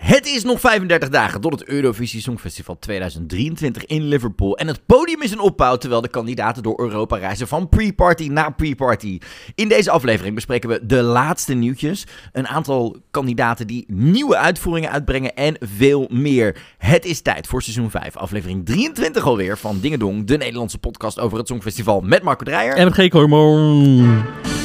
Het 0.00 0.26
is 0.26 0.44
nog 0.44 0.60
35 0.60 1.08
dagen 1.08 1.40
tot 1.40 1.52
het 1.52 1.64
Eurovisie 1.64 2.20
Songfestival 2.20 2.78
2023 2.78 3.86
in 3.86 4.02
Liverpool. 4.02 4.56
En 4.56 4.66
het 4.66 4.86
podium 4.86 5.22
is 5.22 5.32
in 5.32 5.40
opbouw 5.40 5.76
terwijl 5.76 6.00
de 6.00 6.08
kandidaten 6.08 6.62
door 6.62 6.80
Europa 6.80 7.16
reizen 7.16 7.48
van 7.48 7.68
pre-party 7.68 8.28
naar 8.28 8.54
pre-party. 8.54 9.18
In 9.54 9.68
deze 9.68 9.90
aflevering 9.90 10.34
bespreken 10.34 10.68
we 10.68 10.86
de 10.86 11.02
laatste 11.02 11.54
nieuwtjes, 11.54 12.06
een 12.32 12.48
aantal 12.48 12.96
kandidaten 13.10 13.66
die 13.66 13.84
nieuwe 13.88 14.36
uitvoeringen 14.36 14.90
uitbrengen 14.90 15.34
en 15.34 15.56
veel 15.60 16.08
meer. 16.10 16.56
Het 16.78 17.04
is 17.04 17.20
tijd 17.20 17.46
voor 17.46 17.62
seizoen 17.62 17.90
5, 17.90 18.16
aflevering 18.16 18.66
23 18.66 19.24
alweer 19.24 19.58
van 19.58 19.80
Dingedong, 19.80 20.26
de 20.26 20.36
Nederlandse 20.36 20.78
podcast 20.78 21.18
over 21.18 21.38
het 21.38 21.48
Songfestival 21.48 22.00
met 22.00 22.22
Marco 22.22 22.44
Dreyer. 22.44 22.74
En 22.76 22.86
met. 22.86 24.59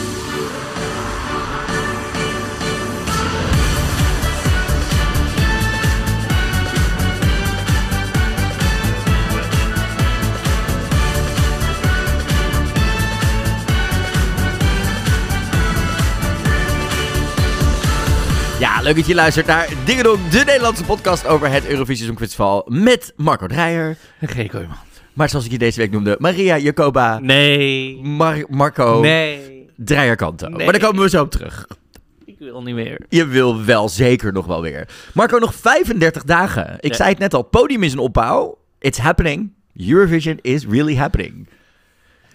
Leuk 18.86 18.96
dat 18.96 19.06
je 19.08 19.16
luistert 19.16 19.46
naar 19.46 19.70
Dingedong, 19.86 20.28
de 20.28 20.44
Nederlandse 20.46 20.84
podcast 20.84 21.28
over 21.28 21.52
het 21.52 21.68
Eurovisie 21.68 22.06
Songfestival 22.06 22.66
met 22.70 23.14
Marco 23.16 23.48
Dreyer. 23.48 23.98
En 24.20 24.28
G. 24.28 24.52
Hormoon. 24.52 24.76
Maar 25.14 25.30
zoals 25.30 25.46
ik 25.46 25.52
je 25.52 25.58
deze 25.58 25.80
week 25.80 25.92
noemde, 25.92 26.16
Maria 26.20 26.58
Jacoba, 26.58 27.20
Nee. 27.20 28.00
Mar- 28.04 28.46
Marco 28.50 29.00
Nee. 29.00 29.70
Maar 29.78 30.72
daar 30.72 30.80
komen 30.80 31.02
we 31.04 31.10
zo 31.10 31.22
op 31.22 31.32
terug. 31.32 31.68
Ik 32.26 32.36
wil 32.40 32.62
niet 32.64 32.76
meer. 32.76 33.02
Je 33.10 33.26
wil 33.28 33.64
wel 33.64 33.90
zeker 33.90 34.34
nog 34.34 34.46
wel 34.46 34.62
weer. 34.62 34.88
Marco, 35.14 35.38
nog 35.38 35.56
35 35.56 36.24
dagen. 36.24 36.78
Ik 36.80 36.94
zei 36.94 37.10
het 37.10 37.20
net 37.20 37.34
al, 37.34 37.42
podium 37.44 37.84
is 37.84 37.92
in 37.92 38.00
opbouw. 38.00 38.58
It's 38.80 38.98
happening. 38.98 39.52
Eurovision 39.88 40.40
is 40.42 40.66
really 40.66 40.96
happening. 40.96 41.48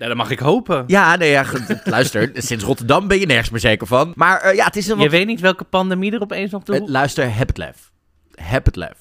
Ja, 0.01 0.07
dat 0.07 0.17
mag 0.17 0.31
ik 0.31 0.39
hopen. 0.39 0.85
Ja, 0.87 1.17
nee, 1.17 1.31
ja, 1.31 1.45
goed, 1.45 1.81
luister, 1.85 2.31
sinds 2.35 2.65
Rotterdam 2.65 3.09
ben 3.09 3.19
je 3.19 3.27
nergens 3.27 3.51
meer 3.51 3.61
zeker 3.61 3.87
van. 3.87 4.13
Maar 4.15 4.41
eh, 4.41 4.55
ja, 4.55 4.65
het 4.65 4.77
is 4.77 4.89
een 4.89 4.99
Je 4.99 5.09
weet 5.09 5.27
niet 5.27 5.41
welke 5.41 5.65
pandemie 5.65 6.13
er 6.13 6.21
opeens 6.21 6.55
op 6.55 6.65
de 6.67 6.75
Eh, 6.75 6.87
luister, 6.87 7.37
heb 7.37 7.49
het 7.49 7.57
lef. 7.57 7.93
Heb 8.35 8.65
het 8.65 8.77
lef. 8.77 8.99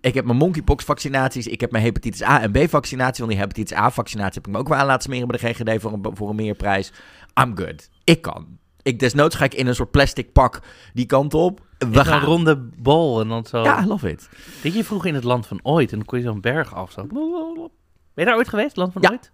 Ik 0.00 0.14
heb 0.14 0.24
mijn 0.24 0.36
monkeypox 0.36 0.84
vaccinaties, 0.84 1.46
ik 1.46 1.60
heb 1.60 1.70
mijn 1.70 1.84
hepatitis 1.84 2.22
A 2.22 2.40
en 2.42 2.52
B 2.52 2.58
vaccinatie. 2.68 3.24
Want 3.24 3.30
die 3.36 3.40
hepatitis 3.40 3.76
A 3.76 3.90
vaccinatie 3.90 4.34
heb 4.34 4.46
ik 4.46 4.52
me 4.52 4.58
ook 4.58 4.68
wel 4.68 4.78
aan 4.78 4.86
laten 4.86 5.02
smeren 5.02 5.28
bij 5.28 5.38
de 5.38 5.46
GGD 5.46 5.80
voor 5.80 5.92
een, 5.92 6.16
voor 6.16 6.28
een 6.28 6.36
meer 6.36 6.54
prijs. 6.54 6.92
I'm 7.40 7.56
good. 7.56 7.88
Ik 8.04 8.22
kan. 8.22 8.58
Ik 8.82 8.98
desnoods 8.98 9.34
ga 9.36 9.44
ik 9.44 9.54
in 9.54 9.66
een 9.66 9.74
soort 9.74 9.90
plastic 9.90 10.32
pak 10.32 10.60
die 10.92 11.06
kant 11.06 11.34
op. 11.34 11.60
We 11.78 12.04
gaan. 12.04 12.20
een 12.20 12.26
ronde 12.26 12.56
bol 12.78 13.20
en 13.20 13.28
dan 13.28 13.44
zo... 13.46 13.62
Ja, 13.62 13.82
I 13.82 13.86
love 13.86 14.10
it. 14.10 14.28
Weet 14.62 14.74
je, 14.74 14.84
vroeger 14.84 15.08
in 15.08 15.14
het 15.14 15.24
land 15.24 15.46
van 15.46 15.60
ooit 15.62 15.90
en 15.90 15.96
dan 15.96 16.06
kon 16.06 16.18
je 16.18 16.24
zo'n 16.24 16.40
berg 16.40 16.74
af. 16.74 16.92
Zo. 16.92 17.06
Ben 17.06 17.70
je 18.14 18.24
daar 18.24 18.36
ooit 18.36 18.48
geweest, 18.48 18.76
land 18.76 18.92
van 18.92 19.02
Ja. 19.02 19.10
ooit? 19.10 19.32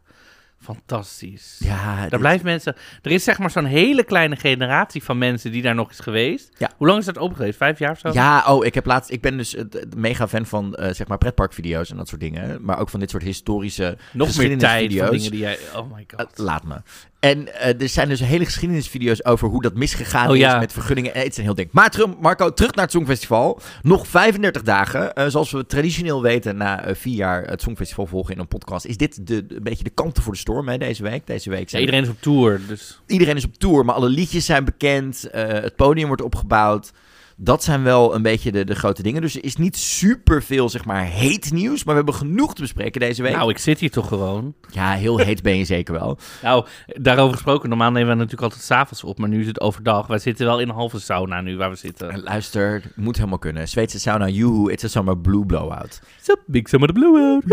Fantastisch. 0.61 1.57
Ja, 1.59 1.97
Daar 2.01 2.11
dit- 2.11 2.19
blijven 2.19 2.47
mensen... 2.47 2.77
Er 3.03 3.11
is 3.11 3.25
zeg 3.25 3.39
maar 3.39 3.51
zo'n 3.51 3.65
hele 3.65 4.05
kleine 4.05 4.37
generatie 4.37 5.03
van 5.03 5.19
mensen 5.19 5.53
die 5.53 5.63
daar 5.63 5.75
nog 5.75 5.91
is 5.91 5.99
geweest. 6.01 6.51
Ja. 6.59 6.71
Hoe 6.77 6.87
lang 6.87 6.99
is 6.99 7.05
dat 7.05 7.19
open 7.19 7.37
geweest? 7.37 7.57
Vijf 7.57 7.79
jaar 7.79 7.91
of 7.91 7.99
zo? 7.99 8.11
Ja, 8.13 8.45
oh, 8.47 8.65
ik 8.65 8.75
heb 8.75 8.87
laatst. 8.87 9.11
Ik 9.11 9.21
ben 9.21 9.37
dus 9.37 9.55
eh, 9.55 9.65
mega 9.97 10.29
fan 10.29 10.47
van 10.47 10.75
eh, 10.75 10.95
zeg 10.95 11.07
maar 11.09 11.19
pretparkvideo's 11.19 11.91
en 11.91 11.97
dat 11.97 12.09
soort 12.09 12.21
dingen. 12.21 12.59
Maar 12.65 12.79
ook 12.79 12.89
van 12.89 13.01
dit 13.01 13.11
soort 13.11 13.23
historische 13.23 13.97
Nog 14.13 14.37
meer 14.37 14.59
tijd 14.59 14.95
van 14.95 15.11
dingen 15.11 15.31
die 15.31 15.41
jij... 15.41 15.59
Oh 15.77 15.93
my 15.93 16.05
Eh, 16.07 16.19
god. 16.27 16.39
laat 16.39 16.65
me. 16.65 16.77
En 17.21 17.55
eh, 17.61 17.81
er 17.81 17.89
zijn 17.89 18.09
dus 18.09 18.21
hele 18.21 18.45
geschiedenisvideo's 18.45 19.25
over 19.25 19.49
hoe 19.49 19.63
dat 19.63 19.75
misgegaan 19.75 20.31
Oh, 20.31 20.37
ja. 20.37 20.55
is 20.55 20.61
met 20.61 20.73
vergunningen. 20.73 21.15
Eh, 21.15 21.23
Het 21.23 21.31
is 21.31 21.37
een 21.39 21.43
heel 21.45 21.55
ding. 21.55 21.69
Maar 21.73 21.91
terug, 21.91 22.19
Marco, 22.21 22.53
terug 22.53 22.75
naar 22.75 22.85
het 22.85 22.93
Songfestival. 22.95 23.61
Nog 23.83 24.07
35 24.09 24.63
dagen. 24.63 25.15
Eh, 25.15 25.27
zoals 25.27 25.51
we 25.51 25.67
traditioneel 25.67 26.23
weten, 26.23 26.57
na 26.57 26.85
vier 26.95 27.15
jaar 27.15 27.45
het 27.45 27.63
Songfestival 27.63 28.07
volgen 28.07 28.35
in 28.35 28.41
een 28.41 28.49
podcast, 28.49 28.85
is 28.85 28.97
dit 28.97 29.27
de, 29.27 29.45
een 29.49 29.63
beetje 29.63 29.85
de 29.85 29.91
kanten 29.91 30.23
voor 30.23 30.33
de 30.33 30.39
storm 30.39 30.69
hè, 30.69 30.79
deze 30.79 31.03
week. 31.03 31.27
Deze 31.27 31.51
week 31.51 31.61
Ja, 31.61 31.69
zijn 31.69 31.83
iedereen 31.83 32.03
is 32.05 32.09
op 32.11 32.21
tour, 32.21 32.61
dus... 32.69 33.01
iedereen 33.07 33.37
is 33.37 33.45
op 33.45 33.55
tour, 33.59 33.85
maar 33.85 33.95
alle 33.95 34.09
liedjes 34.09 34.45
zijn 34.45 34.65
bekend. 34.65 35.29
het 35.33 35.77
podium 35.77 36.07
wordt 36.07 36.23
opgebouwd. 36.23 36.93
Dat 37.39 37.65
zijn 37.65 37.83
wel 37.83 38.15
een 38.15 38.23
beetje 38.23 38.53
de, 38.53 38.65
de 38.65 38.75
grote 38.75 39.03
dingen. 39.03 39.21
Dus 39.21 39.37
er 39.37 39.45
is 39.45 39.57
niet 39.57 39.77
super 39.77 40.43
veel, 40.43 40.69
zeg 40.69 40.85
maar, 40.85 41.05
heet 41.05 41.53
nieuws. 41.53 41.85
Maar 41.85 41.95
we 41.95 42.03
hebben 42.03 42.15
genoeg 42.15 42.55
te 42.55 42.61
bespreken 42.61 43.01
deze 43.01 43.23
week. 43.23 43.35
Nou, 43.35 43.51
ik 43.51 43.59
zit 43.59 43.81
hier 43.81 43.91
toch 43.91 44.09
gewoon. 44.09 44.55
Ja, 44.71 44.93
heel 44.93 45.19
heet 45.19 45.43
ben 45.43 45.57
je 45.57 45.65
zeker 45.65 45.95
wel. 45.95 46.19
Nou, 46.43 46.67
daarover 46.87 47.35
gesproken, 47.35 47.69
normaal 47.69 47.91
nemen 47.91 48.09
we 48.09 48.15
natuurlijk 48.15 48.43
altijd 48.43 48.63
s'avonds 48.63 49.05
op, 49.05 49.19
maar 49.19 49.29
nu 49.29 49.41
is 49.41 49.47
het 49.47 49.61
overdag. 49.61 50.07
Wij 50.07 50.19
zitten 50.19 50.47
wel 50.47 50.61
in 50.61 50.69
een 50.69 50.75
halve 50.75 51.01
sauna 51.01 51.41
nu 51.41 51.57
waar 51.57 51.69
we 51.69 51.75
En 51.75 51.81
zitten. 51.81 52.23
luister, 52.23 52.75
het 52.83 52.97
moet 52.97 53.17
helemaal 53.17 53.39
kunnen. 53.39 53.69
Zweedse 53.69 53.99
sauna, 53.99 54.29
joehoe, 54.29 54.73
it's 54.73 54.85
a 54.85 54.89
summer 54.89 55.19
blue 55.19 55.47
blowout. 55.47 56.01
Sup, 56.21 56.41
big 56.47 56.69
summer 56.69 56.89
the 56.89 56.95
blue 56.95 57.21
out. 57.21 57.45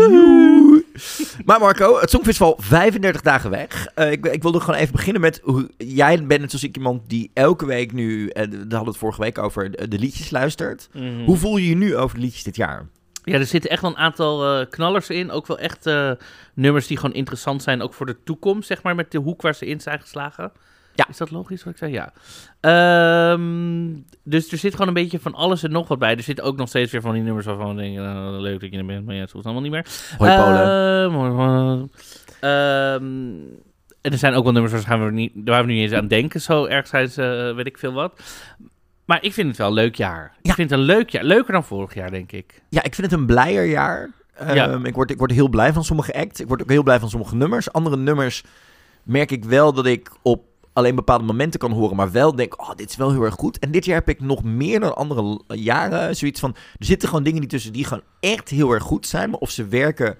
Maar 1.46 1.60
Marco, 1.60 2.00
het 2.00 2.10
Songfestival 2.10 2.58
35 2.58 3.20
dagen 3.20 3.50
weg. 3.50 3.86
Eh, 3.94 4.10
ik, 4.10 4.26
ik 4.26 4.42
wilde 4.42 4.60
gewoon 4.60 4.80
even 4.80 4.92
beginnen 4.92 5.20
met... 5.20 5.40
Hoe, 5.42 5.70
jij 5.76 6.26
bent 6.26 6.40
net 6.40 6.50
zoals 6.50 6.64
ik 6.64 6.76
iemand 6.76 7.08
die 7.08 7.30
elke 7.34 7.66
week 7.66 7.92
nu... 7.92 8.28
daar 8.28 8.48
hadden 8.48 8.78
we 8.78 8.84
het 8.84 8.96
vorige 8.96 9.20
week 9.20 9.38
over, 9.38 9.73
de, 9.76 9.88
de 9.88 9.98
liedjes 9.98 10.30
luistert. 10.30 10.88
Mhm. 10.92 11.24
Hoe 11.24 11.36
voel 11.36 11.56
je 11.56 11.68
je 11.68 11.76
nu 11.76 11.96
over 11.96 12.16
de 12.16 12.22
liedjes 12.22 12.42
dit 12.42 12.56
jaar? 12.56 12.86
Ja, 13.24 13.38
er 13.38 13.46
zitten 13.46 13.70
echt 13.70 13.82
wel 13.82 13.90
een 13.90 13.96
aantal 13.96 14.60
eh, 14.60 14.66
knallers 14.70 15.10
in. 15.10 15.30
Ook 15.30 15.46
wel 15.46 15.58
echt 15.58 15.86
eh, 15.86 16.10
nummers 16.54 16.86
die 16.86 16.96
gewoon 16.96 17.14
interessant 17.14 17.62
zijn, 17.62 17.82
ook 17.82 17.94
voor 17.94 18.06
de 18.06 18.22
toekomst, 18.24 18.66
zeg 18.66 18.82
maar, 18.82 18.94
met 18.94 19.10
de 19.10 19.18
hoek 19.18 19.42
waar 19.42 19.54
ze 19.54 19.66
in 19.66 19.80
zijn 19.80 20.00
geslagen. 20.00 20.52
Ja. 20.94 21.08
Is 21.08 21.16
dat 21.16 21.30
logisch 21.30 21.64
wat 21.64 21.72
ik 21.72 21.78
zeg? 21.78 21.90
Ja. 21.90 22.12
Ehm, 22.60 23.96
dus 24.22 24.52
er 24.52 24.58
zit 24.58 24.72
gewoon 24.72 24.88
een 24.88 24.94
beetje 24.94 25.20
van 25.20 25.34
alles 25.34 25.62
en 25.62 25.70
nog 25.70 25.88
wat 25.88 25.98
bij. 25.98 26.16
Er 26.16 26.22
zitten 26.22 26.44
ook 26.44 26.56
nog 26.56 26.68
steeds 26.68 26.92
weer 26.92 27.00
van 27.00 27.12
die 27.12 27.22
nummers 27.22 27.46
waarvan 27.46 27.76
we 27.76 27.82
denken, 27.82 28.02
nou, 28.02 28.40
leuk 28.40 28.60
dat 28.60 28.70
je 28.70 28.78
er 28.78 28.86
bent, 28.86 29.06
maar 29.06 29.14
ja, 29.14 29.20
het 29.20 29.30
hoeft 29.30 29.44
allemaal 29.44 29.62
niet 29.62 29.72
meer. 29.72 29.86
Hoi 30.18 30.36
Polen. 30.36 30.62
Ehm. 31.10 31.86
Ehm, 32.40 33.02
en 34.00 34.12
er 34.12 34.18
zijn 34.18 34.34
ook 34.34 34.44
wel 34.44 34.52
nummers 34.52 34.84
waar 34.86 35.04
we 35.04 35.10
niet, 35.10 35.32
waar 35.34 35.66
we 35.66 35.72
nu 35.72 35.78
eens 35.78 35.92
aan 35.92 36.08
denken. 36.08 36.40
Zo 36.40 36.64
erg 36.64 36.86
zijn 36.86 37.08
ze, 37.08 37.48
eh, 37.48 37.56
weet 37.56 37.66
ik 37.66 37.78
veel 37.78 37.92
wat. 37.92 38.20
Maar 39.04 39.22
ik 39.22 39.32
vind 39.32 39.48
het 39.48 39.56
wel 39.56 39.66
een 39.66 39.72
leuk 39.72 39.94
jaar. 39.94 40.32
Ja. 40.42 40.50
Ik 40.50 40.54
vind 40.56 40.70
het 40.70 40.78
een 40.78 40.84
leuk 40.84 41.10
jaar. 41.10 41.24
Leuker 41.24 41.52
dan 41.52 41.64
vorig 41.64 41.94
jaar, 41.94 42.10
denk 42.10 42.32
ik. 42.32 42.62
Ja, 42.68 42.82
ik 42.82 42.94
vind 42.94 43.10
het 43.10 43.20
een 43.20 43.26
blijer 43.26 43.64
jaar. 43.64 44.10
Ehm, 44.34 44.54
Ja. 44.54 44.80
ik, 44.82 44.94
word, 44.94 45.10
ik 45.10 45.18
word 45.18 45.30
heel 45.30 45.48
blij 45.48 45.72
van 45.72 45.84
sommige 45.84 46.14
acts. 46.14 46.40
Ik 46.40 46.48
word 46.48 46.62
ook 46.62 46.70
heel 46.70 46.82
blij 46.82 46.98
van 47.00 47.10
sommige 47.10 47.36
nummers. 47.36 47.72
Andere 47.72 47.96
nummers 47.96 48.44
merk 49.02 49.30
ik 49.30 49.44
wel 49.44 49.72
dat 49.72 49.86
ik 49.86 50.10
op 50.22 50.44
alleen 50.72 50.94
bepaalde 50.94 51.24
momenten 51.24 51.60
kan 51.60 51.72
horen, 51.72 51.96
maar 51.96 52.12
wel 52.12 52.34
denk, 52.34 52.60
oh, 52.60 52.74
dit 52.74 52.90
is 52.90 52.96
wel 52.96 53.10
heel 53.10 53.22
erg 53.22 53.34
goed. 53.34 53.58
En 53.58 53.70
dit 53.70 53.84
jaar 53.84 53.94
heb 53.94 54.08
ik 54.08 54.20
nog 54.20 54.42
meer 54.42 54.80
dan 54.80 54.96
andere 54.96 55.40
jaren 55.46 56.16
zoiets 56.16 56.40
van, 56.40 56.54
er 56.78 56.84
zitten 56.86 57.08
gewoon 57.08 57.24
dingen 57.24 57.40
die 57.40 57.48
tussen 57.48 57.72
die 57.72 57.84
gewoon 57.84 58.02
echt 58.20 58.48
heel 58.48 58.70
erg 58.70 58.82
goed 58.82 59.06
zijn, 59.06 59.30
maar 59.30 59.38
of 59.38 59.50
ze 59.50 59.66
werken 59.66 60.16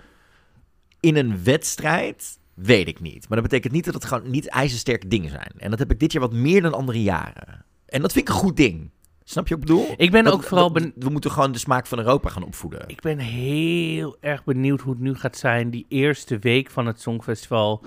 in 1.00 1.16
een 1.16 1.44
wedstrijd, 1.44 2.38
weet 2.54 2.88
ik 2.88 3.00
niet. 3.00 3.28
Maar 3.28 3.38
dat 3.40 3.48
betekent 3.48 3.72
niet 3.72 3.84
dat 3.84 3.94
het 3.94 4.04
gewoon 4.04 4.30
niet 4.30 4.48
ijzersterke 4.48 5.08
dingen 5.08 5.30
zijn. 5.30 5.52
En 5.56 5.70
dat 5.70 5.78
heb 5.78 5.90
ik 5.90 6.00
dit 6.00 6.12
jaar 6.12 6.22
wat 6.22 6.32
meer 6.32 6.62
dan 6.62 6.74
andere 6.74 7.02
jaren. 7.02 7.64
En 7.94 8.00
dat 8.00 8.12
vind 8.12 8.28
ik 8.28 8.34
een 8.34 8.40
goed 8.40 8.56
ding. 8.56 8.90
Snap 9.24 9.48
je 9.48 9.54
wat 9.54 9.62
ik 9.62 9.68
bedoel? 9.70 9.94
Ik 9.96 10.10
ben 10.10 10.24
Dat- 10.24 10.32
ook 10.32 10.42
vooral... 10.42 10.72
dat- 10.72 10.90
we 10.96 11.10
moeten 11.10 11.30
gewoon 11.30 11.52
de 11.52 11.58
smaak 11.58 11.86
van 11.86 11.98
Europa 11.98 12.28
gaan 12.28 12.44
opvoeden. 12.44 12.84
Ik 12.86 13.00
ben 13.00 13.18
heel 13.18 14.16
erg 14.20 14.44
benieuwd 14.44 14.80
hoe 14.80 14.92
het 14.92 15.02
nu 15.02 15.14
gaat 15.14 15.36
zijn, 15.36 15.70
die 15.70 15.86
eerste 15.88 16.38
week 16.38 16.70
van 16.70 16.86
het 16.86 17.00
Songfestival, 17.00 17.84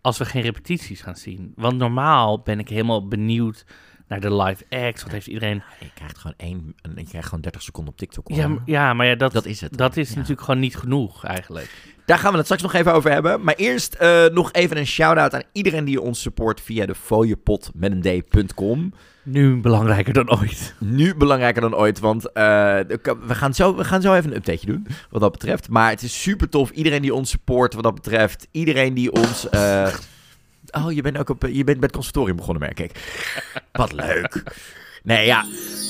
als 0.00 0.18
we 0.18 0.24
geen 0.24 0.42
repetities 0.42 1.00
gaan 1.00 1.16
zien. 1.16 1.52
Want 1.56 1.76
normaal 1.78 2.40
ben 2.42 2.58
ik 2.58 2.68
helemaal 2.68 3.08
benieuwd 3.08 3.64
naar 4.08 4.20
de 4.20 4.34
live 4.34 4.64
acts. 4.70 5.02
Wat 5.02 5.12
heeft 5.12 5.26
iedereen... 5.26 5.62
Je 5.80 5.90
krijgt 5.94 6.18
gewoon 6.18 6.36
één, 6.36 6.74
en 6.82 6.92
je 6.96 7.04
krijgt 7.08 7.28
gewoon 7.28 7.40
30 7.40 7.62
seconden 7.62 7.92
op 7.92 7.98
TikTok. 7.98 8.28
hoor. 8.28 8.36
Ja, 8.38 8.48
m- 8.48 8.62
ja 8.64 8.94
maar 8.94 9.06
ja, 9.06 9.14
dat, 9.14 9.32
dat 9.32 9.44
is 9.46 9.60
het. 9.60 9.76
dat 9.76 9.96
is 9.96 10.08
Ja. 10.10 10.14
natuurlijk 10.14 10.40
gewoon 10.42 10.60
niet 10.60 10.76
genoeg 10.76 11.24
eigenlijk. 11.24 11.92
Daar 12.06 12.18
gaan 12.18 12.30
we 12.30 12.36
het 12.36 12.44
straks 12.46 12.62
nog 12.62 12.72
even 12.74 12.92
over 12.94 13.10
hebben. 13.12 13.42
Maar 13.44 13.54
eerst 13.54 13.94
eh, 13.94 14.26
nog 14.26 14.52
even 14.52 14.76
een 14.76 14.86
shout-out 14.86 15.34
aan 15.34 15.42
iedereen 15.52 15.84
die 15.84 16.00
ons 16.00 16.20
support 16.20 16.60
via 16.60 16.86
de 16.86 16.94
fooiepot 16.94 17.70
met 17.74 17.92
een 18.04 18.22
d.com. 18.46 18.92
Nu 19.30 19.56
belangrijker 19.56 20.12
dan 20.12 20.38
ooit. 20.40 20.74
Nu 20.78 21.14
belangrijker 21.14 21.60
dan 21.60 21.74
ooit, 21.76 21.98
want 21.98 22.32
eh, 22.32 22.78
we, 23.26 23.34
gaan 23.34 23.54
zo, 23.54 23.76
we 23.76 23.84
gaan 23.84 24.02
zo 24.02 24.14
even 24.14 24.30
een 24.30 24.36
updateje 24.36 24.66
doen 24.66 24.86
wat 25.10 25.20
dat 25.20 25.32
betreft. 25.32 25.68
Maar 25.68 25.90
het 25.90 26.02
is 26.02 26.22
super 26.22 26.48
tof. 26.48 26.70
Iedereen 26.70 27.02
die 27.02 27.14
ons 27.14 27.30
support 27.30 27.74
wat 27.74 27.82
dat 27.82 27.94
betreft. 27.94 28.46
Iedereen 28.50 28.94
die 28.94 29.12
ons... 29.12 29.48
eh, 29.48 29.94
Oh, 30.70 30.92
je 30.92 31.02
bent 31.02 31.18
ook 31.18 31.28
op, 31.28 31.42
je 31.42 31.64
bent 31.64 31.64
bij 31.64 31.86
het 31.86 31.92
conservatorium 31.92 32.36
begonnen, 32.36 32.62
merk 32.62 32.80
ik. 32.80 32.92
Wat 33.72 33.92
leuk. 33.92 34.42
Nee, 35.02 35.26
ja. 35.26 35.44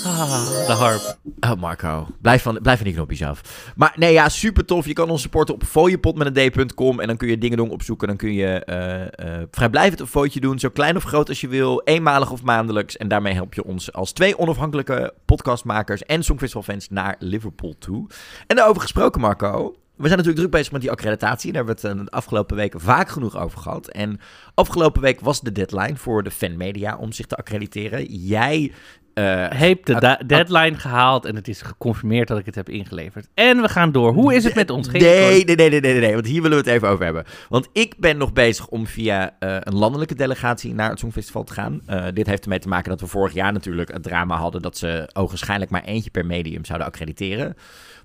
Ah, 0.05 0.67
de 0.67 0.73
harp. 0.73 1.19
Oh, 1.41 1.61
Marco. 1.61 2.07
Blijf 2.21 2.43
van, 2.43 2.59
blijf 2.63 2.77
van 2.77 2.87
die 2.87 2.95
knopjes 2.95 3.23
af. 3.23 3.73
Maar 3.77 3.93
nee, 3.97 4.13
ja, 4.13 4.29
super 4.29 4.65
tof. 4.65 4.87
Je 4.87 4.93
kan 4.93 5.11
ons 5.11 5.23
supporten 5.23 5.55
op 5.55 5.65
fooiepot. 5.65 6.21
En 6.21 7.07
dan 7.07 7.17
kun 7.17 7.29
je 7.29 7.39
dingen 7.39 7.57
doen 7.57 7.71
opzoeken. 7.71 8.09
Dan 8.09 8.17
kun 8.17 8.33
je 8.33 8.65
eh, 8.65 9.03
eh, 9.03 9.47
vrijblijvend 9.51 10.01
een 10.01 10.07
fotootje 10.07 10.41
doen. 10.41 10.59
Zo 10.59 10.69
klein 10.69 10.97
of 10.97 11.03
groot 11.03 11.29
als 11.29 11.41
je 11.41 11.49
wil. 11.49 11.81
Eenmalig 11.85 12.31
of 12.31 12.43
maandelijks. 12.43 12.97
En 12.97 13.09
daarmee 13.09 13.35
help 13.35 13.55
je 13.55 13.65
ons 13.65 13.93
als 13.93 14.13
twee 14.13 14.39
onafhankelijke 14.39 15.15
podcastmakers 15.25 16.03
en 16.03 16.23
Songfestival-fans 16.23 16.89
naar 16.89 17.17
Liverpool 17.19 17.75
toe. 17.79 18.07
En 18.47 18.57
daarover 18.57 18.83
gesproken, 18.83 19.21
Marco. 19.21 19.75
We 20.01 20.07
zijn 20.07 20.19
natuurlijk 20.19 20.47
druk 20.47 20.51
bezig 20.51 20.73
met 20.73 20.81
die 20.81 20.91
accreditatie. 20.91 21.53
Daar 21.53 21.65
hebben 21.65 21.83
we 21.83 21.89
het 21.89 21.99
eh, 21.99 22.05
de 22.05 22.11
afgelopen 22.11 22.57
weken 22.57 22.81
vaak 22.81 23.09
genoeg 23.09 23.37
over 23.37 23.59
gehad. 23.59 23.89
En 23.89 24.21
afgelopen 24.55 25.03
week 25.03 25.21
was 25.21 25.41
de 25.41 25.53
deadline 25.53 25.97
voor 25.97 26.23
de 26.23 26.31
fanmedia 26.31 26.97
om 26.97 27.13
zich 27.13 27.27
te 27.27 27.37
accrediteren. 27.37 28.05
Jij 28.05 28.73
uh, 29.15 29.47
heeft 29.49 29.87
de 29.87 30.23
deadline 30.27 30.75
gehaald 30.75 31.25
en 31.25 31.35
het 31.35 31.49
is 31.49 31.63
geconfirmeerd 31.63 32.29
dat 32.29 32.39
ik 32.39 32.47
het 32.47 32.55
heb 32.55 32.69
ingeleverd. 32.69 33.29
En 33.35 33.61
we 33.61 33.69
gaan 33.69 33.93
door. 33.93 34.13
Hoe 34.13 34.35
is 34.35 34.45
het 34.45 34.55
met 34.55 34.71
ons? 34.71 34.89
Nee, 34.89 35.45
nee, 35.45 35.57
nee, 35.57 35.71
nee, 35.71 35.81
nee, 35.81 36.01
nee, 36.01 36.15
want 36.15 36.27
hier 36.27 36.43
willen 36.43 36.57
we 36.59 36.65
het 36.65 36.75
even 36.75 36.89
over 36.89 37.05
hebben. 37.05 37.25
Want 37.49 37.69
ik 37.73 37.95
ben 37.99 38.17
nog 38.17 38.33
bezig 38.33 38.69
om 38.69 38.87
via 38.87 39.37
uh, 39.41 39.57
een 39.61 39.75
landelijke 39.75 40.15
delegatie 40.15 40.75
naar 40.75 40.91
het 40.91 40.99
Songfestival 40.99 41.45
te 41.45 41.53
gaan. 41.53 41.81
Uh, 41.89 42.05
dit 42.15 42.27
heeft 42.27 42.43
ermee 42.43 42.59
te 42.59 42.69
maken 42.69 42.91
dat 42.91 43.01
we 43.01 43.07
vorig 43.07 43.33
jaar 43.33 43.53
natuurlijk 43.53 43.93
het 43.93 44.03
drama 44.03 44.37
hadden 44.37 44.63
dat 44.63 44.79
ze 44.79 45.11
ogenschijnlijk 45.13 45.71
maar 45.71 45.85
eentje 45.85 46.11
per 46.11 46.27
medium 46.27 46.65
zouden 46.65 46.87
accrediteren. 46.87 47.57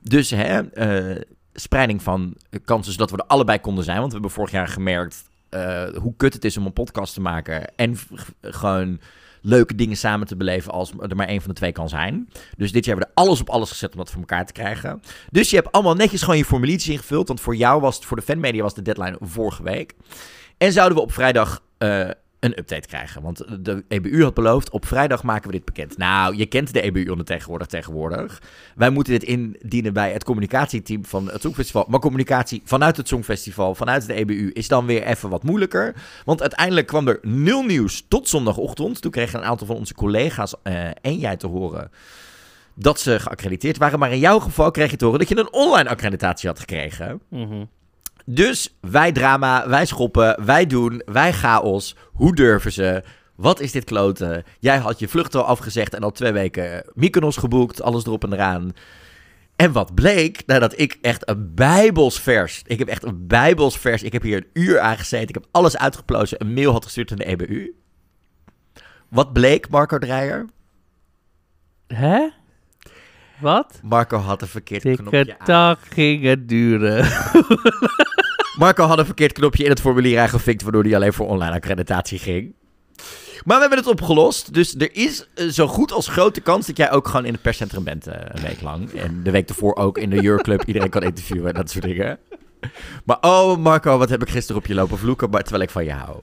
Dus 0.01 0.29
hè, 0.29 0.61
spreiding 1.53 2.01
van 2.03 2.35
kansen 2.65 2.91
zodat 2.91 3.11
we 3.11 3.17
er 3.17 3.25
allebei 3.27 3.59
konden 3.59 3.83
zijn. 3.83 3.97
Want 3.97 4.07
we 4.07 4.13
hebben 4.13 4.31
vorig 4.31 4.51
jaar 4.51 4.67
gemerkt 4.67 5.23
hoe 5.95 6.13
kut 6.17 6.33
het 6.33 6.45
is 6.45 6.57
om 6.57 6.65
een 6.65 6.73
podcast 6.73 7.13
te 7.13 7.21
maken 7.21 7.75
en 7.75 7.97
gewoon 8.41 8.99
leuke 9.45 9.75
dingen 9.75 9.97
samen 9.97 10.27
te 10.27 10.36
beleven 10.36 10.71
als 10.71 10.92
er 11.00 11.15
maar 11.15 11.27
één 11.27 11.42
van 11.42 11.50
de 11.50 11.56
twee 11.56 11.71
kan 11.71 11.89
zijn. 11.89 12.30
Dus 12.57 12.71
dit 12.71 12.86
jaar 12.86 12.95
hebben 12.95 13.13
we 13.15 13.21
er 13.21 13.27
alles 13.27 13.42
op 13.42 13.50
alles 13.50 13.69
gezet 13.69 13.92
om 13.92 13.97
dat 13.97 14.12
voor 14.12 14.19
elkaar 14.19 14.45
te 14.45 14.53
krijgen. 14.53 15.01
Dus 15.31 15.50
je 15.50 15.56
hebt 15.56 15.71
allemaal 15.71 15.95
netjes 15.95 16.21
gewoon 16.21 16.38
je 16.38 16.45
formuliertjes 16.45 16.94
ingevuld. 16.95 17.27
Want 17.27 17.42
voor 17.42 17.56
jou 17.56 17.81
was 17.81 17.95
het, 17.95 18.06
voor 18.06 18.18
de 18.18 18.24
fanmedia 18.24 18.62
was 18.62 18.74
de 18.74 18.81
deadline 18.81 19.18
vorige 19.19 19.63
week. 19.63 19.94
En 20.57 20.71
zouden 20.71 20.97
we 20.97 21.03
op 21.03 21.12
vrijdag 21.12 21.63
uh, 21.80 22.09
een 22.45 22.57
update 22.59 22.88
krijgen. 22.88 23.21
Want 23.21 23.65
de 23.65 23.83
EBU 23.88 24.24
had 24.24 24.33
beloofd, 24.33 24.69
op 24.69 24.86
vrijdag 24.86 25.24
maken 25.24 25.47
we 25.47 25.56
dit 25.56 25.65
bekend. 25.65 25.97
Nou, 25.97 26.36
je 26.36 26.45
kent 26.45 26.74
de 26.74 26.81
EBU 26.81 27.09
onder 27.09 27.25
tegenwoordig. 27.68 28.42
Wij 28.75 28.89
moeten 28.89 29.13
dit 29.13 29.24
indienen 29.24 29.94
bij 29.94 30.12
het 30.12 30.24
communicatieteam 30.24 31.06
van 31.06 31.31
het 31.31 31.42
Songfestival. 31.42 31.86
Maar 31.88 32.00
communicatie 32.00 32.62
vanuit 32.65 32.97
het 32.97 33.07
Songfestival, 33.07 33.75
vanuit 33.75 34.07
de 34.07 34.13
EBU, 34.13 34.51
is 34.53 34.68
dan 34.68 34.86
weer 34.86 35.03
even 35.03 35.30
wat 35.30 35.44
moeilijker. 35.44 35.95
Want 36.25 36.42
uiteindelijk 36.42 36.88
kwam 36.88 37.07
er 37.07 37.19
nul 37.21 37.63
nieuws 37.63 38.06
tot 38.07 38.30
zondagochtend. 38.30 39.01
Toen 39.01 39.12
kregen 39.12 39.39
een 39.39 39.45
aantal 39.45 39.68
van 39.68 39.75
onze 39.75 39.94
collega's 39.94 40.53
uh, 40.63 40.86
en 41.01 41.18
jij 41.18 41.38
te 41.38 41.48
horen 41.48 41.91
dat 42.75 43.00
ze 43.00 43.19
geaccrediteerd 43.19 43.77
waren. 43.77 44.00
Maar 44.00 44.12
in 44.12 44.19
jouw 44.19 44.39
geval 44.39 44.71
kreeg 44.71 44.91
je 44.91 44.98
te 44.98 45.06
horen 45.06 45.19
dat 45.19 45.30
je 45.30 45.38
een 45.38 45.53
online 45.53 45.89
accreditatie 45.89 46.50
had 46.50 46.59
gekregen. 46.59 47.21
-hmm. 47.30 47.69
Dus 48.25 48.75
wij 48.81 49.12
drama, 49.12 49.69
wij 49.69 49.86
schoppen, 49.86 50.45
wij 50.45 50.66
doen, 50.66 51.01
wij 51.06 51.33
chaos. 51.33 51.95
Hoe 52.13 52.36
durven 52.36 52.72
ze? 52.72 53.04
Wat 53.36 53.60
is 53.60 53.72
dit 53.72 53.83
kloten? 53.83 54.44
Jij 54.60 54.77
had 54.77 55.00
je 55.00 55.07
vlucht 55.07 55.36
al 55.36 55.44
afgezegd 55.44 55.94
en 55.94 56.04
al 56.04 56.12
twee 56.12 56.31
weken 56.31 56.83
Mykonos 56.94 57.38
geboekt, 57.38 57.81
alles 57.81 58.06
erop 58.06 58.24
en 58.24 58.33
eraan. 58.33 58.72
En 59.56 59.72
wat 59.72 59.95
bleek, 59.95 60.44
nadat 60.45 60.80
ik 60.80 60.98
echt 61.01 61.30
een 61.30 61.54
bijbelsvers, 61.54 62.62
ik 62.66 62.80
heb 62.80 62.88
echt 62.88 63.04
een 63.04 63.27
bijbelsvers, 63.27 64.04
ik 64.04 64.13
heb 64.13 64.22
hier 64.22 64.38
een 64.38 64.50
uur 64.63 64.80
aangezeten, 64.80 65.27
ik 65.27 65.33
heb 65.33 65.48
alles 65.51 65.77
uitgeplozen, 65.77 66.42
een 66.42 66.54
mail 66.54 66.72
had 66.72 66.83
gestuurd 66.83 67.12
aan 67.12 67.18
de 67.18 67.25
EBU. 67.25 67.74
Wat 69.10 69.33
bleek, 69.33 69.69
Marco 69.69 69.98
Dreyer? 69.98 70.45
Hè? 71.88 72.27
Wat? 73.39 73.79
Marco 73.83 74.17
had 74.17 74.41
een 74.41 74.47
verkeerd 74.47 74.95
knopje 74.95 75.35
aan. 75.39 75.75
ging 75.89 76.23
het 76.23 76.49
duren. 76.49 77.05
Marco 78.59 78.85
had 78.85 78.97
een 78.99 79.05
verkeerd 79.05 79.31
knopje 79.31 79.63
in 79.63 79.69
het 79.69 79.79
formulier 79.79 80.19
aangevinkt, 80.19 80.63
waardoor 80.63 80.83
hij 80.83 80.95
alleen 80.95 81.13
voor 81.13 81.27
online 81.27 81.55
accreditatie 81.55 82.19
ging. 82.19 82.53
Maar 83.43 83.55
we 83.55 83.61
hebben 83.61 83.77
het 83.77 83.87
opgelost. 83.87 84.53
Dus 84.53 84.75
er 84.75 84.95
is 84.95 85.27
uh, 85.35 85.49
zo 85.49 85.67
goed 85.67 85.91
als 85.91 86.07
grote 86.07 86.41
kans 86.41 86.67
dat 86.67 86.77
jij 86.77 86.91
ook 86.91 87.07
gewoon 87.07 87.25
in 87.25 87.33
het 87.33 87.41
perscentrum 87.41 87.83
bent 87.83 88.07
uh, 88.07 88.13
een 88.17 88.41
week 88.41 88.61
lang. 88.61 88.91
En 88.91 89.23
de 89.23 89.31
week 89.31 89.49
ervoor 89.49 89.75
ook 89.75 89.97
in 89.97 90.09
de 90.09 90.25
Euroclub 90.25 90.63
iedereen 90.63 90.89
kan 90.89 91.03
interviewen 91.03 91.47
en 91.47 91.53
dat 91.53 91.69
soort 91.69 91.83
dingen. 91.83 92.19
Maar 93.05 93.17
oh 93.21 93.57
Marco, 93.57 93.97
wat 93.97 94.09
heb 94.09 94.21
ik 94.21 94.29
gisteren 94.29 94.61
op 94.61 94.67
je 94.67 94.73
lopen 94.73 94.97
vloeken, 94.97 95.29
maar 95.29 95.41
terwijl 95.41 95.63
ik 95.63 95.69
van 95.69 95.83
je 95.85 95.91
hou. 95.91 96.21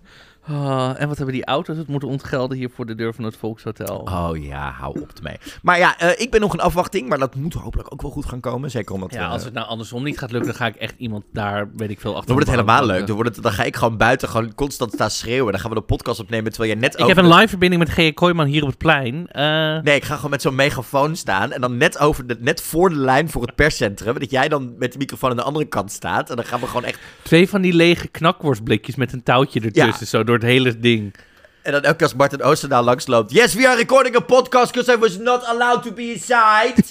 Oh, 0.49 0.91
en 0.97 1.09
wat 1.09 1.17
hebben 1.17 1.35
die 1.35 1.45
auto's 1.45 1.77
het 1.77 1.89
moeten 1.89 2.09
ontgelden 2.09 2.57
hier 2.57 2.71
voor 2.75 2.87
de 2.87 2.95
deur 2.95 3.15
van 3.15 3.25
het 3.25 3.37
Volkshotel? 3.37 3.97
Oh 3.97 4.31
ja, 4.35 4.71
hou 4.71 5.01
op 5.01 5.11
ermee. 5.17 5.37
Maar 5.63 5.79
ja, 5.79 6.03
uh, 6.03 6.11
ik 6.21 6.31
ben 6.31 6.41
nog 6.41 6.53
in 6.53 6.61
afwachting, 6.61 7.09
maar 7.09 7.19
dat 7.19 7.35
moet 7.35 7.55
hopelijk 7.55 7.93
ook 7.93 8.03
wel 8.03 8.11
goed 8.11 8.27
gaan 8.27 8.41
komen. 8.41 8.71
Zeker 8.71 8.95
omdat... 8.95 9.13
Ja, 9.13 9.29
als 9.29 9.45
het 9.45 9.53
nou 9.53 9.67
andersom 9.67 10.03
niet 10.03 10.19
gaat 10.19 10.31
lukken, 10.31 10.51
dan 10.51 10.59
ga 10.59 10.67
ik 10.67 10.75
echt 10.75 10.95
iemand 10.99 11.25
daar, 11.33 11.71
weet 11.77 11.91
ik 11.91 12.01
veel, 12.01 12.11
achter. 12.11 12.27
Dan 12.27 12.35
wordt 12.35 12.51
het 12.51 12.61
helemaal 12.61 12.87
leuk. 12.87 13.07
Dan, 13.07 13.15
wordt 13.17 13.35
het, 13.35 13.43
dan 13.45 13.53
ga 13.53 13.63
ik 13.63 13.77
gewoon 13.77 13.97
buiten 13.97 14.29
gewoon 14.29 14.55
constant 14.55 14.93
staan 14.93 15.11
schreeuwen. 15.11 15.53
Dan 15.53 15.61
gaan 15.61 15.71
we 15.71 15.77
de 15.77 15.83
podcast 15.83 16.21
opnemen 16.21 16.53
terwijl 16.53 16.73
jij 16.73 16.81
net 16.81 16.99
Ik 16.99 17.07
heb 17.07 17.17
een 17.17 17.35
live 17.35 17.49
verbinding 17.49 17.83
met 17.83 17.93
G.E. 17.93 18.13
Kooijman 18.13 18.47
hier 18.47 18.63
op 18.63 18.69
het 18.69 18.79
plein. 18.79 19.15
Uh... 19.33 19.83
Nee, 19.83 19.97
ik 19.97 20.05
ga 20.05 20.15
gewoon 20.17 20.31
met 20.31 20.43
zo'n 20.43 20.55
megafoon 20.55 21.17
staan 21.17 21.53
en 21.53 21.61
dan 21.61 21.77
net, 21.77 21.99
over 21.99 22.27
de, 22.27 22.37
net 22.41 22.63
voor 22.63 22.89
de 22.89 22.97
lijn 22.97 23.31
voor 23.31 23.43
het 23.43 23.55
perscentrum. 23.55 24.19
Dat 24.19 24.31
jij 24.31 24.49
dan 24.49 24.75
met 24.79 24.93
de 24.93 24.99
microfoon 24.99 25.31
aan 25.31 25.37
de 25.37 25.43
andere 25.43 25.65
kant 25.65 25.93
staat. 25.93 26.31
En 26.31 26.37
dan 26.37 26.45
gaan 26.45 26.61
we 26.61 26.67
gewoon 26.67 26.85
echt... 26.85 26.99
Twee 27.23 27.49
van 27.49 27.61
die 27.61 27.73
lege 27.73 28.09
knakworstblikjes 28.09 28.97
met 28.97 29.13
een 29.13 29.23
touwtje 29.23 29.61
ertussen, 29.61 30.01
ja. 30.01 30.07
zo 30.07 30.25
door 30.25 30.32
het 30.33 30.43
hele 30.43 30.79
ding. 30.79 31.15
En 31.63 31.73
dan 31.73 31.83
elke 31.83 31.97
keer 31.97 32.07
als 32.07 32.17
Martin 32.17 32.43
Oosterdaal 32.43 32.85
langsloopt. 32.85 33.33
Yes, 33.33 33.55
we 33.55 33.69
are 33.69 33.77
recording 33.77 34.17
a 34.17 34.21
podcast 34.21 34.73
because 34.73 34.93
I 34.93 34.97
was 34.97 35.19
not 35.19 35.45
allowed 35.45 35.83
to 35.83 35.93
be 35.93 36.13
inside. 36.13 36.75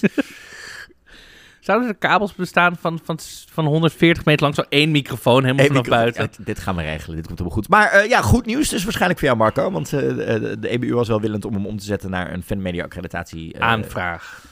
Zouden 1.60 1.88
er 1.88 1.94
kabels 1.94 2.34
bestaan 2.34 2.76
van, 2.80 3.00
van, 3.04 3.18
van 3.52 3.66
140 3.66 4.24
meter 4.24 4.42
lang, 4.42 4.54
zo 4.54 4.62
één 4.68 4.90
microfoon 4.90 5.44
helemaal 5.44 5.66
vanaf 5.66 5.88
buiten? 5.88 6.22
Ja, 6.22 6.44
dit 6.44 6.58
gaan 6.58 6.76
we 6.76 6.82
regelen, 6.82 7.16
dit 7.16 7.26
komt 7.26 7.38
helemaal 7.38 7.58
goed. 7.58 7.68
Maar 7.68 7.94
uh, 7.94 8.08
ja, 8.08 8.20
goed 8.20 8.46
nieuws 8.46 8.68
dus 8.68 8.82
waarschijnlijk 8.82 9.20
voor 9.20 9.28
jou 9.28 9.40
Marco. 9.40 9.70
Want 9.70 9.92
uh, 9.92 10.00
de, 10.00 10.56
de, 10.60 10.68
EBU 10.68 10.94
was 10.94 11.08
wel 11.08 11.20
willend 11.20 11.44
om 11.44 11.54
hem 11.54 11.66
om 11.66 11.78
te 11.78 11.84
zetten 11.84 12.10
naar 12.10 12.32
een 12.32 12.42
fanmedia 12.42 12.84
accreditatie. 12.84 13.54
Uh, 13.54 13.60
Aanvraag. 13.60 14.44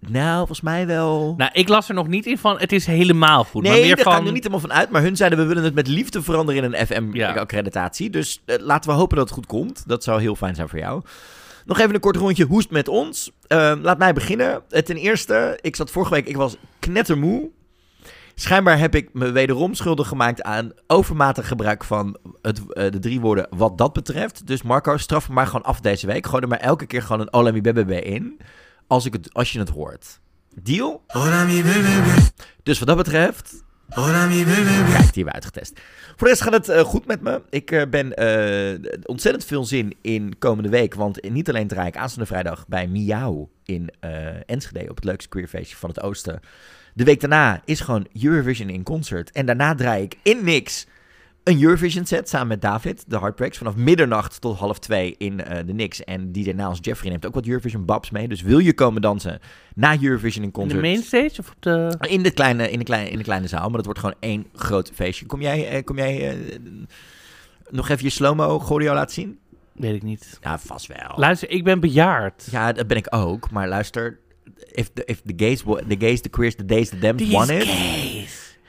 Nou, 0.00 0.36
volgens 0.36 0.60
mij 0.60 0.86
wel. 0.86 1.34
Nou, 1.36 1.50
ik 1.52 1.68
las 1.68 1.88
er 1.88 1.94
nog 1.94 2.06
niet 2.06 2.26
in 2.26 2.38
van, 2.38 2.58
het 2.58 2.72
is 2.72 2.86
helemaal 2.86 3.44
goed. 3.44 3.62
Nee, 3.62 3.72
maar 3.72 3.80
meer 3.80 3.94
daar 3.94 4.04
van... 4.04 4.12
ga 4.12 4.18
ik 4.18 4.26
er 4.26 4.32
niet 4.32 4.42
helemaal 4.42 4.68
van 4.68 4.72
uit. 4.72 4.90
Maar 4.90 5.02
hun 5.02 5.16
zeiden, 5.16 5.38
we 5.38 5.44
willen 5.44 5.64
het 5.64 5.74
met 5.74 5.86
liefde 5.86 6.22
veranderen 6.22 6.64
in 6.64 6.72
een 6.72 6.86
FM-accreditatie. 6.86 8.06
Ja. 8.06 8.12
Dus 8.12 8.42
uh, 8.46 8.56
laten 8.58 8.90
we 8.90 8.96
hopen 8.96 9.16
dat 9.16 9.26
het 9.26 9.34
goed 9.34 9.46
komt. 9.46 9.88
Dat 9.88 10.04
zou 10.04 10.20
heel 10.20 10.36
fijn 10.36 10.54
zijn 10.54 10.68
voor 10.68 10.78
jou. 10.78 11.02
Nog 11.64 11.78
even 11.78 11.94
een 11.94 12.00
kort 12.00 12.16
rondje 12.16 12.44
hoest 12.44 12.70
met 12.70 12.88
ons. 12.88 13.30
Uh, 13.48 13.72
laat 13.82 13.98
mij 13.98 14.12
beginnen. 14.12 14.62
Uh, 14.70 14.80
ten 14.80 14.96
eerste, 14.96 15.58
ik 15.60 15.76
zat 15.76 15.90
vorige 15.90 16.14
week, 16.14 16.26
ik 16.26 16.36
was 16.36 16.56
knettermoe. 16.78 17.50
Schijnbaar 18.34 18.78
heb 18.78 18.94
ik 18.94 19.08
me 19.12 19.30
wederom 19.30 19.74
schuldig 19.74 20.08
gemaakt 20.08 20.42
aan 20.42 20.72
overmatig 20.86 21.48
gebruik 21.48 21.84
van 21.84 22.16
het, 22.42 22.58
uh, 22.58 22.64
de 22.90 22.98
drie 22.98 23.20
woorden 23.20 23.46
wat 23.50 23.78
dat 23.78 23.92
betreft. 23.92 24.46
Dus 24.46 24.62
Marco, 24.62 24.96
straf 24.96 25.28
me 25.28 25.34
maar 25.34 25.46
gewoon 25.46 25.62
af 25.62 25.80
deze 25.80 26.06
week. 26.06 26.26
Gooi 26.26 26.42
er 26.42 26.48
maar 26.48 26.58
elke 26.58 26.86
keer 26.86 27.02
gewoon 27.02 27.20
een 27.20 27.32
Olami 27.32 27.60
BBB 27.60 27.90
in. 27.90 28.40
Als, 28.88 29.06
ik 29.06 29.12
het, 29.12 29.34
als 29.34 29.52
je 29.52 29.58
het 29.58 29.68
hoort. 29.68 30.20
Deal? 30.62 31.04
Dus 32.62 32.78
wat 32.78 32.88
dat 32.88 32.96
betreft... 32.96 33.66
Kijk, 34.92 35.12
die 35.14 35.24
hebben 35.24 35.24
we 35.24 35.32
uitgetest. 35.32 35.80
Voor 36.06 36.26
de 36.26 36.28
rest 36.28 36.42
gaat 36.42 36.52
het 36.52 36.68
uh, 36.68 36.80
goed 36.80 37.06
met 37.06 37.20
me. 37.20 37.42
Ik 37.50 37.70
uh, 37.70 37.82
ben 37.90 38.22
uh, 38.22 38.90
ontzettend 39.04 39.44
veel 39.44 39.64
zin 39.64 39.96
in 40.00 40.38
komende 40.38 40.68
week. 40.68 40.94
Want 40.94 41.30
niet 41.30 41.48
alleen 41.48 41.68
draai 41.68 41.88
ik 41.88 41.96
aanstaande 41.96 42.26
vrijdag 42.26 42.66
bij 42.66 42.86
Miauw 42.86 43.50
in 43.64 43.90
Enschede... 44.46 44.90
op 44.90 44.96
het 44.96 45.04
leukste 45.04 45.28
queerfeestje 45.28 45.76
van 45.76 45.88
het 45.88 46.02
oosten. 46.02 46.40
De 46.94 47.04
week 47.04 47.20
daarna 47.20 47.62
is 47.64 47.80
gewoon 47.80 48.06
Eurovision 48.22 48.68
in 48.68 48.82
concert. 48.82 49.30
En 49.30 49.46
daarna 49.46 49.74
draai 49.74 50.02
ik 50.02 50.18
in 50.22 50.44
niks 50.44 50.86
een 51.42 51.62
Eurovision 51.62 52.06
set 52.06 52.28
samen 52.28 52.46
met 52.46 52.62
David, 52.62 53.04
de 53.06 53.18
Heartbreaks. 53.18 53.58
Vanaf 53.58 53.76
middernacht 53.76 54.40
tot 54.40 54.58
half 54.58 54.78
twee 54.78 55.14
in 55.18 55.32
uh, 55.32 55.56
de 55.66 55.72
Nix. 55.72 56.04
En 56.04 56.32
DJ 56.32 56.50
Naals 56.50 56.78
Jeffrey 56.80 57.10
neemt 57.10 57.26
ook 57.26 57.34
wat 57.34 57.46
Eurovision 57.46 57.84
babs 57.84 58.10
mee. 58.10 58.28
Dus 58.28 58.42
wil 58.42 58.58
je 58.58 58.74
komen 58.74 59.02
dansen 59.02 59.40
na 59.74 59.96
Eurovision 60.00 60.44
in 60.44 60.50
concert? 60.50 60.74
In 60.74 60.82
de 60.82 60.88
mainstage 60.88 61.40
of 61.40 61.50
op 61.50 61.56
de... 61.62 61.96
In 62.08 62.22
de 62.22 62.30
kleine, 62.30 62.70
in 62.70 62.78
de 62.78 62.84
kleine, 62.84 63.10
in 63.10 63.18
de 63.18 63.24
kleine 63.24 63.46
zaal. 63.46 63.66
Maar 63.66 63.76
dat 63.76 63.84
wordt 63.84 64.00
gewoon 64.00 64.14
één 64.20 64.46
groot 64.54 64.90
feestje. 64.94 65.26
Kom 65.26 65.40
jij, 65.40 65.76
uh, 65.76 65.84
kom 65.84 65.96
jij 65.96 66.34
uh, 66.34 66.58
nog 67.70 67.88
even 67.88 68.04
je 68.04 68.10
slow-mo 68.10 68.58
choreo 68.58 68.94
laten 68.94 69.14
zien? 69.14 69.38
Weet 69.72 69.94
ik 69.94 70.02
niet. 70.02 70.38
Ja, 70.40 70.58
vast 70.58 70.86
wel. 70.86 71.12
Luister, 71.16 71.50
ik 71.50 71.64
ben 71.64 71.80
bejaard. 71.80 72.48
Ja, 72.50 72.72
dat 72.72 72.86
ben 72.86 72.96
ik 72.96 73.06
ook. 73.14 73.50
Maar 73.50 73.68
luister, 73.68 74.18
if 74.72 74.90
the, 74.92 75.02
if 75.04 75.20
the 75.20 75.32
gays, 75.36 75.62
the 75.88 75.96
gays, 75.98 76.20
the 76.20 76.28
queers, 76.28 76.54
the 76.54 76.64
days, 76.64 76.88
the 76.88 76.98
dems 76.98 77.30
want 77.30 77.50
it... 77.50 77.68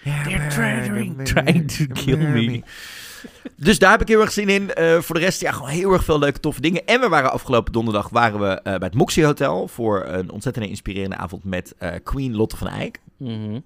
They're 0.04 0.50
trying, 0.50 1.24
trying 1.24 1.72
to 1.72 1.86
kill 1.94 2.18
me. 2.18 2.62
Dus 3.56 3.80
daar 3.80 3.92
heb 3.92 4.02
ik 4.02 4.08
heel 4.08 4.22
erg 4.22 4.32
zin 4.32 4.50
in. 4.50 4.72
Uh, 4.80 5.00
voor 5.00 5.16
de 5.16 5.22
rest, 5.22 5.42
ja, 5.42 5.52
gewoon 5.52 5.70
heel 5.70 5.92
erg 5.92 6.04
veel 6.04 6.20
leuke, 6.20 6.40
toffe 6.40 6.62
dingen. 6.62 6.86
En 6.86 7.00
we 7.00 7.08
waren 7.08 7.32
afgelopen 7.32 7.72
donderdag 7.72 8.10
waren 8.10 8.40
we 8.40 8.48
uh, 8.48 8.64
bij 8.64 8.76
het 8.78 8.94
Moxie 8.94 9.26
Hotel 9.26 9.68
voor 9.68 10.06
een 10.06 10.32
ontzettend 10.32 10.66
inspirerende 10.66 11.16
avond 11.16 11.44
met 11.44 11.76
uh, 11.80 11.92
Queen 12.04 12.36
Lotte 12.36 12.58
van 12.58 12.68
Eyck. 12.68 13.00
Mm 13.18 13.28
-hmm. 13.28 13.64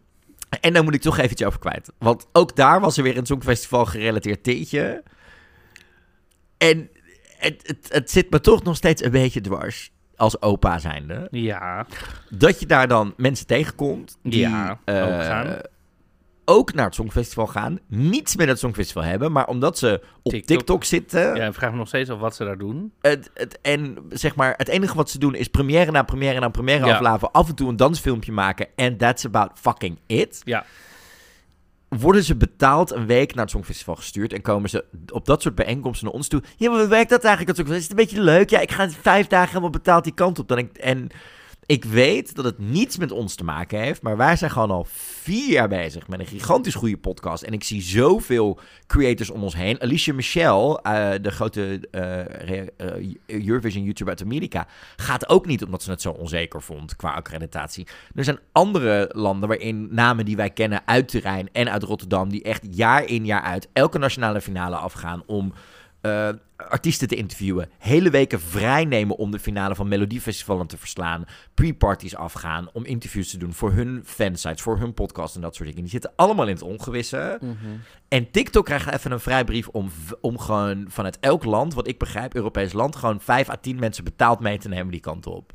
En 0.62 0.74
daar 0.74 0.84
moet 0.84 0.94
ik 0.94 1.02
toch 1.02 1.18
even 1.18 1.32
iets 1.32 1.44
over 1.44 1.60
kwijt. 1.60 1.92
Want 1.98 2.28
ook 2.32 2.56
daar 2.56 2.80
was 2.80 2.98
er 2.98 3.04
weer 3.04 3.18
een 3.18 3.26
Songfestival 3.26 3.86
gerelateerd 3.86 4.44
tintje. 4.44 5.04
En 6.58 6.90
het, 7.38 7.62
het, 7.68 7.88
het 7.90 8.12
zit 8.12 8.30
me 8.30 8.40
toch 8.40 8.64
nog 8.64 8.76
steeds 8.76 9.04
een 9.04 9.12
beetje 9.12 9.42
dwars 9.42 9.92
als 10.16 10.42
opa 10.42 10.78
zijnde, 10.78 11.28
Ja, 11.32 11.86
dat 12.30 12.60
je 12.60 12.66
daar 12.66 12.88
dan 12.88 13.14
mensen 13.18 13.48
tegenkomt 13.48 14.18
die 14.24 14.40
Ja, 14.40 14.80
eh, 14.86 15.60
ook 16.46 16.74
naar 16.74 16.86
het 16.86 16.96
Songfestival 16.96 17.48
gaan, 17.48 17.80
niets 17.88 18.36
met 18.36 18.48
het 18.48 18.60
Songfestival 18.60 19.04
hebben, 19.04 19.32
maar 19.32 19.48
omdat 19.48 19.78
ze 19.78 20.02
op 20.22 20.32
TikTok, 20.32 20.58
TikTok. 20.58 20.84
zitten, 20.84 21.36
ja 21.36 21.46
ik 21.48 21.54
vraag 21.54 21.72
me 21.72 21.78
nog 21.78 21.88
steeds 21.88 22.10
af 22.10 22.20
wat 22.20 22.36
ze 22.36 22.44
daar 22.44 22.58
doen. 22.58 22.94
het, 23.02 23.30
het, 23.34 23.60
en 23.62 23.98
zeg 24.10 24.36
maar, 24.36 24.54
het 24.58 24.68
enige 24.68 24.96
wat 24.96 25.10
ze 25.10 25.18
doen 25.20 25.36
is 25.36 25.48
première 25.48 25.92
na 25.92 26.04
première 26.04 26.40
na 26.40 26.50
première 26.50 26.86
Ja. 26.86 26.94
aflaven, 26.94 27.32
af 27.32 27.50
en 27.50 27.56
toe 27.56 27.70
een 27.70 27.76
dansfilmpje 27.76 28.32
maken 28.32 28.68
en 28.76 28.98
that's 28.98 29.26
about 29.26 29.52
fucking 29.56 30.00
it. 30.08 30.42
Ja. 30.44 30.66
Worden 31.90 32.24
ze 32.24 32.36
betaald 32.36 32.92
een 32.92 33.06
week 33.06 33.34
naar 33.34 33.44
het 33.44 33.52
Songfestival 33.54 33.96
gestuurd 33.96 34.34
en 34.34 34.42
komen 34.42 34.70
ze 34.70 34.86
op 35.12 35.26
dat 35.26 35.42
soort 35.42 35.56
bijeenkomsten 35.56 36.06
naar 36.06 36.16
ons 36.16 36.28
toe. 36.28 36.44
Ja, 36.58 36.72
maar 36.72 36.90
werkt 36.90 37.10
dat 37.10 37.24
eigenlijk? 37.24 37.58
Het 37.58 37.68
Songfestival? 37.68 37.76
Is 37.76 37.84
het 37.84 37.92
een 37.92 38.24
beetje 38.24 38.38
leuk? 38.38 38.50
Ja, 38.50 38.60
ik 38.60 38.72
ga 38.72 38.90
vijf 38.90 39.28
dagen 39.28 39.48
helemaal 39.48 39.70
betaald 39.70 40.04
die 40.04 40.14
kant 40.14 40.40
op. 40.40 40.48
Dan 40.48 40.58
ik, 40.58 40.78
en 40.78 41.10
ik 41.66 41.86
weet 41.86 42.36
dat 42.36 42.46
het 42.46 42.60
niets 42.60 42.98
met 42.98 43.12
ons 43.12 43.36
te 43.36 43.44
maken 43.44 43.80
heeft, 43.80 44.02
maar 44.02 44.18
wij 44.18 44.36
zijn 44.36 44.52
gewoon 44.52 44.72
al 44.72 44.86
vier 44.90 45.52
jaar 45.52 45.68
bezig 45.68 46.08
met 46.08 46.20
een 46.20 46.26
gigantisch 46.26 46.76
goede 46.76 46.98
podcast. 46.98 47.44
En 47.44 47.54
ik 47.54 47.64
zie 47.64 47.82
zoveel 47.82 48.60
creators 48.88 49.30
om 49.30 49.44
ons 49.44 49.56
heen. 49.56 49.82
Alicia 49.82 50.14
Michelle, 50.14 50.82
eh, 50.82 51.12
de 51.22 51.32
grote 51.32 51.80
eh, 51.92 52.60
eh, 52.60 53.16
Eurovision-YouTuber 53.26 54.14
uit 54.14 54.24
Amerika, 54.24 54.68
gaat 54.96 55.30
ook 55.30 55.46
niet 55.46 55.64
omdat 55.64 55.84
ze 55.84 55.90
het 55.90 56.02
zo 56.02 56.12
onzeker 56.12 56.62
vond 56.62 56.96
qua 56.96 57.14
accreditatie. 57.14 57.88
Er 58.16 58.24
zijn 58.24 58.40
andere 58.52 59.10
landen 59.14 59.50
waarin 59.50 59.88
namen 59.92 60.26
die 60.26 60.36
wij 60.36 60.50
kennen 60.50 60.82
uit 60.86 61.08
Turijn 61.08 61.50
en 61.52 61.72
uit 61.72 61.84
Rotterdam, 61.84 62.30
die 62.30 62.44
echt 62.44 62.68
jaar 62.70 63.06
in 63.06 63.26
jaar 63.26 63.42
uit 63.42 63.68
elke 63.74 63.98
nationale 63.98 64.42
finale 64.42 64.76
afgaan 64.76 65.24
om 65.26 65.54
artiesten 66.70 67.08
te 67.08 67.16
interviewen. 67.16 67.70
Hele 67.78 68.10
weken 68.10 68.42
vrij 68.42 68.86
nemen 68.86 69.18
om 69.18 69.32
de 69.32 69.40
finale 69.40 69.76
van 69.76 69.88
Melodiefestivalen 69.88 70.68
te 70.68 70.78
verslaan. 70.78 71.26
Pre-parties 71.54 72.16
afgaan 72.16 72.70
om 72.74 72.86
interviews 72.86 73.30
te 73.30 73.38
doen 73.38 73.54
voor 73.54 73.72
hun 73.72 74.02
fansites, 74.06 74.62
voor 74.62 74.78
hun 74.78 74.94
podcast 74.94 75.36
en 75.36 75.42
dat 75.42 75.56
soort 75.56 75.68
dingen. 75.68 75.84
Die 75.84 75.92
zitten 75.92 76.14
allemaal 76.16 76.48
in 76.48 76.54
het 76.54 76.64
ongewisse. 76.64 77.40
En 78.08 78.32
TikTok 78.32 78.66
krijgt 78.66 78.92
even 78.92 79.12
een 79.12 79.20
vrijbrief 79.20 79.68
om, 79.68 79.92
om 80.22 80.40
gewoon 80.40 80.86
vanuit 80.90 81.20
elk 81.20 81.44
land, 81.44 81.74
wat 81.74 81.88
ik 81.88 81.98
begrijp, 82.00 82.36
Europees 82.36 82.74
land, 82.74 82.96
gewoon 82.96 83.22
5 83.22 83.50
à 83.50 83.56
10 83.56 83.80
mensen 83.80 84.04
betaald 84.04 84.40
mee 84.40 84.58
te 84.58 84.68
nemen 84.68 84.92
die 84.92 85.00
kant 85.00 85.28
op. 85.28 85.54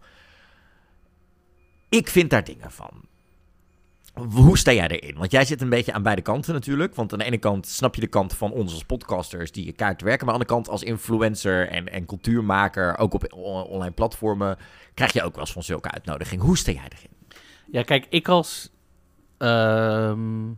Ik 1.89 2.09
vind 2.09 2.31
daar 2.31 2.45
dingen 2.45 2.71
van. 2.71 2.91
Hoe 4.19 4.59
sta 4.59 4.73
jij 4.73 4.89
erin? 4.89 5.15
Want 5.19 5.31
jij 5.31 5.45
zit 5.45 5.61
een 5.61 5.69
beetje 5.69 5.93
aan 5.93 6.03
beide 6.03 6.23
kanten 6.23 6.55
natuurlijk. 6.55 6.95
Want 6.95 7.13
aan 7.13 7.19
de 7.19 7.25
ene 7.25 7.39
kant 7.39 7.67
snap 7.67 7.95
je 7.95 8.01
de 8.01 8.07
kant 8.07 8.35
van 8.35 8.53
ons 8.53 8.73
als 8.73 8.85
podcasters 8.85 9.53
die 9.53 9.73
kaart 9.73 10.03
werken. 10.03 10.27
Maar 10.27 10.35
aan 10.35 10.41
de 10.41 10.47
andere 10.47 10.63
kant 10.63 10.69
als 10.69 10.83
influencer 10.83 11.69
en, 11.69 11.93
en 11.93 12.07
cultuurmaker, 12.07 12.99
ook 12.99 13.15
op 13.15 13.33
online 13.33 13.91
platformen, 13.95 14.59
krijg 14.95 15.13
je 15.13 15.23
ook 15.23 15.33
wel 15.33 15.41
eens 15.41 15.53
van 15.53 15.63
zulke 15.63 15.91
uitnodiging. 15.91 16.41
Hoe 16.41 16.57
sta 16.57 16.73
jij 16.73 16.89
erin? 16.99 17.41
Ja, 17.71 17.83
kijk, 17.83 18.07
ik 18.09 18.29
als. 18.29 18.71
ehm, 19.39 20.51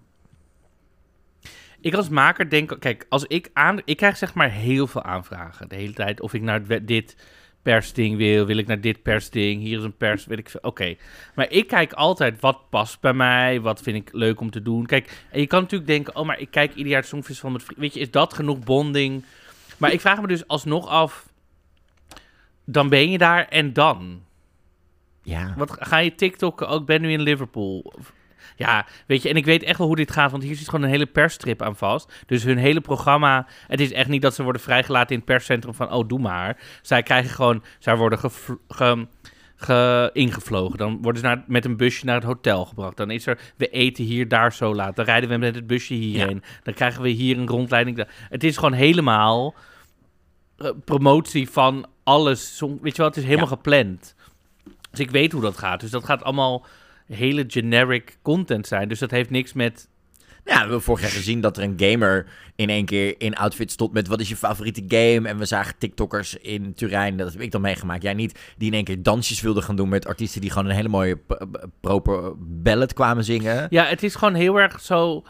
ik 1.81 1.95
als 1.95 2.09
maker 2.09 2.50
denk. 2.50 2.76
Kijk, 2.81 3.07
als 3.09 3.25
ik 3.25 3.50
aan. 3.52 3.81
Ik 3.85 3.97
krijg 3.97 4.17
zeg 4.17 4.35
maar 4.35 4.50
heel 4.50 4.87
veel 4.87 5.02
aanvragen 5.02 5.69
de 5.69 5.76
hele 5.76 5.93
tijd. 5.93 6.21
Of 6.21 6.35
ik 6.35 6.43
naar 6.43 6.85
dit 6.85 7.17
persding 7.62 8.17
wil. 8.17 8.47
Wil 8.47 8.57
ik 8.57 8.67
naar 8.67 8.81
dit 8.81 9.02
persding? 9.02 9.62
Hier 9.62 9.79
is 9.79 9.85
een 9.85 9.97
pers. 9.97 10.26
Weet 10.26 10.38
ik 10.38 10.49
veel. 10.49 10.61
Oké. 10.62 10.95
Maar 11.35 11.50
ik 11.50 11.67
kijk 11.67 11.93
altijd 11.93 12.40
wat 12.40 12.71
past 12.71 13.00
bij 13.00 13.12
mij. 13.12 13.61
Wat 13.61 13.83
vind 13.83 13.97
ik 13.97 14.12
leuk 14.12 14.40
om 14.40 14.50
te 14.50 14.62
doen. 14.62 14.87
Kijk, 14.87 15.25
en 15.31 15.40
je 15.40 15.47
kan 15.47 15.61
natuurlijk 15.61 15.90
denken. 15.90 16.17
Oh, 16.17 16.26
maar 16.26 16.38
ik 16.38 16.50
kijk 16.50 16.71
ieder 16.71 16.93
jaar 16.93 17.00
het 17.00 17.09
Songfestival 17.09 17.50
met. 17.50 17.64
Weet 17.76 17.95
je, 17.95 18.00
is 18.00 18.11
dat 18.11 18.35
genoeg 18.35 18.59
bonding? 18.59 19.25
Maar 19.76 19.93
ik 19.93 20.00
vraag 20.00 20.21
me 20.21 20.26
dus 20.26 20.47
alsnog 20.47 20.88
af. 20.88 21.29
Dan 22.64 22.88
ben 22.88 23.11
je 23.11 23.19
daar 23.19 23.49
en 23.49 23.73
dan? 23.73 24.23
Ja. 25.23 25.55
Wat 25.57 25.76
ga 25.79 25.99
je 25.99 26.14
TikTokken 26.14 26.69
ook? 26.69 26.87
Ben 26.87 27.00
nu 27.00 27.12
in 27.12 27.21
Liverpool. 27.21 27.93
Ja, 28.57 28.87
weet 29.07 29.23
je, 29.23 29.28
en 29.28 29.37
ik 29.37 29.45
weet 29.45 29.62
echt 29.62 29.78
wel 29.78 29.87
hoe 29.87 29.97
dit 29.97 30.11
gaat, 30.11 30.30
want 30.30 30.42
hier 30.42 30.57
zit 30.57 30.69
gewoon 30.69 30.85
een 30.85 30.90
hele 30.90 31.07
persstrip 31.07 31.62
aan 31.62 31.76
vast. 31.76 32.12
Dus 32.26 32.42
hun 32.42 32.59
hele 32.59 32.80
programma, 32.80 33.47
het 33.66 33.80
is 33.80 33.92
echt 33.92 34.09
niet 34.09 34.23
dat 34.23 34.35
ze 34.35 34.42
worden 34.42 34.62
vrijgelaten 34.62 35.11
in 35.11 35.16
het 35.16 35.25
perscentrum 35.25 35.75
van, 35.75 35.92
oh, 35.92 36.09
doe 36.09 36.19
maar. 36.19 36.57
Zij 36.83 37.02
krijgen 37.02 37.30
gewoon, 37.30 37.62
zij 37.78 37.97
worden 37.97 38.19
ge, 38.19 38.30
ge- 39.57 40.11
ingevlogen. 40.12 40.78
Dan 40.78 40.99
worden 41.02 41.21
ze 41.21 41.26
naar, 41.26 41.45
met 41.47 41.64
een 41.64 41.76
busje 41.76 42.04
naar 42.04 42.14
het 42.14 42.25
hotel 42.25 42.64
gebracht. 42.64 42.97
Dan 42.97 43.11
is 43.11 43.26
er, 43.26 43.38
we 43.57 43.69
eten 43.69 44.04
hier, 44.04 44.28
daar 44.28 44.52
zo 44.52 44.75
laat. 44.75 44.97
Dan 44.97 45.04
rijden 45.04 45.28
we 45.28 45.37
met 45.37 45.54
het 45.54 45.66
busje 45.66 45.95
hierheen. 45.95 46.42
Dan 46.62 46.75
krijgen 46.75 47.02
we 47.02 47.09
hier 47.09 47.38
een 47.38 47.49
rondleiding. 47.49 48.07
Het 48.28 48.45
is 48.45 48.54
gewoon 48.57 48.73
helemaal 48.73 49.54
eh, 50.57 50.71
promotie 50.85 51.50
van 51.50 51.87
alles. 52.04 52.61
Weet 52.80 52.97
je 52.97 53.02
wel, 53.02 53.07
het 53.07 53.16
is 53.16 53.25
helemaal 53.25 53.49
Ja. 53.49 53.54
gepland. 53.54 54.14
Dus 54.90 55.00
ik 55.00 55.11
weet 55.11 55.33
hoe 55.33 55.42
dat 55.42 55.59
gaat. 55.59 55.80
Dus 55.80 55.90
dat 55.90 56.04
gaat 56.04 56.23
allemaal 56.23 56.66
hele 57.11 57.45
generic 57.49 58.19
content 58.23 58.67
zijn. 58.67 58.88
Dus 58.88 58.99
dat 58.99 59.11
heeft 59.11 59.31
niks 59.31 59.52
met... 59.52 59.88
Ja, 60.45 60.55
we 60.55 60.61
hebben 60.61 60.83
vorig 60.83 61.00
jaar 61.00 61.11
gezien 61.11 61.40
dat 61.40 61.57
er 61.57 61.62
een 61.62 61.75
gamer 61.76 62.26
in 62.57 62.69
één 62.69 62.85
keer 62.85 63.14
in 63.19 63.37
outfit 63.37 63.71
stond 63.71 63.93
met 63.93 64.09
wat 64.09 64.21
is 64.21 64.29
je 64.29 64.37
favoriete 64.37 64.83
game. 64.88 65.29
En 65.29 65.38
we 65.38 65.45
zagen 65.45 65.79
TikTokkers 65.79 66.35
in 66.37 66.75
Turijn, 66.75 67.17
dat 67.17 67.33
heb 67.33 67.40
ik 67.40 67.50
dan 67.50 67.61
meegemaakt. 67.61 68.02
Jij 68.02 68.14
niet, 68.14 68.55
die 68.59 68.69
in 68.69 68.75
één 68.75 68.85
keer 68.85 69.02
dansjes 69.02 69.40
wilden 69.40 69.62
gaan 69.62 69.76
doen 69.76 69.88
met 69.88 70.07
artiesten 70.07 70.40
die 70.40 70.50
gewoon 70.50 70.69
een 70.69 70.75
hele 70.75 70.88
mooie 70.88 71.19
proper 71.81 72.33
ballad 72.38 72.93
kwamen 72.93 73.25
zingen. 73.25 73.67
Ja, 73.71 73.85
het 73.85 74.02
is 74.02 74.14
gewoon 74.14 74.35
heel 74.35 74.57
erg 74.61 74.81
zo... 74.81 75.23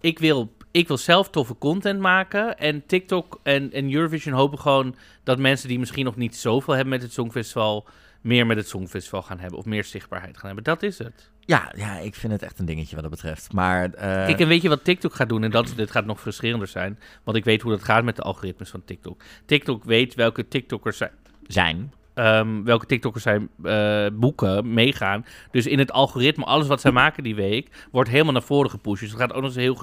Ik 0.00 0.18
wil, 0.18 0.56
ik 0.70 0.88
wil 0.88 0.98
zelf 0.98 1.30
toffe 1.30 1.58
content 1.58 2.00
maken. 2.00 2.58
En 2.58 2.86
TikTok 2.86 3.40
en, 3.42 3.72
en 3.72 3.94
Eurovision 3.94 4.34
hopen 4.34 4.58
gewoon 4.58 4.94
dat 5.24 5.38
mensen 5.38 5.68
die 5.68 5.78
misschien 5.78 6.04
nog 6.04 6.16
niet 6.16 6.36
zoveel 6.36 6.74
hebben 6.74 6.92
met 6.92 7.02
het 7.02 7.12
Songfestival... 7.12 7.88
meer 8.22 8.46
met 8.46 8.56
het 8.56 8.68
Songfestival 8.68 9.22
gaan 9.22 9.38
hebben. 9.38 9.58
Of 9.58 9.64
meer 9.64 9.84
zichtbaarheid 9.84 10.36
gaan 10.36 10.46
hebben. 10.46 10.64
Dat 10.64 10.82
is 10.82 10.98
het. 10.98 11.30
Ja, 11.44 11.72
ja, 11.76 11.98
ik 11.98 12.14
vind 12.14 12.32
het 12.32 12.42
echt 12.42 12.58
een 12.58 12.64
dingetje 12.66 12.94
wat 12.94 13.04
dat 13.04 13.12
betreft. 13.12 13.52
Maar 13.52 13.84
eh, 13.84 14.26
Kijk, 14.26 14.40
en 14.40 14.48
weet 14.48 14.62
je 14.62 14.68
wat 14.68 14.84
TikTok 14.84 15.14
gaat 15.14 15.28
doen? 15.28 15.42
En 15.42 15.50
dat, 15.50 15.72
dit 15.76 15.90
gaat 15.90 16.04
nog 16.04 16.20
frustrerender 16.20 16.68
zijn. 16.68 16.98
Want 17.24 17.36
ik 17.36 17.44
weet 17.44 17.62
hoe 17.62 17.70
dat 17.70 17.84
gaat 17.84 18.04
met 18.04 18.16
de 18.16 18.22
algoritmes 18.22 18.70
van 18.70 18.84
TikTok. 18.84 19.22
TikTok 19.46 19.84
weet 19.84 20.14
welke 20.14 20.48
TikTokkers 20.48 20.96
zijn... 20.96 21.10
zijn. 21.46 21.92
ehm, 22.14 22.62
welke 22.62 22.86
TikTokkers 22.86 23.24
zij 23.24 23.48
eh, 23.62 24.06
boeken, 24.12 24.74
meegaan. 24.74 25.24
Dus 25.50 25.66
in 25.66 25.78
het 25.78 25.92
algoritme, 25.92 26.44
alles 26.44 26.66
wat 26.66 26.80
zij 26.80 26.90
maken 26.90 27.22
die 27.22 27.34
week, 27.34 27.86
wordt 27.90 28.10
helemaal 28.10 28.32
naar 28.32 28.42
voren 28.42 28.70
gepusht. 28.70 29.00
Dus 29.00 29.10
het 29.10 29.20
gaat 29.20 29.32
ook 29.32 29.42
nog 29.42 29.56
eens 29.56 29.76
heel, 29.76 29.78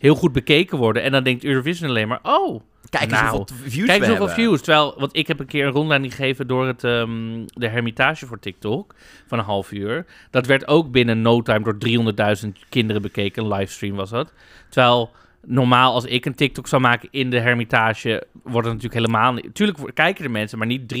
heel 0.00 0.14
goed 0.14 0.32
bekeken 0.32 0.78
worden. 0.78 1.02
En 1.02 1.12
dan 1.12 1.24
denkt 1.24 1.44
Eurovision 1.44 1.90
alleen 1.90 2.08
maar, 2.08 2.20
oh, 2.22 2.60
Kijk 2.88 3.02
eens 3.10 3.20
Nou, 3.20 3.36
hoeveel 3.36 3.56
views 3.56 3.86
kijk 3.86 3.98
eens 3.98 4.08
hoeveel 4.08 4.26
hebben. 4.26 4.44
views. 4.44 4.62
Terwijl, 4.62 4.94
want 4.98 5.16
ik 5.16 5.26
heb 5.26 5.40
een 5.40 5.46
keer 5.46 5.66
een 5.66 5.72
rondleiding 5.72 6.14
gegeven 6.14 6.46
door 6.46 6.66
het, 6.66 6.84
ehm, 6.84 7.44
de 7.46 7.68
Hermitage 7.68 8.26
voor 8.26 8.38
TikTok, 8.38 8.94
van 9.26 9.38
een 9.38 9.44
half 9.44 9.72
uur. 9.72 10.06
Dat 10.30 10.46
werd 10.46 10.68
ook 10.68 10.90
binnen 10.90 11.22
no 11.22 11.42
time 11.42 11.64
door 11.64 11.78
300.000 11.78 12.58
kinderen 12.68 13.02
bekeken, 13.02 13.42
een 13.42 13.52
livestream 13.52 13.96
was 13.96 14.10
dat. 14.10 14.32
Terwijl... 14.68 15.10
Normaal, 15.46 15.94
als 15.94 16.04
ik 16.04 16.26
een 16.26 16.34
TikTok 16.34 16.66
zou 16.66 16.82
maken 16.82 17.08
in 17.10 17.30
de 17.30 17.40
Hermitage, 17.40 18.26
wordt 18.42 18.66
het 18.68 18.76
natuurlijk 18.76 19.06
helemaal 19.06 19.32
niet... 19.32 19.54
Tuurlijk 19.54 19.94
kijken 19.94 20.24
er 20.24 20.30
mensen, 20.30 20.58
maar 20.58 20.66
niet 20.66 20.94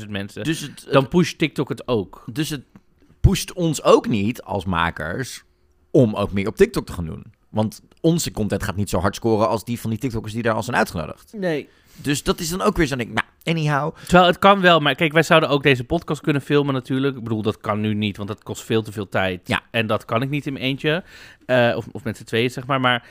300.000 0.00 0.08
mensen. 0.08 0.44
Dus 0.44 0.60
het, 0.60 0.88
Dan 0.90 1.08
pusht 1.08 1.38
TikTok 1.38 1.68
het 1.68 1.88
ook. 1.88 2.24
dus 2.32 2.50
het 2.50 2.62
pusht 3.20 3.52
ons 3.52 3.82
ook 3.82 4.08
niet 4.08 4.42
als 4.42 4.64
makers 4.64 5.44
om 5.90 6.14
ook 6.14 6.32
meer 6.32 6.46
op 6.46 6.56
TikTok 6.56 6.86
te 6.86 6.92
gaan 6.92 7.06
doen. 7.06 7.24
Want 7.48 7.82
onze 8.00 8.30
content 8.30 8.62
gaat 8.62 8.76
niet 8.76 8.90
zo 8.90 8.98
hard 8.98 9.14
scoren 9.14 9.48
als 9.48 9.64
die 9.64 9.80
van 9.80 9.90
die 9.90 9.98
TikTokkers 9.98 10.32
die 10.34 10.42
daar 10.42 10.54
al 10.54 10.62
zijn 10.62 10.76
uitgenodigd. 10.76 11.32
Nee. 11.36 11.68
Dus 12.02 12.22
dat 12.22 12.40
is 12.40 12.48
dan 12.48 12.62
ook 12.62 12.76
weer 12.76 12.86
zo'n 12.86 12.98
ding. 12.98 13.14
Nou, 13.14 13.26
anyhow. 13.44 13.96
Terwijl 13.96 14.26
het 14.26 14.38
kan 14.38 14.60
wel, 14.60 14.80
maar 14.80 14.94
kijk, 14.94 15.12
wij 15.12 15.22
zouden 15.22 15.48
ook 15.48 15.62
deze 15.62 15.84
podcast 15.84 16.20
kunnen 16.20 16.42
filmen 16.42 16.74
natuurlijk. 16.74 17.16
Ik 17.16 17.22
bedoel, 17.22 17.42
dat 17.42 17.58
kan 17.58 17.80
nu 17.80 17.94
niet, 17.94 18.16
want 18.16 18.28
dat 18.28 18.42
kost 18.42 18.64
veel 18.64 18.82
te 18.82 18.92
veel 18.92 19.08
tijd. 19.08 19.48
Ja. 19.48 19.62
En 19.70 19.86
dat 19.86 20.04
kan 20.04 20.22
ik 20.22 20.30
niet 20.30 20.46
in 20.46 20.52
mijn 20.52 20.64
eentje. 20.64 21.04
Eh, 21.46 21.72
of, 21.76 21.86
of 21.92 22.04
met 22.04 22.16
z'n 22.16 22.24
tweeën, 22.24 22.50
zeg 22.50 22.66
maar. 22.66 22.80
Maar 22.80 23.08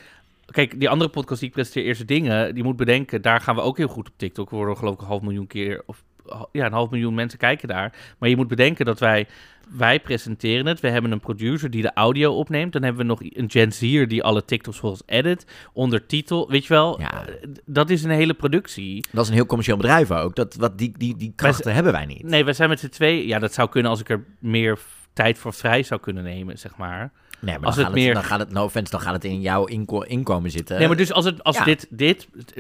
kijk, 0.52 0.80
die 0.80 0.90
andere 0.90 1.10
podcast 1.10 1.40
die 1.40 1.50
ik 1.50 1.56
presenteer, 1.56 1.84
Eerste 1.84 2.06
Dingen, 2.06 2.54
die 2.54 2.64
moet 2.64 2.76
bedenken, 2.76 3.22
daar 3.22 3.42
gaan 3.42 3.56
we 3.56 3.62
ook 3.62 3.78
heel 3.78 3.88
goed 3.88 4.08
op 4.08 4.14
TikTok. 4.18 4.50
We 4.50 4.56
worden 4.56 4.78
geloof 4.78 4.94
ik 4.94 5.02
een 5.02 5.08
half 5.08 5.22
miljoen 5.22 5.48
keer, 5.48 5.84
of 5.86 6.04
ja, 6.52 6.66
een 6.66 6.72
half 6.72 6.90
miljoen 6.90 7.14
mensen 7.14 7.40
kijken 7.40 7.68
daar. 7.68 7.94
Maar 8.18 8.30
je 8.30 8.36
moet 8.36 8.48
bedenken 8.48 8.86
dat 8.86 9.00
wij, 9.00 9.28
wij 9.70 10.00
presenteren 10.00 10.66
het. 10.66 10.80
We 10.80 10.90
hebben 10.90 11.12
een 11.12 11.20
producer 11.20 11.70
die 11.70 11.82
de 11.82 11.94
audio 11.94 12.34
opneemt. 12.34 12.74
Dan 12.74 12.84
hebben 12.84 13.02
we 13.02 13.08
nog 13.08 13.20
een 13.24 13.52
Gen 13.52 13.72
Zier 13.72 14.08
die 14.08 14.24
alle 14.24 14.46
TikToks 14.46 14.78
volgens 14.78 15.02
edit, 15.06 15.46
ondertitel. 15.74 16.50
Weet 16.50 16.66
je 16.66 16.74
wel, 16.74 17.00
Ja. 17.00 17.26
Eh, 17.26 17.34
dat 17.66 17.90
is 17.90 18.04
een 18.04 18.10
hele 18.10 18.34
productie. 18.34 19.06
Dat 19.12 19.24
is 19.24 19.30
een 19.30 19.36
heel 19.36 19.46
commercieel 19.46 19.78
bedrijf 19.78 20.12
ook. 20.12 20.36
Dat, 20.36 20.56
wat 20.56 20.78
die, 20.78 20.98
die, 20.98 21.16
die 21.16 21.34
krachten 21.36 21.74
hebben 21.74 21.92
wij 21.92 22.06
niet. 22.06 22.24
Nee, 22.24 22.46
we 22.46 22.54
zijn 22.54 22.70
met 22.70 22.80
z'n 22.80 22.90
twee. 22.90 23.28
Ja, 23.28 23.40
dat 23.40 23.54
zou 23.54 23.70
kunnen 23.70 23.92
als 23.92 24.00
ik 24.00 24.10
er 24.10 24.24
meer 24.40 24.78
tijd 25.18 25.38
voor 25.38 25.54
vrij 25.54 25.84
zou 25.84 26.00
kunnen 26.00 26.24
nemen, 26.24 26.58
zeg 26.60 26.78
maar. 26.78 27.12
Nee, 27.40 27.58
maar 27.58 27.66
Als 27.68 27.76
dan, 27.76 27.84
het 27.86 27.94
gaat 27.94 27.96
het, 27.96 28.06
meer- 28.06 28.14
dan 28.14 28.24
gaat 28.24 28.40
het, 28.40 28.52
no 28.52 28.64
offense, 28.64 28.92
dan 28.92 29.02
gaat 29.02 29.14
het 29.14 29.24
in 29.24 29.42
jouw 29.42 29.66
inko- 29.66 30.02
inkomen 30.02 30.52
zitten. 30.52 30.78
nee, 30.78 30.88
maar 30.88 30.98
dus 30.98 31.12
als, 31.12 31.26
het, 31.26 31.44
als 31.44 31.58
ja. 31.58 31.64
dit, 31.64 31.88
dit 31.90 32.28
het 32.36 32.54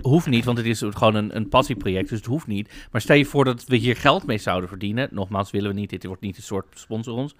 hoeft 0.00 0.26
niet, 0.26 0.44
want 0.44 0.58
het 0.58 0.66
is 0.66 0.78
gewoon 0.90 1.14
een, 1.14 1.36
een 1.36 1.48
passieproject, 1.48 2.08
dus 2.08 2.18
het 2.18 2.26
hoeft 2.26 2.46
niet. 2.46 2.72
Maar 2.90 3.00
stel 3.00 3.16
je 3.16 3.24
voor 3.24 3.44
dat 3.44 3.64
we 3.64 3.76
hier 3.76 3.96
geld 3.96 4.26
mee 4.26 4.38
zouden 4.38 4.68
verdienen. 4.68 5.08
Nogmaals, 5.10 5.50
willen 5.50 5.70
we 5.74 5.80
niet, 5.80 5.90
dit 5.90 6.04
wordt 6.04 6.22
niet 6.22 6.36
een 6.36 6.42
soort 6.42 6.66
sponsor 6.74 7.14
ons. 7.14 7.34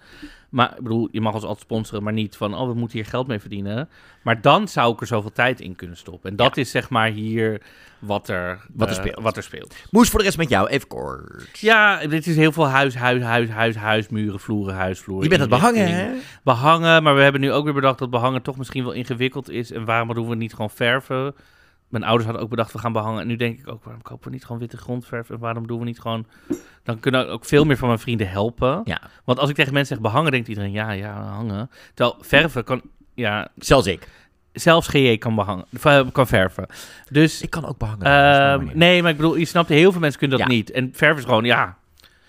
Maar 0.53 0.71
ik 0.77 0.83
bedoel, 0.83 1.07
je 1.11 1.21
mag 1.21 1.33
ons 1.33 1.43
altijd 1.43 1.61
sponsoren, 1.61 2.03
maar 2.03 2.13
niet 2.13 2.35
van, 2.35 2.55
oh, 2.55 2.67
we 2.67 2.73
moeten 2.73 2.97
hier 2.97 3.07
geld 3.07 3.27
mee 3.27 3.39
verdienen. 3.39 3.89
Maar 4.21 4.41
dan 4.41 4.67
zou 4.67 4.93
ik 4.93 5.01
er 5.01 5.07
zoveel 5.07 5.31
tijd 5.31 5.59
in 5.59 5.75
kunnen 5.75 5.97
stoppen. 5.97 6.29
En 6.29 6.35
dat 6.35 6.57
is 6.57 6.71
zeg 6.71 6.89
maar 6.89 7.09
hier 7.09 7.61
wat 7.99 8.29
er, 8.29 8.61
Wat 8.73 8.89
er 8.89 8.95
eh, 8.95 9.01
speelt. 9.01 9.21
Wat 9.21 9.37
er 9.37 9.43
speelt. 9.43 9.75
Moes 9.91 10.09
voor 10.09 10.19
de 10.19 10.25
rest 10.25 10.37
met 10.37 10.49
jou, 10.49 10.67
even 10.67 10.87
kort. 10.87 11.59
Ja, 11.59 12.07
dit 12.07 12.27
is 12.27 12.35
heel 12.35 12.51
veel 12.51 12.67
huis, 12.67 12.95
huis, 12.95 13.21
huis, 13.21 13.49
huis, 13.49 13.75
huis, 13.75 14.09
muren, 14.09 14.39
vloeren, 14.39 14.75
huisvloeren. 14.75 15.23
Je 15.23 15.29
bent 15.29 15.41
het 15.41 15.49
behangen, 15.49 15.87
hè? 15.87 16.11
Behangen, 16.43 17.03
maar 17.03 17.15
we 17.15 17.21
hebben 17.21 17.41
nu 17.41 17.51
ook 17.51 17.63
weer 17.63 17.73
bedacht 17.73 17.99
dat 17.99 18.09
behangen 18.09 18.41
toch 18.41 18.57
misschien 18.57 18.83
wel 18.83 18.93
ingewikkeld 18.93 19.49
is. 19.49 19.71
En 19.71 19.85
waarom 19.85 20.13
doen 20.13 20.29
we 20.29 20.35
niet 20.35 20.53
gewoon 20.53 20.69
verven? 20.69 21.35
Mijn 21.93 22.05
ouders 22.05 22.25
hadden 22.25 22.43
ook 22.43 22.49
bedacht, 22.49 22.71
we 22.71 22.79
gaan 22.79 22.91
behangen. 22.93 23.21
En 23.21 23.27
nu 23.27 23.35
denk 23.35 23.59
ik 23.59 23.67
ook, 23.67 23.83
waarom 23.83 24.01
kopen 24.01 24.25
we 24.27 24.33
niet 24.33 24.43
gewoon 24.45 24.59
witte 24.61 24.77
grondverf? 24.77 25.29
En 25.29 25.39
waarom 25.39 25.67
doen 25.67 25.79
we 25.79 25.85
niet 25.85 25.99
gewoon... 25.99 26.25
Dan 26.83 26.99
kunnen 26.99 27.29
ook 27.29 27.45
veel 27.45 27.65
meer 27.65 27.77
van 27.77 27.87
mijn 27.87 27.99
vrienden 27.99 28.29
helpen. 28.29 28.81
Ja, 28.83 29.01
Want 29.23 29.39
als 29.39 29.49
ik 29.49 29.55
tegen 29.55 29.73
mensen 29.73 29.95
zeg 29.95 30.05
behangen, 30.05 30.31
denkt 30.31 30.47
iedereen, 30.47 30.71
ja, 30.71 30.91
ja, 30.91 31.21
hangen. 31.23 31.69
Terwijl 31.93 32.17
verven 32.21 32.63
kan... 32.63 32.81
Ja, 33.13 33.47
zelfs 33.55 33.87
ik. 33.87 34.07
zelfs 34.53 34.87
GJ 34.87 35.17
kan, 35.17 35.35
behangen, 35.35 35.65
v- 35.73 36.11
kan 36.11 36.27
verven. 36.27 36.65
Dus... 37.09 37.41
Ik 37.41 37.49
kan 37.49 37.65
ook 37.65 37.77
behangen. 37.77 38.05
Ehm, 38.05 38.77
nee, 38.77 39.01
maar 39.01 39.11
ik 39.11 39.17
bedoel, 39.17 39.35
je 39.35 39.45
snapt, 39.45 39.69
heel 39.69 39.91
veel 39.91 40.01
mensen 40.01 40.19
kunnen 40.19 40.37
dat 40.37 40.47
Ja. 40.47 40.53
niet. 40.53 40.71
En 40.71 40.89
verf 40.93 41.17
is 41.17 41.23
gewoon, 41.23 41.43
ja, 41.43 41.77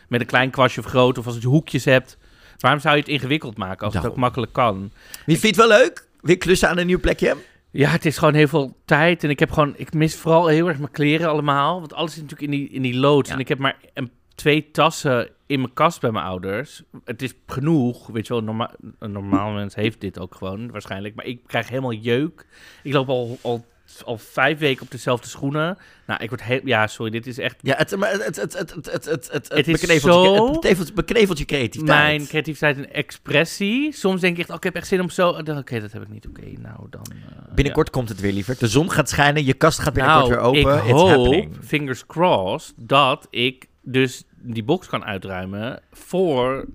met 0.08 0.20
een 0.20 0.26
klein 0.26 0.50
kwastje 0.50 0.80
of 0.80 0.86
groot, 0.86 1.18
of 1.18 1.26
als 1.26 1.38
je 1.40 1.46
hoekjes 1.46 1.84
hebt. 1.84 2.16
Waarom 2.58 2.80
zou 2.80 2.94
je 2.94 3.00
het 3.00 3.10
ingewikkeld 3.10 3.56
maken 3.56 3.84
als 3.84 3.94
het 3.94 3.96
ook 3.96 4.02
Daarom. 4.02 4.20
makkelijk 4.20 4.52
kan? 4.52 4.90
Wie 5.26 5.38
vindt 5.38 5.56
het 5.56 5.66
wel 5.68 5.78
leuk? 5.78 6.06
Weer 6.20 6.38
klussen 6.38 6.68
aan 6.68 6.78
een 6.78 6.86
nieuw 6.86 7.00
plekje? 7.00 7.36
Ja, 7.76 7.90
het 7.90 8.06
is 8.06 8.18
gewoon 8.18 8.34
heel 8.34 8.48
veel 8.48 8.76
tijd. 8.84 9.24
En 9.24 9.30
ik 9.30 9.38
heb 9.38 9.50
gewoon, 9.50 9.74
ik 9.76 9.92
mis 9.92 10.16
vooral 10.16 10.46
heel 10.46 10.68
erg 10.68 10.78
mijn 10.78 10.90
kleren 10.90 11.28
allemaal. 11.28 11.80
Want 11.80 11.94
alles 11.94 12.12
zit 12.12 12.22
natuurlijk 12.22 12.52
in 12.52 12.58
die, 12.58 12.68
in 12.68 12.82
die 12.82 12.96
loods. 12.96 13.28
Ja. 13.28 13.34
En 13.34 13.40
ik 13.40 13.48
heb 13.48 13.58
maar 13.58 13.76
een, 13.94 14.10
twee 14.34 14.70
tassen 14.70 15.30
in 15.46 15.60
mijn 15.60 15.72
kast 15.72 16.00
bij 16.00 16.10
mijn 16.10 16.24
ouders. 16.24 16.82
Het 17.04 17.22
is 17.22 17.34
genoeg, 17.46 18.06
weet 18.06 18.26
je 18.26 18.32
wel. 18.32 18.42
Norma 18.42 18.70
een 18.98 19.12
normaal 19.12 19.50
mens 19.50 19.74
heeft 19.74 20.00
dit 20.00 20.18
ook 20.18 20.34
gewoon, 20.34 20.70
waarschijnlijk. 20.70 21.14
Maar 21.14 21.24
ik 21.24 21.40
krijg 21.46 21.68
helemaal 21.68 21.92
jeuk. 21.92 22.46
Ik 22.82 22.92
loop 22.92 23.08
al, 23.08 23.38
al, 23.42 23.64
al 24.04 24.18
vijf 24.18 24.58
weken 24.58 24.82
op 24.82 24.90
dezelfde 24.90 25.28
schoenen. 25.28 25.78
Nou, 26.06 26.22
ik 26.22 26.28
word 26.28 26.42
heel... 26.42 26.60
Ja, 26.64 26.86
sorry, 26.86 27.10
dit 27.10 27.26
is 27.26 27.38
echt... 27.38 27.56
Ja, 27.60 27.76
het, 27.76 27.96
maar 27.96 28.10
het, 28.12 28.36
het, 28.36 28.36
het, 28.36 28.74
het, 28.74 28.74
het, 28.74 29.04
het, 29.04 29.28
het, 29.32 29.48
het 29.48 29.66
beknevelt, 29.66 30.64
zo... 30.64 30.68
het 30.68 30.94
beknevelt, 30.94 31.38
je 31.38 31.44
creativiteit. 31.44 31.86
Mijn 31.86 32.26
creativiteit 32.26 32.76
en 32.76 32.92
expressie. 32.92 33.92
Soms 33.92 34.20
denk 34.20 34.34
ik 34.34 34.40
echt, 34.40 34.50
oh, 34.50 34.56
ik 34.56 34.62
heb 34.62 34.74
echt 34.74 34.86
zin 34.86 35.00
om 35.00 35.10
zo... 35.10 35.28
Oké, 35.28 35.80
dat 35.80 35.92
heb 35.92 36.02
ik 36.02 36.08
niet. 36.08 36.26
Oké, 36.26 36.52
nou 36.58 36.86
dan... 36.90 37.02
Eh, 37.10 37.54
binnenkort 37.54 37.90
komt 37.90 38.08
het 38.08 38.20
weer, 38.20 38.32
liever. 38.32 38.58
De 38.58 38.68
zon 38.68 38.90
gaat 38.90 39.08
schijnen, 39.08 39.44
je 39.44 39.54
kast 39.54 39.78
gaat 39.78 39.94
binnenkort 39.94 40.28
nou, 40.28 40.52
weer 40.52 40.64
open. 40.64 40.86
ik 40.86 40.94
hoop, 40.94 41.64
fingers 41.64 42.06
crossed, 42.06 42.74
dat 42.76 43.26
ik 43.30 43.68
dus 43.82 44.24
die 44.30 44.64
box 44.64 44.86
kan 44.86 45.04
uitruimen 45.04 45.82
voor, 45.90 46.68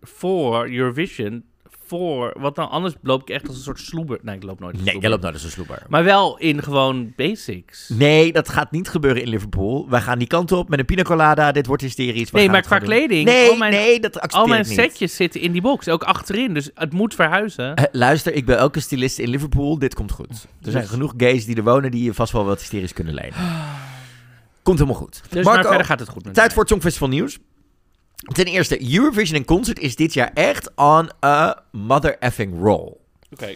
voor 0.00 0.68
Eurovision 0.68 1.44
voor, 1.86 2.34
want 2.38 2.54
dan 2.54 2.70
anders 2.70 2.94
loop 3.02 3.20
ik 3.22 3.28
echt 3.28 3.46
als 3.48 3.56
een 3.56 3.62
soort 3.62 3.78
sloeber. 3.80 4.18
Nee, 4.22 4.36
ik 4.36 4.42
loop 4.42 4.60
nooit 4.60 4.74
als 4.74 4.82
Nee, 4.84 4.94
een 4.94 5.00
jij 5.00 5.10
sloeber. 5.10 5.10
loopt 5.10 5.22
nou 5.22 5.32
dus 5.34 5.44
een 5.44 5.50
sloeber. 5.50 5.82
Maar 5.88 6.04
wel 6.04 6.38
in 6.38 6.62
gewoon 6.62 7.12
basics. 7.16 7.88
Nee, 7.88 8.32
dat 8.32 8.48
gaat 8.48 8.70
niet 8.70 8.88
gebeuren 8.88 9.22
in 9.22 9.28
Liverpool. 9.28 9.86
Wij 9.90 10.00
gaan 10.00 10.18
die 10.18 10.26
kant 10.28 10.52
op 10.52 10.68
met 10.68 10.78
een 10.78 10.84
pina 10.84 11.02
colada. 11.02 11.52
Dit 11.52 11.66
wordt 11.66 11.82
hysterisch. 11.82 12.30
We 12.30 12.36
nee, 12.36 12.42
gaan 12.42 12.52
maar 12.52 12.60
het 12.60 12.68
qua 12.70 12.78
gewoon 12.78 12.94
doen. 12.98 13.06
kleding, 13.06 13.28
Nee, 13.28 13.50
al 13.50 13.56
mijn, 13.56 13.72
nee, 13.72 14.00
dat 14.00 14.14
accepteer 14.14 14.40
al 14.40 14.46
mijn 14.46 14.60
ik 14.60 14.66
niet. 14.68 14.76
setjes 14.78 15.16
zitten 15.16 15.40
in 15.40 15.52
die 15.52 15.60
box. 15.62 15.88
Ook 15.88 16.02
achterin, 16.04 16.54
dus 16.54 16.70
het 16.74 16.92
moet 16.92 17.14
verhuizen. 17.14 17.74
Eh, 17.74 17.84
luister, 17.92 18.32
ik 18.34 18.44
ben 18.46 18.62
een 18.62 18.82
stylist 18.82 19.18
in 19.18 19.28
Liverpool. 19.28 19.78
Dit 19.78 19.94
komt 19.94 20.12
goed. 20.12 20.46
Er 20.62 20.70
zijn 20.70 20.82
Dus- 20.82 20.90
genoeg 20.92 21.14
gays 21.16 21.44
die 21.44 21.56
er 21.56 21.64
wonen 21.64 21.90
die 21.90 22.02
je 22.04 22.14
vast 22.14 22.32
wel 22.32 22.44
wat 22.44 22.58
hysterisch 22.58 22.92
kunnen 22.92 23.14
lenen. 23.14 23.34
Komt 24.62 24.78
helemaal 24.78 25.00
goed. 25.00 25.22
Dus 25.28 25.44
Marco, 25.44 25.50
maar 25.60 25.68
verder 25.68 25.86
gaat 25.86 25.98
het 26.00 26.08
goed 26.08 26.24
met 26.24 26.34
Tijd 26.34 26.46
mij. 26.46 26.50
voor 26.54 26.62
het 26.62 26.72
Songfestival 26.72 27.08
nieuws. 27.08 27.38
Ten 28.16 28.44
eerste, 28.44 28.94
Eurovision 28.94 29.36
in 29.38 29.44
Concert 29.44 29.78
is 29.78 29.96
dit 29.96 30.14
jaar 30.14 30.30
echt 30.34 30.70
on 30.74 31.10
a 31.24 31.62
mother 31.72 32.18
effing 32.18 32.60
roll. 32.62 32.92
Oké. 33.30 33.54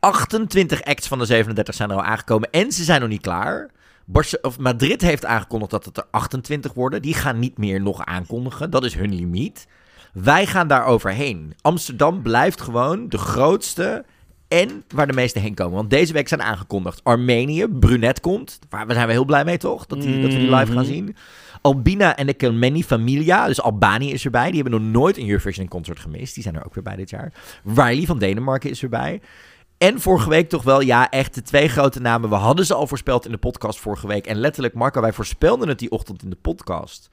28 0.00 0.82
acts 0.84 1.08
van 1.08 1.18
de 1.18 1.24
37 1.24 1.74
zijn 1.74 1.90
er 1.90 1.96
al 1.96 2.02
aangekomen 2.02 2.50
en 2.50 2.72
ze 2.72 2.84
zijn 2.84 3.00
nog 3.00 3.08
niet 3.08 3.20
klaar. 3.20 3.70
Barce- 4.04 4.38
of 4.42 4.58
Madrid 4.58 5.00
heeft 5.00 5.24
aangekondigd 5.24 5.70
dat 5.70 5.84
het 5.84 5.96
er 5.96 6.04
28 6.10 6.72
worden. 6.74 7.02
Die 7.02 7.14
gaan 7.14 7.38
niet 7.38 7.58
meer 7.58 7.80
nog 7.80 8.04
aankondigen. 8.04 8.70
Dat 8.70 8.84
is 8.84 8.94
hun 8.94 9.14
limiet. 9.14 9.66
Wij 10.12 10.46
gaan 10.46 10.68
daar 10.68 10.84
overheen. 10.84 11.54
Amsterdam 11.60 12.22
blijft 12.22 12.60
gewoon 12.60 13.08
de 13.08 13.18
grootste 13.18 14.04
en 14.48 14.84
waar 14.94 15.06
de 15.06 15.12
meesten 15.12 15.42
heen 15.42 15.54
komen. 15.54 15.74
Want 15.74 15.90
deze 15.90 16.12
week 16.12 16.28
zijn 16.28 16.42
aangekondigd 16.42 17.00
Armenië, 17.04 17.66
Brunet 17.68 18.20
komt. 18.20 18.58
Waar 18.68 18.86
we 18.86 18.92
zijn 18.92 19.06
we 19.06 19.12
heel 19.12 19.24
blij 19.24 19.44
mee, 19.44 19.58
toch? 19.58 19.86
Dat, 19.86 20.00
die, 20.00 20.20
dat 20.22 20.32
we 20.32 20.38
die 20.38 20.50
live 20.54 20.72
gaan 20.72 20.74
Mhm. 20.82 20.92
zien. 20.92 21.16
Albina 21.62 22.16
en 22.16 22.26
de 22.26 22.34
Kelmeni 22.34 22.84
Familia, 22.84 23.46
dus 23.46 23.62
Albanië 23.62 24.12
is 24.12 24.24
erbij. 24.24 24.50
Die 24.50 24.62
hebben 24.62 24.80
nog 24.80 24.90
nooit 24.90 25.16
een 25.16 25.28
Eurovision 25.28 25.68
concert 25.68 25.98
gemist. 25.98 26.34
Die 26.34 26.42
zijn 26.42 26.56
er 26.56 26.64
ook 26.64 26.74
weer 26.74 26.84
bij 26.84 26.96
dit 26.96 27.10
jaar. 27.10 27.32
Riley 27.64 28.04
van 28.04 28.18
Denemarken 28.18 28.70
is 28.70 28.82
erbij. 28.82 29.20
En 29.78 30.00
vorige 30.00 30.28
week 30.28 30.48
toch 30.48 30.62
wel, 30.62 30.80
ja, 30.80 31.10
echt 31.10 31.34
de 31.34 31.42
twee 31.42 31.68
grote 31.68 32.00
namen. 32.00 32.28
We 32.28 32.34
hadden 32.34 32.66
ze 32.66 32.74
al 32.74 32.86
voorspeld 32.86 33.24
in 33.24 33.32
de 33.32 33.38
podcast 33.38 33.78
vorige 33.78 34.06
week. 34.06 34.26
En 34.26 34.36
letterlijk, 34.36 34.74
Marco, 34.74 35.00
wij 35.00 35.12
voorspelden 35.12 35.68
het 35.68 35.78
die 35.78 35.90
ochtend 35.90 36.22
in 36.22 36.30
de 36.30 36.36
podcast. 36.36 37.10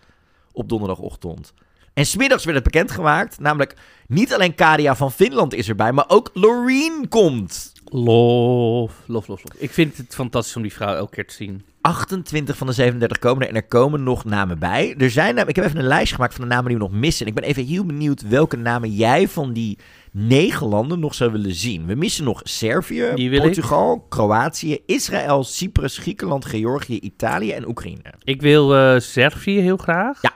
Op 0.51 0.69
donderdagochtend. 0.69 1.53
En 1.93 2.05
smiddags 2.05 2.43
werd 2.43 2.55
het 2.55 2.71
bekendgemaakt. 2.71 3.39
Namelijk, 3.39 3.75
niet 4.07 4.33
alleen 4.33 4.55
Kadia 4.55 4.95
van 4.95 5.11
Finland 5.11 5.53
is 5.53 5.69
erbij, 5.69 5.91
maar 5.91 6.05
ook 6.07 6.29
Loreen 6.33 7.05
komt. 7.09 7.73
Lof, 7.85 8.93
lof, 9.05 9.27
lof, 9.27 9.43
lof. 9.43 9.53
Ik 9.57 9.71
vind 9.71 9.97
het 9.97 10.15
fantastisch 10.15 10.55
om 10.55 10.61
die 10.61 10.73
vrouw 10.73 10.95
elke 10.95 11.15
keer 11.15 11.27
te 11.27 11.33
zien. 11.33 11.65
28 11.89 12.57
van 12.57 12.67
de 12.67 12.73
37 12.73 13.19
komen 13.19 13.41
er 13.43 13.49
en 13.49 13.55
er 13.55 13.67
komen 13.67 14.03
nog 14.03 14.25
namen 14.25 14.59
bij. 14.59 14.95
Er 14.97 15.09
zijn 15.11 15.35
namen, 15.35 15.49
ik 15.49 15.55
heb 15.55 15.65
even 15.65 15.77
een 15.79 15.85
lijst 15.85 16.13
gemaakt 16.13 16.33
van 16.33 16.41
de 16.43 16.49
namen 16.49 16.65
die 16.67 16.77
we 16.77 16.83
nog 16.83 16.91
missen. 16.91 17.25
En 17.25 17.31
ik 17.31 17.39
ben 17.39 17.49
even 17.49 17.65
heel 17.65 17.85
benieuwd 17.85 18.27
welke 18.27 18.57
namen 18.57 18.91
jij 18.95 19.27
van 19.27 19.53
die 19.53 19.77
negen 20.11 20.67
landen 20.67 20.99
nog 20.99 21.13
zou 21.15 21.31
willen 21.31 21.53
zien. 21.53 21.85
We 21.85 21.95
missen 21.95 22.23
nog 22.23 22.41
Servië, 22.43 23.29
Portugal, 23.41 24.05
Kroatië, 24.09 24.77
Israël, 24.85 25.43
Cyprus, 25.43 25.97
Griekenland, 25.97 26.45
Georgië, 26.45 26.99
Italië 26.99 27.51
en 27.51 27.67
Oekraïne. 27.67 28.13
Ik 28.23 28.41
wil 28.41 28.75
eh, 28.75 28.99
Servië 28.99 29.59
heel 29.59 29.77
graag. 29.77 30.21
Ja, 30.21 30.31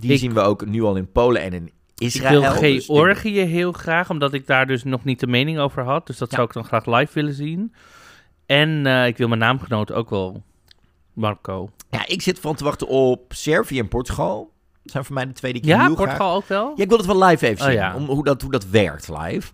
Die 0.00 0.12
Ik- 0.12 0.18
zien 0.18 0.34
we 0.34 0.40
ook 0.40 0.66
nu 0.66 0.82
al 0.82 0.96
in 0.96 1.12
Polen 1.12 1.42
en 1.42 1.52
in 1.52 1.64
Ik 1.66 1.72
Israël. 2.06 2.40
wil 2.40 2.60
Dus 2.60 2.60
ik- 2.60 2.82
Georgië 2.84 3.40
heel 3.40 3.72
graag, 3.72 4.10
omdat 4.10 4.32
ik 4.32 4.46
daar 4.46 4.66
dus 4.66 4.84
nog 4.84 5.04
niet 5.04 5.20
de 5.20 5.26
mening 5.26 5.58
over 5.58 5.82
had. 5.82 6.06
Dus 6.06 6.18
dat 6.18 6.30
Ja. 6.30 6.36
zou 6.36 6.48
ik 6.48 6.54
dan 6.54 6.64
graag 6.64 6.86
live 6.86 7.12
willen 7.14 7.34
zien. 7.34 7.74
En 8.46 8.86
eh, 8.86 9.06
ik 9.06 9.16
wil 9.16 9.28
mijn 9.28 9.40
naamgenoot 9.40 9.92
ook 9.92 10.10
wel, 10.10 10.42
Marco. 11.20 11.70
Ja, 11.90 12.06
ik 12.06 12.22
zit 12.22 12.38
van 12.38 12.54
te 12.54 12.64
wachten 12.64 12.86
op 12.88 13.32
Servië 13.34 13.78
en 13.78 13.88
Portugal. 13.88 14.52
Dat 14.82 14.92
zijn 14.92 15.04
voor 15.04 15.14
mij 15.14 15.26
de 15.26 15.32
twee 15.32 15.52
die 15.52 15.62
ik 15.62 15.68
Ja, 15.68 15.76
heel 15.86 15.94
graag... 15.94 15.96
Portugal 16.06 16.34
ook 16.34 16.46
wel? 16.48 16.72
Ja, 16.76 16.82
ik 16.82 16.88
wil 16.88 16.98
het 16.98 17.06
wel 17.06 17.24
live 17.24 17.46
even 17.46 17.60
Oh, 17.60 17.64
zien. 17.66 17.74
ja. 17.80 17.94
om, 17.94 18.04
hoe, 18.06 18.24
dat, 18.24 18.42
hoe 18.42 18.50
dat 18.50 18.66
werkt 18.66 19.08
live. 19.08 19.52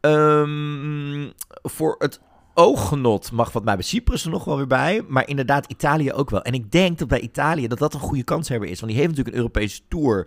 Ehm, 0.00 1.28
voor 1.62 1.94
het 1.98 2.20
ooggenot 2.54 3.32
mag 3.32 3.52
wat 3.52 3.64
mij 3.64 3.74
bij 3.74 3.84
Cyprus 3.84 4.24
er 4.24 4.30
nog 4.30 4.44
wel 4.44 4.56
weer 4.56 4.66
bij. 4.66 5.02
Maar 5.08 5.28
inderdaad, 5.28 5.70
Italië 5.70 6.12
ook 6.12 6.30
wel. 6.30 6.42
En 6.42 6.52
ik 6.52 6.70
denk 6.70 6.98
dat 6.98 7.08
bij 7.08 7.20
Italië 7.20 7.68
dat 7.68 7.78
dat 7.78 7.94
een 7.94 8.00
goede 8.00 8.22
kans 8.24 8.48
hebben 8.48 8.68
is. 8.68 8.80
Want 8.80 8.92
die 8.92 9.00
heeft 9.00 9.10
natuurlijk 9.10 9.36
een 9.36 9.42
Europese 9.42 9.80
tour 9.88 10.26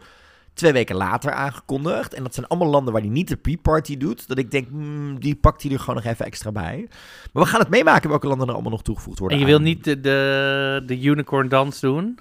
twee 0.60 0.72
weken 0.72 0.96
later 0.96 1.32
aangekondigd. 1.32 2.14
En 2.14 2.24
dat 2.24 2.34
zijn 2.34 2.48
allemaal 2.48 2.70
landen 2.70 2.94
waar 2.94 3.02
hij 3.02 3.12
niet 3.12 3.28
de 3.28 3.36
pre-party 3.38 3.98
doet. 3.98 4.28
Dat 4.28 4.38
ik 4.38 4.52
denk, 4.52 4.68
hmm, 4.70 5.20
die 5.20 5.36
pakt 5.36 5.64
hij 5.64 5.72
er 5.72 5.80
gewoon 5.80 5.96
nog 5.96 6.06
even 6.06 6.26
extra 6.26 6.52
bij. 6.52 6.88
Maar 7.34 7.44
we 7.44 7.50
gaan 7.50 7.60
het 7.60 7.70
meemaken 7.70 8.10
welke 8.10 8.28
landen 8.28 8.48
er 8.48 8.54
allemaal 8.54 8.72
nog 8.72 8.82
toegevoegd 8.84 9.20
worden. 9.20 9.38
En 9.38 9.44
je 9.44 9.50
wil 9.50 9.60
aan. 9.60 9.64
niet 9.66 9.84
de, 9.84 10.00
de, 10.02 10.84
de 10.86 11.02
unicorn 11.02 11.48
dans 11.50 11.80
doen? 11.80 12.20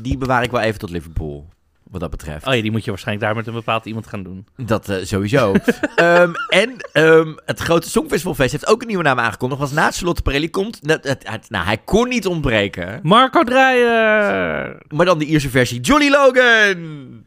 Die 0.00 0.18
bewaar 0.18 0.42
ik 0.42 0.50
wel 0.50 0.60
even 0.60 0.78
tot 0.78 0.90
Liverpool. 0.90 1.48
Wat 1.90 2.00
dat 2.00 2.10
betreft. 2.10 2.46
Oh 2.46 2.54
ja, 2.54 2.62
die 2.62 2.70
moet 2.70 2.84
je 2.84 2.90
waarschijnlijk 2.90 3.26
daar 3.26 3.36
met 3.36 3.46
een 3.46 3.52
bepaald 3.54 3.84
iemand 3.86 4.06
gaan 4.06 4.22
doen. 4.22 4.46
Dat 4.56 4.88
eh, 4.88 4.96
sowieso. 5.04 5.52
Ehm, 5.96 6.32
en 6.48 6.76
ehm, 6.92 7.32
het 7.44 7.58
grote 7.60 7.88
Songfestivalfeest 7.90 8.52
heeft 8.52 8.66
ook 8.66 8.80
een 8.80 8.86
nieuwe 8.86 9.02
naam 9.02 9.18
aangekondigd. 9.18 9.60
Was 9.60 9.72
na 9.72 9.90
Charlotte 9.90 10.22
Perelli 10.22 10.50
komt. 10.50 10.78
Het- 10.82 11.04
het- 11.22 11.50
nou, 11.50 11.64
hij 11.64 11.78
kon 11.78 12.08
niet 12.08 12.26
ontbreken. 12.26 13.00
Marco 13.02 13.42
Dreyer! 13.42 14.82
Maar 14.88 15.06
dan 15.06 15.18
de 15.18 15.24
Ierse 15.24 15.50
versie. 15.50 15.80
Jolly 15.80 16.08
Logan! 16.10 17.26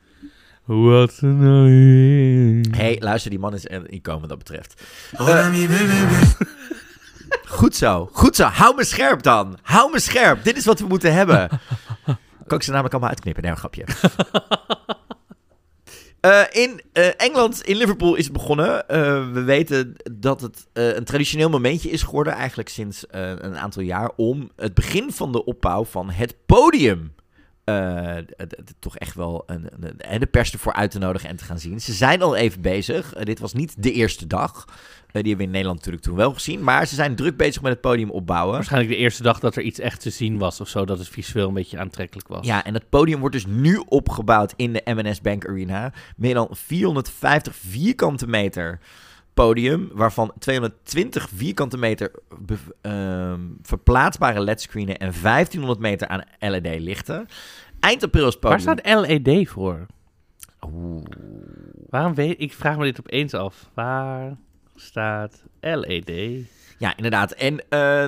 Wat 0.66 1.18
een 1.22 2.66
hey, 2.72 2.98
luister, 3.00 3.30
die 3.30 3.40
man 3.40 3.54
is 3.54 3.70
een 3.70 4.02
wat 4.04 4.30
dat 4.30 4.38
betreft. 4.38 4.84
Eh, 5.12 5.48
goed 7.48 7.76
zo, 7.76 8.10
goed 8.12 8.36
zo. 8.36 8.44
Hou 8.44 8.76
me 8.76 8.84
scherp 8.84 9.24
dan. 9.24 9.58
Hou 9.62 9.92
me 9.92 10.00
scherp. 10.00 10.44
Dit 10.44 10.58
is 10.58 10.66
wat 10.66 10.80
we 10.80 10.88
moeten 10.88 11.14
hebben. 11.14 11.50
Kan 12.48 12.58
ik 12.58 12.64
ze 12.64 12.70
namelijk 12.70 12.94
allemaal 12.94 13.10
uitknippen? 13.10 13.44
Nee, 13.44 13.52
een 13.52 13.58
grapje. 13.58 13.86
Eh, 16.22 16.42
in 16.52 16.82
eh, 16.94 17.08
Engeland, 17.18 17.62
in 17.62 17.76
Liverpool 17.76 18.16
is 18.16 18.24
het 18.24 18.34
begonnen. 18.34 18.88
Eh, 18.88 19.32
we 19.32 19.42
weten 19.42 19.96
dat 20.12 20.42
het 20.42 20.68
eh, 20.74 20.96
een 20.96 21.04
traditioneel 21.04 21.50
momentje 21.50 21.90
is 21.90 22.04
geworden, 22.04 22.34
eigenlijk 22.34 22.70
sinds 22.70 23.08
eh, 23.08 23.30
een 23.30 23.58
aantal 23.58 23.82
jaar, 23.82 24.12
om 24.16 24.50
het 24.56 24.74
begin 24.74 25.12
van 25.12 25.32
de 25.32 25.46
opbouw 25.46 25.86
van 25.86 26.10
het 26.10 26.36
podium 26.46 27.14
eh, 27.64 28.18
toch 28.80 28.98
echt 28.98 29.16
wel 29.16 29.44
een, 29.46 29.68
een- 29.80 30.00
en 30.00 30.20
de 30.20 30.26
pers 30.26 30.52
ervoor 30.54 30.74
uit 30.74 30.92
te 30.92 31.00
nodigen 31.00 31.30
en 31.30 31.36
te 31.36 31.44
gaan 31.44 31.60
zien. 31.60 31.82
Ze 31.82 31.94
zijn 31.94 32.22
al 32.22 32.36
even 32.36 32.62
bezig. 32.62 33.14
Eh, 33.14 33.24
dit 33.24 33.40
was 33.40 33.54
niet 33.54 33.84
de 33.84 33.92
eerste 33.92 34.28
dag. 34.28 34.66
Eh, 34.68 34.74
die 35.22 35.30
hebben 35.30 35.38
we 35.38 35.44
in 35.44 35.50
Nederland 35.50 35.78
natuurlijk 35.78 36.04
toen 36.04 36.16
wel 36.16 36.34
gezien. 36.34 36.64
Maar 36.64 36.88
ze 36.88 36.96
zijn 36.96 37.16
druk 37.16 37.38
bezig 37.38 37.62
met 37.62 37.72
het 37.72 37.82
podium 37.82 38.10
opbouwen. 38.12 38.54
Waarschijnlijk 38.54 38.92
de 38.92 38.98
eerste 38.98 39.24
dag 39.24 39.40
dat 39.40 39.56
er 39.56 39.64
iets 39.64 39.80
echt 39.80 40.02
te 40.02 40.10
zien 40.10 40.38
was 40.38 40.62
of 40.62 40.68
zo, 40.68 40.86
dat 40.86 40.98
het 40.98 41.08
visueel 41.10 41.48
een 41.48 41.54
beetje 41.54 41.80
aantrekkelijk 41.80 42.28
was. 42.28 42.46
Ja, 42.46 42.64
en 42.64 42.74
het 42.74 42.90
podium 42.90 43.20
wordt 43.20 43.36
dus 43.36 43.46
nu 43.46 43.84
opgebouwd 43.88 44.54
in 44.56 44.74
de 44.74 44.82
M&S 44.94 45.22
Bank 45.22 45.48
Arena. 45.48 45.94
Meer 46.16 46.34
dan 46.34 46.48
450 46.52 47.56
vierkante 47.56 48.28
meter 48.28 48.80
podium, 49.34 49.90
waarvan 49.94 50.34
220 50.40 51.30
vierkante 51.36 51.78
meter 51.78 52.12
ehm, 52.82 53.40
verplaatsbare 53.62 54.42
ledscreenen 54.42 54.98
en 54.98 55.14
1500 55.22 55.80
meter 55.80 56.08
aan 56.08 56.24
LED-lichten. 56.40 57.28
Eind 57.80 58.04
april 58.04 58.28
is 58.28 58.34
het 58.34 58.44
Waar 58.44 58.58
podium... 58.58 58.78
staat 58.80 59.10
LED 59.10 59.50
voor? 59.50 59.86
Oeh. 60.66 61.04
Waarom 61.90 62.14
weet 62.14 62.42
ik, 62.42 62.54
vraag 62.54 62.78
me 62.78 62.84
dit 62.84 63.00
opeens 63.00 63.34
af. 63.34 63.70
Waar 63.74 64.38
staat 64.76 65.44
LED? 65.60 66.12
Ja, 66.82 66.96
inderdaad. 66.96 67.32
En 67.32 67.70
eh, 67.70 68.04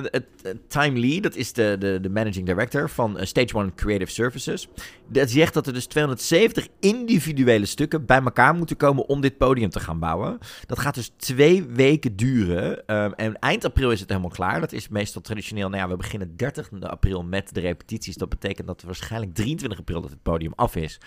Time 0.68 0.98
Lee, 0.98 1.20
dat 1.20 1.36
is 1.36 1.52
de, 1.52 1.76
de, 1.78 1.98
de 2.00 2.08
managing 2.08 2.46
director 2.46 2.90
van 2.90 3.18
eh, 3.18 3.26
Stage 3.26 3.56
One 3.56 3.74
Creative 3.74 4.10
Services. 4.10 4.68
Dat 5.08 5.30
zegt 5.30 5.54
dat 5.54 5.66
er 5.66 5.72
dus 5.72 5.86
270 5.86 6.68
individuele 6.80 7.66
stukken 7.66 8.06
bij 8.06 8.22
elkaar 8.22 8.54
moeten 8.54 8.76
komen 8.76 9.08
om 9.08 9.20
dit 9.20 9.38
podium 9.38 9.70
te 9.70 9.80
gaan 9.80 9.98
bouwen. 9.98 10.38
Dat 10.66 10.78
gaat 10.78 10.94
dus 10.94 11.12
twee 11.16 11.64
weken 11.64 12.16
duren. 12.16 12.86
Ehm, 12.86 13.10
en 13.16 13.38
eind 13.38 13.64
april 13.64 13.90
is 13.90 14.00
het 14.00 14.08
helemaal 14.08 14.30
klaar. 14.30 14.60
Dat 14.60 14.72
is 14.72 14.88
meestal 14.88 15.22
traditioneel. 15.22 15.68
Nou 15.68 15.82
ja, 15.82 15.88
we 15.88 15.96
beginnen 15.96 16.36
30 16.36 16.70
april 16.80 17.22
met 17.22 17.54
de 17.54 17.60
repetities. 17.60 18.16
Dat 18.16 18.28
betekent 18.28 18.66
dat 18.66 18.82
waarschijnlijk 18.82 19.34
23 19.34 19.78
april 19.78 20.00
dat 20.00 20.10
het 20.10 20.22
podium 20.22 20.52
af 20.54 20.76
is. 20.76 21.00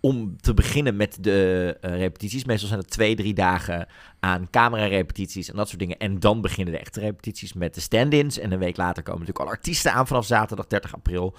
Om 0.00 0.36
te 0.40 0.54
beginnen 0.54 0.96
met 0.96 1.16
de 1.20 1.76
eh, 1.80 1.98
repetities. 1.98 2.44
Meestal 2.44 2.68
zijn 2.68 2.80
het 2.80 2.90
twee, 2.90 3.16
drie 3.16 3.34
dagen 3.34 3.86
aan 4.20 4.50
camera-repetities 4.50 5.50
en 5.50 5.56
dat 5.56 5.68
soort 5.68 5.80
dingen. 5.80 5.98
En 5.98 6.20
dan 6.20 6.40
beginnen 6.40 6.74
de 6.74 6.80
echte 6.80 7.00
repetities 7.00 7.52
met 7.52 7.74
de 7.74 7.80
stand-ins. 7.80 8.38
En 8.38 8.52
een 8.52 8.58
week 8.58 8.76
later 8.76 9.02
komen 9.02 9.20
natuurlijk 9.20 9.46
alle 9.46 9.56
artiesten 9.56 9.92
aan 9.92 10.06
vanaf 10.06 10.26
zaterdag 10.26 10.66
30 10.66 10.94
april. 10.94 11.34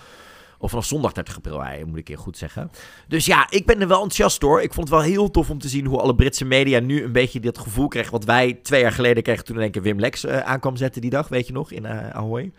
Of 0.58 0.70
vanaf 0.70 0.86
zondag 0.86 1.12
30 1.12 1.36
april, 1.36 1.64
moet 1.86 1.98
ik 1.98 2.04
keer 2.04 2.18
goed 2.18 2.38
zeggen. 2.38 2.72
Dus 3.08 3.26
ja, 3.26 3.48
ik 3.50 3.66
ben 3.66 3.82
er 3.82 3.88
wel 3.88 4.02
enthousiast 4.02 4.40
door. 4.40 4.62
Ik 4.62 4.74
vond 4.74 4.90
het 4.90 4.98
wel 4.98 5.06
heel 5.06 5.32
tof 5.32 5.50
om 5.50 5.60
te 5.60 5.70
zien 5.70 5.86
hoe 5.86 6.00
alle 6.00 6.16
Britse 6.16 6.46
media 6.46 6.80
nu 6.80 7.04
een 7.04 7.12
beetje 7.12 7.40
dit 7.40 7.58
gevoel 7.58 7.88
kregen. 7.88 8.12
Wat 8.12 8.26
wij 8.26 8.54
twee 8.54 8.82
jaar 8.82 8.92
geleden 8.92 9.24
kregen 9.24 9.46
toen 9.46 9.60
één 9.60 9.72
keer 9.72 9.82
Wim 9.82 10.00
Lex 10.00 10.24
eh, 10.24 10.40
aankwam 10.40 10.76
zetten 10.76 11.02
die 11.02 11.10
dag, 11.10 11.28
weet 11.28 11.48
je 11.48 11.54
nog, 11.54 11.72
in 11.72 11.86
eh, 11.86 12.10
Ahoy. 12.10 12.52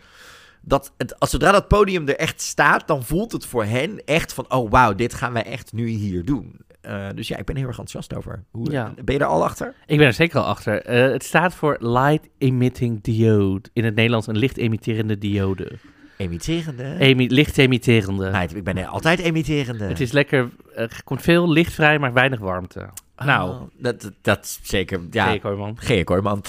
Dat 0.61 0.93
het, 0.97 1.19
als 1.19 1.29
zodra 1.29 1.51
dat 1.51 1.67
podium 1.67 2.07
er 2.07 2.17
echt 2.17 2.41
staat, 2.41 2.87
dan 2.87 3.03
voelt 3.03 3.31
het 3.31 3.45
voor 3.45 3.65
hen 3.65 4.05
echt 4.05 4.33
van, 4.33 4.51
oh 4.51 4.71
wauw, 4.71 4.93
dit 4.93 5.13
gaan 5.13 5.33
wij 5.33 5.43
echt 5.43 5.73
nu 5.73 5.87
hier 5.87 6.25
doen. 6.25 6.59
Eh, 6.83 7.07
dus 7.15 7.27
ja, 7.27 7.37
ik 7.37 7.45
ben 7.45 7.55
heel 7.55 7.67
erg 7.67 7.77
enthousiast 7.79 8.15
over. 8.15 8.43
Hoe, 8.51 8.71
Ja. 8.71 8.93
Ben 9.03 9.15
je 9.15 9.21
er 9.21 9.25
al 9.27 9.43
achter? 9.43 9.73
Ik 9.85 9.97
ben 9.97 10.07
er 10.07 10.13
zeker 10.13 10.39
al 10.39 10.45
achter. 10.45 10.81
Eh, 10.81 11.11
het 11.11 11.23
staat 11.23 11.55
voor 11.55 11.77
Light 11.79 12.29
Emitting 12.37 13.01
Diode. 13.01 13.69
In 13.73 13.83
het 13.85 13.95
Nederlands 13.95 14.27
een 14.27 14.37
licht 14.37 14.57
emitterende 14.57 15.17
diode. 15.17 15.71
Emiterende. 16.17 16.95
Emi 16.99 17.29
licht 17.29 17.57
emitterende. 17.57 18.29
Meid, 18.29 18.55
ik 18.55 18.63
ben 18.63 18.77
er 18.77 18.85
altijd 18.85 19.19
emiterende. 19.19 19.83
Het 19.85 19.99
is 19.99 20.11
lekker, 20.11 20.49
er 20.75 21.01
komt 21.03 21.21
veel 21.21 21.51
licht 21.51 21.73
vrij, 21.73 21.99
maar 21.99 22.13
weinig 22.13 22.39
warmte. 22.39 22.89
nou, 23.15 23.49
Oh, 23.49 23.61
dat, 23.77 24.01
dat, 24.01 24.11
dat 24.21 24.43
is 24.43 24.59
zeker. 24.63 25.01
Ja, 25.11 25.29
Zeker 25.31 25.49
hoor, 25.49 25.57
man. 25.57 25.77
Geek 25.79 26.07
hoor, 26.09 26.21
man. 26.23 26.43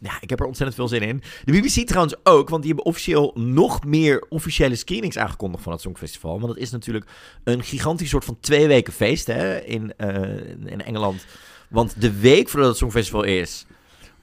Ja, 0.00 0.12
ik 0.20 0.30
heb 0.30 0.40
er 0.40 0.46
ontzettend 0.46 0.78
veel 0.78 0.88
zin 0.88 1.08
in. 1.08 1.22
De 1.44 1.52
BBC 1.52 1.86
trouwens 1.86 2.16
ook, 2.22 2.48
want 2.48 2.62
die 2.62 2.72
hebben 2.72 2.90
officieel 2.90 3.32
nog 3.34 3.84
meer 3.84 4.26
officiële 4.28 4.74
screenings 4.74 5.18
aangekondigd 5.18 5.62
van 5.62 5.72
het 5.72 5.80
Songfestival. 5.80 6.40
Want 6.40 6.52
het 6.52 6.62
is 6.62 6.70
natuurlijk 6.70 7.10
een 7.44 7.62
gigantisch 7.62 8.08
soort 8.08 8.24
van 8.24 8.40
twee 8.40 8.66
weken 8.66 8.92
feest 8.92 9.26
hè, 9.26 9.58
in, 9.58 9.96
eh, 9.96 10.48
in 10.64 10.82
Engeland. 10.84 11.26
Want 11.68 12.00
de 12.00 12.20
week 12.20 12.48
voordat 12.48 12.68
het 12.68 12.78
Songfestival 12.78 13.22
is, 13.22 13.66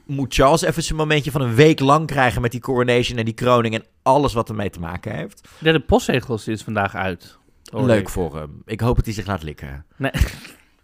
moet 0.05 0.33
Charles 0.33 0.61
even 0.61 0.83
zijn 0.83 0.97
momentje 0.97 1.31
van 1.31 1.41
een 1.41 1.55
week 1.55 1.79
lang 1.79 2.07
krijgen 2.07 2.41
met 2.41 2.51
die 2.51 2.61
coronation 2.61 3.17
en 3.17 3.25
die 3.25 3.33
kroning 3.33 3.75
en 3.75 3.85
alles 4.01 4.33
wat 4.33 4.49
ermee 4.49 4.69
te 4.69 4.79
maken 4.79 5.15
heeft. 5.15 5.47
Ja, 5.59 5.71
de 5.71 5.79
postzegels 5.79 6.47
is 6.47 6.61
vandaag 6.61 6.95
uit. 6.95 7.38
Leuk 7.71 8.09
voor 8.09 8.35
hem. 8.35 8.61
Ik 8.65 8.79
hoop 8.79 8.95
dat 8.95 9.05
hij 9.05 9.13
zich 9.13 9.25
laat 9.25 9.43
likken. 9.43 9.85
Nee. 9.97 10.11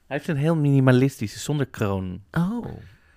Hij 0.08 0.20
heeft 0.20 0.28
een 0.28 0.42
heel 0.42 0.56
minimalistische, 0.56 1.40
zonder 1.40 1.66
kroon. 1.66 2.22
Oh, 2.32 2.66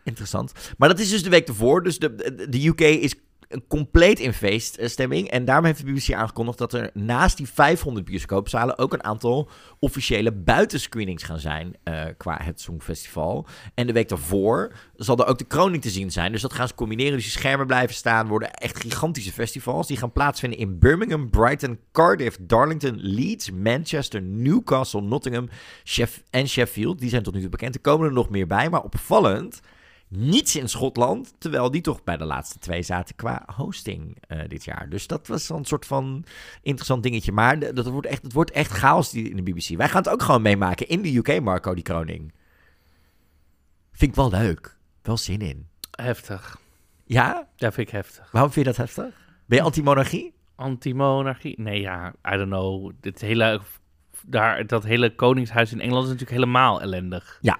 interessant. 0.04 0.52
Maar 0.78 0.88
dat 0.88 0.98
is 0.98 1.10
dus 1.10 1.22
de 1.22 1.30
week 1.30 1.48
ervoor. 1.48 1.82
Dus 1.82 1.98
de, 1.98 2.46
de, 2.48 2.66
UK 2.66 2.80
is 2.80 3.14
compleet 3.68 4.18
in 4.18 4.32
feeststemming. 4.32 5.30
En 5.30 5.44
daarom 5.44 5.64
heeft 5.64 5.86
de 5.86 5.92
BBC 5.92 6.12
aangekondigd 6.12 6.58
dat 6.58 6.72
er 6.72 6.90
naast 6.94 7.36
die 7.36 7.48
500 7.48 8.06
bioscoopzalen 8.06 8.78
ook 8.78 8.92
een 8.92 9.04
aantal 9.04 9.48
officiële 9.78 10.32
buitenscreenings 10.32 11.22
gaan 11.22 11.38
zijn 11.38 11.76
eh, 11.82 12.04
qua 12.16 12.40
het 12.42 12.60
Songfestival. 12.60 13.46
En 13.74 13.86
de 13.86 13.92
week 13.92 14.08
daarvoor 14.08 14.72
zal 14.96 15.18
er 15.18 15.26
ook 15.26 15.38
de 15.38 15.44
kroning 15.44 15.82
te 15.82 15.90
zien 15.90 16.12
zijn. 16.12 16.32
Dus 16.32 16.42
dat 16.42 16.52
gaan 16.52 16.68
ze 16.68 16.74
combineren. 16.74 17.12
Dus 17.12 17.22
die 17.22 17.32
schermen 17.32 17.66
blijven 17.66 17.94
staan. 17.94 18.26
Worden 18.26 18.50
echt 18.50 18.80
gigantische 18.80 19.32
festivals. 19.32 19.86
Die 19.86 19.96
gaan 19.96 20.12
plaatsvinden 20.12 20.58
in 20.58 20.78
Birmingham, 20.78 21.30
Brighton, 21.30 21.78
Cardiff, 21.92 22.38
Darlington, 22.40 22.98
Leeds, 23.00 23.50
Manchester, 23.50 24.22
Newcastle, 24.22 25.00
Nottingham 25.00 25.48
en 26.30 26.48
Sheffield. 26.48 26.98
Die 26.98 27.08
zijn 27.08 27.22
tot 27.22 27.34
nu 27.34 27.40
toe 27.40 27.48
bekend. 27.48 27.74
Er 27.74 27.80
komen 27.80 28.06
er 28.06 28.12
nog 28.12 28.30
meer 28.30 28.46
bij. 28.46 28.70
Maar 28.70 28.82
opvallend 28.82 29.60
niets 30.16 30.56
in 30.56 30.68
Schotland, 30.68 31.34
terwijl 31.38 31.70
die 31.70 31.80
toch 31.80 32.04
bij 32.04 32.16
de 32.16 32.24
laatste 32.24 32.58
twee 32.58 32.82
zaten 32.82 33.14
qua 33.14 33.42
hosting 33.56 34.16
eh, 34.20 34.48
dit 34.48 34.64
jaar. 34.64 34.88
Dus 34.88 35.06
dat 35.06 35.26
was 35.26 35.48
een 35.48 35.64
soort 35.64 35.86
van 35.86 36.24
interessant 36.62 37.02
dingetje. 37.02 37.32
Maar 37.32 37.58
de- 37.58 37.72
dat 37.72 37.86
wordt 37.86 38.06
echt, 38.06 38.22
het 38.22 38.32
wordt 38.32 38.50
echt 38.50 38.70
chaos 38.70 39.10
die, 39.10 39.28
in 39.30 39.36
de 39.36 39.42
BBC. 39.42 39.76
Wij 39.76 39.88
gaan 39.88 40.02
het 40.02 40.08
ook 40.12 40.22
gewoon 40.22 40.42
meemaken 40.42 40.88
in 40.88 41.02
de 41.02 41.16
UK, 41.16 41.40
Marco, 41.40 41.74
die 41.74 41.82
kroning. 41.84 42.32
Vind 43.92 44.10
ik 44.10 44.16
wel 44.16 44.30
leuk. 44.30 44.76
Wel 45.02 45.16
zin 45.16 45.40
in. 45.40 45.66
Heftig. 45.90 46.58
Ja? 47.04 47.48
Ja, 47.56 47.72
vind 47.72 47.86
ik 47.88 47.92
heftig. 47.94 48.30
Waarom 48.30 48.52
vind 48.52 48.66
je 48.66 48.72
dat 48.72 48.80
heftig? 48.80 49.14
Ben 49.46 49.58
je 49.58 49.64
anti-monarchie? 49.64 50.32
Antimonarchie? 50.56 51.60
Nee, 51.60 51.80
ja, 51.80 52.08
I 52.32 52.36
don't 52.36 52.46
know. 52.48 52.90
Dit 53.00 53.20
hele, 53.20 53.60
daar, 54.26 54.66
dat 54.66 54.84
hele 54.84 55.14
koningshuis 55.14 55.72
in 55.72 55.80
Engeland 55.80 56.04
is 56.04 56.10
natuurlijk 56.12 56.38
helemaal 56.38 56.80
ellendig. 56.80 57.38
Ja. 57.40 57.58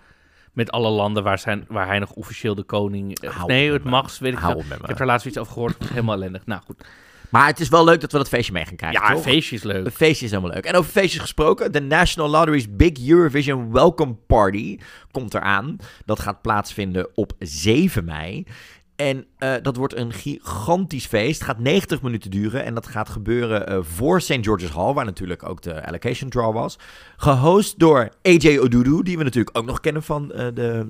Met 0.54 0.70
alle 0.70 0.88
landen 0.90 1.22
waar, 1.22 1.38
zijn, 1.38 1.64
waar 1.68 1.86
hij 1.86 1.98
nog 1.98 2.10
officieel 2.12 2.54
de 2.54 2.62
koning... 2.62 3.18
eh, 3.20 3.30
Hou 3.30 3.46
nee, 3.48 3.72
het 3.72 3.84
mag, 3.84 4.18
weet 4.18 4.32
ik 4.32 4.38
Hou. 4.38 4.58
Ik 4.58 4.86
heb 4.86 5.00
er 5.00 5.06
laatst 5.06 5.26
iets 5.26 5.38
over 5.38 5.52
gehoord. 5.52 5.88
Helemaal 5.88 6.14
ellendig. 6.14 6.46
Nou 6.46 6.62
goed. 6.64 6.84
Maar 7.30 7.46
het 7.46 7.60
is 7.60 7.68
wel 7.68 7.84
leuk 7.84 8.00
dat 8.00 8.12
we 8.12 8.18
dat 8.18 8.28
feestje 8.28 8.52
mee 8.52 8.64
gaan 8.64 8.76
krijgen, 8.76 9.00
Ja, 9.00 9.08
een 9.08 9.14
toch? 9.14 9.24
feestje 9.24 9.56
is 9.56 9.62
leuk. 9.62 9.84
Een 9.84 9.90
feestje 9.92 10.24
is 10.24 10.30
helemaal 10.30 10.52
leuk. 10.54 10.64
En 10.64 10.74
over 10.74 10.90
feestjes 10.90 11.20
gesproken, 11.20 11.72
de 11.72 11.80
National 11.80 12.30
Lottery's 12.30 12.66
Big 12.76 13.08
Eurovision 13.08 13.72
Welcome 13.72 14.14
Party 14.26 14.78
komt 15.10 15.34
eraan. 15.34 15.76
Dat 16.04 16.20
gaat 16.20 16.42
plaatsvinden 16.42 17.08
op 17.14 17.32
7 17.38 18.04
mei. 18.04 18.46
En 18.96 19.26
eh, 19.38 19.54
dat 19.62 19.76
wordt 19.76 19.96
een 19.96 20.12
gigantisch 20.12 21.06
feest. 21.06 21.38
Het 21.38 21.48
gaat 21.48 21.58
90 21.58 22.02
minuten 22.02 22.30
duren. 22.30 22.64
En 22.64 22.74
dat 22.74 22.86
gaat 22.86 23.08
gebeuren 23.08 23.66
eh, 23.66 23.78
voor 23.82 24.20
St. 24.20 24.38
George's 24.40 24.70
Hall, 24.70 24.92
waar 24.92 25.04
natuurlijk 25.04 25.48
ook 25.48 25.62
de 25.62 25.86
allocation 25.86 26.30
draw 26.30 26.54
was. 26.54 26.78
Gehost 27.16 27.78
door 27.78 28.08
AJ 28.22 28.58
Odudu, 28.58 29.02
die 29.02 29.18
we 29.18 29.24
natuurlijk 29.24 29.58
ook 29.58 29.64
nog 29.64 29.80
kennen 29.80 30.02
van 30.02 30.32
eh, 30.32 30.46
de 30.54 30.86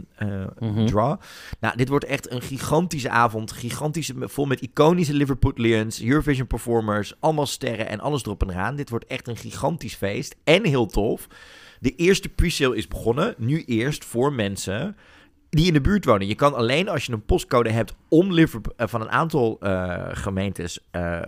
Mhm. 0.59 0.87
draw. 0.87 1.21
Nou, 1.61 1.77
dit 1.77 1.89
wordt 1.89 2.05
echt 2.05 2.31
een 2.31 2.43
gigantische 2.43 3.09
avond. 3.11 3.53
Gigantische, 3.53 4.15
vol 4.19 4.45
met 4.45 4.61
iconische 4.61 5.15
Liverpoolians, 5.15 6.03
Eurovision 6.03 6.47
performers, 6.47 7.15
allemaal 7.21 7.47
sterren 7.47 7.89
en 7.89 8.01
alles 8.01 8.23
erop 8.25 8.43
en 8.43 8.51
eraan. 8.51 8.77
Dit 8.77 8.91
wordt 8.91 9.07
echt 9.07 9.29
een 9.29 9.37
gigantisch 9.37 9.95
feest 9.95 10.37
en 10.45 10.65
heel 10.67 10.87
tof. 10.87 11.27
De 11.81 11.95
eerste 11.95 12.29
pre-sale 12.29 12.77
is 12.77 12.89
begonnen, 12.89 13.35
nu 13.39 13.63
eerst 13.65 14.05
voor 14.05 14.33
mensen 14.33 14.97
die 15.55 15.67
in 15.67 15.73
de 15.73 15.81
buurt 15.81 16.05
wonen. 16.05 16.27
Je 16.27 16.35
kan 16.35 16.55
alleen 16.55 16.89
als 16.89 17.05
je 17.07 17.13
een 17.13 17.25
postcode 17.25 17.71
hebt 17.71 17.95
om 18.09 18.33
Liverpool, 18.33 18.73
eh, 18.77 18.87
van 18.89 19.01
een 19.01 19.11
aantal 19.11 19.57
eh, 19.61 20.03
gemeentes 20.13 20.79
eh, 20.91 21.21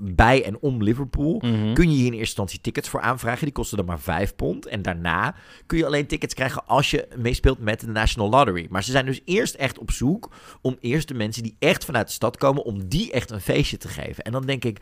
bij 0.00 0.44
en 0.44 0.58
om 0.60 0.82
Liverpool, 0.82 1.42
Mhm. 1.44 1.72
kun 1.72 1.90
je 1.90 1.96
hier 1.96 1.98
in 2.06 2.12
eerste 2.12 2.18
instantie 2.18 2.60
tickets 2.60 2.88
voor 2.88 3.00
aanvragen. 3.00 3.44
Die 3.44 3.52
kosten 3.52 3.76
dan 3.76 3.86
maar 3.86 4.00
5 4.00 4.36
pond. 4.36 4.66
En 4.66 4.82
daarna 4.82 5.34
kun 5.66 5.78
je 5.78 5.86
alleen 5.86 6.06
tickets 6.06 6.34
krijgen 6.34 6.66
als 6.66 6.90
je 6.90 7.08
meespeelt 7.16 7.58
met 7.58 7.80
de 7.80 7.86
National 7.86 8.30
Lottery. 8.30 8.66
Maar 8.70 8.84
ze 8.84 8.90
zijn 8.90 9.06
dus 9.06 9.20
eerst 9.24 9.54
echt 9.54 9.78
op 9.78 9.90
zoek 9.90 10.30
om 10.60 10.76
eerst 10.80 11.08
de 11.08 11.14
mensen 11.14 11.42
die 11.42 11.56
echt 11.58 11.84
vanuit 11.84 12.06
de 12.06 12.12
stad 12.12 12.36
komen, 12.36 12.64
om 12.64 12.88
die 12.88 13.12
echt 13.12 13.30
een 13.30 13.40
feestje 13.40 13.76
te 13.76 13.88
geven. 13.88 14.24
En 14.24 14.32
dan 14.32 14.46
denk 14.46 14.64
ik, 14.64 14.78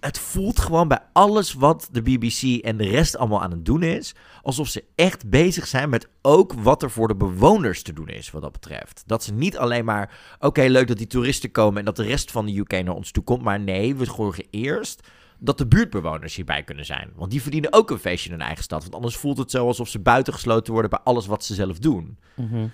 het 0.00 0.18
voelt 0.18 0.60
gewoon 0.60 0.88
bij 0.88 1.00
alles 1.12 1.52
wat 1.52 1.88
de 1.92 2.02
BBC 2.02 2.64
en 2.64 2.76
de 2.76 2.88
rest 2.88 3.16
allemaal 3.16 3.42
aan 3.42 3.50
het 3.50 3.64
doen 3.64 3.82
is, 3.82 4.14
alsof 4.42 4.68
ze 4.68 4.84
echt 4.94 5.30
bezig 5.30 5.66
zijn 5.66 5.88
met 5.88 6.08
ook 6.22 6.52
wat 6.52 6.82
er 6.82 6.90
voor 6.90 7.08
de 7.08 7.16
bewoners 7.16 7.82
te 7.82 7.92
doen 7.92 8.08
is, 8.08 8.30
wat 8.30 8.42
dat 8.42 8.52
betreft. 8.52 9.02
Dat 9.06 9.24
ze 9.24 9.32
niet 9.32 9.58
alleen 9.58 9.84
maar, 9.84 10.36
oké, 10.38 10.62
leuk 10.62 10.88
dat 10.88 10.98
die 10.98 11.06
toeristen 11.06 11.50
komen 11.50 11.78
en 11.78 11.84
dat 11.84 11.96
de 11.96 12.02
rest 12.02 12.30
van 12.30 12.46
de 12.46 12.58
UK 12.58 12.72
naar 12.72 12.94
ons 12.94 13.10
toe 13.10 13.24
komt, 13.24 13.42
maar 13.42 13.60
nee, 13.60 13.96
we 13.96 14.04
zorgen 14.04 14.44
eerst 14.50 15.08
dat 15.38 15.58
de 15.58 15.66
buurtbewoners 15.66 16.34
hierbij 16.34 16.62
kunnen 16.62 16.84
zijn. 16.84 17.12
Want 17.14 17.30
die 17.30 17.42
verdienen 17.42 17.72
ook 17.72 17.90
een 17.90 17.98
feestje 17.98 18.30
in 18.30 18.36
hun 18.36 18.46
eigen 18.46 18.64
stad. 18.64 18.82
Want 18.82 18.94
anders 18.94 19.16
voelt 19.16 19.38
het 19.38 19.50
zo 19.50 19.66
alsof 19.66 19.88
ze 19.88 19.98
buitengesloten 19.98 20.72
worden 20.72 20.90
bij 20.90 21.00
alles 21.04 21.26
wat 21.26 21.44
ze 21.44 21.54
zelf 21.54 21.78
doen. 21.78 22.18
Mhm. 22.34 22.66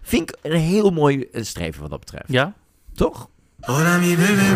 Vind 0.00 0.30
ik 0.30 0.38
een 0.42 0.60
heel 0.60 0.90
mooi 0.90 1.28
streven 1.32 1.80
wat 1.80 1.90
dat 1.90 2.00
betreft. 2.00 2.32
Ja? 2.32 2.54
Toch? 2.94 3.28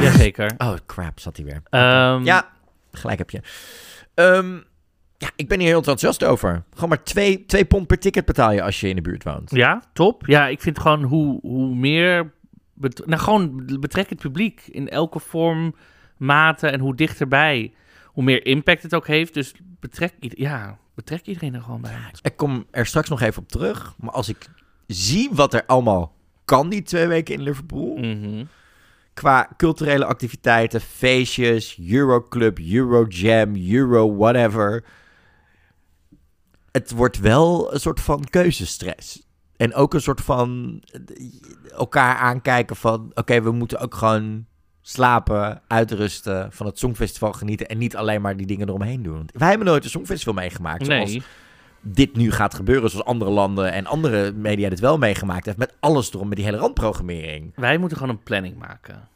Jazeker. 0.03 0.55
Oh, 0.59 0.75
crap, 0.87 1.21
zat 1.21 1.37
hij 1.37 1.47
weer. 1.47 1.63
Ehm, 1.71 2.25
Ja, 2.25 2.49
gelijk 2.93 3.19
heb 3.19 3.31
je. 3.31 3.41
Ehm, 4.15 4.55
ja, 5.19 5.31
ik 5.37 5.49
ben 5.49 5.59
hier 5.59 5.69
heel 5.69 5.77
enthousiast 5.77 6.25
over. 6.25 6.63
Gewoon 6.75 6.89
maar 6.89 7.03
twee, 7.03 7.45
twee 7.47 7.65
pond 7.65 7.87
per 7.87 7.99
ticket 7.99 8.25
betaal 8.25 8.53
je 8.53 8.63
als 8.63 8.81
je 8.81 8.89
in 8.89 8.97
de 8.97 9.03
buurt 9.03 9.25
woont. 9.25 9.51
Ja, 9.51 9.83
top. 9.93 10.27
Ja, 10.27 10.47
ik 10.47 10.61
vind 10.61 10.79
gewoon 10.79 11.03
hoe, 11.03 11.39
hoe 11.43 11.75
meer... 11.75 12.33
nou, 13.05 13.21
gewoon 13.23 13.63
betrek 13.81 14.09
het 14.11 14.19
publiek 14.19 14.63
in 14.67 14.89
elke 14.89 15.19
vorm, 15.19 15.75
mate 16.17 16.69
en 16.69 16.81
hoe 16.81 16.95
dichterbij. 16.95 17.73
Hoe 18.05 18.25
meer 18.25 18.47
impact 18.47 18.83
het 18.83 18.95
ook 18.95 19.07
heeft. 19.07 19.35
Dus 19.35 19.53
betrek, 19.81 20.13
ja, 20.19 20.79
betrek 20.95 21.27
iedereen 21.27 21.55
er 21.55 21.63
gewoon 21.63 21.81
bij. 21.81 21.97
Ik 22.23 22.37
kom 22.37 22.67
er 22.71 22.87
straks 22.87 23.09
nog 23.09 23.21
even 23.21 23.43
op 23.43 23.49
terug. 23.49 23.95
Maar 24.01 24.11
als 24.13 24.29
ik 24.29 24.47
zie 24.87 25.29
wat 25.33 25.55
er 25.55 25.67
allemaal 25.67 26.15
kan 26.45 26.69
die 26.69 26.83
twee 26.83 27.07
weken 27.07 27.35
in 27.35 27.43
Liverpool. 27.43 27.97
Mhm. 27.97 28.45
Qua 29.17 29.49
culturele 29.57 30.05
activiteiten, 30.05 30.81
feestjes, 30.81 31.79
Euroclub, 31.79 32.59
Eurojam, 32.59 33.57
Euro 33.57 34.17
whatever. 34.17 34.85
Het 36.71 36.91
wordt 36.91 37.19
wel 37.19 37.75
een 37.75 37.81
soort 37.81 38.01
van 38.01 38.25
keuzestress. 38.31 39.27
En 39.57 39.75
ook 39.75 39.95
een 39.95 40.01
soort 40.01 40.21
van 40.21 40.83
eh, 40.93 41.01
elkaar 41.77 42.17
aankijken 42.17 42.77
van... 42.77 43.11
Oké, 43.15 43.43
we 43.43 43.51
moeten 43.51 43.79
ook 43.79 43.95
gewoon 43.95 44.47
slapen, 44.81 45.63
uitrusten, 45.67 46.53
van 46.53 46.67
het 46.67 46.79
Songfestival 46.79 47.33
genieten... 47.33 47.67
en 47.67 47.79
niet 47.79 47.97
alleen 47.97 48.21
maar 48.21 48.37
die 48.37 48.47
dingen 48.47 48.69
eromheen 48.69 49.03
doen. 49.03 49.17
Want 49.17 49.33
wij 49.33 49.49
hebben 49.49 49.67
nooit 49.67 49.85
een 49.85 49.91
Songfestival 49.91 50.35
meegemaakt. 50.35 50.87
Zoals 50.87 51.11
Nee, 51.11 51.23
dit 51.81 52.17
nu 52.17 52.31
gaat 52.31 52.55
gebeuren, 52.55 52.91
zoals 52.91 53.07
andere 53.07 53.31
landen 53.31 53.73
en 53.73 53.87
andere 53.87 54.33
media 54.33 54.69
dit 54.69 54.81
wel 54.81 54.99
meegemaakt 54.99 55.45
heeft, 55.45 55.59
met 55.59 55.75
alles 55.81 56.13
erom, 56.13 56.29
met 56.29 56.37
die 56.37 56.47
hele 56.47 56.59
randprogrammering. 56.59 57.53
wij 57.57 57.79
moeten 57.79 57.99
gewoon 57.99 58.13
een 58.13 58.23
planning 58.23 58.57
maken. 58.59 59.09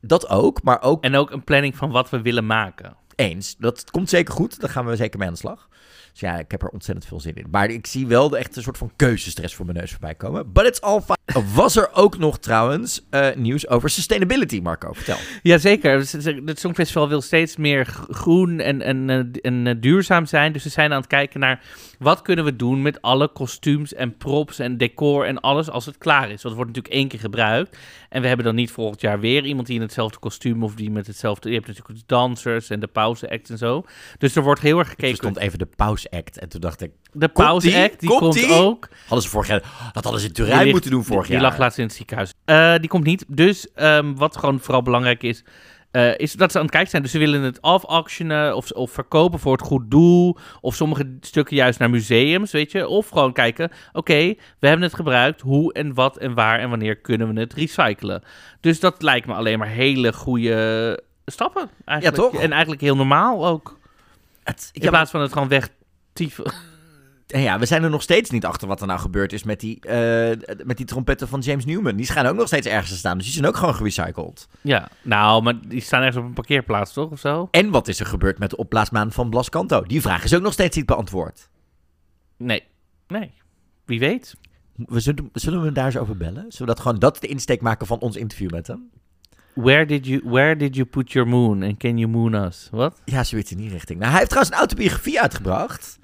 Dat 0.00 0.28
ook, 0.28 0.62
maar 0.62 0.82
ook 0.82 1.04
En 1.04 1.16
ook 1.16 1.30
een 1.30 1.44
planning 1.44 1.76
van 1.76 1.90
wat 1.90 2.10
we 2.10 2.22
willen 2.22 2.46
maken. 2.46 2.96
eens. 3.14 3.56
Dat 3.56 3.90
komt 3.90 4.08
zeker 4.08 4.34
goed, 4.34 4.60
daar 4.60 4.70
gaan 4.70 4.86
we 4.86 4.96
zeker 4.96 5.18
mee 5.18 5.28
aan 5.28 5.34
de 5.34 5.40
slag. 5.40 5.68
Dus 6.10 6.20
ja, 6.20 6.38
ik 6.38 6.50
heb 6.50 6.62
er 6.62 6.68
ontzettend 6.68 7.06
veel 7.06 7.20
zin 7.20 7.34
in. 7.34 7.46
Maar 7.50 7.70
ik 7.70 7.86
zie 7.86 8.06
wel 8.06 8.28
de 8.28 8.38
echt 8.38 8.56
een 8.56 8.62
soort 8.62 8.78
van 8.78 8.92
keuzestress 8.96 9.54
voor 9.54 9.64
mijn 9.66 9.78
neus 9.78 9.90
voorbij 9.90 10.14
komen. 10.14 10.52
But 10.52 10.66
it's 10.66 10.80
all 10.80 11.00
fine. 11.00 11.17
Was 11.54 11.76
er 11.76 11.88
ook 11.92 12.18
nog 12.18 12.38
trouwens 12.38 13.06
eh, 13.10 13.26
nieuws 13.34 13.68
over 13.68 13.90
sustainability, 13.90 14.60
Marco? 14.60 14.92
Vertel. 14.92 15.16
Jazeker, 15.42 15.98
het 16.44 16.60
Songfestival 16.60 17.08
wil 17.08 17.20
steeds 17.20 17.56
meer 17.56 17.86
groen 18.10 18.60
en, 18.60 18.82
en, 18.82 19.10
eh, 19.10 19.18
en 19.50 19.66
eh, 19.66 19.74
duurzaam 19.80 20.26
zijn. 20.26 20.52
Dus 20.52 20.64
we 20.64 20.68
zijn 20.70 20.92
aan 20.92 20.98
het 20.98 21.06
kijken 21.06 21.40
naar 21.40 21.64
wat 21.98 22.22
kunnen 22.22 22.44
we 22.44 22.56
doen 22.56 22.82
met 22.82 23.02
alle 23.02 23.28
kostuums 23.32 23.94
en 23.94 24.16
props 24.16 24.58
en 24.58 24.76
decor 24.76 25.26
en 25.26 25.40
alles 25.40 25.70
als 25.70 25.86
het 25.86 25.98
klaar 25.98 26.22
is. 26.24 26.28
Want 26.28 26.42
het 26.42 26.54
wordt 26.54 26.66
natuurlijk 26.66 26.94
één 26.94 27.08
keer 27.08 27.20
gebruikt. 27.20 27.76
En 28.08 28.22
we 28.22 28.28
hebben 28.28 28.46
dan 28.46 28.54
niet 28.54 28.70
volgend 28.70 29.00
jaar 29.00 29.20
weer 29.20 29.44
iemand 29.44 29.66
die 29.66 29.76
in 29.76 29.82
hetzelfde 29.82 30.18
kostuum 30.18 30.62
of 30.62 30.74
die 30.74 30.90
met 30.90 31.06
hetzelfde... 31.06 31.48
Je 31.48 31.54
hebt 31.54 31.66
natuurlijk 31.66 31.98
de 31.98 32.04
dansers 32.06 32.70
en 32.70 32.80
de 32.80 32.86
pauze 32.86 33.30
act 33.30 33.50
en 33.50 33.58
zo. 33.58 33.84
Dus 34.18 34.36
er 34.36 34.42
wordt 34.42 34.60
heel 34.60 34.78
erg 34.78 34.88
gekeken. 34.88 35.16
stond 35.16 35.36
even 35.36 35.58
de 35.58 35.68
Pause 35.76 36.10
Act 36.10 36.38
en 36.38 36.48
toen 36.48 36.60
dacht 36.60 36.80
ik, 36.80 36.90
De 37.12 37.28
pauze 37.28 37.66
die? 37.68 37.76
act, 37.76 38.00
die 38.00 38.08
Komt 38.08 38.50
ook. 38.50 38.88
hadden 39.00 39.22
ze 39.22 39.28
vorig 39.28 39.48
jaar, 39.48 39.90
dat 39.92 40.02
hadden 40.02 40.20
ze 40.20 40.26
in 40.26 40.32
Turijn 40.32 40.68
moeten 40.68 40.90
doen 40.90 41.04
vorig 41.18 41.26
die, 41.30 41.40
jaar. 41.40 41.40
Die 41.44 41.50
lag 41.50 41.58
laatst 41.58 41.78
in 41.78 41.84
het 41.84 41.94
ziekenhuis. 41.94 42.32
Eh, 42.44 42.74
die 42.80 42.88
komt 42.88 43.04
niet. 43.04 43.24
Dus 43.28 43.72
ehm, 43.74 44.14
wat 44.14 44.36
gewoon 44.36 44.60
vooral 44.60 44.82
belangrijk 44.82 45.22
is, 45.22 45.44
eh, 45.90 46.18
is 46.18 46.32
dat 46.32 46.50
ze 46.52 46.56
aan 46.58 46.62
het 46.64 46.72
kijken 46.72 46.90
zijn. 46.90 47.02
Dus 47.02 47.10
ze 47.10 47.18
willen 47.18 47.42
het 47.42 47.62
af-auctionen 47.62 48.56
of, 48.56 48.70
of 48.70 48.90
verkopen 48.90 49.38
voor 49.38 49.52
het 49.52 49.62
goed 49.62 49.90
doel. 49.90 50.36
Of 50.60 50.74
sommige 50.74 51.16
stukken 51.20 51.56
juist 51.56 51.78
naar 51.78 51.90
museums, 51.90 52.52
weet 52.52 52.72
je. 52.72 52.88
Of 52.88 53.08
gewoon 53.08 53.32
kijken, 53.32 53.70
oké, 53.92 54.34
we 54.58 54.66
hebben 54.66 54.82
het 54.86 54.94
gebruikt. 54.94 55.40
Hoe 55.40 55.72
en 55.72 55.94
wat 55.94 56.18
en 56.18 56.34
waar 56.34 56.58
en 56.58 56.70
wanneer 56.70 56.96
kunnen 56.96 57.34
we 57.34 57.40
het 57.40 57.54
recyclen? 57.54 58.22
Dus 58.60 58.80
dat 58.80 59.02
lijkt 59.02 59.26
me 59.26 59.34
alleen 59.34 59.58
maar 59.58 59.68
hele 59.68 60.12
goede 60.12 61.02
stappen. 61.26 61.70
Eigenlijk. 61.84 62.22
toch? 62.32 62.40
En 62.42 62.50
eigenlijk 62.52 62.80
heel 62.80 62.96
normaal 62.96 63.46
ook. 63.46 63.78
Het- 64.44 64.68
In 64.72 64.82
ja, 64.82 64.88
plaats 64.88 65.10
van 65.10 65.20
het 65.20 65.32
gewoon. 65.32 65.50
En 65.50 65.62
ja, 67.36 67.58
we 67.58 67.66
zijn 67.66 67.82
er 67.82 67.90
nog 67.90 68.02
steeds 68.02 68.30
niet 68.30 68.44
achter 68.44 68.68
wat 68.68 68.80
er 68.80 68.86
nou 68.86 69.00
gebeurd 69.00 69.32
is 69.32 69.42
met 69.42 69.60
die, 69.60 69.80
eh, 69.80 70.56
met 70.64 70.76
die 70.76 70.86
trompetten 70.86 71.28
van 71.28 71.40
James 71.40 71.64
Newman. 71.64 71.96
Die 71.96 72.06
schijnen 72.06 72.30
ook 72.30 72.38
nog 72.38 72.46
steeds 72.46 72.66
ergens 72.66 72.90
te 72.90 72.96
staan, 72.96 73.16
dus 73.16 73.26
die 73.26 73.34
zijn 73.34 73.46
ook 73.46 73.56
gewoon 73.56 73.74
gerecycled. 73.74 74.48
Ja, 74.60 74.88
nou, 75.02 75.42
maar 75.42 75.68
die 75.68 75.80
staan 75.80 76.00
ergens 76.00 76.16
op 76.16 76.24
een 76.24 76.32
parkeerplaats, 76.32 76.92
toch? 76.92 77.10
Of 77.10 77.20
zo? 77.20 77.48
En 77.50 77.70
wat 77.70 77.88
is 77.88 78.00
er 78.00 78.06
gebeurd 78.06 78.38
met 78.38 78.50
de 78.50 78.56
opblaasmaan 78.56 79.12
van 79.12 79.30
Blas 79.30 79.48
Canto? 79.48 79.82
Die 79.82 80.00
vraag 80.00 80.24
is 80.24 80.34
ook 80.34 80.42
nog 80.42 80.52
steeds 80.52 80.76
niet 80.76 80.86
beantwoord. 80.86 81.48
Nee. 82.36 82.62
Nee. 83.06 83.32
Wie 83.84 83.98
weet. 83.98 84.34
We 84.74 85.00
zullen, 85.00 85.30
zullen 85.32 85.58
we 85.58 85.64
hem 85.64 85.74
daar 85.74 85.86
eens 85.86 85.96
over 85.96 86.16
bellen? 86.16 86.44
Zullen 86.48 86.58
we 86.58 86.64
dat 86.64 86.80
gewoon, 86.80 86.98
dat 86.98 87.20
de 87.20 87.26
insteek 87.26 87.60
maken 87.60 87.86
van 87.86 87.98
ons 87.98 88.16
interview 88.16 88.50
met 88.50 88.66
hem? 88.66 88.90
Where 89.54 89.84
did 89.84 90.06
you, 90.06 90.20
where 90.24 90.56
did 90.56 90.74
you 90.74 90.86
put 90.86 91.12
your 91.12 91.28
moon? 91.28 91.62
And 91.62 91.76
can 91.76 91.98
you 91.98 92.10
moon 92.10 92.34
us? 92.34 92.68
Wat? 92.70 93.00
Ja, 93.04 93.24
zoiets 93.24 93.50
in 93.50 93.56
die 93.56 93.70
richting. 93.70 93.98
Nou, 93.98 94.10
hij 94.10 94.18
heeft 94.18 94.30
trouwens 94.30 94.56
een 94.56 94.60
autobiografie 94.60 95.20
uitgebracht. 95.20 95.98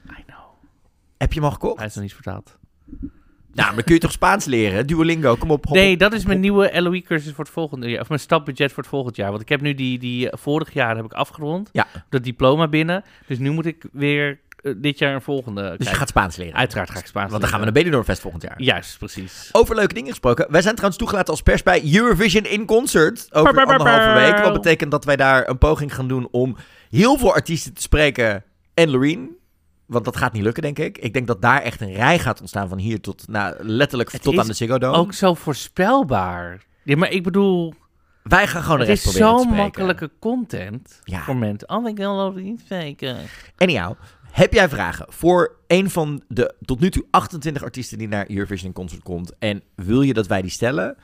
Heb 1.24 1.32
je 1.32 1.38
hem 1.40 1.48
al 1.48 1.54
gekocht? 1.54 1.78
Hij 1.78 1.86
is 1.86 1.94
nog 1.94 2.02
niet 2.02 2.14
vertaald. 2.14 2.58
Nou, 3.00 3.66
maar 3.66 3.74
dan 3.74 3.84
kun 3.84 3.94
je 3.94 4.00
toch 4.00 4.12
Spaans 4.12 4.44
leren? 4.44 4.86
Duolingo, 4.86 5.36
kom 5.36 5.50
op. 5.50 5.64
hop 5.64 5.76
Nee, 5.76 5.96
dat 5.96 6.12
is 6.12 6.24
mijn 6.24 6.40
nieuwe 6.40 6.80
LOE-cursus 6.82 7.32
voor 7.32 7.44
het 7.44 7.52
volgende 7.52 7.90
jaar. 7.90 8.00
Of 8.00 8.08
mijn 8.08 8.20
stapbudget 8.20 8.72
voor 8.72 8.82
het 8.82 8.92
volgend 8.92 9.16
jaar. 9.16 9.30
Want 9.30 9.42
ik 9.42 9.48
heb 9.48 9.60
nu 9.60 9.74
die, 9.74 9.98
die 9.98 10.30
eh, 10.30 10.38
vorig 10.38 10.72
jaar 10.72 10.96
heb 10.96 11.04
ik 11.04 11.12
afgerond. 11.12 11.68
Ja. 11.72 11.86
Dat 12.08 12.24
diploma 12.24 12.68
binnen. 12.68 13.04
Dus 13.26 13.38
nu 13.38 13.50
moet 13.50 13.66
ik 13.66 13.84
weer 13.92 14.40
eh, 14.62 14.72
dit 14.76 14.98
jaar 14.98 15.14
een 15.14 15.22
volgende 15.22 15.60
Dus 15.62 15.70
je 15.70 15.76
krijgen. 15.76 15.98
gaat 15.98 16.08
Spaans 16.08 16.36
leren. 16.36 16.54
Uiteraard 16.54 16.90
ga 16.90 16.98
ik 16.98 17.06
Spaans 17.06 17.30
Want 17.30 17.40
dan 17.40 17.50
gaan 17.50 17.58
we 17.58 17.64
naar 17.64 17.74
Benidorm 17.74 18.04
Fest 18.04 18.20
volgend 18.20 18.42
jaar. 18.42 18.62
Juist, 18.62 18.98
precies. 18.98 19.48
Over 19.52 19.74
leuke 19.74 19.94
dingen 19.94 20.10
gesproken. 20.10 20.46
Wij 20.50 20.62
zijn 20.62 20.74
trouwens 20.74 20.98
toegelaten 20.98 21.32
als 21.32 21.42
pers 21.42 21.62
bij 21.62 21.94
Eurovision 21.94 22.44
in 22.44 22.66
Concert. 22.66 23.28
Over 23.32 23.52
brr, 23.52 23.60
anderhalve 23.60 24.20
week. 24.20 24.44
Wat 24.44 24.52
betekent 24.52 24.90
dat 24.90 25.04
wij 25.04 25.16
daar 25.16 25.48
een 25.48 25.58
poging 25.58 25.94
gaan 25.94 26.08
doen 26.08 26.28
om 26.30 26.56
heel 26.90 27.18
veel 27.18 27.34
artiesten 27.34 27.74
te 27.74 27.82
spreken. 27.82 28.44
En 28.74 28.90
Loreen. 28.90 29.42
Want 29.86 30.04
dat 30.04 30.16
gaat 30.16 30.32
niet 30.32 30.42
lukken, 30.42 30.62
denk 30.62 30.78
ik. 30.78 30.98
Ik 30.98 31.12
denk 31.12 31.26
dat 31.26 31.42
daar 31.42 31.60
echt 31.62 31.80
een 31.80 31.92
rij 31.92 32.18
gaat 32.18 32.40
ontstaan 32.40 32.68
van 32.68 32.78
hier 32.78 33.00
tot, 33.00 33.28
nou, 33.28 33.54
letterlijk 33.64 34.12
Het 34.12 34.22
tot 34.22 34.32
is 34.32 34.38
aan 34.40 34.46
de 34.46 34.52
Ziggo 34.52 34.78
Dome. 34.78 34.96
Ook 34.96 35.12
zo 35.12 35.34
voorspelbaar. 35.34 36.64
Ja, 36.82 36.96
maar 36.96 37.10
ik 37.10 37.22
bedoel, 37.22 37.74
Wij 38.22 38.46
gaan 38.46 38.62
gewoon 38.62 38.78
de 38.78 38.84
het 38.84 38.92
rest 38.92 39.04
is 39.06 39.10
proberen 39.12 39.32
te 39.36 39.42
zo'n 39.42 39.52
spreken. 39.52 39.64
makkelijke 39.84 40.10
content 40.18 41.00
Ja. 41.04 41.22
voor 41.22 41.36
mensen. 41.36 41.68
Oh, 41.68 41.88
ik 41.88 41.96
wil 41.96 42.20
ook 42.20 42.34
niet 42.36 42.62
faken. 42.66 43.16
Anyhow, 43.56 43.92
heb 44.30 44.52
jij 44.52 44.68
vragen 44.68 45.06
voor 45.08 45.56
een 45.66 45.90
van 45.90 46.22
de 46.28 46.54
tot 46.64 46.80
nu 46.80 46.90
toe 46.90 47.04
28 47.10 47.62
artiesten 47.62 47.98
die 47.98 48.08
naar 48.08 48.30
Eurovision 48.30 48.72
Concert 48.72 49.02
komt? 49.02 49.32
En 49.38 49.62
wil 49.74 50.02
je 50.02 50.14
dat 50.14 50.26
wij 50.26 50.42
die 50.42 50.50
stellen? 50.50 50.96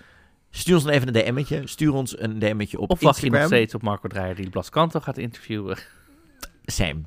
Stuur 0.50 0.74
ons 0.74 0.84
dan 0.84 0.92
even 0.92 1.16
een 1.16 1.34
DM'tje. 1.34 1.62
Stuur 1.64 1.92
ons 1.92 2.20
een 2.20 2.38
DM'tje 2.38 2.78
op 2.78 2.90
Of 2.90 3.00
wacht 3.00 3.16
je 3.16 3.22
Instagram. 3.22 3.50
nog 3.50 3.58
steeds 3.58 3.74
op 3.74 3.82
Marco 3.82 4.08
Dreyer 4.08 4.34
die 4.34 4.50
Blas 4.50 4.68
Kanto 4.70 5.00
gaat 5.00 5.18
interviewen? 5.18 5.78
Same. 6.64 7.00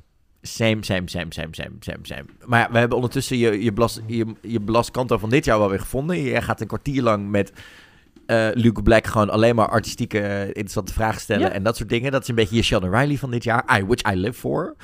Same, 0.46 0.76
same, 0.80 1.02
same, 1.04 1.26
same, 1.28 1.48
same, 1.50 1.70
same, 1.80 1.98
same. 2.02 2.24
Maar 2.44 2.68
we 2.72 2.78
hebben 2.78 2.96
ondertussen 2.96 3.36
je, 3.38 3.62
je, 3.62 3.72
blas, 3.72 4.00
je, 4.06 4.26
je 4.40 4.60
blaskanto 4.60 5.18
van 5.18 5.30
dit 5.30 5.44
jaar 5.44 5.58
wel 5.58 5.68
weer 5.68 5.80
gevonden. 5.80 6.22
Jij 6.22 6.42
gaat 6.42 6.60
een 6.60 6.66
kwartier 6.66 7.02
lang 7.02 7.30
met 7.30 7.52
eh 8.26 8.48
Luke 8.54 8.82
Black 8.82 9.06
gewoon 9.06 9.30
alleen 9.30 9.54
maar 9.54 9.68
artistieke 9.68 10.20
eh, 10.20 10.46
interessante 10.46 10.92
vragen 10.92 11.20
stellen 11.20 11.46
Ja. 11.46 11.52
en 11.52 11.62
dat 11.62 11.76
soort 11.76 11.88
dingen. 11.88 12.12
Dat 12.12 12.22
is 12.22 12.28
een 12.28 12.34
beetje 12.34 12.56
je 12.56 12.62
Sheldon 12.62 12.94
Riley 12.94 13.16
van 13.16 13.30
dit 13.30 13.44
jaar. 13.44 13.78
I, 13.78 13.84
which 13.84 14.12
I 14.12 14.16
live 14.16 14.38
for. 14.38 14.74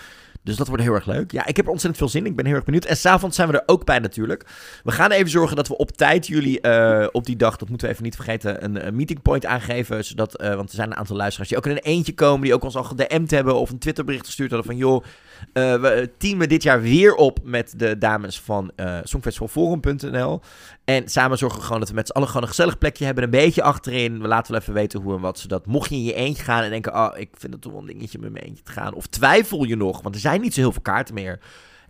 Dus 0.42 0.56
dat 0.56 0.68
wordt 0.68 0.82
heel 0.82 0.94
erg 0.94 1.06
leuk. 1.06 1.32
Ja, 1.32 1.46
ik 1.46 1.56
heb 1.56 1.64
er 1.64 1.70
ontzettend 1.70 2.02
veel 2.02 2.08
zin 2.12 2.24
in. 2.24 2.30
Ik 2.30 2.36
ben 2.36 2.46
heel 2.46 2.54
erg 2.54 2.64
benieuwd. 2.64 2.84
En 2.84 2.96
s'avonds 2.96 3.36
zijn 3.36 3.48
we 3.48 3.54
er 3.54 3.62
ook 3.66 3.84
bij 3.84 3.98
natuurlijk. 3.98 4.46
We 4.84 4.92
gaan 4.92 5.10
even 5.10 5.30
zorgen 5.30 5.56
dat 5.56 5.68
we 5.68 5.76
op 5.76 5.90
tijd 5.90 6.26
jullie 6.26 6.60
eh, 6.60 7.06
op 7.12 7.26
die 7.26 7.36
dag, 7.36 7.56
dat 7.56 7.68
moeten 7.68 7.86
we 7.86 7.92
even 7.92 8.04
niet 8.04 8.14
vergeten, 8.14 8.64
een, 8.64 8.86
een 8.86 8.96
meeting 8.96 9.22
point 9.22 9.46
aangeven. 9.46 10.04
Zodat, 10.04 10.42
want 10.42 10.68
er 10.68 10.74
zijn 10.74 10.90
een 10.90 10.96
aantal 10.96 11.16
luisteraars 11.16 11.48
die 11.48 11.58
ook 11.58 11.66
in 11.66 11.70
een 11.70 11.78
eentje 11.78 12.14
komen, 12.14 12.42
die 12.42 12.54
ook 12.54 12.64
ons 12.64 12.76
al 12.76 12.84
gedM'd 12.84 13.30
hebben 13.30 13.54
of 13.54 13.70
een 13.70 13.78
Twitterbericht 13.78 14.26
gestuurd 14.26 14.50
hadden 14.50 14.68
van 14.70 14.76
joh, 14.76 15.04
we 15.52 16.10
teamen 16.18 16.48
dit 16.48 16.62
jaar 16.62 16.82
weer 16.82 17.14
op 17.14 17.38
met 17.44 17.74
de 17.76 17.98
dames 17.98 18.40
van 18.40 18.72
eh 18.76 18.98
Songfestivalforum.nl. 19.02 20.40
En 20.84 21.08
samen 21.08 21.38
zorgen 21.38 21.58
we 21.58 21.64
gewoon 21.64 21.80
dat 21.80 21.88
we 21.88 21.94
met 21.94 22.06
z'n 22.06 22.12
allen 22.12 22.28
gewoon 22.28 22.42
een 22.42 22.48
gezellig 22.48 22.78
plekje 22.78 23.04
hebben. 23.04 23.24
Een 23.24 23.30
beetje 23.30 23.62
achterin. 23.62 24.20
We 24.20 24.28
laten 24.28 24.52
wel 24.52 24.60
even 24.60 24.74
weten 24.74 25.00
hoe 25.00 25.14
en 25.14 25.20
wat. 25.20 25.38
Zodat 25.38 25.66
mocht 25.66 25.90
je 25.90 25.96
in 25.96 26.04
je 26.04 26.14
eentje 26.14 26.42
gaan 26.42 26.62
en 26.62 26.70
denken... 26.70 26.94
Oh, 26.94 27.10
ik 27.16 27.28
vind 27.38 27.52
het 27.52 27.62
toch 27.62 27.72
wel 27.72 27.80
een 27.80 27.86
dingetje 27.86 28.18
met 28.18 28.32
mijn 28.32 28.44
eentje 28.44 28.62
te 28.62 28.72
gaan. 28.72 28.94
Of 28.94 29.06
twijfel 29.06 29.64
je 29.64 29.76
nog, 29.76 30.02
want 30.02 30.14
er 30.14 30.20
zijn 30.20 30.40
niet 30.40 30.54
zo 30.54 30.60
heel 30.60 30.72
veel 30.72 30.82
kaarten 30.82 31.14
meer. 31.14 31.38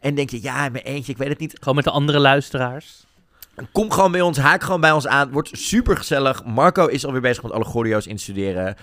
En 0.01 0.15
denk 0.15 0.31
je, 0.31 0.43
ja, 0.43 0.67
in 0.67 0.73
mijn 0.73 0.85
eentje, 0.85 1.13
ik 1.13 1.19
weet 1.19 1.29
het 1.29 1.39
niet. 1.39 1.57
Gewoon 1.59 1.75
met 1.75 1.85
de 1.85 1.91
andere 1.91 2.19
luisteraars. 2.19 3.05
Kom 3.73 3.91
gewoon 3.91 4.13
bij 4.13 4.21
ons, 4.21 4.39
haak 4.39 4.63
gewoon 4.63 4.81
bij 4.81 4.93
ons 4.93 5.07
aan. 5.07 5.31
Wordt 5.31 5.51
super 5.53 5.97
gezellig. 5.97 6.45
Marco 6.45 6.87
is 6.87 7.05
alweer 7.05 7.21
bezig 7.21 7.43
met 7.43 7.53
alle 7.53 7.65
choreo's 7.65 8.07
instuderen. 8.07 8.77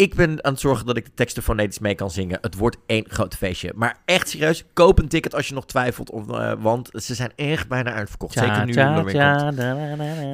Ik 0.00 0.14
ben 0.14 0.44
aan 0.44 0.52
het 0.52 0.60
zorgen 0.60 0.86
dat 0.86 0.96
ik 0.96 1.04
de 1.04 1.14
teksten 1.14 1.42
fonetisch 1.42 1.78
mee 1.78 1.94
kan 1.94 2.10
zingen. 2.10 2.38
Het 2.40 2.54
wordt 2.54 2.76
één 2.86 3.04
groot 3.08 3.34
feestje. 3.34 3.72
Maar 3.74 3.96
echt 4.04 4.28
serieus, 4.28 4.64
koop 4.72 4.98
een 4.98 5.08
ticket 5.08 5.34
als 5.34 5.48
je 5.48 5.54
nog 5.54 5.66
twijfelt. 5.66 6.10
Of, 6.10 6.30
eh, 6.30 6.52
want 6.58 6.90
ze 6.92 7.14
zijn 7.14 7.32
echt 7.36 7.68
bijna 7.68 7.92
uitverkocht. 7.92 8.32
Zeker 8.38 8.66
nu. 8.66 8.72
Da, 8.72 9.02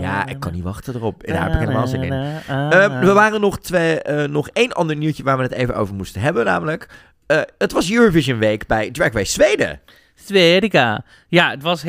Ja, 0.01 0.27
ik 0.27 0.41
kan 0.41 0.53
niet 0.53 0.63
wachten 0.63 0.95
erop. 0.95 1.27
da, 1.27 1.33
Daar 1.33 1.43
heb 1.43 1.53
ik 1.53 1.59
helemaal 1.59 1.87
zin 1.87 2.03
in. 2.03 2.11
we 3.01 3.13
waren 3.15 3.41
nog, 3.41 3.59
twee, 3.59 4.03
eh, 4.03 4.29
nog 4.29 4.49
één 4.49 4.73
ander 4.73 4.97
nieuwtje 4.97 5.23
waar 5.23 5.37
we 5.37 5.43
het 5.43 5.53
even 5.53 5.77
over 5.77 5.95
moesten 5.95 6.21
hebben. 6.21 6.45
Namelijk, 6.45 6.89
eh, 7.27 7.41
het 7.59 7.73
was 7.73 7.93
Eurovision 7.93 8.39
Week 8.39 8.67
bij 8.67 8.91
Drag 8.91 9.13
Race 9.13 9.33
Zweden. 9.33 9.81
Zwedica. 10.15 11.05
Ja, 11.29 11.51
het 11.51 11.63
was... 11.63 11.85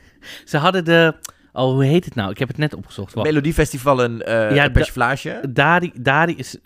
Ze 0.44 0.56
hadden 0.56 0.84
de... 0.84 1.14
Oh, 1.52 1.72
hoe 1.72 1.84
heet 1.84 2.04
het 2.04 2.14
nou? 2.14 2.30
Ik 2.30 2.38
heb 2.38 2.48
het 2.48 2.56
net 2.56 2.74
opgezocht. 2.74 3.14
Wacht. 3.14 3.26
Melodiefestivalen, 3.26 4.26
eh 4.26 4.34
Ja, 4.34 4.62
ja, 4.62 4.70
persiflage. 4.70 5.40
Dari, 5.48 5.92
Dari 5.94 6.36
is... 6.36 6.56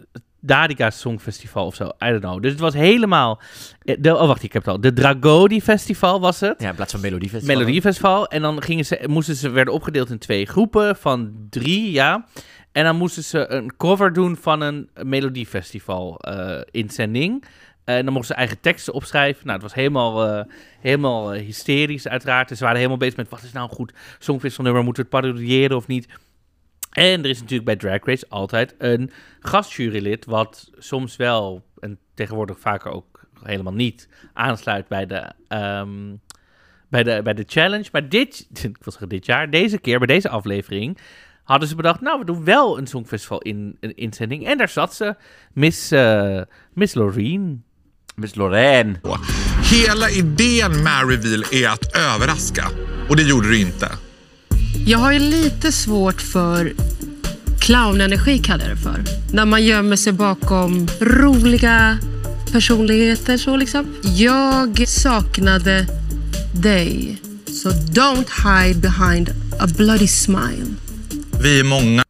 Dadica 0.47 0.91
Songfestival 0.91 1.67
of 1.67 1.75
zo. 1.75 1.85
I 1.85 2.09
don't 2.11 2.21
know. 2.21 2.43
Dus 2.43 2.51
het 2.51 2.61
was 2.61 2.75
helemaal... 2.75 3.41
eh, 3.83 3.97
De, 3.99 4.15
oh, 4.17 4.27
wacht, 4.27 4.43
ik 4.43 4.53
heb 4.53 4.65
het 4.65 4.71
al. 4.75 4.81
De 4.81 4.93
Dragodi 4.93 5.63
Festival 5.63 6.21
was 6.21 6.41
het. 6.41 6.61
Ja, 6.61 6.69
in 6.69 6.75
plaats 6.75 6.93
van 6.93 7.01
Melodiefestival. 7.01 7.57
Melodiefestival. 7.57 8.27
En 8.29 8.43
dan 8.43 8.63
gingen 8.63 8.85
ze, 8.85 9.05
moesten 9.07 9.37
ze, 9.37 9.49
werden 9.49 9.75
opgedeeld 9.75 10.11
in 10.11 10.19
twee 10.19 10.47
groepen 10.47 10.97
van 10.97 11.33
drie, 11.51 11.93
ja. 11.93 12.27
En 12.73 12.85
dan 12.85 12.97
moesten 12.97 13.25
ze 13.25 13.51
een 13.51 13.77
cover 13.77 14.13
doen 14.13 14.37
van 14.37 14.61
een 14.61 14.89
Melodiefestival 15.03 16.19
eh 16.21 16.61
inzending. 16.71 17.45
En 17.85 18.05
dan 18.05 18.13
mochten 18.13 18.35
ze 18.35 18.41
eigen 18.41 18.61
teksten 18.61 18.93
opschrijven. 18.93 19.41
Nou, 19.47 19.53
het 19.53 19.63
was 19.63 19.75
helemaal, 19.75 20.27
eh, 20.27 20.45
helemaal 20.81 21.33
hysterisch 21.33 22.09
uiteraard. 22.09 22.49
Dus 22.49 22.57
ze 22.59 22.63
waren 22.65 22.79
helemaal 22.79 22.99
bezig 22.99 23.17
met 23.17 23.29
wat 23.29 23.43
is 23.43 23.53
nou 23.53 23.69
een 23.69 23.75
goed 23.75 23.93
songfestivalnummer? 24.19 24.85
Moeten 24.85 25.05
we 25.05 25.17
het 25.17 25.25
parodiëren 25.25 25.77
of 25.77 25.87
niet? 25.87 26.07
En 26.97 27.23
er 27.23 27.31
is 27.31 27.41
natuurlijk 27.41 27.65
bij 27.65 27.77
Drag 27.77 28.05
Race 28.05 28.27
altijd 28.29 28.75
een 28.79 29.11
gastjurylid, 29.41 30.25
wat 30.25 30.71
soms 30.79 31.17
wel 31.17 31.65
en 31.79 31.99
tegenwoordig 32.15 32.61
vaker 32.61 32.91
ook 32.91 33.21
helemaal 33.43 33.73
niet 33.73 34.09
aansluit 34.33 34.89
bij 34.89 35.07
de, 35.07 35.33
ehm, 35.49 36.15
bij 36.89 37.03
de, 37.03 37.21
bij 37.23 37.35
de 37.35 37.45
challenge. 37.47 37.89
Maar 37.93 38.09
dit, 38.09 38.49
ik 38.63 38.63
wil 38.63 38.93
zeggen 38.93 39.09
dit 39.09 39.27
jaar, 39.27 39.51
deze 39.51 39.79
keer 39.79 39.99
bij 39.99 40.07
deze 40.07 40.29
aflevering, 40.29 40.99
hadden 41.45 41.69
ze 41.69 41.75
bedacht, 41.75 42.01
nou, 42.01 42.19
we 42.19 42.25
doen 42.25 42.45
wel 42.45 42.79
een 42.79 42.87
songfestival 42.87 43.41
in 43.41 43.77
een 43.81 43.97
inzending. 43.97 44.47
En 44.47 44.59
daar 44.59 44.69
zat 44.69 44.95
ze, 44.95 45.17
Miss, 45.53 45.91
eh, 45.91 46.41
Miss 46.73 46.95
Loreen. 46.95 47.65
Miss 48.15 48.35
Lorraine. 48.35 49.01
Hela 49.63 50.11
idén 50.11 50.83
med 50.83 51.09
reveal 51.09 51.43
är 51.53 51.69
att 51.69 51.97
överraska. 51.97 52.71
Och 53.09 53.17
det 53.17 53.23
gjorde 53.23 53.49
du 53.49 53.59
inte. 53.59 54.06
Jag 54.87 54.99
har 54.99 55.13
ju 55.13 55.19
lite 55.19 55.73
svårt 55.73 56.23
för 56.23 56.73
clownenergi 57.61 58.39
kallar 58.39 58.69
jag 58.69 58.77
det 58.77 58.83
för. 58.83 59.05
När 59.33 59.45
man 59.45 59.65
gömmer 59.65 59.97
sig 59.97 60.13
bakom 60.13 60.89
roliga 61.01 61.99
personligheter 62.53 63.37
så 63.37 63.57
liksom. 63.57 63.87
Jag 64.03 64.89
saknade 64.89 65.87
dig. 66.55 67.19
Så 67.47 67.71
don't 67.71 68.29
hide 68.45 68.81
behind 68.81 69.31
a 69.61 69.67
bloody 69.77 70.09
smile. 70.09 70.67
Vi 71.43 71.61
är 71.61 71.65
många 71.65 72.06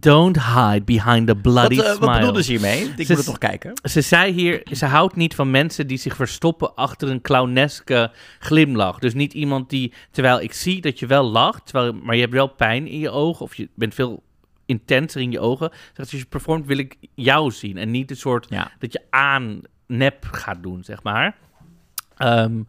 Don't 0.00 0.36
hide 0.42 0.82
behind 0.84 1.30
a 1.30 1.34
bloody 1.34 1.76
Wat, 1.76 1.84
eh, 1.84 1.90
smile. 1.92 2.06
wat 2.06 2.18
bedoelde 2.18 2.42
ze 2.42 2.50
hiermee? 2.50 2.80
Ik 2.96 3.06
Ze- 3.06 3.12
moet 3.12 3.16
het 3.16 3.26
nog 3.26 3.38
kijken. 3.38 3.72
Ze 3.82 4.00
zei 4.00 4.32
hier, 4.32 4.66
ze 4.72 4.86
houdt 4.86 5.16
niet 5.16 5.34
van 5.34 5.50
mensen 5.50 5.86
die 5.86 5.98
zich 5.98 6.16
verstoppen 6.16 6.74
achter 6.74 7.08
een 7.10 7.20
clowneske 7.20 8.10
glimlach. 8.38 8.98
Dus 8.98 9.14
niet 9.14 9.32
iemand 9.32 9.70
die, 9.70 9.92
terwijl 10.10 10.40
ik 10.40 10.52
zie 10.52 10.80
dat 10.80 10.98
je 10.98 11.06
wel 11.06 11.24
lacht, 11.24 11.66
terwijl, 11.66 11.92
maar 11.92 12.14
je 12.14 12.20
hebt 12.20 12.32
wel 12.32 12.46
pijn 12.46 12.86
in 12.86 12.98
je 12.98 13.10
ogen, 13.10 13.44
of 13.44 13.54
je 13.54 13.68
bent 13.74 13.94
veel 13.94 14.22
intenser 14.66 15.20
in 15.20 15.30
je 15.30 15.40
ogen. 15.40 15.70
Zegt, 15.86 15.98
als 15.98 16.10
je 16.10 16.24
performt 16.26 16.66
wil 16.66 16.78
ik 16.78 16.96
jou 17.14 17.50
zien 17.50 17.76
en 17.76 17.90
niet 17.90 18.10
een 18.10 18.16
soort 18.16 18.46
Ja. 18.48 18.70
dat 18.78 18.92
je 18.92 19.02
aan 19.10 19.60
nep 19.86 20.26
gaat 20.30 20.62
doen, 20.62 20.84
zeg 20.84 21.02
maar. 21.02 21.36
Ehm, 22.16 22.60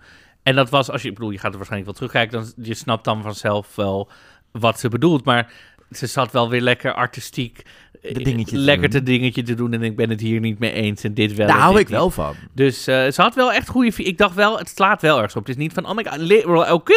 en 0.44 0.56
dat 0.56 0.70
was, 0.70 0.90
als 0.92 1.02
je, 1.02 1.08
ik 1.08 1.14
bedoel, 1.14 1.32
je 1.32 1.38
gaat 1.40 1.52
er 1.52 1.58
waarschijnlijk 1.58 1.92
wel 2.00 2.08
terugkijken, 2.08 2.54
dan 2.56 2.66
je 2.66 2.74
snapt 2.74 3.04
dan 3.04 3.22
vanzelf 3.22 3.76
wel 3.76 4.10
wat 4.52 4.80
ze 4.80 4.90
bedoelt. 4.90 5.26
Maar 5.26 5.54
ze 5.92 6.08
zat 6.08 6.32
wel 6.32 6.50
weer 6.50 6.62
lekker 6.62 6.94
artistiek, 6.94 7.62
De 8.02 8.22
dingetje 8.22 8.56
te 8.56 8.62
lekker 8.62 8.90
te 8.90 9.04
dingetje 9.04 9.44
te 9.44 9.54
doen. 9.54 9.74
En 9.74 9.84
ik 9.84 9.96
ben 9.96 10.10
het 10.10 10.22
hier 10.22 10.40
niet 10.40 10.60
mee 10.60 10.72
eens 10.72 11.04
en 11.04 11.14
dit 11.14 11.36
wel. 11.36 11.48
Daar 11.48 11.58
hou 11.58 11.80
ik 11.80 11.88
wel 11.88 12.10
van. 12.10 12.36
Dus 12.54 12.88
eh, 12.88 13.12
ze 13.12 13.22
had 13.22 13.36
wel 13.36 13.54
echt 13.54 13.68
goede. 13.68 13.92
Ik 14.04 14.18
dacht 14.18 14.36
wel, 14.36 14.58
het 14.58 14.70
slaat 14.70 15.02
wel 15.02 15.16
ergens 15.16 15.36
op. 15.36 15.46
Het 15.46 15.56
is 15.56 15.62
niet 15.62 15.74
van, 15.74 15.86
oh 15.86 15.96
my 15.96 16.06
god, 16.06 16.72
oké. 16.72 16.94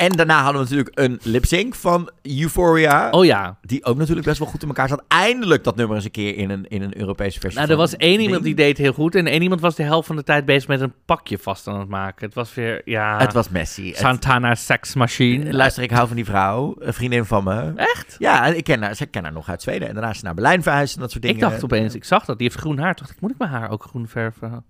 En 0.00 0.12
daarna 0.12 0.42
hadden 0.42 0.62
we 0.62 0.68
natuurlijk 0.68 0.98
een 0.98 1.18
lip-sync 1.22 1.74
van 1.74 2.10
Euphoria. 2.22 3.10
Oh 3.10 3.24
ja. 3.24 3.58
Die 3.62 3.84
ook 3.84 3.96
natuurlijk 3.96 4.26
best 4.26 4.38
wel 4.38 4.48
goed 4.48 4.62
in 4.62 4.68
elkaar 4.68 4.88
zat. 4.88 5.02
Eindelijk 5.08 5.64
dat 5.64 5.76
nummer 5.76 5.96
eens 5.96 6.04
een 6.04 6.10
keer 6.10 6.36
in 6.36 6.50
een, 6.50 6.66
in 6.68 6.82
een 6.82 6.98
Europese 6.98 7.40
versie. 7.40 7.58
Nou, 7.58 7.70
er 7.72 7.76
was 7.78 7.96
één 7.96 8.20
iemand 8.20 8.42
die 8.42 8.54
deed 8.54 8.78
heel 8.78 8.92
goed. 8.92 9.14
En 9.14 9.26
één 9.26 9.42
iemand 9.42 9.60
was 9.60 9.74
de 9.74 9.82
helft 9.82 10.06
van 10.06 10.16
de 10.16 10.22
tijd 10.24 10.44
bezig 10.44 10.68
met 10.68 10.80
een 10.80 10.92
pakje 11.04 11.38
vast 11.38 11.66
aan 11.66 11.78
het 11.80 11.88
maken. 11.88 12.24
Het 12.26 12.34
was 12.34 12.54
weer, 12.54 12.82
ja. 12.84 13.18
Het 13.18 13.32
was 13.32 13.48
Messi. 13.48 13.88
Het- 13.88 13.96
Santana 13.96 14.54
Sex 14.54 14.94
Machine. 14.94 15.52
Luister, 15.52 15.82
ik 15.82 15.90
hou 15.90 16.06
van 16.06 16.16
die 16.16 16.24
vrouw. 16.24 16.74
Een 16.78 16.94
vriendin 16.94 17.24
van 17.24 17.44
me. 17.44 17.72
Echt? 17.76 18.16
Ja, 18.18 18.46
ik 18.46 18.64
ken 18.64 18.82
haar, 18.82 18.94
ze 18.94 19.06
ken 19.06 19.22
haar 19.22 19.32
nog 19.32 19.48
uit 19.48 19.62
Zweden. 19.62 19.88
En 19.88 19.94
daarna 19.94 20.10
is 20.10 20.18
ze 20.18 20.24
naar 20.24 20.34
Berlijn 20.34 20.62
verhuisd 20.62 20.94
en 20.94 21.00
dat 21.00 21.10
soort 21.10 21.22
dingen. 21.22 21.36
Ik 21.36 21.42
dacht 21.50 21.64
opeens, 21.64 21.94
ik 21.94 22.04
zag 22.04 22.24
dat, 22.24 22.38
die 22.38 22.46
heeft 22.48 22.60
groen 22.60 22.78
haar. 22.78 22.94
Toen 22.94 23.04
dacht 23.06 23.16
ik, 23.16 23.22
moet 23.22 23.30
ik 23.30 23.38
mijn 23.38 23.50
haar 23.50 23.70
ook 23.70 23.82
groen 23.82 24.08
verven? 24.08 24.64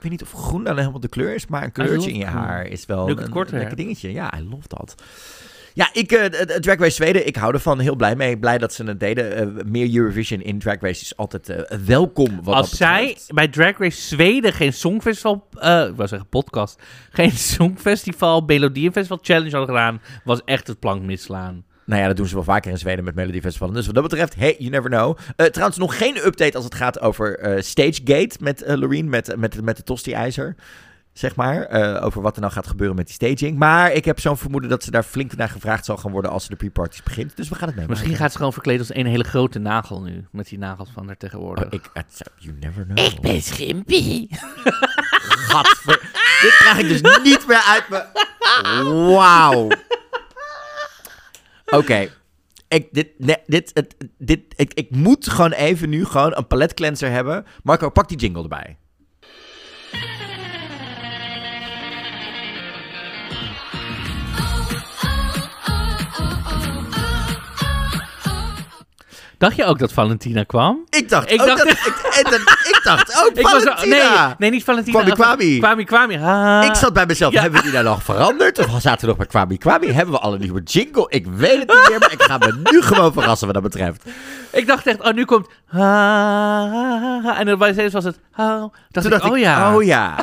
Ik 0.00 0.08
weet 0.08 0.20
niet 0.20 0.32
of 0.34 0.40
groen 0.40 0.64
dan 0.64 0.78
helemaal 0.78 1.00
de 1.00 1.08
kleur 1.08 1.34
is, 1.34 1.46
maar 1.46 1.62
een 1.62 1.72
kleurtje 1.72 2.10
in 2.10 2.18
je 2.18 2.24
haar 2.24 2.66
is 2.66 2.86
wel 2.86 3.08
een, 3.08 3.46
lekker 3.50 3.76
dingetje. 3.76 4.12
Ja, 4.12 4.38
I 4.38 4.48
love 4.50 4.68
dat. 4.68 4.94
Ja, 5.74 5.88
ik, 5.92 6.08
de 6.08 6.56
Drag 6.60 6.78
Race 6.78 6.90
Zweden, 6.90 7.26
ik 7.26 7.36
hou 7.36 7.54
ervan. 7.54 7.78
Heel 7.78 7.96
blij 7.96 8.16
mee. 8.16 8.38
Blij 8.38 8.58
dat 8.58 8.72
ze 8.72 8.84
het 8.84 9.00
deden. 9.00 9.36
Eh, 9.36 9.64
meer 9.64 9.94
Eurovision 9.94 10.40
in 10.40 10.58
Drag 10.58 10.80
Race 10.80 11.02
is 11.02 11.16
altijd 11.16 11.48
eh, 11.48 11.78
welkom. 11.78 12.42
Wat 12.42 12.54
Als 12.54 12.70
zij 12.70 13.16
bij 13.28 13.48
Drag 13.48 13.78
Race 13.78 14.00
Zweden 14.00 14.52
geen 14.52 14.72
songfestival, 14.72 15.46
ik 15.54 15.96
wou 15.96 16.06
zeggen 16.06 16.28
podcast, 16.28 16.82
geen 17.10 17.32
songfestival, 17.56 18.40
Melodiefestival 18.40 19.18
challenge 19.22 19.56
hadden 19.56 19.74
gedaan, 19.74 20.00
was 20.24 20.40
echt 20.44 20.66
het 20.66 20.78
plank 20.78 21.02
misslaan. 21.02 21.64
Nou 21.90 22.02
ja, 22.02 22.08
dat 22.08 22.16
doen 22.16 22.26
ze 22.26 22.34
wel 22.34 22.44
vaker 22.44 22.70
in 22.70 22.78
Zweden 22.78 23.04
met 23.04 23.14
Melody 23.14 23.40
Festival. 23.40 23.72
Dus 23.72 23.86
wat 23.86 23.94
dat 23.94 24.08
betreft, 24.08 24.34
hey, 24.34 24.54
you 24.58 24.70
never 24.70 24.90
know. 24.90 25.18
Eh, 25.36 25.46
trouwens, 25.46 25.78
nog 25.78 25.98
geen 25.98 26.16
update 26.16 26.56
als 26.56 26.64
het 26.64 26.74
gaat 26.74 27.00
over 27.00 27.38
eh, 27.38 27.62
Stagegate 27.62 28.36
met 28.40 28.62
eh 28.62 28.76
Loreen, 28.76 29.08
met, 29.08 29.36
met, 29.36 29.62
met 29.62 29.76
de 29.76 29.82
tosti-ijzer. 29.82 30.54
Zeg 31.12 31.36
maar, 31.36 31.62
eh, 31.62 32.04
over 32.04 32.22
wat 32.22 32.34
er 32.34 32.40
nou 32.40 32.52
gaat 32.52 32.66
gebeuren 32.66 32.96
met 32.96 33.06
die 33.06 33.14
staging. 33.14 33.58
Maar 33.58 33.92
ik 33.92 34.04
heb 34.04 34.20
zo'n 34.20 34.36
vermoeden 34.36 34.70
dat 34.70 34.84
ze 34.84 34.90
daar 34.90 35.02
flink 35.02 35.36
naar 35.36 35.48
gevraagd 35.48 35.84
zal 35.84 35.96
gaan 35.96 36.10
worden 36.10 36.30
als 36.30 36.42
ze 36.42 36.50
de 36.50 36.56
pre-parties 36.56 37.02
begint. 37.02 37.36
Dus 37.36 37.48
we 37.48 37.54
gaan 37.54 37.68
het 37.68 37.76
mee 37.76 37.86
Misschien 37.88 38.16
gaat 38.16 38.30
ze 38.30 38.36
gewoon 38.36 38.52
verkleed 38.52 38.78
als 38.78 38.94
een 38.94 39.06
hele 39.06 39.24
grote 39.24 39.58
nagel 39.58 40.02
nu, 40.02 40.26
met 40.32 40.48
die 40.48 40.58
nagels 40.58 40.88
van 40.94 41.06
haar 41.06 41.16
tegenwoordig. 41.16 41.64
Oh, 41.64 41.72
ik, 41.72 41.90
you 42.36 42.56
never 42.60 42.84
know. 42.84 42.98
Ik 42.98 43.20
ben 43.20 43.42
Schimpy. 43.42 44.26
Gadver. 45.10 46.00
Dit 46.42 46.56
krijg 46.56 46.78
ik 46.78 46.88
dus 46.88 47.22
niet 47.22 47.46
meer 47.46 47.62
uit 47.66 47.88
me. 47.88 48.04
Wauw. 49.14 49.68
Oké. 51.78 52.08
Ik, 52.68 52.88
dit, 52.92 53.08
nee, 53.18 53.36
dit, 53.46 53.70
het, 53.74 53.96
dit, 54.18 54.40
ik, 54.56 54.74
ik 54.74 54.90
moet 54.90 55.28
gewoon 55.28 55.52
even 55.52 55.88
nu 55.88 56.04
gewoon 56.04 56.36
een 56.36 56.46
palet 56.46 56.74
cleanser 56.74 57.10
hebben. 57.10 57.44
Marco, 57.62 57.90
pak 57.90 58.08
die 58.08 58.18
jingle 58.18 58.42
erbij. 58.42 58.76
Dacht 69.40 69.56
je 69.56 69.64
ook 69.64 69.78
dat 69.78 69.92
Valentina 69.92 70.42
kwam? 70.44 70.78
Ik 70.90 71.08
dacht 71.08 71.30
Ik 71.32 71.40
ook 71.40 71.46
dacht- 71.46 71.58
dat... 71.58 71.68
Ik, 71.68 71.94
en 72.24 72.30
dat- 72.30 72.40
ik 72.40 72.80
dacht 72.82 73.14
ook 73.24 73.30
Ik 73.34 73.42
was 73.42 73.62
Valentina. 73.62 74.26
nee, 74.26 74.34
nee, 74.38 74.50
niet 74.50 74.64
Valentina. 74.64 74.98
Kwami 74.98 75.14
Kwami. 75.14 75.58
Kwami 75.58 75.84
Kwami. 75.84 76.16
Ah. 76.18 76.64
Ik 76.64 76.74
zat 76.74 76.92
bij 76.92 77.06
mezelf, 77.06 77.32
Ja. 77.32 77.40
hebben 77.40 77.58
we 77.60 77.64
die 77.64 77.74
nou 77.74 77.84
nog 77.84 78.02
veranderd? 78.02 78.58
Of 78.58 78.80
zaten 78.80 79.00
we 79.00 79.06
nog 79.06 79.16
bij 79.16 79.26
Kwami 79.26 79.56
Kwami? 79.58 79.92
Hebben 79.92 80.14
we 80.14 80.20
al 80.20 80.34
een 80.34 80.40
nieuwe 80.40 80.62
jingle? 80.62 81.06
Ik 81.08 81.26
weet 81.26 81.58
het 81.58 81.68
niet 81.68 81.88
meer, 81.88 81.98
maar 81.98 82.12
ik 82.12 82.22
ga 82.22 82.38
me 82.38 82.60
nu 82.70 82.82
gewoon 82.82 83.12
verrassen 83.12 83.46
wat 83.46 83.54
dat 83.54 83.64
betreft. 83.72 84.02
Ik 84.52 84.66
dacht 84.66 84.86
echt, 84.86 85.00
oh, 85.02 85.12
nu 85.12 85.24
komt... 85.24 85.46
ah, 85.72 87.38
En 87.38 87.46
dan 87.46 87.58
bij 87.58 87.90
was 87.90 88.04
het... 88.04 88.18
ah. 88.32 88.46
dacht 88.46 88.70
Toen 88.92 89.04
ik, 89.04 89.10
dacht 89.10 89.24
oh 89.24 89.36
ik, 89.36 89.42
ja. 89.42 89.74
oh 89.76 89.82
ja. 89.82 90.14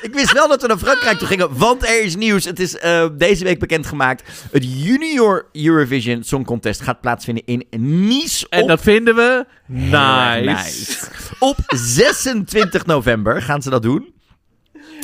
Ik 0.00 0.14
wist 0.14 0.32
wel 0.32 0.48
dat 0.48 0.62
we 0.62 0.68
naar 0.68 0.78
Frankrijk 0.78 1.18
toe 1.18 1.26
gingen, 1.26 1.58
want 1.58 1.82
er 1.82 2.02
is 2.02 2.16
nieuws. 2.16 2.44
Het 2.44 2.60
is 2.60 2.78
eh, 2.78 3.06
deze 3.16 3.44
week 3.44 3.58
bekendgemaakt. 3.58 4.22
Het 4.50 4.64
Junior 4.84 5.48
Eurovision 5.52 6.24
Song 6.24 6.44
Contest 6.44 6.80
gaat 6.80 7.00
plaatsvinden 7.00 7.44
in 7.46 7.66
Nice. 7.70 8.46
En 8.50 8.62
op 8.62 8.68
dat 8.68 8.80
vinden 8.80 9.14
we 9.14 9.46
nice. 9.66 11.06
Op 11.38 11.56
26 11.66 12.86
november 12.86 13.42
gaan 13.42 13.62
ze 13.62 13.70
dat 13.70 13.82
doen. 13.82 14.14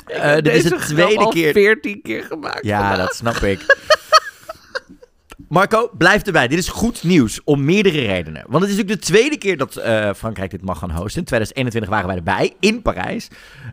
Eh, 0.07 0.35
dit 0.35 0.47
is 0.47 0.63
Deze 0.63 0.69
de 0.69 0.85
tweede 0.85 1.25
al 1.25 1.29
keer. 1.29 1.53
14 1.53 2.03
keer 2.03 2.23
gemaakt. 2.23 2.65
Ja, 2.65 2.97
dat 2.97 3.15
snap 3.15 3.37
ik. 3.37 3.61
Marco, 5.49 5.91
blijf 5.99 6.23
erbij. 6.23 6.49
Dit 6.49 6.59
is 6.59 6.69
goed 6.69 7.05
nieuws 7.05 7.41
om 7.45 7.65
meerdere 7.65 8.01
redenen. 8.01 8.45
Want 8.49 8.63
het 8.63 8.73
is 8.73 8.77
natuurlijk 8.77 9.01
de 9.01 9.07
tweede 9.07 9.39
keer 9.39 9.57
dat 9.57 9.77
eh, 9.77 10.13
Frankrijk 10.15 10.51
dit 10.51 10.63
mag 10.63 10.79
gaan 10.79 10.91
hosten. 10.91 11.19
In 11.19 11.27
2021 11.27 11.91
waren 11.91 12.07
wij 12.07 12.17
erbij, 12.17 12.53
in 12.61 12.83
Parijs. 12.83 13.29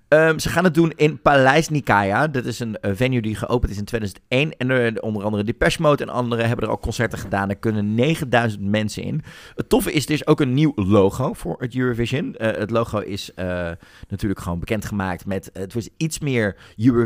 Ehm, 0.08 0.38
ze 0.38 0.50
gaan 0.50 0.64
het 0.64 0.74
doen 0.74 0.94
in 0.96 1.22
Paleis 1.22 1.70
Nikaya. 1.70 2.28
Dat 2.28 2.46
is 2.46 2.60
een 2.60 2.80
eh, 2.80 2.92
venue 2.96 3.22
die 3.22 3.36
geopend 3.36 3.72
is 3.72 3.78
in 3.78 3.86
2001. 3.86 4.58
En 4.58 4.70
er, 4.70 5.02
onder 5.02 5.24
andere 5.24 5.44
Depeche 5.44 5.82
Mode 5.82 6.04
en 6.04 6.10
anderen 6.10 6.48
hebben 6.48 6.66
er 6.66 6.72
ook 6.72 6.82
concerten 6.82 7.20
gedaan. 7.20 7.50
Er 7.50 7.56
kunnen 7.56 7.96
9000 7.96 8.62
mensen 8.62 9.04
in. 9.04 9.24
Het 9.56 9.70
toffe 9.70 9.92
is, 9.92 10.06
er 10.06 10.12
is 10.12 10.28
ook 10.28 10.40
een 10.42 10.54
nieuw 10.54 10.72
logo 10.76 11.34
voor 11.34 11.56
het 11.60 11.76
Eurovision. 11.76 12.36
Eh, 12.36 12.60
het 12.60 12.70
logo 12.70 13.00
is 13.00 13.34
eh, 13.34 13.70
natuurlijk 14.10 14.42
gewoon 14.42 14.60
bekendgemaakt 14.60 15.26
met... 15.26 15.50
het 15.54 15.74
was 15.74 15.90
iets 15.98 16.20
meer 16.20 16.56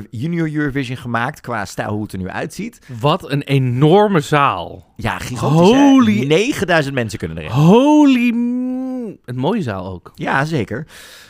Junior 0.10 0.54
Eurovision 0.54 0.98
gemaakt 0.98 1.42
qua 1.42 1.66
stijl 1.66 1.92
hoe 1.92 2.04
het 2.04 2.14
er 2.14 2.20
nu 2.20 2.30
uitziet. 2.30 2.80
Wat 3.00 3.32
een 3.32 3.42
enorme 3.42 4.20
zaal. 4.20 4.55
Ja, 4.96 5.18
gigantisch 5.20 5.72
hè? 5.72 5.90
Holy- 5.90 6.26
9000 6.26 6.96
mensen 6.96 7.20
kunnen 7.20 7.38
erin. 7.38 7.52
Holy... 7.52 8.30
een 9.26 9.36
mooie 9.36 9.62
zaal 9.62 9.86
ook. 9.86 10.12
Ja, 10.16 10.46
zeker. 10.46 10.88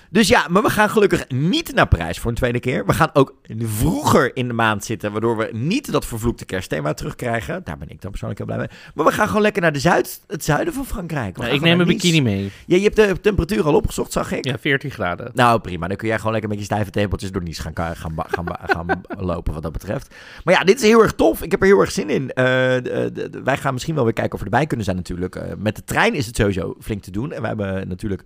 Dus 0.09 0.27
ja, 0.27 0.47
maar 0.49 0.61
we 0.63 0.69
gaan 0.69 0.89
gelukkig 0.89 1.27
niet 1.29 1.73
naar 1.73 1.87
Parijs 1.87 2.19
voor 2.19 2.29
een 2.31 2.37
tweede 2.37 2.59
keer. 2.59 2.85
We 2.85 2.93
gaan 2.93 3.09
ook 3.13 3.33
vroeger 3.59 4.35
in 4.35 4.47
de 4.47 4.53
maand 4.53 4.85
zitten, 4.85 5.11
waardoor 5.11 5.37
we 5.37 5.49
niet 5.51 5.91
dat 5.91 6.05
vervloekte 6.05 6.45
kerstthema 6.45 6.93
terugkrijgen. 6.93 7.61
Daar 7.63 7.77
ben 7.77 7.89
ik 7.89 8.01
dan 8.01 8.09
persoonlijk 8.11 8.39
heel 8.39 8.47
blij 8.55 8.59
mee. 8.59 8.77
Maar 8.95 9.05
we 9.05 9.11
gaan 9.11 9.27
gewoon 9.27 9.41
lekker 9.41 9.61
naar 9.61 9.71
de 9.73 9.79
zuid, 9.79 10.21
het 10.27 10.43
zuiden 10.43 10.73
van 10.73 10.85
Frankrijk. 10.85 11.37
Gaan 11.41 11.53
ik 11.53 11.61
neem 11.61 11.79
een 11.79 11.87
bikini 11.87 12.21
mee. 12.21 12.51
Ja, 12.65 12.75
je 12.77 12.83
hebt 12.83 12.95
de 12.95 13.19
temperatuur 13.21 13.65
al 13.65 13.75
opgezocht, 13.75 14.11
zag 14.11 14.31
ik. 14.31 14.45
Ja, 14.45 14.57
14 14.59 14.91
graden. 14.91 15.31
Nou, 15.33 15.59
prima. 15.59 15.87
Dan 15.87 15.97
kun 15.97 16.07
jij 16.07 16.17
gewoon 16.17 16.31
lekker 16.31 16.49
met 16.49 16.59
je 16.59 16.65
stijve 16.65 16.89
tepeltjes 16.91 17.31
door 17.31 17.43
Nice 17.43 17.61
gaan, 17.61 17.95
gaan, 17.95 18.13
gaan, 18.27 18.45
gaan 18.65 19.01
lopen 19.31 19.53
wat 19.53 19.63
dat 19.63 19.71
betreft. 19.71 20.15
Maar 20.43 20.53
ja, 20.53 20.63
dit 20.63 20.75
is 20.75 20.81
heel 20.89 21.01
erg 21.01 21.13
tof. 21.13 21.41
Ik 21.41 21.51
heb 21.51 21.61
er 21.61 21.67
heel 21.67 21.79
erg 21.79 21.91
zin 21.91 22.09
in. 22.09 22.31
Eh, 22.33 22.45
de- 22.45 23.09
de- 23.13 23.29
de- 23.29 23.41
wij 23.43 23.57
gaan 23.57 23.73
misschien 23.73 23.95
wel 23.95 24.03
weer 24.03 24.13
kijken 24.13 24.33
of 24.33 24.39
we 24.39 24.45
erbij 24.45 24.65
kunnen 24.65 24.85
zijn 24.85 24.97
natuurlijk. 24.97 25.35
Eh, 25.35 25.51
met 25.57 25.75
de 25.75 25.83
trein 25.83 26.13
is 26.13 26.25
het 26.25 26.35
sowieso 26.35 26.75
flink 26.81 27.03
te 27.03 27.11
doen. 27.11 27.31
En 27.31 27.41
we 27.41 27.47
hebben 27.47 27.87
natuurlijk 27.87 28.23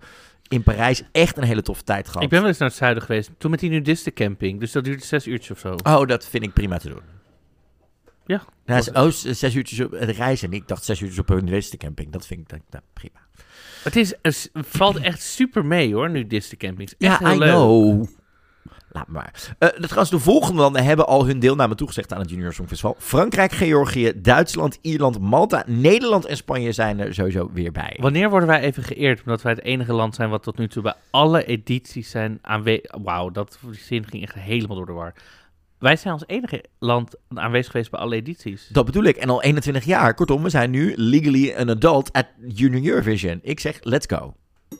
in 0.50 0.62
Parijs 0.62 1.02
echt 1.12 1.36
een 1.36 1.44
hele 1.44 1.62
toffe 1.62 1.82
tijd 1.84 2.06
gehad. 2.08 2.22
Ik 2.22 2.28
ben 2.28 2.38
wel 2.40 2.48
eens 2.48 2.58
naar 2.58 2.68
het 2.68 2.76
zuiden 2.76 3.02
geweest. 3.02 3.30
Toen 3.38 3.50
met 3.50 3.60
die 3.60 3.70
nudistencamping. 3.70 4.60
Dus 4.60 4.72
dat 4.72 4.84
duurde 4.84 5.04
zes 5.04 5.26
uurtjes 5.26 5.50
of 5.50 5.58
zo. 5.58 5.76
Oh, 5.96 6.06
dat 6.06 6.26
vind 6.28 6.44
ik 6.44 6.52
prima 6.52 6.78
te 6.78 6.88
doen. 6.88 7.00
Ja. 8.26 8.42
Nou, 8.64 8.82
z- 8.82 8.88
oh, 8.88 9.08
zes 9.34 9.54
uurtjes 9.54 9.80
op 9.80 9.90
het 9.90 10.10
reizen. 10.10 10.52
Ik 10.52 10.68
dacht 10.68 10.84
zes 10.84 11.00
uurtjes 11.00 11.18
op 11.18 11.30
een 11.30 11.62
camping. 11.78 12.12
Dat 12.12 12.26
vind 12.26 12.40
ik 12.40 12.48
dat- 12.48 12.60
nou, 12.70 12.84
prima. 12.92 13.18
Het, 13.82 13.96
is, 13.96 14.14
het 14.22 14.50
valt 14.52 14.96
echt 14.96 15.22
super 15.22 15.64
mee 15.64 15.94
hoor, 15.94 16.10
nudistencampings. 16.10 16.94
Echt 16.98 17.20
Ja, 17.20 17.26
heel 17.28 17.36
I 17.36 17.38
leuk. 17.38 17.48
know. 17.50 18.06
Laat 18.92 19.08
maar. 19.08 19.54
De, 19.58 19.74
trouwens, 19.80 20.10
de 20.10 20.18
volgende 20.18 20.60
landen 20.60 20.84
hebben 20.84 21.06
al 21.06 21.26
hun 21.26 21.38
deelname 21.38 21.74
toegezegd 21.74 22.12
aan 22.12 22.20
het 22.20 22.30
Junior 22.30 22.52
Songfestival. 22.52 22.96
Frankrijk, 22.98 23.52
Georgië, 23.52 24.12
Duitsland, 24.16 24.78
Ierland, 24.80 25.20
Malta, 25.20 25.64
Nederland 25.66 26.24
en 26.26 26.36
Spanje 26.36 26.72
zijn 26.72 27.00
er 27.00 27.14
sowieso 27.14 27.50
weer 27.52 27.72
bij. 27.72 27.96
Wanneer 28.00 28.30
worden 28.30 28.48
wij 28.48 28.60
even 28.60 28.82
geëerd? 28.82 29.20
Omdat 29.20 29.42
wij 29.42 29.52
het 29.52 29.62
enige 29.62 29.92
land 29.92 30.14
zijn 30.14 30.30
wat 30.30 30.42
tot 30.42 30.58
nu 30.58 30.68
toe 30.68 30.82
bij 30.82 30.94
alle 31.10 31.44
edities 31.44 32.10
zijn 32.10 32.38
aanwezig. 32.42 32.96
Wauw, 33.02 33.30
dat 33.30 33.58
die 33.62 33.74
zin 33.74 34.06
ging 34.06 34.22
echt 34.22 34.34
helemaal 34.34 34.76
door 34.76 34.86
de 34.86 34.92
war. 34.92 35.14
Wij 35.78 35.96
zijn 35.96 36.12
als 36.12 36.24
enige 36.26 36.64
land 36.78 37.14
aanwezig 37.34 37.70
geweest 37.70 37.90
bij 37.90 38.00
alle 38.00 38.16
edities. 38.16 38.68
Dat 38.68 38.84
bedoel 38.84 39.04
ik. 39.04 39.16
En 39.16 39.28
al 39.28 39.42
21 39.42 39.84
jaar. 39.84 40.14
Kortom, 40.14 40.42
we 40.42 40.50
zijn 40.50 40.70
nu 40.70 40.92
legally 40.96 41.54
an 41.54 41.70
adult 41.70 42.12
at 42.12 42.26
Junior 42.46 42.94
Eurovision. 42.94 43.38
Ik 43.42 43.60
zeg, 43.60 43.78
let's 43.82 44.06
go. 44.06 44.34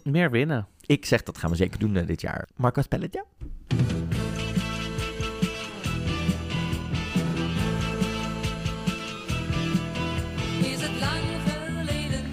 Meer 0.04 0.30
winnen. 0.30 0.66
Ik 0.86 1.06
zeg, 1.06 1.22
dat 1.22 1.38
gaan 1.38 1.50
we 1.50 1.56
zeker 1.56 1.78
doen 1.78 1.96
eh, 1.96 2.06
dit 2.06 2.20
jaar. 2.20 2.48
Marco 2.56 2.82
Spelletje? 2.82 3.24
Is 10.62 10.81
het 10.81 10.91
lang 11.01 11.23
geleden? 11.47 12.25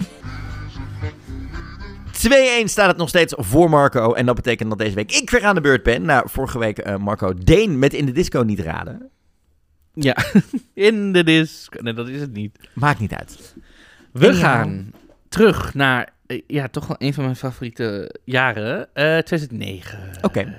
2-1 2.66 2.68
staat 2.70 2.88
het 2.88 2.96
nog 2.96 3.08
steeds 3.08 3.34
voor 3.36 3.70
Marco. 3.70 4.12
En 4.12 4.26
dat 4.26 4.34
betekent 4.34 4.68
dat 4.68 4.78
deze 4.78 4.94
week 4.94 5.12
ik 5.12 5.30
weer 5.30 5.44
aan 5.44 5.54
de 5.54 5.60
beurt 5.60 5.82
ben. 5.82 6.02
Nou, 6.02 6.28
vorige 6.28 6.58
week 6.58 6.78
eh, 6.78 6.96
Marco 6.96 7.34
Deen 7.34 7.78
met 7.78 7.92
In 7.94 8.06
de 8.06 8.12
Disco 8.12 8.42
niet 8.42 8.60
raden. 8.60 9.10
Ja, 9.94 10.16
in 10.74 11.12
de 11.12 11.24
disc. 11.24 11.80
Nee, 11.80 11.92
dat 11.94 12.08
is 12.08 12.20
het 12.20 12.32
niet. 12.32 12.68
Maakt 12.72 12.98
niet 13.00 13.14
uit. 13.14 13.54
We 14.12 14.34
gaan 14.34 14.92
terug 15.28 15.74
naar, 15.74 16.12
eh, 16.26 16.40
ja, 16.46 16.68
toch 16.68 16.86
wel 16.86 16.96
een 16.98 17.14
van 17.14 17.24
mijn 17.24 17.36
favoriete 17.36 18.14
jaren. 18.24 18.94
eh 18.94 19.18
2009. 19.18 19.98
Oké. 20.22 20.56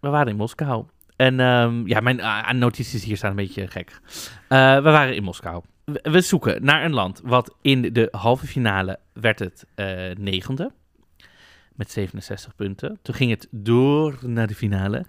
We 0.00 0.08
waren 0.08 0.28
in 0.28 0.36
Moskou. 0.36 0.84
En 1.16 1.40
ehm, 1.40 1.86
ja, 1.86 2.00
mijn 2.00 2.20
ah, 2.20 2.50
notities 2.50 3.04
hier 3.04 3.16
staan 3.16 3.30
een 3.30 3.36
beetje 3.36 3.66
gek. 3.66 4.00
Eh, 4.48 4.74
we 4.74 4.90
waren 4.90 5.14
in 5.14 5.22
Moskou. 5.22 5.62
We, 5.84 6.00
we 6.02 6.20
zoeken 6.20 6.64
naar 6.64 6.84
een 6.84 6.92
land 6.92 7.20
wat 7.24 7.54
in 7.62 7.92
de 7.92 8.08
halve 8.10 8.46
finale 8.46 8.98
werd 9.12 9.38
het 9.38 9.66
eh, 9.74 10.10
negende. 10.18 10.72
Met 11.74 11.90
67 11.90 12.54
punten. 12.54 12.98
Toen 13.02 13.14
ging 13.14 13.30
het 13.30 13.48
door 13.50 14.18
naar 14.22 14.46
de 14.46 14.54
finale. 14.54 15.04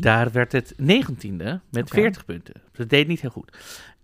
Daar 0.00 0.32
werd 0.32 0.52
het 0.52 0.74
negentiende 0.76 1.60
met 1.70 1.82
Oké. 1.82 1.94
40 1.94 2.24
punten. 2.24 2.54
Dat 2.72 2.88
deed 2.88 3.08
niet 3.08 3.20
heel 3.20 3.30
goed. 3.30 3.56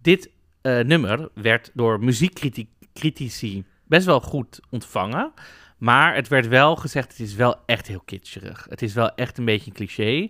Dit 0.02 0.30
eh, 0.60 0.78
nummer 0.78 1.28
werd 1.34 1.70
door 1.74 2.04
muziekcritici 2.04 3.64
best 3.84 4.06
wel 4.06 4.20
goed 4.20 4.60
ontvangen. 4.70 5.32
Maar 5.78 6.14
het 6.14 6.28
werd 6.28 6.48
wel 6.48 6.76
gezegd, 6.76 7.10
het 7.10 7.20
is 7.20 7.34
wel 7.34 7.56
echt 7.66 7.86
heel 7.86 8.02
kitscherig. 8.04 8.66
Het 8.68 8.82
is 8.82 8.94
wel 8.94 9.14
echt 9.14 9.38
een 9.38 9.44
beetje 9.44 9.70
een 9.70 9.76
cliché. 9.76 10.28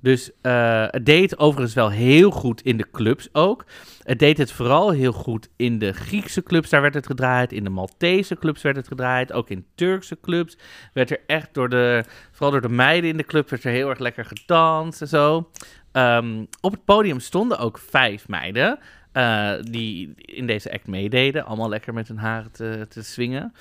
Dus 0.00 0.30
eh, 0.42 0.86
het 0.90 1.06
deed 1.06 1.38
overigens 1.38 1.74
wel 1.74 1.90
heel 1.90 2.30
goed 2.30 2.62
in 2.62 2.76
de 2.76 2.90
clubs 2.90 3.28
ook. 3.32 3.64
Het 4.02 4.18
deed 4.18 4.38
het 4.38 4.52
vooral 4.52 4.90
heel 4.90 5.12
goed 5.12 5.48
in 5.56 5.78
de 5.78 5.92
Griekse 5.92 6.42
clubs, 6.42 6.70
daar 6.70 6.80
werd 6.80 6.94
het 6.94 7.06
gedraaid. 7.06 7.52
In 7.52 7.64
de 7.64 7.70
Maltese 7.70 8.36
clubs 8.36 8.62
werd 8.62 8.76
het 8.76 8.88
gedraaid. 8.88 9.32
Ook 9.32 9.50
in 9.50 9.66
Turkse 9.74 10.20
clubs 10.20 10.58
werd 10.92 11.10
er 11.10 11.20
echt 11.26 11.54
door 11.54 11.68
de, 11.68 12.04
vooral 12.30 12.50
door 12.50 12.60
de 12.60 12.68
meiden 12.68 13.10
in 13.10 13.16
de 13.16 13.24
club, 13.24 13.50
werd 13.50 13.64
er 13.64 13.72
heel 13.72 13.88
erg 13.88 13.98
lekker 13.98 14.24
gedanst 14.24 15.00
en 15.00 15.08
zo. 15.08 15.50
Ehm, 15.92 16.44
op 16.60 16.72
het 16.72 16.84
podium 16.84 17.20
stonden 17.20 17.58
ook 17.58 17.78
vijf 17.78 18.28
meiden 18.28 18.78
eh, 19.12 19.52
die 19.60 20.12
in 20.16 20.46
deze 20.46 20.72
act 20.72 20.86
meededen. 20.86 21.44
Allemaal 21.44 21.68
lekker 21.68 21.94
met 21.94 22.08
hun 22.08 22.18
haren 22.18 22.52
te, 22.52 22.86
te 22.88 23.02
swingen. 23.02 23.52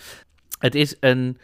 Het 0.65 0.75
is 0.75 0.95
een, 0.99 1.37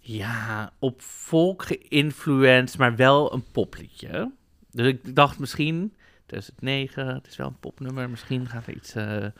ja, 0.00 0.72
op 0.78 1.02
volk 1.02 1.62
geïnfluenced, 1.62 2.78
maar 2.78 2.96
wel 2.96 3.32
een 3.32 3.44
popliedje. 3.52 4.32
Dus 4.70 4.86
ik 4.86 5.14
dacht 5.16 5.38
misschien, 5.38 5.94
2009, 6.26 7.14
het 7.14 7.26
is 7.26 7.36
wel 7.36 7.46
een 7.46 7.58
popnummer, 7.60 8.10
misschien 8.10 8.48
gaat 8.48 8.66
er 8.66 8.74
iets... 8.74 8.94
eh, 8.94 9.24
eh, 9.24 9.32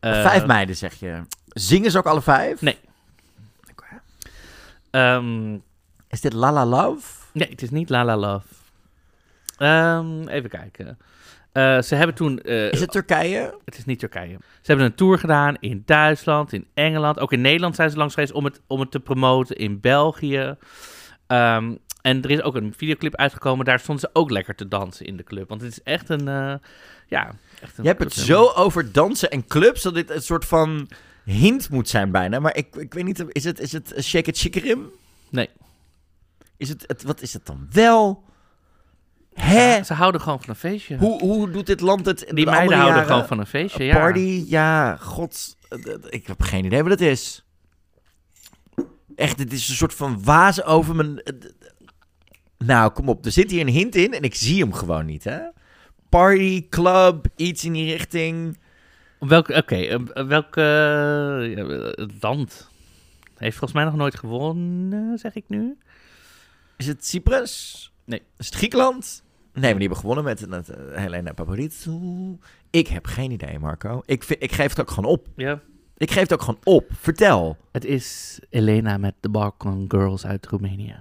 vijf 0.00 0.46
meiden, 0.46 0.76
zeg 0.76 0.94
je. 0.94 1.22
Zingen 1.46 1.90
ze 1.90 1.98
ook 1.98 2.06
alle 2.06 2.22
vijf? 2.22 2.60
Nee. 2.60 2.78
Ehm, 4.90 5.54
Is 6.08 6.20
dit 6.20 6.32
La 6.32 6.52
La 6.52 6.66
Love? 6.66 7.08
nee, 7.32 7.48
het 7.48 7.62
is 7.62 7.70
niet 7.70 7.88
La 7.88 8.04
La 8.04 8.16
Love. 8.16 8.46
Ehm, 9.56 10.28
even 10.28 10.50
kijken. 10.50 10.98
Eh, 11.56 11.82
ze 11.82 11.94
hebben 11.94 12.14
toen... 12.16 12.40
eh, 12.40 12.72
Is 12.72 12.80
het 12.80 12.90
Turkije? 12.90 13.58
Het 13.64 13.78
is 13.78 13.84
niet 13.84 13.98
Turkije. 13.98 14.36
Ze 14.40 14.60
hebben 14.62 14.86
een 14.86 14.94
tour 14.94 15.18
gedaan 15.18 15.56
in 15.60 15.82
Duitsland, 15.86 16.52
in 16.52 16.66
Engeland. 16.74 17.18
Ook 17.20 17.32
in 17.32 17.40
Nederland 17.40 17.74
zijn 17.74 17.90
ze 17.90 17.96
langs 17.96 18.14
geweest 18.14 18.32
om 18.32 18.44
het, 18.44 18.60
om 18.66 18.80
het 18.80 18.90
te 18.90 19.00
promoten. 19.00 19.56
In 19.56 19.80
België. 19.80 20.56
Ehm, 21.26 21.74
en 22.02 22.22
er 22.22 22.30
is 22.30 22.42
ook 22.42 22.54
een 22.54 22.74
videoclip 22.76 23.14
uitgekomen. 23.16 23.64
Daar 23.64 23.78
stonden 23.78 24.04
ze 24.12 24.20
ook 24.20 24.30
lekker 24.30 24.54
te 24.54 24.68
dansen 24.68 25.06
in 25.06 25.16
de 25.16 25.24
club. 25.24 25.48
Want 25.48 25.60
het 25.60 25.70
is 25.70 25.82
echt 25.82 26.08
een... 26.08 26.28
eh, 26.28 26.54
ja, 27.06 27.34
echt 27.62 27.78
een 27.78 27.82
Je 27.84 27.88
hebt 27.88 28.02
het 28.04 28.12
zo 28.12 28.46
over 28.54 28.92
dansen 28.92 29.30
en 29.30 29.46
clubs 29.46 29.82
dat 29.82 29.94
dit 29.94 30.10
een 30.10 30.22
soort 30.22 30.44
van 30.44 30.88
hint 31.24 31.70
moet 31.70 31.88
zijn 31.88 32.10
bijna. 32.10 32.38
Maar 32.38 32.56
ik, 32.56 32.76
ik 32.76 32.94
weet 32.94 33.04
niet, 33.04 33.24
is 33.28 33.44
het, 33.44 33.60
is 33.60 33.72
het 33.72 33.94
Shake 34.00 34.28
It 34.30 34.36
Shikerim? 34.38 34.90
Nee. 35.30 35.48
Is 36.56 36.68
het, 36.68 36.84
het, 36.86 37.02
wat 37.02 37.22
is 37.22 37.32
het 37.32 37.46
dan 37.46 37.68
wel? 37.72 38.24
Hè? 39.40 39.82
Ze 39.82 39.94
houden 39.94 40.20
gewoon 40.20 40.40
van 40.40 40.48
een 40.48 40.56
feestje. 40.56 40.96
Hoe, 40.96 41.20
hoe 41.20 41.50
doet 41.50 41.66
dit 41.66 41.80
land 41.80 42.06
het? 42.06 42.18
Die 42.18 42.44
de 42.44 42.50
meiden 42.50 42.76
houden 42.76 42.96
jaren? 42.96 43.06
gewoon 43.06 43.26
van 43.26 43.38
een 43.38 43.46
feestje, 43.46 43.84
ja. 43.84 43.94
Party, 43.94 44.44
ja, 44.46 44.96
god. 44.96 45.56
Ik 46.08 46.26
heb 46.26 46.42
geen 46.42 46.64
idee 46.64 46.82
wat 46.82 46.90
het 46.90 47.00
is. 47.00 47.44
Echt, 49.16 49.38
het 49.38 49.52
is 49.52 49.68
een 49.68 49.74
soort 49.74 49.94
van 49.94 50.24
waas 50.24 50.62
over 50.62 50.94
mijn... 50.94 51.22
Nou, 52.58 52.90
kom 52.90 53.08
op. 53.08 53.24
Er 53.24 53.32
zit 53.32 53.50
hier 53.50 53.60
een 53.60 53.68
hint 53.68 53.94
in 53.94 54.12
en 54.12 54.22
ik 54.22 54.34
zie 54.34 54.60
hem 54.60 54.72
gewoon 54.72 55.06
niet, 55.06 55.24
hè? 55.24 55.38
Party, 56.08 56.68
club, 56.68 57.26
iets 57.36 57.64
in 57.64 57.72
die 57.72 57.92
richting. 57.92 58.58
Welke, 59.18 59.54
oké, 59.54 59.76
eh, 59.76 60.26
welke 60.26 60.60
eh, 60.60 61.56
ja, 61.56 61.64
eh, 61.64 62.06
land 62.20 62.70
heeft 63.36 63.56
volgens 63.56 63.72
mij 63.72 63.84
nog 63.84 63.96
nooit 63.96 64.18
gewonnen, 64.18 65.18
zeg 65.18 65.34
ik 65.34 65.44
nu? 65.48 65.78
Is 66.76 66.86
het 66.86 67.06
Cyprus? 67.06 67.92
Nee. 68.04 68.22
Is 68.36 68.46
het 68.46 68.54
Griekenland? 68.54 69.24
Nee, 69.56 69.70
maar 69.70 69.80
die 69.80 69.88
hebben 69.88 69.98
gewonnen 69.98 70.24
met, 70.24 70.48
met 70.48 70.70
uh, 70.70 70.76
Helena 70.96 71.32
Paparizou. 71.32 72.38
Ik 72.70 72.88
heb 72.88 73.06
geen 73.06 73.30
idee, 73.30 73.58
Marco. 73.58 74.02
Ik, 74.04 74.22
vind, 74.22 74.42
ik 74.42 74.52
geef 74.52 74.68
het 74.68 74.80
ook 74.80 74.90
gewoon 74.90 75.10
op. 75.10 75.26
Ja. 75.36 75.60
Ik 75.96 76.10
geef 76.10 76.22
het 76.22 76.32
ook 76.32 76.42
gewoon 76.42 76.60
op. 76.64 76.84
Vertel. 76.90 77.56
Het 77.72 77.84
is 77.84 78.38
Elena 78.50 78.96
met 78.96 79.14
de 79.20 79.28
Balkan 79.28 79.84
Girls 79.88 80.26
uit 80.26 80.46
Roemenië. 80.46 80.96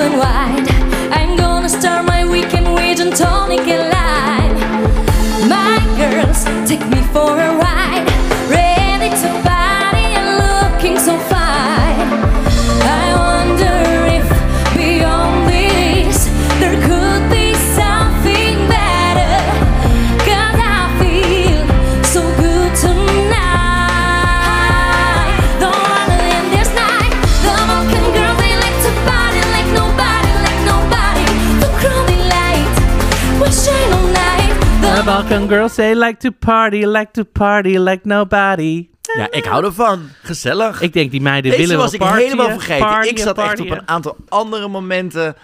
and 0.00 0.18
wide. 0.18 0.68
I'm 1.12 1.36
gonna 1.36 1.68
start 1.68 2.06
my 2.06 2.24
weekend 2.24 2.74
with 2.74 3.00
a 3.00 3.10
tonic 3.10 3.66
and 3.68 3.84
lime. 3.94 4.56
My 5.48 5.78
girls, 5.98 6.44
take 6.68 6.84
me 6.88 7.02
for 7.12 7.38
a 7.38 7.49
The 35.00 35.06
Balkan 35.06 35.48
girls 35.48 35.74
say 35.74 35.94
like 35.94 36.18
to 36.18 36.30
party, 36.30 36.84
like 36.86 37.10
to 37.12 37.24
party, 37.24 37.78
like 37.78 38.00
nobody. 38.06 38.88
Ja, 39.16 39.30
ik 39.30 39.44
hou 39.44 39.64
ervan. 39.64 40.00
Gezellig. 40.22 40.80
Ik 40.80 40.92
denk 40.92 41.10
die 41.10 41.20
meiden 41.20 41.50
Deze 41.50 41.62
willen 41.62 41.76
was 41.78 41.90
wel 41.96 42.00
ik 42.00 42.06
partyen, 42.06 42.30
helemaal 42.30 42.50
vergeten. 42.58 42.86
ik 42.86 42.92
partyen, 42.92 43.18
zat 43.18 43.38
echt 43.38 43.46
partyen. 43.46 43.72
op 43.72 43.78
een 43.78 43.88
aantal 43.88 44.16
andere 44.28 44.68
momenten. 44.68 45.34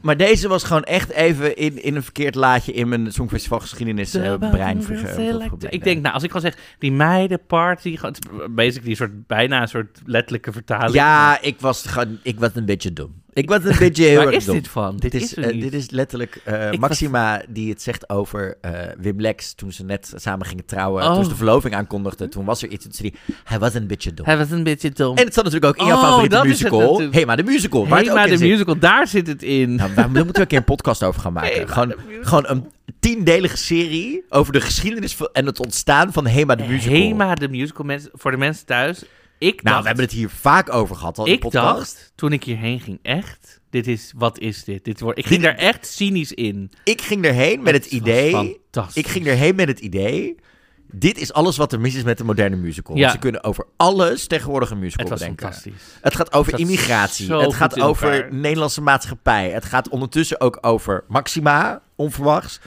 Maar 0.00 0.16
deze 0.16 0.48
was 0.48 0.64
gewoon 0.64 0.84
echt 0.84 1.10
even 1.10 1.56
in, 1.56 1.82
in 1.82 1.96
een 1.96 2.02
verkeerd 2.02 2.34
laadje 2.34 2.72
in 2.72 2.88
mijn 2.88 3.12
Songfestival 3.12 3.60
geschiedenis 3.60 4.14
eh, 4.14 4.22
The 4.32 4.38
brein 4.38 4.50
Balkan 4.50 4.82
verge- 4.82 5.00
girls 5.00 5.14
say 5.14 5.24
like 5.26 5.38
to- 5.38 5.48
verblind. 5.48 5.74
Ik 5.74 5.84
denk, 5.84 6.02
nou, 6.02 6.14
als 6.14 6.22
ik 6.22 6.30
gewoon 6.30 6.50
zeg, 6.50 6.60
die 6.78 6.92
meiden 6.92 7.40
party, 7.46 7.96
gewoon- 7.96 8.14
het 8.14 8.24
is 8.40 8.46
basically 8.54 8.90
een 8.90 8.96
soort, 8.96 9.26
bijna 9.26 9.62
een 9.62 9.68
soort 9.68 9.98
letterlijke 10.04 10.52
vertaling. 10.52 10.92
Ja, 10.94 11.38
ik 11.40 11.56
was, 11.60 11.84
gewoon, 11.86 12.18
ik 12.22 12.38
was 12.40 12.50
een 12.54 12.64
beetje 12.64 12.92
dom. 12.92 13.21
Ik 13.34 13.48
was 13.48 13.64
een 13.64 13.76
beetje 13.78 14.04
heel 14.04 14.16
Waar 14.16 14.26
erg 14.26 14.36
is 14.36 14.44
dom. 14.44 14.54
dit 14.54 14.68
van? 14.68 14.96
Dit 14.96 15.12
Dit 15.12 15.22
is, 15.22 15.34
is 15.34 15.44
eh, 15.44 15.60
dit 15.60 15.72
is 15.72 15.90
letterlijk 15.90 16.40
eh, 16.44 16.68
was- 16.68 16.78
Maxima 16.78 17.42
die 17.48 17.70
het 17.70 17.82
zegt 17.82 18.08
over 18.10 18.56
eh, 18.60 18.70
Wim 18.98 19.20
Lex 19.20 19.54
toen 19.54 19.72
ze 19.72 19.84
net 19.84 20.12
samen 20.16 20.46
gingen 20.46 20.64
trouwen. 20.64 21.04
Oh. 21.04 21.14
Toen 21.14 21.22
ze 21.24 21.30
de 21.30 21.36
verloving 21.36 21.74
aankondigde. 21.74 22.28
Toen 22.28 22.44
was 22.44 22.62
er 22.62 22.68
iets. 22.68 22.84
Toen 22.84 22.92
zei 22.92 23.12
hij, 23.26 23.34
hij 23.44 23.58
was 23.58 23.74
een 23.74 23.86
beetje 23.86 24.14
dom. 24.14 24.26
Hij 24.26 24.38
was 24.38 24.50
een 24.50 24.62
beetje 24.62 24.90
dom. 24.90 25.16
En 25.16 25.24
het 25.24 25.34
zat 25.34 25.44
natuurlijk 25.44 25.72
ook 25.74 25.80
in 25.80 25.86
jouw 25.92 25.96
Oh, 26.02 26.08
favoriete 26.08 26.40
musical. 26.46 27.00
Hema 27.10 27.36
de 27.36 27.42
musical. 27.42 27.88
waar 27.88 27.98
het 27.98 28.06
Hema 28.08 28.20
ook 28.20 28.26
in 28.26 28.32
de 28.32 28.38
zit. 28.38 28.48
musical, 28.50 28.78
daar 28.78 29.06
zit 29.06 29.26
het 29.26 29.42
in. 29.42 29.74
Nou, 29.74 29.94
daar 29.94 30.08
moeten 30.10 30.32
we 30.32 30.40
een 30.40 30.46
keer 30.46 30.58
een 30.58 30.64
podcast 30.64 31.02
over 31.02 31.20
gaan 31.20 31.32
maken. 31.32 31.68
Gewoon, 31.68 31.88
de 31.88 31.96
musical. 32.06 32.24
gewoon 32.24 32.44
een 32.46 32.66
tiendelige 33.00 33.56
serie 33.56 34.24
over 34.28 34.52
de 34.52 34.60
geschiedenis 34.60 35.14
van, 35.14 35.28
en 35.32 35.46
het 35.46 35.60
ontstaan 35.60 36.12
van 36.12 36.26
Hema 36.26 36.54
de 36.54 36.64
musical. 36.66 36.94
Hema 36.96 37.34
de 37.34 37.48
musical, 37.48 37.84
mensen, 37.84 38.10
voor 38.14 38.30
de 38.30 38.36
mensen 38.36 38.66
thuis. 38.66 39.04
Ik 39.42 39.52
dacht, 39.54 39.62
Nou, 39.64 39.80
we 39.80 39.86
hebben 39.86 40.04
het 40.04 40.14
hier 40.14 40.28
vaak 40.30 40.72
over 40.72 40.96
gehad 40.96 41.18
al 41.18 41.26
in 41.26 41.32
ik 41.32 41.40
podcast. 41.40 41.94
dacht, 41.96 42.12
toen 42.14 42.32
ik 42.32 42.44
hierheen 42.44 42.80
ging, 42.80 42.98
echt, 43.02 43.60
dit 43.70 43.86
is, 43.86 44.12
wat 44.16 44.38
is 44.38 44.64
dit? 44.64 44.84
dit 44.84 45.00
wordt, 45.00 45.18
ik 45.18 45.26
ging 45.26 45.42
daar 45.42 45.56
echt 45.56 45.86
cynisch 45.86 46.32
in. 46.32 46.70
Ik 46.84 47.00
ging 47.00 47.24
erheen 47.24 47.62
met 47.62 47.74
het 47.74 47.86
idee... 47.86 48.32
fantastisch. 48.32 48.96
Ik 49.04 49.08
ging 49.10 49.26
erheen 49.26 49.54
met 49.54 49.68
het 49.68 49.80
idee... 49.80 50.36
Dit 50.94 51.18
is 51.18 51.32
alles 51.32 51.56
wat 51.56 51.72
er 51.72 51.80
mis 51.80 51.94
is 51.94 52.02
met 52.02 52.18
de 52.18 52.24
moderne 52.24 52.56
musical. 52.56 52.96
Ja. 52.96 53.10
Ze 53.10 53.18
kunnen 53.18 53.44
over 53.44 53.66
alles 53.76 54.26
tegenwoordig 54.26 54.70
een 54.70 54.78
musical 54.78 55.00
Het 55.04 55.10
was 55.10 55.20
bedenken. 55.20 55.46
fantastisch. 55.46 55.98
Het 56.00 56.14
gaat 56.14 56.32
over 56.32 56.52
Het 56.52 56.60
immigratie. 56.60 57.32
Het 57.34 57.54
gaat 57.54 57.80
over 57.80 58.28
Nederlandse 58.34 58.80
maatschappij. 58.80 59.50
Het 59.50 59.64
gaat 59.64 59.88
ondertussen 59.88 60.40
ook 60.40 60.58
over 60.60 61.04
Maxima, 61.08 61.82
onverwachts. 61.96 62.60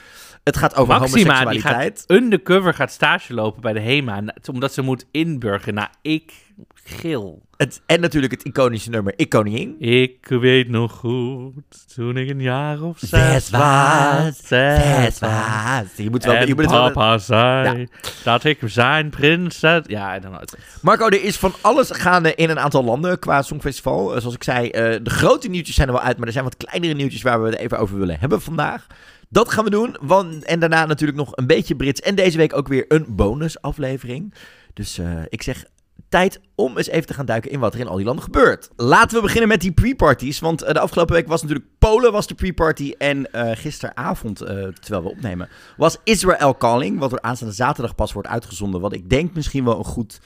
Het 0.46 0.56
gaat 0.56 0.76
over 0.76 0.98
Maxima, 0.98 1.16
die 1.16 1.28
homoseksualiteit. 1.28 2.04
gaat 2.06 2.18
undercover 2.18 2.74
gaat 2.74 2.92
stage 2.92 3.34
lopen 3.34 3.60
bij 3.60 3.72
de 3.72 3.80
HEMA, 3.80 4.22
omdat 4.52 4.72
ze 4.72 4.82
moet 4.82 5.06
inburgen. 5.10 5.74
Nou, 5.74 5.88
ik 6.02 6.32
gil. 6.74 7.42
Het, 7.56 7.82
en 7.86 8.00
natuurlijk 8.00 8.32
het 8.32 8.42
iconische 8.42 8.90
nummer 8.90 9.12
Ik 9.16 9.28
Koningin. 9.28 9.76
Ik 9.78 10.26
weet 10.28 10.68
nog 10.68 10.92
goed, 10.92 11.94
toen 11.94 12.16
ik 12.16 12.30
een 12.30 12.40
jaar 12.40 12.82
of 12.82 12.98
zes, 12.98 13.50
was, 13.50 14.38
zes 14.42 15.18
was. 15.18 15.84
Je 15.96 16.10
moet 16.10 16.24
wel... 16.24 16.34
En 16.34 16.46
Je 16.46 16.54
moet 16.54 16.62
het 16.64 16.72
wel 16.72 16.92
papa 16.92 17.18
zei 17.18 17.88
dat 18.24 18.44
ik 18.44 18.58
zijn 18.64 19.10
prinses... 19.10 19.82
Ja, 19.86 20.14
en 20.14 20.20
dan. 20.22 20.40
Marco, 20.82 21.06
er 21.06 21.22
is 21.24 21.36
van 21.36 21.54
alles 21.60 21.90
gaande 21.90 22.34
in 22.34 22.50
een 22.50 22.58
aantal 22.58 22.84
landen 22.84 23.18
qua 23.18 23.42
Songfestival. 23.42 24.14
Eh, 24.14 24.20
Zoals 24.20 24.34
ik 24.34 24.44
zei, 24.44 24.68
eh, 24.70 24.98
de 25.02 25.10
grote 25.10 25.48
nieuwtjes 25.48 25.74
zijn 25.74 25.88
er 25.88 25.94
wel 25.94 26.02
uit, 26.02 26.16
maar 26.16 26.26
er 26.26 26.32
zijn 26.32 26.44
wat 26.44 26.56
kleinere 26.56 26.94
nieuwtjes 26.94 27.22
waar 27.22 27.42
we 27.42 27.48
het 27.48 27.58
even 27.58 27.78
over 27.78 27.98
willen 27.98 28.18
hebben 28.20 28.42
vandaag. 28.42 28.86
Dat 29.28 29.52
gaan 29.52 29.64
we 29.64 29.70
doen. 29.70 29.96
Want, 30.00 30.44
en 30.44 30.60
daarna 30.60 30.86
natuurlijk 30.86 31.18
nog 31.18 31.32
een 31.34 31.46
beetje 31.46 31.76
Brits. 31.76 32.00
En 32.00 32.14
deze 32.14 32.36
week 32.36 32.56
ook 32.56 32.68
weer 32.68 32.84
een 32.88 33.06
bonusaflevering. 33.08 34.34
Dus 34.74 34.98
eh, 34.98 35.22
ik 35.28 35.42
zeg 35.42 35.64
tijd 36.08 36.40
om 36.54 36.76
eens 36.76 36.86
even 36.86 37.06
te 37.06 37.14
gaan 37.14 37.26
duiken 37.26 37.50
in 37.50 37.60
wat 37.60 37.74
er 37.74 37.80
in 37.80 37.88
al 37.88 37.96
die 37.96 38.04
landen 38.04 38.24
gebeurt. 38.24 38.70
Laten 38.76 39.16
we 39.16 39.22
beginnen 39.22 39.48
met 39.48 39.60
die 39.60 39.72
pre-parties. 39.72 40.38
Want 40.38 40.62
eh, 40.62 40.74
de 40.74 40.80
afgelopen 40.80 41.14
week 41.14 41.28
was 41.28 41.42
natuurlijk 41.42 41.68
Polen 41.78 42.12
was 42.12 42.26
de 42.26 42.34
pre-party. 42.34 42.94
En 42.98 43.32
eh, 43.32 43.56
gisteravond, 43.56 44.36
terwijl 44.36 45.02
we 45.02 45.10
opnemen, 45.10 45.48
was 45.76 45.96
Israel 46.04 46.56
Calling. 46.56 46.98
Wat 46.98 47.12
er 47.12 47.20
aanstaande 47.20 47.54
zaterdag 47.54 47.94
pas 47.94 48.12
wordt 48.12 48.28
uitgezonden. 48.28 48.80
Wat 48.80 48.92
ik 48.92 49.10
denk 49.10 49.34
misschien 49.34 49.64
wel 49.64 49.78
een 49.78 49.84
goed 49.84 50.20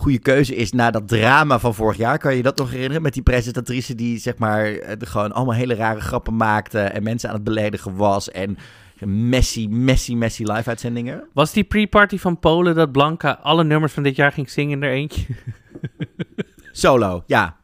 goede 0.00 0.18
keuze 0.18 0.56
is 0.56 0.72
na 0.72 0.90
dat 0.90 1.08
drama 1.08 1.58
van 1.58 1.74
vorig 1.74 1.96
jaar. 1.96 2.18
Kan 2.18 2.36
je 2.36 2.42
dat 2.42 2.58
nog 2.58 2.70
herinneren? 2.70 3.02
Met 3.02 3.12
die 3.12 3.22
presentatrice 3.22 3.94
die 3.94 4.18
zeg 4.18 4.38
maar 4.38 4.66
eh, 4.66 4.96
gewoon 4.98 5.32
allemaal 5.32 5.54
hele 5.54 5.74
rare 5.74 6.00
grappen 6.00 6.36
maakte 6.36 6.80
en 6.80 7.02
mensen 7.02 7.28
aan 7.28 7.34
het 7.34 7.44
beledigen 7.44 7.96
was 7.96 8.30
en 8.30 8.58
messy, 9.04 9.66
messy, 9.70 10.14
messy 10.14 10.42
live 10.42 10.68
uitzendingen. 10.68 11.24
Was 11.32 11.52
die 11.52 11.64
pre-party 11.64 12.18
van 12.18 12.38
Polen 12.38 12.74
dat 12.74 12.92
Blanca 12.92 13.38
alle 13.42 13.64
nummers 13.64 13.92
van 13.92 14.02
dit 14.02 14.16
jaar 14.16 14.32
ging 14.32 14.50
zingen 14.50 14.82
in 14.82 14.88
er 14.88 14.92
eentje? 14.92 15.26
Solo, 16.72 17.22
ja. 17.26 17.56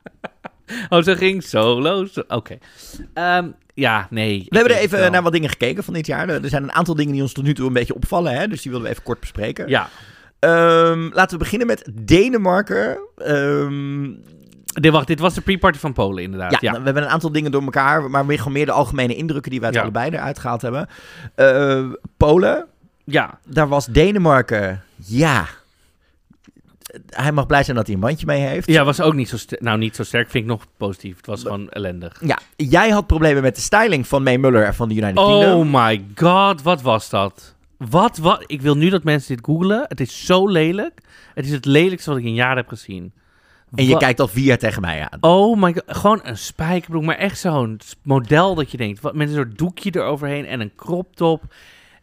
Oh, 0.89 1.03
ze 1.03 1.17
ging 1.17 1.43
solo. 1.43 2.07
Oké. 2.29 2.59
Ehm, 3.15 3.49
ja, 3.75 4.07
nee. 4.11 4.47
We 4.49 4.57
hebben 4.57 4.77
er 4.77 4.83
even 4.83 4.99
wel. 4.99 5.11
naar 5.11 5.23
wat 5.23 5.33
dingen 5.33 5.51
gekeken 5.51 5.85
van 5.85 5.95
dit 5.95 6.07
jaar. 6.07 6.29
Er 6.29 6.49
zijn 6.49 6.63
een 6.63 6.73
aantal 6.73 6.95
dingen 6.95 7.13
die 7.13 7.23
ons 7.23 7.33
tot 7.33 7.45
nu 7.45 7.55
toe 7.55 7.67
een 7.67 7.73
beetje 7.73 7.95
opvallen, 7.95 8.33
hè? 8.33 8.49
dus 8.49 8.63
die 8.63 8.71
willen 8.71 8.87
we 8.87 8.93
even 8.93 9.03
kort 9.03 9.21
bespreken. 9.21 9.69
Ja. 9.69 9.89
Ehm, 10.51 11.09
laten 11.13 11.39
we 11.39 11.45
beginnen 11.45 11.67
met 11.67 11.89
Denemarken. 11.95 12.99
Ehm, 13.17 14.11
Dit, 14.81 14.93
wacht, 14.93 15.07
dit 15.07 15.21
was 15.21 15.35
de 15.35 15.41
pre-party 15.41 15.79
van 15.79 15.93
Polen, 15.93 16.23
inderdaad. 16.23 16.51
Ja, 16.51 16.59
Ja. 16.61 16.73
we 16.79 16.85
hebben 16.85 17.03
een 17.03 17.09
aantal 17.09 17.33
dingen 17.33 17.51
door 17.51 17.63
elkaar, 17.63 18.11
maar 18.11 18.27
meer, 18.27 18.39
gewoon 18.39 18.53
meer 18.53 18.67
de 18.67 18.73
algemene 18.73 19.15
indrukken 19.15 19.51
die 19.51 19.65
uit 19.65 19.75
Ja. 19.75 19.81
allebei 19.83 20.11
eruit 20.11 20.39
gehaald 20.39 20.63
hebben. 20.63 20.89
Eh, 21.35 21.85
Polen, 22.17 22.67
ja. 23.05 23.39
daar 23.47 23.69
was 23.69 23.87
Denemarken, 23.87 24.83
ja. 24.97 25.47
Hij 27.11 27.33
mag 27.33 27.47
blij 27.47 27.63
zijn 27.65 27.77
dat 27.77 27.87
hij 27.87 27.95
een 27.95 28.01
bandje 28.01 28.27
mee 28.27 28.41
heeft. 28.41 28.67
Ja, 28.71 28.85
was 28.85 29.01
ook 29.01 29.15
niet 29.15 29.29
zo 29.29 29.37
sterk. 29.37 29.61
Nou, 29.61 29.79
niet 29.79 29.97
zo 29.97 30.03
sterk 30.03 30.31
vind 30.31 30.45
ik 30.45 30.51
nog 30.51 30.65
positief. 30.77 31.17
Het 31.17 31.27
was 31.27 31.43
gewoon 31.43 31.69
ellendig. 31.69 32.21
Ja, 32.25 32.39
jij 32.57 32.91
had 32.91 33.07
problemen 33.07 33.43
met 33.43 33.55
de 33.55 33.61
styling 33.61 34.07
van 34.07 34.23
May 34.23 34.37
Muller 34.39 34.75
van 34.75 34.89
de 34.89 34.95
United 34.95 35.15
Kingdom. 35.25 35.75
Oh 35.75 35.85
my 35.87 36.05
god, 36.15 36.63
wat 36.63 36.83
was 36.83 37.11
dat? 37.11 37.55
Wat, 37.79 38.17
wat? 38.19 38.45
Ik 38.47 38.61
wil 38.63 38.77
nu 38.77 38.89
dat 38.89 39.05
mensen 39.05 39.37
dit 39.37 39.45
googlen. 39.45 39.85
Het 39.89 40.01
is 40.01 40.25
zo 40.27 40.49
lelijk. 40.49 41.01
Het 41.35 41.45
is 41.45 41.51
het 41.51 41.65
lelijkste 41.65 42.11
wat 42.11 42.19
ik 42.19 42.25
in 42.25 42.35
jaren 42.35 42.57
heb 42.57 42.69
gezien. 42.69 43.13
en 43.75 43.85
je 43.87 43.93
Wa- 43.93 43.99
kijkt 43.99 44.21
al 44.21 44.29
vier 44.29 44.45
jaar 44.45 44.59
tegen 44.59 44.81
mij 44.81 45.09
aan. 45.11 45.19
Oh 45.23 45.61
my 45.63 45.73
god, 45.73 45.83
gewoon 45.87 46.21
een 46.23 46.39
spijkerbroek, 46.39 47.03
maar 47.05 47.17
echt 47.17 47.39
zo'n 47.39 47.81
s- 47.85 47.95
model 48.03 48.55
dat 48.55 48.71
je 48.71 48.77
denkt, 48.77 49.01
wat, 49.01 49.15
met 49.15 49.29
een 49.29 49.35
soort 49.35 49.59
doekje 49.59 49.91
eroverheen 49.97 50.47
en 50.47 50.61
een 50.61 50.73
crop 50.77 51.17
top. 51.17 51.43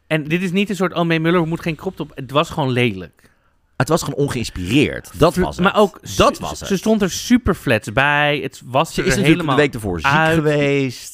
En 0.08 0.24
dit 0.24 0.42
is 0.42 0.52
niet 0.52 0.70
een 0.70 0.76
soort, 0.76 0.94
oh 0.94 1.06
May 1.06 1.20
Muller 1.20 1.48
moet 1.48 1.62
geen 1.62 1.76
crop 1.76 1.96
top. 1.96 2.12
Het 2.16 2.32
was 2.32 2.50
gewoon 2.50 2.70
lelijk. 2.72 3.32
Het 3.78 3.90
was 3.90 4.04
gewoon 4.04 4.20
ongeïnspireerd. 4.26 5.20
Dat 5.20 5.36
was 5.36 5.56
het. 5.56 5.64
Maar 5.66 5.76
ook, 5.78 6.00
dat 6.16 6.36
ze- 6.36 6.42
was 6.42 6.58
Ze 6.58 6.66
het. 6.66 6.78
stond 6.78 7.02
er 7.02 7.12
super 7.12 7.56
flats 7.56 7.92
bij. 7.94 8.40
Het 8.44 8.62
was 8.66 8.94
Ze 8.94 9.02
er 9.02 9.08
is 9.08 9.16
natuurlijk 9.16 9.36
helemaal 9.40 9.56
de 9.56 9.62
week 9.62 9.74
ervoor 9.74 10.00
ziek 10.00 10.10
uit. 10.12 10.36
geweest. 10.36 11.13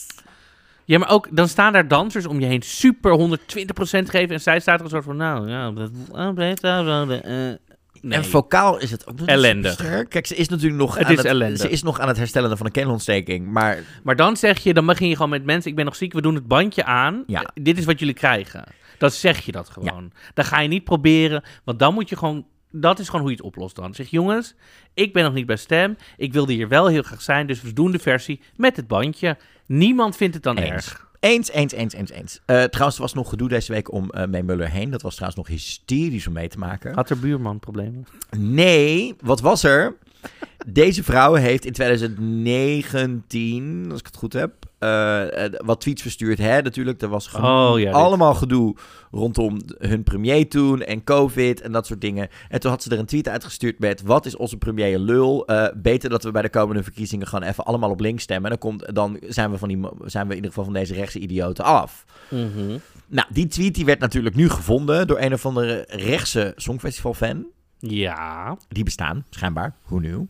Ja, 0.89 0.97
maar 0.97 1.09
ook, 1.09 1.27
dan 1.31 1.47
staan 1.47 1.73
daar 1.73 1.87
dansers 1.87 2.25
om 2.25 2.39
je 2.39 2.45
heen 2.45 2.61
super 2.61 3.19
120% 3.19 3.35
geven. 3.81 4.29
En 4.29 4.41
zij 4.41 4.59
staat 4.59 4.79
er 4.79 4.85
een 4.85 4.91
soort 4.91 5.03
van, 5.03 5.15
nou, 5.17 5.49
ja, 5.49 5.71
dat 5.71 5.91
oh, 6.11 6.27
eh, 6.29 7.57
nee. 8.01 8.17
En 8.17 8.25
vocaal 8.25 8.79
is 8.79 8.91
het 8.91 9.07
ook 9.07 9.19
Ellendig. 9.25 10.07
Kijk, 10.07 10.25
ze 10.27 10.35
is 10.35 10.47
natuurlijk 10.47 10.81
nog, 10.81 10.95
Het 10.95 11.05
aan 11.05 11.11
is 11.11 11.17
het, 11.17 11.25
ellendig. 11.25 11.59
ze 11.59 11.69
is 11.69 11.83
nog 11.83 11.99
aan 11.99 12.07
het 12.07 12.17
herstellen 12.17 12.57
van 12.57 12.65
een 12.65 12.71
keelontsteking. 12.71 13.47
Maar 13.51 13.83
Maar 14.03 14.15
dan 14.15 14.37
zeg 14.37 14.59
je, 14.59 14.73
dan 14.73 14.85
begin 14.85 15.07
je 15.07 15.15
gewoon 15.15 15.29
met 15.29 15.45
mensen, 15.45 15.69
ik 15.69 15.75
ben 15.75 15.85
nog 15.85 15.95
ziek, 15.95 16.13
we 16.13 16.21
doen 16.21 16.35
het 16.35 16.47
bandje 16.47 16.83
aan. 16.83 17.23
Ja. 17.27 17.41
Eh, 17.41 17.63
Dit 17.63 17.77
is 17.77 17.85
wat 17.85 17.99
jullie 17.99 18.13
krijgen. 18.13 18.63
Dan 18.97 19.11
zeg 19.11 19.39
je 19.39 19.51
dat 19.51 19.69
gewoon. 19.69 20.11
Dan 20.33 20.45
ga 20.45 20.59
je 20.59 20.67
niet 20.67 20.83
proberen, 20.83 21.43
want 21.63 21.79
dan 21.79 21.93
moet 21.93 22.09
je 22.09 22.17
gewoon, 22.17 22.45
dat 22.71 22.99
is 22.99 23.05
gewoon 23.05 23.21
hoe 23.21 23.29
je 23.29 23.35
het 23.37 23.45
oplost 23.45 23.75
dan. 23.75 23.93
Zeg 23.93 24.07
jongens, 24.07 24.55
ik 24.93 25.13
ben 25.13 25.23
nog 25.23 25.33
niet 25.33 25.45
bij 25.45 25.55
stem, 25.55 25.97
ik 26.17 26.33
wilde 26.33 26.53
hier 26.53 26.67
wel 26.67 26.87
heel 26.87 27.03
graag 27.03 27.21
zijn, 27.21 27.47
dus 27.47 27.61
we 27.61 27.73
doen 27.73 27.91
de 27.91 27.99
versie 27.99 28.41
met 28.55 28.75
het 28.75 28.87
bandje. 28.87 29.37
Niemand 29.69 30.15
vindt 30.15 30.33
het 30.33 30.43
dan 30.43 30.57
Eens. 30.57 30.69
erg. 30.69 31.07
Eens, 31.19 31.51
eens, 31.51 31.73
eens, 31.73 31.93
eens, 31.93 32.11
eens. 32.11 32.39
Eh, 32.45 32.63
trouwens, 32.63 32.95
er 32.95 33.01
was 33.01 33.13
nog 33.13 33.29
gedoe 33.29 33.47
deze 33.47 33.71
week 33.71 33.91
om 33.91 34.09
May 34.29 34.41
Muller 34.41 34.69
heen. 34.69 34.89
Dat 34.89 35.01
was 35.01 35.15
trouwens 35.15 35.41
nog 35.41 35.47
hysterisch 35.47 36.27
om 36.27 36.33
mee 36.33 36.47
te 36.47 36.57
maken. 36.57 36.93
Had 36.93 37.09
er 37.09 37.19
buurman 37.19 37.59
problemen? 37.59 38.05
Nee, 38.37 39.15
wat 39.21 39.41
was 39.41 39.63
er? 39.63 39.95
Deze 40.67 41.03
vrouw 41.03 41.33
heeft 41.33 41.65
in 41.65 41.73
2019, 41.73 43.87
als 43.91 43.99
ik 43.99 44.05
het 44.05 44.15
goed 44.15 44.33
heb, 44.33 44.51
eh, 44.79 45.45
eh, 45.45 45.53
wat 45.65 45.81
tweets 45.81 46.01
verstuurd. 46.01 46.37
Hè, 46.37 46.61
natuurlijk, 46.61 47.01
er 47.01 47.07
was 47.07 47.27
gewoon 47.27 47.71
Oh 47.71 47.79
ja, 47.79 47.91
allemaal 47.91 48.33
gedoe 48.33 48.75
rondom 49.11 49.59
hun 49.77 50.03
premier 50.03 50.49
toen 50.49 50.81
en 50.81 51.03
COVID 51.03 51.61
en 51.61 51.71
dat 51.71 51.87
soort 51.87 52.01
dingen. 52.01 52.27
En 52.49 52.59
toen 52.59 52.71
had 52.71 52.83
ze 52.83 52.89
er 52.89 52.99
een 52.99 53.05
tweet 53.05 53.27
uitgestuurd 53.27 53.79
met: 53.79 54.01
Wat 54.01 54.25
is 54.25 54.35
onze 54.35 54.57
premier 54.57 54.93
een 54.93 55.01
lul? 55.01 55.47
Eh, 55.47 55.67
beter 55.75 56.09
dat 56.09 56.23
we 56.23 56.31
bij 56.31 56.41
de 56.41 56.49
komende 56.49 56.83
verkiezingen 56.83 57.27
gewoon 57.27 57.49
even 57.49 57.65
allemaal 57.65 57.89
op 57.89 57.99
links 57.99 58.23
stemmen. 58.23 58.51
En 58.51 58.57
dan, 58.59 58.69
komt, 58.69 58.95
dan 58.95 59.19
zijn, 59.27 59.51
we 59.51 59.57
van 59.57 59.67
die, 59.67 59.79
zijn 60.05 60.23
we 60.25 60.29
in 60.29 60.35
ieder 60.35 60.51
geval 60.51 60.65
van 60.65 60.73
deze 60.73 60.93
rechtse 60.93 61.19
idioten 61.19 61.65
af. 61.65 62.05
Mhm. 62.29 62.77
Nou, 63.07 63.27
die 63.29 63.47
tweet 63.47 63.75
die 63.75 63.85
werd 63.85 63.99
natuurlijk 63.99 64.35
nu 64.35 64.49
gevonden 64.49 65.07
door 65.07 65.19
een 65.19 65.33
of 65.33 65.45
andere 65.45 65.85
rechtse 65.87 66.53
Songfestival-fan. 66.55 67.45
Ja. 67.79 68.57
Die 68.67 68.83
bestaan, 68.83 69.25
schijnbaar. 69.29 69.75
Hoe 69.83 69.99
nieuw? 69.99 70.27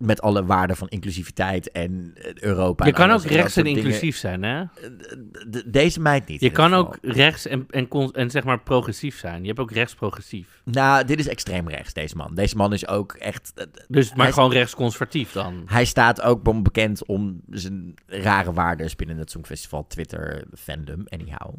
Met 0.00 0.20
alle 0.22 0.44
waarden 0.44 0.76
van 0.76 0.88
inclusiviteit 0.88 1.70
en 1.70 2.12
eh, 2.14 2.32
Europa. 2.34 2.84
Je 2.84 2.90
en 2.90 2.96
kan 2.96 3.10
ook 3.10 3.22
rechts 3.22 3.56
en 3.56 3.64
dingen. 3.64 3.78
inclusief 3.82 4.16
zijn, 4.16 4.42
hè? 4.42 4.64
D- 5.50 5.62
deze 5.66 6.00
meid 6.00 6.28
niet. 6.28 6.40
Je 6.40 6.50
kan 6.50 6.74
ook 6.74 6.98
rechts 7.02 7.46
en, 7.46 7.66
en, 7.70 7.88
en 8.12 8.30
zeg 8.30 8.44
maar 8.44 8.60
progressief 8.60 9.18
zijn. 9.18 9.40
Je 9.40 9.46
hebt 9.46 9.58
ook 9.58 9.72
rechts-progressief. 9.72 10.60
Nou, 10.64 11.04
dit 11.04 11.18
is 11.18 11.28
extreem 11.28 11.68
rechts, 11.68 11.92
deze 11.92 12.16
man. 12.16 12.34
Deze 12.34 12.56
man 12.56 12.72
is 12.72 12.88
ook 12.88 13.12
echt... 13.12 13.52
eh, 13.54 13.64
Dus 13.88 14.14
maar 14.14 14.32
gewoon 14.32 14.52
rechtsconservatief 14.52 15.32
dan. 15.32 15.62
Hij 15.66 15.84
staat 15.84 16.22
ook 16.22 16.62
bekend 16.62 17.06
om 17.06 17.40
zijn 17.50 17.94
rare 18.06 18.52
waarden 18.52 18.90
binnen 18.96 19.18
het 19.18 19.30
Songfestival 19.30 19.86
Twitter 19.86 20.44
fandom, 20.58 21.04
anyhow. 21.08 21.54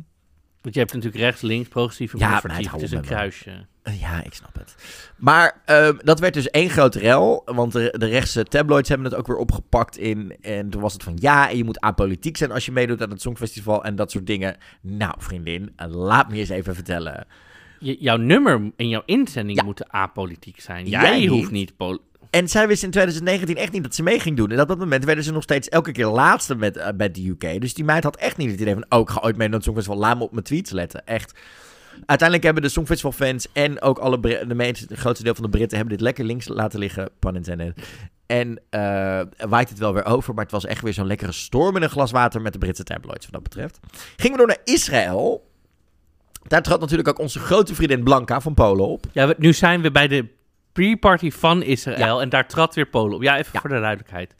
Want 0.62 0.74
je 0.74 0.80
hebt 0.80 0.94
natuurlijk 0.94 1.24
rechts, 1.24 1.42
links, 1.42 1.68
progressief 1.68 2.14
en 2.14 2.20
Ja, 2.20 2.30
conservatief. 2.32 2.72
Het 2.72 2.82
is 2.82 2.92
een 2.92 3.02
kruisje. 3.02 3.66
Eh, 3.84 4.02
Ja, 4.02 4.24
ik 4.24 4.34
snap 4.34 4.56
het. 4.56 4.76
Maar 5.18 5.62
ehm, 5.66 5.94
dat 6.04 6.20
werd 6.20 6.34
dus 6.34 6.50
één 6.50 6.70
grote 6.70 7.00
rel. 7.00 7.42
Want 7.46 7.72
de, 7.72 7.96
de 7.98 8.06
rechtse 8.06 8.44
tabloids 8.44 8.90
hebben 8.90 9.08
het 9.08 9.16
ook 9.16 9.28
weer 9.28 9.36
opgepakt 9.38 9.98
in. 9.98 10.38
En 10.42 10.70
toen 10.70 10.82
was 10.82 10.94
het 10.94 11.04
van 11.04 11.18
ja, 11.20 11.50
en 11.50 11.58
je 11.58 11.64
moet 11.64 11.80
apolitiek 11.80 12.38
zijn 12.38 12.52
als 12.52 12.66
je 12.66 12.72
meedoet 12.72 13.02
aan 13.02 13.10
het 13.10 13.22
Songfestival 13.22 13.84
en 13.84 13.96
dat 13.96 14.12
soort 14.12 14.28
dingen. 14.28 14.58
Nou, 14.82 15.14
vriendin, 15.18 15.74
laat 15.88 16.30
me 16.30 16.36
eens 16.38 16.50
even 16.50 16.76
vertellen. 16.76 17.26
Je- 17.80 17.98
jouw 18.00 18.18
nummer 18.18 18.72
en 18.76 18.90
jouw 18.90 19.04
inzending 19.06 19.58
Ja. 19.60 19.64
moeten 19.66 19.94
apolitiek 19.94 20.60
zijn. 20.62 20.88
Jij 20.88 21.02
Jij, 21.02 21.20
niet. 21.20 21.30
hoeft 21.30 21.52
niet... 21.52 21.74
En 22.32 22.48
zij 22.48 22.68
wist 22.68 22.84
in 22.84 22.92
2019 22.92 23.56
echt 23.56 23.72
niet 23.72 23.84
dat 23.84 23.96
ze 23.96 24.04
mee 24.04 24.20
ging 24.20 24.38
doen. 24.38 24.52
En 24.52 24.62
op 24.62 24.68
dat 24.68 24.78
moment 24.78 25.06
werden 25.06 25.24
ze 25.24 25.32
nog 25.32 25.44
steeds 25.44 25.70
elke 25.70 25.92
keer 25.92 26.06
laatste 26.06 26.56
met, 26.56 26.78
eh, 26.78 26.90
met 26.98 27.16
de 27.16 27.28
UK. 27.28 27.62
Dus 27.62 27.74
die 27.74 27.84
meid 27.84 28.04
had 28.04 28.16
echt 28.16 28.38
niet 28.38 28.52
het 28.52 28.60
idee 28.60 28.74
van... 28.74 28.86
oh, 28.90 29.00
ik 29.00 29.10
ga 29.10 29.22
ooit 29.24 29.38
mee 29.38 29.48
naar 29.48 29.56
het 29.56 29.66
Songfestival. 29.66 30.00
Laat 30.00 30.18
me 30.18 30.24
op 30.24 30.32
mijn 30.32 30.44
tweets 30.44 30.72
letten. 30.72 31.06
Echt. 31.06 31.40
Uiteindelijk 32.06 32.44
hebben 32.44 32.64
de 32.64 32.70
Songfestival-fans 32.70 33.48
en 33.54 33.82
ook 33.82 33.98
alle 33.98 34.20
de 34.48 34.56
meeste, 34.56 34.86
het 34.90 35.00
grootste 35.00 35.24
deel 35.24 35.36
van 35.36 35.44
de 35.44 35.50
Britten... 35.50 35.78
hebben 35.78 35.96
dit 35.96 36.06
lekker 36.06 36.26
links 36.26 36.48
laten 36.48 36.80
liggen, 36.80 37.10
pun 37.20 37.36
intended. 37.36 37.88
En 38.26 38.60
eh 38.70 39.22
waait 39.50 39.70
het 39.70 39.80
wel 39.80 39.94
weer 39.94 40.06
over. 40.06 40.34
Maar 40.34 40.44
het 40.44 40.54
was 40.54 40.66
echt 40.66 40.82
weer 40.82 40.94
zo'n 40.94 41.08
lekkere 41.08 41.32
storm 41.32 41.76
in 41.76 41.82
een 41.82 41.90
glas 41.90 42.12
water... 42.12 42.42
met 42.42 42.54
de 42.54 42.60
Britse 42.60 42.84
tabloids, 42.84 43.26
wat 43.26 43.34
dat 43.34 43.44
betreft. 43.44 43.80
Gingen 44.16 44.32
we 44.32 44.38
door 44.38 44.48
naar 44.48 44.76
Israël. 44.76 45.50
Daar 46.48 46.62
trad 46.62 46.80
natuurlijk 46.80 47.10
ook 47.10 47.20
onze 47.20 47.40
grote 47.40 47.76
vriendin 47.76 48.04
Blanca 48.04 48.42
van 48.42 48.54
Polen 48.54 48.88
op. 48.88 49.06
Ja, 49.12 49.34
nu 49.38 49.54
zijn 49.54 49.82
we 49.82 49.92
bij 49.92 50.08
de 50.08 50.28
pre-party 50.74 51.32
van 51.32 51.64
Israël 51.64 52.22
en 52.22 52.30
daar 52.30 52.48
trad 52.48 52.76
weer 52.76 52.86
Polen 52.88 53.16
op. 53.16 53.22
Ja, 53.22 53.38
even 53.38 53.50
Ja. 53.54 53.60
voor 53.60 53.70
de 53.70 53.80
duidelijkheid. 53.80 54.36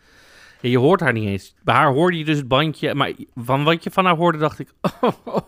Ja, 0.62 0.70
je 0.70 0.78
hoort 0.78 1.00
haar 1.00 1.14
niet 1.14 1.28
eens. 1.28 1.56
Bij 1.64 1.76
haar 1.76 1.92
hoorde 1.92 2.18
je 2.18 2.26
dus 2.26 2.38
het 2.38 2.48
bandje, 2.48 2.94
maar 2.96 3.12
van 3.36 3.64
wat 3.64 3.84
je 3.84 3.92
van 3.92 4.06
haar 4.06 4.16
hoorde 4.16 4.38
dacht 4.38 4.60
ik, 4.60 4.74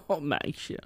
oh, 0.07 0.21
meisje. 0.21 0.79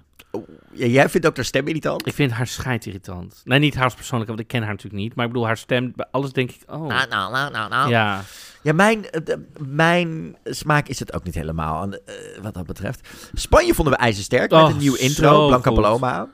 Ja, 0.72 0.86
jij 0.86 1.08
vindt 1.08 1.26
ook 1.26 1.36
haar 1.36 1.44
stem 1.44 1.66
irritant? 1.66 2.06
Ik 2.06 2.14
vind 2.14 2.30
haar 2.32 2.46
scheidirritant. 2.46 3.40
Nee, 3.44 3.58
niet 3.58 3.74
haar 3.74 3.94
persoonlijk, 3.94 4.28
want 4.28 4.40
ik 4.40 4.46
ken 4.48 4.60
haar 4.62 4.70
natuurlijk 4.70 5.02
niet. 5.02 5.14
Maar 5.14 5.24
ik 5.26 5.30
bedoel, 5.32 5.46
haar 5.46 5.56
stem, 5.56 5.92
bij 5.96 6.06
alles 6.10 6.32
denk 6.32 6.50
ik, 6.50 6.60
oh. 6.66 6.86
Nou, 6.86 7.08
nou, 7.08 7.32
nou, 7.32 7.50
nou, 7.52 7.68
nou. 7.68 7.90
Ja, 7.90 8.20
Ja, 8.62 8.72
mijn, 8.72 9.10
eh, 9.10 9.20
de- 9.24 9.46
mijn 9.66 10.36
smaak 10.44 10.88
is 10.88 10.98
het 10.98 11.12
ook 11.14 11.24
niet 11.24 11.34
helemaal, 11.34 11.92
eh, 11.92 11.98
wat 12.42 12.54
dat 12.54 12.66
betreft. 12.66 13.08
Spanje 13.32 13.74
vonden 13.74 13.94
we 13.94 14.00
ijzersterk 14.00 14.50
met 14.50 14.60
Oh, 14.62 14.70
een 14.70 14.76
nieuw 14.76 14.94
intro, 14.94 15.46
Blanca 15.46 15.70
goed. 15.70 15.80
Paloma. 15.80 16.28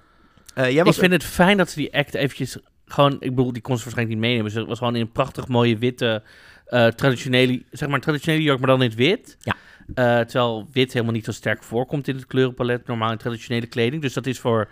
Eh, 0.54 0.64
jij 0.64 0.74
ik 0.78 0.84
was 0.84 0.96
vind 0.98 1.12
het 1.12 1.24
fijn 1.24 1.56
dat 1.56 1.70
ze 1.70 1.78
die 1.78 1.94
act 1.96 2.14
eventjes 2.14 2.56
gewoon... 2.87 3.12
Ik 3.12 3.35
bedoel, 3.35 3.53
die 3.53 3.62
kon 3.62 3.76
ze 3.78 3.85
waarschijnlijk 3.85 4.18
niet 4.18 4.28
meenemen. 4.28 4.51
Ze 4.51 4.64
was 4.64 4.78
gewoon 4.78 4.95
in 4.95 5.01
een 5.01 5.12
prachtig 5.12 5.49
mooie 5.49 5.78
witte, 5.78 6.22
eh, 6.66 6.87
traditionele, 6.87 7.62
zeg 7.70 7.89
maar 7.89 8.01
traditionele 8.01 8.43
jurk, 8.43 8.59
maar 8.59 8.68
dan 8.68 8.82
in 8.82 8.89
het 8.89 8.99
wit. 8.99 9.37
Ja. 9.41 9.55
Eh, 9.95 10.26
terwijl 10.26 10.68
wit 10.72 10.93
helemaal 10.93 11.14
niet 11.14 11.24
zo 11.24 11.32
sterk 11.32 11.62
voorkomt 11.62 12.09
in 12.09 12.14
het 12.14 12.26
kleurenpalet, 12.26 12.87
normaal 12.87 13.11
in 13.11 13.18
traditionele 13.18 13.66
kleding. 13.66 14.03
Dus 14.03 14.12
dat 14.12 14.26
is 14.26 14.41
voor... 14.41 14.68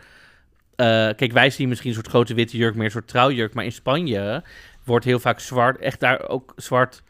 eh, 0.77 0.87
kijk, 1.17 1.33
wij 1.33 1.51
zien 1.51 1.69
misschien 1.69 1.89
een 1.89 1.97
soort 1.97 2.09
grote 2.09 2.35
witte 2.35 2.57
jurk, 2.57 2.75
meer 2.75 2.85
een 2.85 2.91
soort 2.91 3.09
trouwjurk. 3.09 3.55
Maar 3.55 3.65
in 3.65 3.73
Spanje 3.73 4.43
wordt 4.85 5.05
heel 5.05 5.19
vaak 5.19 5.41
zwart, 5.41 5.81
echt 5.81 6.01
daar 6.01 6.29
ook 6.29 6.53
zwart 6.57 7.03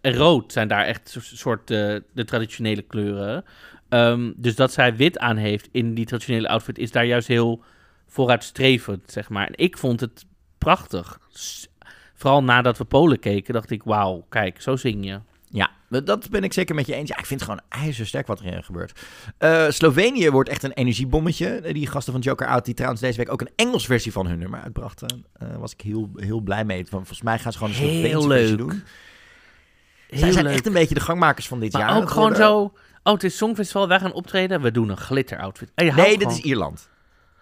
en 0.00 0.14
rood 0.14 0.52
zijn 0.52 0.68
daar 0.68 0.84
echt 0.84 1.16
soort 1.20 1.68
de 1.68 2.24
traditionele 2.24 2.82
kleuren. 2.82 3.44
Ehm, 3.88 4.32
dus 4.36 4.54
dat 4.54 4.72
zij 4.72 4.96
wit 4.96 5.18
aan 5.18 5.36
heeft 5.36 5.68
in 5.72 5.94
die 5.94 6.04
traditionele 6.06 6.48
outfit 6.48 6.78
is 6.78 6.90
daar 6.90 7.04
juist 7.04 7.28
heel 7.28 7.64
vooruitstrevend, 8.16 9.02
zeg 9.12 9.28
maar. 9.28 9.46
En 9.46 9.52
ik 9.56 9.78
vond 9.78 10.00
het 10.00 10.24
prachtig. 10.58 11.18
Vooral 12.14 12.42
nadat 12.42 12.78
we 12.78 12.84
Polen 12.84 13.18
keken, 13.18 13.54
dacht 13.54 13.70
ik, 13.70 13.82
wauw, 13.82 14.26
kijk, 14.28 14.60
zo 14.62 14.76
zing 14.76 15.04
je. 15.04 15.20
Ja, 15.50 15.70
dat 15.88 16.30
ben 16.30 16.44
ik 16.44 16.52
zeker 16.52 16.74
met 16.74 16.86
je 16.86 16.94
eens. 16.94 17.08
Ja, 17.08 17.18
ik 17.18 17.26
vind 17.26 17.40
het 17.40 17.48
gewoon 17.50 17.84
ijzersterk 17.84 18.26
wat 18.26 18.40
er 18.40 18.62
gebeurt. 18.64 19.00
Eh, 19.38 19.64
Slovenië 19.68 20.30
wordt 20.30 20.48
echt 20.48 20.62
een 20.62 20.72
energiebommetje. 20.72 21.48
Eh, 21.48 21.74
Die 21.74 21.86
gasten 21.86 22.12
van 22.12 22.22
Joker 22.22 22.46
Out, 22.46 22.64
die 22.64 22.74
trouwens 22.74 23.00
deze 23.02 23.16
week 23.16 23.32
ook 23.32 23.40
een 23.40 23.50
Engels 23.56 23.86
versie 23.86 24.12
van 24.12 24.26
hun 24.26 24.38
nummer 24.38 24.60
uitbrachten. 24.60 25.24
eh 25.32 25.56
was 25.56 25.72
ik 25.72 25.80
heel, 25.80 26.10
heel 26.16 26.40
blij 26.40 26.64
mee. 26.64 26.76
Want 26.76 26.90
volgens 26.90 27.22
mij 27.22 27.38
gaan 27.38 27.52
ze 27.52 27.58
gewoon 27.58 27.72
een 27.72 27.78
Sloveense 27.80 28.28
versie 28.28 28.48
leuk. 28.48 28.58
doen. 28.58 28.82
Heel 30.06 30.18
Zij 30.18 30.32
zijn 30.32 30.44
leuk. 30.44 30.54
echt 30.54 30.66
een 30.66 30.72
beetje 30.72 30.94
de 30.94 31.00
gangmakers 31.00 31.48
van 31.48 31.60
dit 31.60 31.72
maar 31.72 31.82
jaar. 31.82 31.96
ook 31.96 32.08
gewoon 32.10 32.28
worden. 32.28 32.46
zo, 32.46 32.72
oh, 33.02 33.12
het 33.12 33.24
is 33.24 33.36
Songfestival, 33.36 33.88
wij 33.88 34.00
gaan 34.00 34.12
optreden, 34.12 34.60
we 34.60 34.70
doen 34.70 34.88
een 34.88 34.96
glitter 34.96 35.38
outfit. 35.38 35.70
Nee, 35.74 35.86
dit 35.92 36.18
gewoon- 36.18 36.32
is 36.32 36.40
Ierland. 36.40 36.88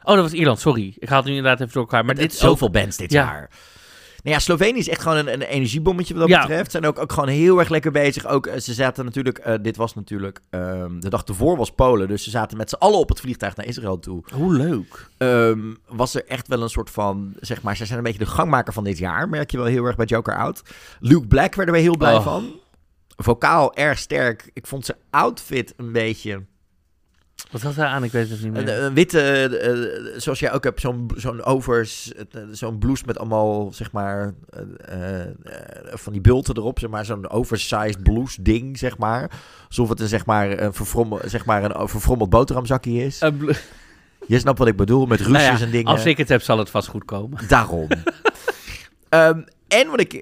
Oh, 0.04 0.14
dat 0.14 0.22
was 0.24 0.32
Ierland, 0.32 0.60
sorry. 0.60 0.94
Ik 0.98 1.08
haal 1.08 1.18
het 1.18 1.26
nu 1.28 1.34
inderdaad 1.36 1.60
even 1.60 1.72
door 1.72 1.82
elkaar. 1.82 2.04
Maar 2.04 2.14
dit 2.14 2.32
is 2.32 2.42
ook... 2.42 2.48
zoveel 2.48 2.70
bands 2.70 2.96
dit 2.96 3.12
Ja. 3.12 3.24
jaar. 3.24 3.50
Nou 4.22 4.36
ja, 4.36 4.42
Slovenië 4.42 4.78
is 4.78 4.88
echt 4.88 5.02
gewoon 5.02 5.16
een, 5.18 5.32
een 5.32 5.42
energiebommetje 5.42 6.14
wat 6.14 6.22
dat 6.22 6.30
Ja. 6.32 6.40
betreft. 6.46 6.70
Zijn 6.70 6.86
ook, 6.86 6.98
ook 6.98 7.12
gewoon 7.12 7.28
heel 7.28 7.58
erg 7.58 7.68
lekker 7.68 7.92
bezig. 7.92 8.26
Ook, 8.26 8.46
eh, 8.46 8.60
ze 8.60 8.74
zaten 8.74 9.04
natuurlijk, 9.04 9.38
eh, 9.38 9.54
dit 9.62 9.76
was 9.76 9.94
natuurlijk, 9.94 10.40
ehm, 10.50 11.00
de 11.00 11.08
dag 11.08 11.24
ervoor 11.24 11.56
was 11.56 11.70
Polen. 11.70 12.08
Dus 12.08 12.24
ze 12.24 12.30
zaten 12.30 12.56
met 12.56 12.68
z'n 12.68 12.74
allen 12.78 12.98
op 12.98 13.08
het 13.08 13.20
vliegtuig 13.20 13.56
naar 13.56 13.66
Israël 13.66 13.98
toe. 13.98 14.22
Hoe 14.32 14.52
leuk. 14.52 15.08
Ehm, 15.18 15.60
was 15.88 16.14
er 16.14 16.24
echt 16.26 16.48
wel 16.48 16.62
een 16.62 16.68
soort 16.68 16.90
van, 16.90 17.34
zeg 17.40 17.62
maar, 17.62 17.76
ze 17.76 17.84
zijn 17.86 17.98
een 17.98 18.04
beetje 18.04 18.24
de 18.24 18.26
gangmaker 18.30 18.72
van 18.72 18.84
dit 18.84 18.98
jaar. 18.98 19.28
Merk 19.28 19.50
je 19.50 19.56
wel 19.56 19.66
heel 19.66 19.84
erg 19.84 19.96
bij 19.96 20.06
Joker 20.06 20.36
Out. 20.36 20.62
Luke 21.00 21.26
Black 21.26 21.54
werden 21.54 21.74
we 21.74 21.80
heel 21.80 21.96
blij 21.96 22.14
Oh. 22.14 22.22
van. 22.24 22.52
Vocaal 23.16 23.74
erg 23.74 23.98
sterk. 23.98 24.50
Ik 24.52 24.66
vond 24.66 24.84
zijn 24.84 24.98
outfit 25.10 25.74
een 25.76 25.92
beetje... 25.92 26.42
Wat 27.50 27.62
had 27.62 27.74
hij 27.74 27.86
aan? 27.86 28.04
Ik 28.04 28.12
weet 28.12 28.30
het 28.30 28.42
niet 28.42 28.56
Een, 28.56 28.64
meer. 28.64 28.82
een 28.82 28.94
witte, 28.94 29.20
eh, 29.20 30.20
zoals 30.20 30.38
jij 30.38 30.52
ook 30.52 30.64
hebt, 30.64 30.80
zo'n 30.80 31.10
zo'n 31.16 31.44
overs, 31.44 32.12
eh, 32.14 32.40
zo'n 32.50 32.78
blouse 32.78 33.02
met 33.06 33.18
allemaal, 33.18 33.72
zeg 33.72 33.92
maar, 33.92 34.34
eh, 34.78 34.98
van 35.92 36.12
die 36.12 36.20
bulten 36.22 36.56
erop, 36.56 36.78
zeg 36.78 36.90
maar, 36.90 37.04
zo'n 37.04 37.30
oversized 37.30 38.02
blouse 38.02 38.42
ding, 38.42 38.78
zeg 38.78 38.98
maar. 38.98 39.30
Alsof 39.68 39.88
het 39.88 40.00
een, 40.00 40.08
zeg 40.08 40.26
maar, 40.26 40.58
een, 40.58 40.74
verfrommel, 40.74 41.20
zeg 41.24 41.44
maar, 41.44 41.64
een 41.64 41.88
verfrommeld 41.88 42.30
boterhamzakje 42.30 43.04
is. 43.04 43.18
Je 44.26 44.38
snapt 44.38 44.58
wat 44.58 44.68
ik 44.68 44.76
bedoel, 44.76 45.06
met 45.06 45.18
Nou 45.20 45.32
ruzies 45.32 45.58
ja, 45.58 45.64
en 45.64 45.70
dingen. 45.70 45.86
Als 45.92 46.04
ik 46.04 46.16
het 46.16 46.28
heb, 46.28 46.42
zal 46.42 46.58
het 46.58 46.70
vast 46.70 46.88
goed 46.88 47.04
komen. 47.04 47.38
Daarom. 47.48 47.88
Ehm, 49.08 49.40
en 49.68 49.88
wat 49.90 50.00
ik, 50.00 50.12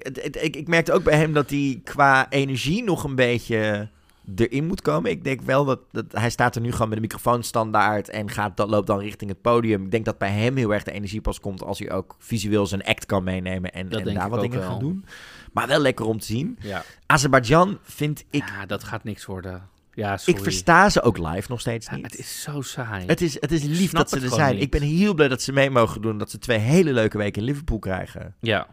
ik, 0.41 0.55
ik 0.55 0.67
merkte 0.67 0.91
ook 0.91 1.03
bij 1.03 1.17
hem 1.17 1.33
dat 1.33 1.49
hij 1.49 1.81
qua 1.83 2.29
energie 2.29 2.83
nog 2.83 3.03
een 3.03 3.15
beetje 3.15 3.89
erin 4.35 4.65
moet 4.65 4.81
komen. 4.81 5.11
Ik 5.11 5.23
denk 5.23 5.41
wel 5.41 5.65
dat, 5.65 5.79
dat 5.91 6.05
hij 6.11 6.29
staat 6.29 6.55
er 6.55 6.61
nu 6.61 6.71
gewoon 6.71 6.87
met 6.87 6.97
een 6.97 7.03
microfoon 7.03 7.43
standaard 7.43 8.09
en 8.09 8.29
gaat, 8.29 8.57
dat 8.57 8.69
loopt 8.69 8.87
dan 8.87 8.99
richting 8.99 9.29
het 9.29 9.41
podium. 9.41 9.83
Ik 9.83 9.91
denk 9.91 10.05
dat 10.05 10.17
bij 10.17 10.31
hem 10.31 10.55
heel 10.55 10.73
erg 10.73 10.83
de 10.83 10.91
energie 10.91 11.21
pas 11.21 11.39
komt 11.39 11.63
als 11.63 11.79
hij 11.79 11.91
ook 11.91 12.15
visueel 12.19 12.65
zijn 12.67 12.83
act 12.83 13.05
kan 13.05 13.23
meenemen 13.23 13.71
en, 13.71 13.89
en 13.89 14.13
daar 14.13 14.29
wat 14.29 14.41
dingen 14.41 14.59
wel. 14.59 14.69
gaat 14.69 14.79
doen. 14.79 15.05
Maar 15.53 15.67
wel 15.67 15.79
lekker 15.79 16.05
om 16.05 16.19
te 16.19 16.25
zien. 16.25 16.57
Ja. 16.61 16.83
Azerbeidzjan 17.05 17.77
vind 17.81 18.23
ik... 18.29 18.47
ja, 18.47 18.65
dat 18.65 18.83
gaat 18.83 19.03
niks 19.03 19.25
worden. 19.25 19.71
Ja, 19.93 20.17
sorry. 20.17 20.37
ik 20.39 20.43
versta 20.43 20.89
ze 20.89 21.01
ook 21.01 21.17
live 21.17 21.45
nog 21.49 21.59
steeds 21.59 21.87
Ja, 21.87 21.95
niet. 21.95 22.05
het 22.05 22.17
is 22.17 22.41
zo 22.41 22.61
saai. 22.61 23.05
Het 23.05 23.21
is, 23.21 23.33
het 23.39 23.51
is 23.51 23.63
lief 23.63 23.91
dat 23.91 24.09
ze 24.09 24.19
er 24.19 24.29
zijn. 24.29 24.53
niet. 24.53 24.63
Ik 24.63 24.71
ben 24.71 24.81
heel 24.81 25.13
blij 25.13 25.27
dat 25.27 25.41
ze 25.41 25.51
mee 25.51 25.69
mogen 25.69 26.01
doen. 26.01 26.17
Dat 26.17 26.31
ze 26.31 26.39
twee 26.39 26.57
hele 26.57 26.93
leuke 26.93 27.17
weken 27.17 27.41
in 27.41 27.47
Liverpool 27.47 27.79
krijgen. 27.79 28.35
Ja. 28.39 28.67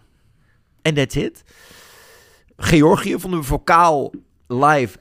En 0.83 0.95
that's 0.95 1.17
it. 1.17 1.43
Georgië 2.57 3.19
vonden 3.19 3.41
we 3.41 3.47
vocaal 3.47 4.13
live 4.47 4.99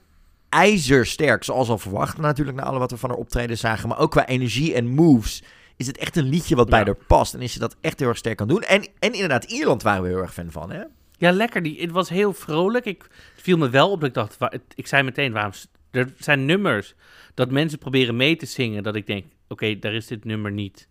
ijzersterk, 0.49 1.43
zoals 1.43 1.69
al 1.69 1.77
verwacht. 1.77 2.17
Natuurlijk 2.17 2.57
na 2.57 2.63
alle 2.63 2.79
wat 2.79 2.91
we 2.91 2.97
van 2.97 3.09
haar 3.09 3.17
optreden 3.19 3.57
zagen. 3.57 3.89
Maar 3.89 3.99
ook 3.99 4.11
qua 4.11 4.27
energie 4.27 4.73
en 4.73 4.87
moves 4.87 5.43
is 5.77 5.87
het 5.87 5.97
echt 5.97 6.15
een 6.15 6.29
liedje 6.29 6.55
wat 6.55 6.69
bij 6.69 6.79
Ja. 6.79 6.85
haar 6.85 6.95
past. 6.95 7.33
En 7.33 7.41
is 7.41 7.53
ze 7.53 7.59
dat 7.59 7.75
echt 7.81 7.99
heel 7.99 8.07
erg 8.07 8.17
sterk 8.17 8.37
kan 8.37 8.47
doen. 8.47 8.61
En, 8.61 8.87
en 8.99 9.13
inderdaad, 9.13 9.43
Ierland 9.43 9.81
waren 9.83 10.01
we 10.03 10.07
heel 10.07 10.17
erg 10.17 10.33
fan 10.33 10.51
van, 10.51 10.71
hè? 10.71 10.83
Ja, 11.17 11.31
lekker. 11.31 11.63
Die, 11.63 11.81
het 11.81 11.91
was 11.91 12.09
heel 12.09 12.33
vrolijk. 12.33 12.85
Ik, 12.85 13.01
het 13.33 13.41
viel 13.43 13.57
me 13.57 13.69
wel 13.69 13.91
op 13.91 13.99
dat 13.99 14.09
ik 14.09 14.15
dacht... 14.15 14.37
ik 14.75 14.87
zei 14.87 15.03
meteen, 15.03 15.31
waarom... 15.31 15.51
Er 15.91 16.13
zijn 16.17 16.45
nummers 16.45 16.95
dat 17.33 17.51
mensen 17.51 17.79
proberen 17.79 18.15
mee 18.15 18.35
te 18.35 18.45
zingen... 18.45 18.83
dat 18.83 18.95
ik 18.95 19.07
denk, 19.07 19.25
oké, 19.47 19.79
daar 19.79 19.93
is 19.93 20.07
dit 20.07 20.25
nummer 20.25 20.51
niet 20.51 20.87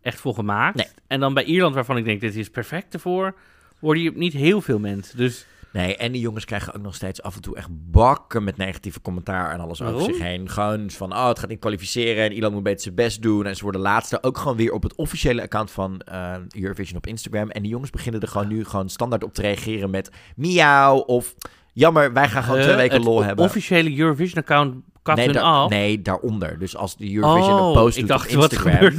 echt 0.00 0.20
voor 0.20 0.34
gemaakt. 0.34 0.76
Nee. 0.76 0.86
En 1.06 1.20
dan 1.20 1.34
bij 1.34 1.44
Ierland, 1.44 1.74
waarvan 1.74 1.96
ik 1.96 2.04
denk, 2.04 2.20
dit 2.20 2.36
is 2.36 2.50
perfect 2.50 2.94
ervoor... 2.94 3.34
hoorde 3.80 4.02
je 4.02 4.12
niet 4.14 4.32
heel 4.32 4.60
veel 4.60 4.78
mensen. 4.78 5.16
Dus 5.16 5.46
Nee, 5.74 5.96
en 5.96 6.12
die 6.12 6.20
jongens 6.20 6.44
krijgen 6.44 6.74
ook 6.74 6.82
nog 6.82 6.94
steeds 6.94 7.22
af 7.22 7.34
en 7.34 7.40
toe 7.40 7.56
echt 7.56 7.68
bakken 7.70 8.44
met 8.44 8.56
negatieve 8.56 9.00
commentaar 9.00 9.52
en 9.52 9.60
alles 9.60 9.82
over 9.82 10.04
zich 10.04 10.18
heen. 10.18 10.48
Gewoon 10.48 10.90
van, 10.90 11.12
oh, 11.12 11.28
het 11.28 11.38
gaat 11.38 11.48
niet 11.48 11.58
kwalificeren 11.58 12.24
en 12.24 12.32
Ierland 12.32 12.54
moet 12.54 12.62
beter 12.62 12.80
zijn 12.80 12.94
best 12.94 13.22
doen. 13.22 13.46
En 13.46 13.56
ze 13.56 13.62
worden 13.62 13.80
laatste 13.80 14.22
ook 14.22 14.38
gewoon 14.38 14.56
weer 14.56 14.72
op 14.72 14.82
het 14.82 14.94
officiële 14.94 15.42
account 15.42 15.70
van 15.70 16.00
eh, 16.00 16.34
Eurovision 16.56 16.96
op 16.96 17.06
Instagram. 17.06 17.50
En 17.50 17.62
die 17.62 17.70
jongens 17.70 17.90
beginnen 17.90 18.20
er 18.20 18.28
gewoon 18.28 18.48
nu 18.48 18.64
gewoon 18.64 18.88
standaard 18.88 19.24
op 19.24 19.34
te 19.34 19.40
reageren 19.40 19.90
met 19.90 20.10
miauw 20.36 20.96
of 20.96 21.34
jammer, 21.72 22.12
wij 22.12 22.28
gaan 22.28 22.42
gewoon 22.42 22.58
eh, 22.58 22.64
twee 22.64 22.76
weken 22.76 23.02
lol 23.02 23.22
hebben. 23.22 23.44
officiële 23.44 23.98
Eurovision-account 23.98 24.74
kapt 25.02 25.26
nee, 25.26 25.40
af. 25.40 25.70
nee, 25.70 26.02
daaronder. 26.02 26.58
Dus 26.58 26.76
als 26.76 26.96
de 26.96 27.14
Eurovision 27.14 27.60
oh, 27.60 27.66
een 27.66 27.72
post 27.72 27.96
ik 27.96 28.00
doet 28.00 28.10
dacht, 28.10 28.36
op 28.36 28.42
Instagram, 28.42 28.92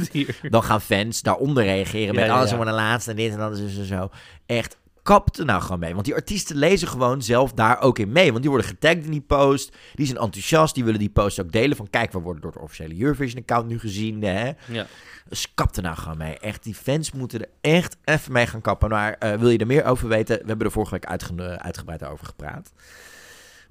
dan 0.50 0.62
gaan 0.62 0.80
fans 0.80 1.22
daaronder 1.22 1.64
reageren 1.64 2.14
Ja, 2.14 2.20
met, 2.20 2.28
ja, 2.28 2.42
oh, 2.42 2.48
ze 2.48 2.56
worden 2.56 2.74
laatste 2.74 3.10
en 3.10 3.16
dit 3.16 3.32
en 3.32 3.38
dat 3.38 3.58
is 3.58 3.78
en 3.78 3.84
zo. 3.84 4.10
Echt, 4.46 4.78
kap 5.06 5.36
er 5.36 5.44
nou 5.44 5.62
gewoon 5.62 5.78
mee. 5.78 5.92
Want 5.92 6.04
die 6.04 6.14
artiesten 6.14 6.56
lezen 6.56 6.88
gewoon 6.88 7.22
zelf 7.22 7.52
daar 7.52 7.80
ook 7.80 7.98
in 7.98 8.12
mee. 8.12 8.28
Want 8.30 8.40
die 8.40 8.50
worden 8.50 8.68
getagd 8.68 9.04
in 9.04 9.10
die 9.10 9.20
post. 9.20 9.76
Die 9.94 10.06
zijn 10.06 10.18
enthousiast. 10.18 10.74
Die 10.74 10.84
willen 10.84 10.98
die 11.00 11.10
post 11.10 11.40
ook 11.40 11.52
delen. 11.52 11.76
Van 11.76 11.90
kijk, 11.90 12.12
we 12.12 12.18
worden 12.18 12.42
door 12.42 12.52
het 12.52 12.60
officiële 12.62 13.00
Eurovision-account 13.00 13.68
nu 13.68 13.78
gezien. 13.78 14.22
Hè? 14.22 14.50
Ja. 14.68 14.86
Dus 15.28 15.54
kap 15.54 15.76
er 15.76 15.82
nou 15.82 15.96
gewoon 15.96 16.18
mee. 16.18 16.38
Echt, 16.38 16.62
die 16.62 16.74
fans 16.74 17.12
moeten 17.12 17.40
er 17.40 17.48
echt 17.60 17.96
even 18.04 18.32
mee 18.32 18.46
gaan 18.46 18.60
kappen. 18.60 18.88
Maar 18.88 19.12
eh, 19.12 19.38
wil 19.38 19.48
je 19.50 19.58
er 19.58 19.66
meer 19.66 19.84
over 19.84 20.08
weten? 20.08 20.38
We 20.38 20.46
hebben 20.46 20.66
er 20.66 20.72
vorige 20.72 20.92
week 20.92 21.06
uitge- 21.06 21.58
uitgebreid 21.58 22.04
over 22.04 22.26
gepraat. 22.26 22.72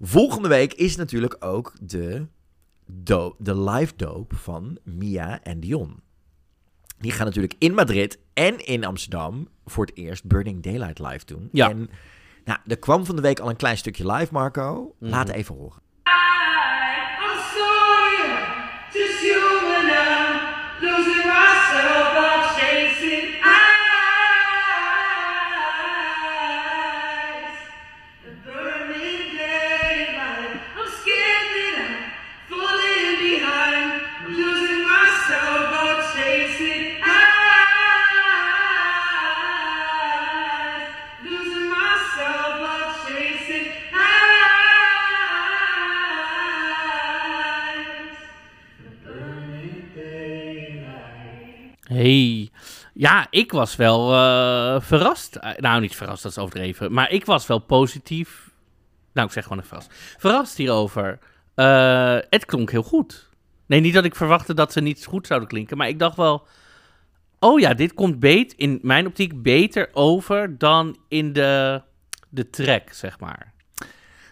Volgende 0.01 0.47
week 0.47 0.73
is 0.73 0.95
natuurlijk 0.95 1.35
ook 1.39 1.73
de 1.81 2.25
de 3.37 3.59
live 3.59 3.93
dope 3.95 4.35
van 4.35 4.77
Mia 4.83 5.43
en 5.43 5.59
Dion. 5.59 6.03
Die 7.05 7.13
gaan 7.13 7.25
natuurlijk 7.25 7.55
in 7.57 7.73
Madrid 7.73 8.19
en 8.33 8.65
in 8.65 8.85
Amsterdam 8.85 9.47
voor 9.65 9.85
het 9.85 9.97
eerst 9.97 10.25
Burning 10.25 10.63
Daylight 10.63 10.99
live 10.99 11.25
doen. 11.25 11.49
Ja. 11.51 11.69
En 11.69 11.89
nou, 12.45 12.59
er 12.67 12.77
kwam 12.77 13.05
van 13.05 13.15
de 13.15 13.21
week 13.21 13.39
al 13.39 13.49
een 13.49 13.55
klein 13.55 13.77
stukje 13.77 14.11
live, 14.11 14.33
Marco. 14.33 14.95
Laat 14.99 15.27
Mhm. 15.27 15.35
even 15.35 15.55
horen. 15.55 15.81
Hey. 51.85 52.49
Ja, 52.93 53.27
ik 53.29 53.51
was 53.51 53.75
wel 53.75 54.13
eh, 54.13 54.81
verrast. 54.81 55.35
Eh, 55.35 55.57
nou, 55.57 55.81
niet 55.81 55.95
verrast, 55.95 56.23
dat 56.23 56.31
is 56.31 56.37
overdreven. 56.37 56.91
Maar 56.91 57.11
ik 57.11 57.25
was 57.25 57.47
wel 57.47 57.59
positief. 57.59 58.51
Nou, 59.13 59.27
ik 59.27 59.33
zeg 59.33 59.43
gewoon 59.43 59.57
even 59.57 59.69
verrast. 59.69 60.15
Verrast 60.17 60.57
hierover. 60.57 61.19
Eh, 61.55 62.17
het 62.29 62.45
klonk 62.45 62.71
heel 62.71 62.83
goed. 62.83 63.29
Nee, 63.65 63.79
niet 63.79 63.93
dat 63.93 64.05
ik 64.05 64.15
verwachtte 64.15 64.53
dat 64.53 64.71
ze 64.71 64.81
niet 64.81 65.05
goed 65.05 65.27
zouden 65.27 65.49
klinken. 65.49 65.77
Maar 65.77 65.87
ik 65.87 65.99
dacht 65.99 66.17
wel... 66.17 66.47
Oh 67.39 67.59
ja, 67.59 67.73
dit 67.73 67.93
komt 67.93 68.19
beet, 68.19 68.53
in 68.53 68.79
mijn 68.81 69.07
optiek 69.07 69.41
beter 69.43 69.89
over 69.93 70.57
dan 70.57 70.97
in 71.07 71.33
de, 71.33 71.81
de 72.29 72.49
track, 72.49 72.93
zeg 72.93 73.19
maar. 73.19 73.53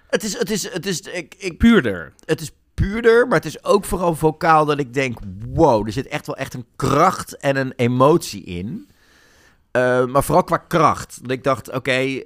Het 0.10 0.24
is, 0.24 0.38
het 0.38 0.50
is, 0.50 0.74
het 0.74 0.86
is, 0.86 1.02
ik, 1.02 1.36
ik, 1.38 1.58
Puurder. 1.58 2.14
het 2.26 2.42
is 2.42 2.52
puurder, 2.74 3.28
maar 3.28 3.38
het 3.38 3.46
is 3.46 3.64
ook 3.64 3.86
vooral 3.86 4.16
vocaal 4.16 4.66
dat 4.66 4.80
ik 4.80 4.94
denk, 4.94 5.20
wow, 5.54 5.86
er 5.86 5.92
zit 5.92 6.08
echt 6.08 6.26
wel 6.26 6.38
echt 6.38 6.54
een 6.54 6.66
kracht 6.76 7.38
en 7.38 7.56
een 7.56 7.74
emotie 7.76 8.44
in. 8.44 8.88
Eh, 9.72 10.06
maar 10.06 10.24
vooral 10.24 10.44
qua 10.44 10.58
kracht. 10.58 11.20
Dat 11.22 11.32
ik 11.32 11.44
dacht, 11.44 11.72
oké, 11.72 12.22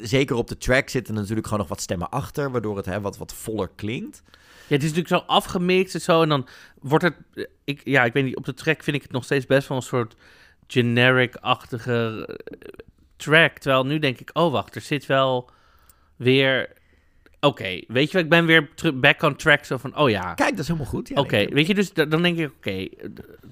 zeker 0.00 0.36
op 0.36 0.48
de 0.48 0.58
track 0.58 0.88
zitten 0.88 1.14
natuurlijk 1.14 1.46
gewoon 1.46 1.58
nog 1.58 1.68
wat 1.68 1.80
stemmen 1.80 2.10
achter, 2.10 2.50
waardoor 2.50 2.76
het 2.76 2.86
hè, 2.86 3.00
wat, 3.00 3.18
wat 3.18 3.34
voller 3.34 3.70
klinkt. 3.76 4.22
Ja, 4.70 4.76
het 4.76 4.84
is 4.84 4.92
natuurlijk 4.92 5.24
zo 5.24 5.32
afgemixt 5.32 5.94
en 5.94 6.00
zo. 6.00 6.22
En 6.22 6.28
dan 6.28 6.46
wordt 6.80 7.04
het... 7.04 7.14
Ik, 7.64 7.80
ja, 7.84 8.04
ik 8.04 8.12
weet 8.12 8.24
niet, 8.24 8.36
op 8.36 8.44
de 8.44 8.54
track 8.54 8.82
vind 8.82 8.96
ik 8.96 9.02
het 9.02 9.12
nog 9.12 9.24
steeds 9.24 9.46
best 9.46 9.68
wel 9.68 9.76
een 9.76 9.82
soort 9.82 10.16
generic-achtige 10.66 12.26
eh, 12.26 12.36
track. 13.16 13.58
Terwijl 13.58 13.86
nu 13.86 13.98
denk 13.98 14.18
ik, 14.18 14.30
oh 14.32 14.52
wacht, 14.52 14.74
er 14.74 14.80
zit 14.80 15.06
wel 15.06 15.50
weer... 16.16 16.78
Oké, 17.40 17.80
weet 17.88 18.06
je 18.10 18.12
wat, 18.12 18.22
ik 18.24 18.28
ben 18.28 18.46
weer 18.46 18.68
back 18.94 19.22
on 19.22 19.36
track. 19.36 19.64
Zo 19.64 19.76
van, 19.76 19.96
oh 19.98 20.10
ja, 20.10 20.34
Kijk, 20.34 20.50
dat 20.50 20.58
is 20.58 20.66
helemaal 20.66 20.88
goed. 20.88 21.08
Ja, 21.08 21.14
oké. 21.20 21.46
Weet 21.50 21.66
je, 21.66 21.74
dus 21.74 21.92
da- 21.92 22.04
dan 22.04 22.22
denk 22.22 22.38
ik, 22.38 22.50
oké, 22.56 22.88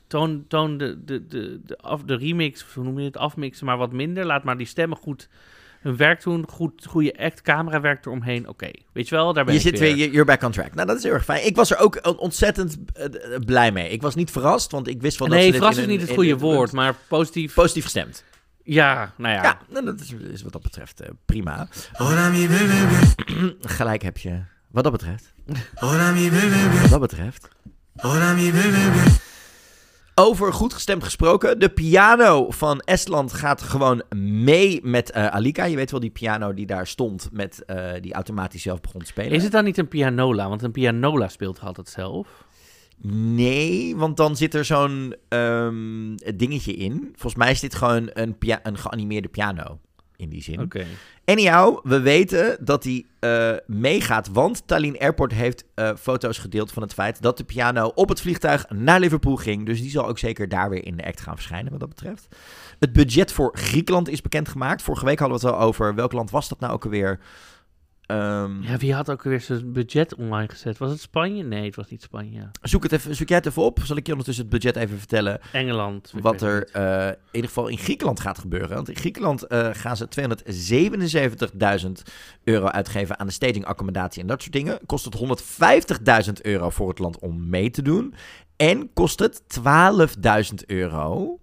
toon, 0.06 0.44
toon 0.48 0.78
de, 0.78 1.04
de, 1.04 1.26
de, 1.26 1.60
de, 1.66 1.78
af, 1.78 2.02
de 2.02 2.16
remix, 2.16 2.64
hoe 2.74 2.84
noem 2.84 2.98
je 2.98 3.04
het, 3.04 3.16
afmixen, 3.16 3.66
maar 3.66 3.76
wat 3.76 3.92
minder. 3.92 4.24
Laat 4.24 4.44
maar 4.44 4.56
die 4.56 4.66
stemmen 4.66 4.98
goed 4.98 5.28
hun 5.80 5.96
werk 5.96 6.22
doen. 6.22 6.44
Goed, 6.48 6.86
goede 6.88 7.18
act, 7.18 7.42
camera 7.42 7.80
werkt 7.80 8.06
eromheen. 8.06 8.48
Oké, 8.48 8.70
weet 8.92 9.08
je 9.08 9.14
wel, 9.14 9.32
daar 9.32 9.44
ben 9.44 9.54
Je 9.54 9.60
ik 9.60 9.66
zit 9.66 9.78
weer, 9.78 9.96
je- 9.96 10.10
you're 10.10 10.24
back 10.24 10.42
on 10.42 10.50
track. 10.50 10.74
Nou, 10.74 10.86
dat 10.86 10.96
is 10.96 11.02
heel 11.02 11.12
erg 11.12 11.24
fijn. 11.24 11.46
Ik 11.46 11.56
was 11.56 11.70
er 11.70 11.78
ook 11.78 12.18
ontzettend 12.20 12.78
eh, 12.94 13.04
blij 13.46 13.72
mee. 13.72 13.90
Ik 13.90 14.02
was 14.02 14.14
niet 14.14 14.30
verrast, 14.30 14.70
want 14.70 14.88
ik 14.88 15.00
wist 15.02 15.18
dat 15.18 15.28
Nee, 15.28 15.38
ze 15.44 15.46
dit 15.46 15.56
verrast 15.56 15.78
is 15.78 15.86
niet 15.86 16.00
het 16.00 16.10
goede 16.10 16.30
in- 16.30 16.38
woord, 16.38 16.72
maar 16.72 16.94
positief. 17.08 17.54
Positief 17.54 17.82
gestemd. 17.84 18.24
Ja, 18.68 19.12
nou 19.16 19.34
ja. 19.34 19.42
Ja, 19.42 19.58
nou, 19.68 19.84
dat 19.84 20.00
is, 20.00 20.12
is 20.12 20.42
wat 20.42 20.52
dat 20.52 20.62
betreft 20.62 21.00
eh, 21.00 21.08
prima. 21.24 21.68
Gelijk 23.60 24.02
heb 24.02 24.18
je. 24.18 24.42
Wat 24.70 24.82
dat 24.82 24.92
betreft. 24.92 25.32
Wat 26.80 26.90
dat 26.90 27.00
betreft. 27.00 27.48
Over 30.14 30.52
goed 30.52 30.72
gestemd 30.72 31.04
gesproken. 31.04 31.58
De 31.58 31.68
piano 31.68 32.50
van 32.50 32.80
Estland 32.80 33.32
gaat 33.32 33.62
gewoon 33.62 34.02
mee 34.16 34.80
met 34.82 35.10
eh, 35.10 35.26
Alika. 35.26 35.64
Je 35.64 35.76
weet 35.76 35.90
wel 35.90 36.00
die 36.00 36.10
piano 36.10 36.54
die 36.54 36.66
daar 36.66 36.86
stond 36.86 37.28
met 37.32 37.64
eh, 37.64 37.92
die 38.00 38.12
automatisch 38.12 38.62
zelf 38.62 38.80
begon 38.80 39.00
te 39.00 39.06
spelen. 39.06 39.32
Is 39.32 39.42
het 39.42 39.52
dan 39.52 39.64
niet 39.64 39.78
een 39.78 39.88
pianola? 39.88 40.48
Want 40.48 40.62
een 40.62 40.72
pianola 40.72 41.28
speelt 41.28 41.60
altijd 41.60 41.88
zelf. 41.88 42.46
Nee, 43.02 43.96
want 43.96 44.16
dan 44.16 44.36
zit 44.36 44.54
er 44.54 44.64
zo'n 44.64 45.14
ehm, 45.28 46.16
dingetje 46.36 46.72
in. 46.74 47.08
Volgens 47.10 47.34
mij 47.34 47.50
is 47.50 47.60
dit 47.60 47.74
gewoon 47.74 48.10
een, 48.12 48.38
pia- 48.38 48.60
een 48.62 48.78
geanimeerde 48.78 49.28
piano. 49.28 49.78
In 50.16 50.28
die 50.28 50.42
zin. 50.42 50.60
Oké. 50.60 50.84
Anyhow, 51.24 51.78
we 51.82 52.00
weten 52.00 52.64
dat 52.64 52.84
hij 52.84 53.04
eh, 53.20 53.56
meegaat, 53.66 54.28
want 54.28 54.62
Tallinn 54.66 54.98
Airport 54.98 55.32
heeft 55.32 55.64
eh, 55.74 55.90
foto's 55.98 56.38
gedeeld 56.38 56.72
van 56.72 56.82
het 56.82 56.94
feit 56.94 57.22
dat 57.22 57.36
de 57.36 57.44
piano 57.44 57.92
op 57.94 58.08
het 58.08 58.20
vliegtuig 58.20 58.66
naar 58.68 59.00
Liverpool 59.00 59.36
ging. 59.36 59.66
Dus 59.66 59.80
die 59.80 59.90
zal 59.90 60.06
ook 60.08 60.18
zeker 60.18 60.48
daar 60.48 60.70
weer 60.70 60.84
in 60.84 60.96
de 60.96 61.06
act 61.06 61.20
gaan 61.20 61.34
verschijnen 61.34 61.70
wat 61.70 61.80
dat 61.80 61.88
betreft. 61.88 62.28
Het 62.78 62.92
budget 62.92 63.32
voor 63.32 63.56
Griekenland 63.56 64.08
is 64.08 64.20
bekendgemaakt. 64.22 64.82
Vorige 64.82 65.04
week 65.04 65.18
hadden 65.18 65.40
we 65.40 65.46
het 65.46 65.54
al 65.54 65.60
over 65.62 65.94
welk 65.94 66.12
land 66.12 66.30
was 66.30 66.48
dat 66.48 66.60
nou 66.60 66.72
ook 66.72 66.84
alweer. 66.84 67.20
Ehm, 68.08 68.62
Ja, 68.62 68.76
wie 68.76 68.94
had 68.94 69.10
ook 69.10 69.22
weer 69.22 69.40
zijn 69.40 69.72
budget 69.72 70.14
online 70.14 70.48
gezet? 70.48 70.78
Was 70.78 70.90
het 70.90 71.00
Spanje? 71.00 71.42
Nee, 71.42 71.64
het 71.64 71.76
was 71.76 71.90
niet 71.90 72.02
Spanje. 72.02 72.50
zoek, 72.62 72.82
het 72.82 72.92
even, 72.92 73.16
zoek 73.16 73.28
jij 73.28 73.36
het 73.36 73.46
even 73.46 73.62
op. 73.62 73.80
Zal 73.82 73.96
ik 73.96 74.04
je 74.06 74.10
ondertussen 74.12 74.44
het 74.44 74.52
budget 74.52 74.76
even 74.76 74.98
vertellen? 74.98 75.40
Engeland. 75.52 76.12
wat 76.20 76.42
er 76.42 76.68
eh, 76.72 77.06
in 77.06 77.16
ieder 77.32 77.48
geval 77.48 77.68
in 77.68 77.78
Griekenland 77.78 78.20
gaat 78.20 78.38
gebeuren. 78.38 78.74
Want 78.74 78.88
in 78.88 78.96
Griekenland 78.96 79.42
eh, 79.46 79.68
gaan 79.72 79.96
ze 79.96 80.08
277.000 80.08 81.92
euro 82.44 82.66
uitgeven 82.66 83.18
aan 83.18 83.26
de 83.26 83.32
staging, 83.32 83.64
accommodatie 83.64 84.20
en 84.22 84.26
dat 84.28 84.40
soort 84.42 84.52
dingen. 84.52 84.78
Kost 84.86 85.04
het 85.04 85.16
150.000 86.26 86.32
euro 86.42 86.70
voor 86.70 86.88
het 86.88 86.98
land 86.98 87.18
om 87.18 87.48
mee 87.48 87.70
te 87.70 87.82
doen. 87.82 88.14
En 88.56 88.92
kost 88.92 89.18
het 89.18 89.42
12.000 90.48 90.54
euro, 90.66 91.38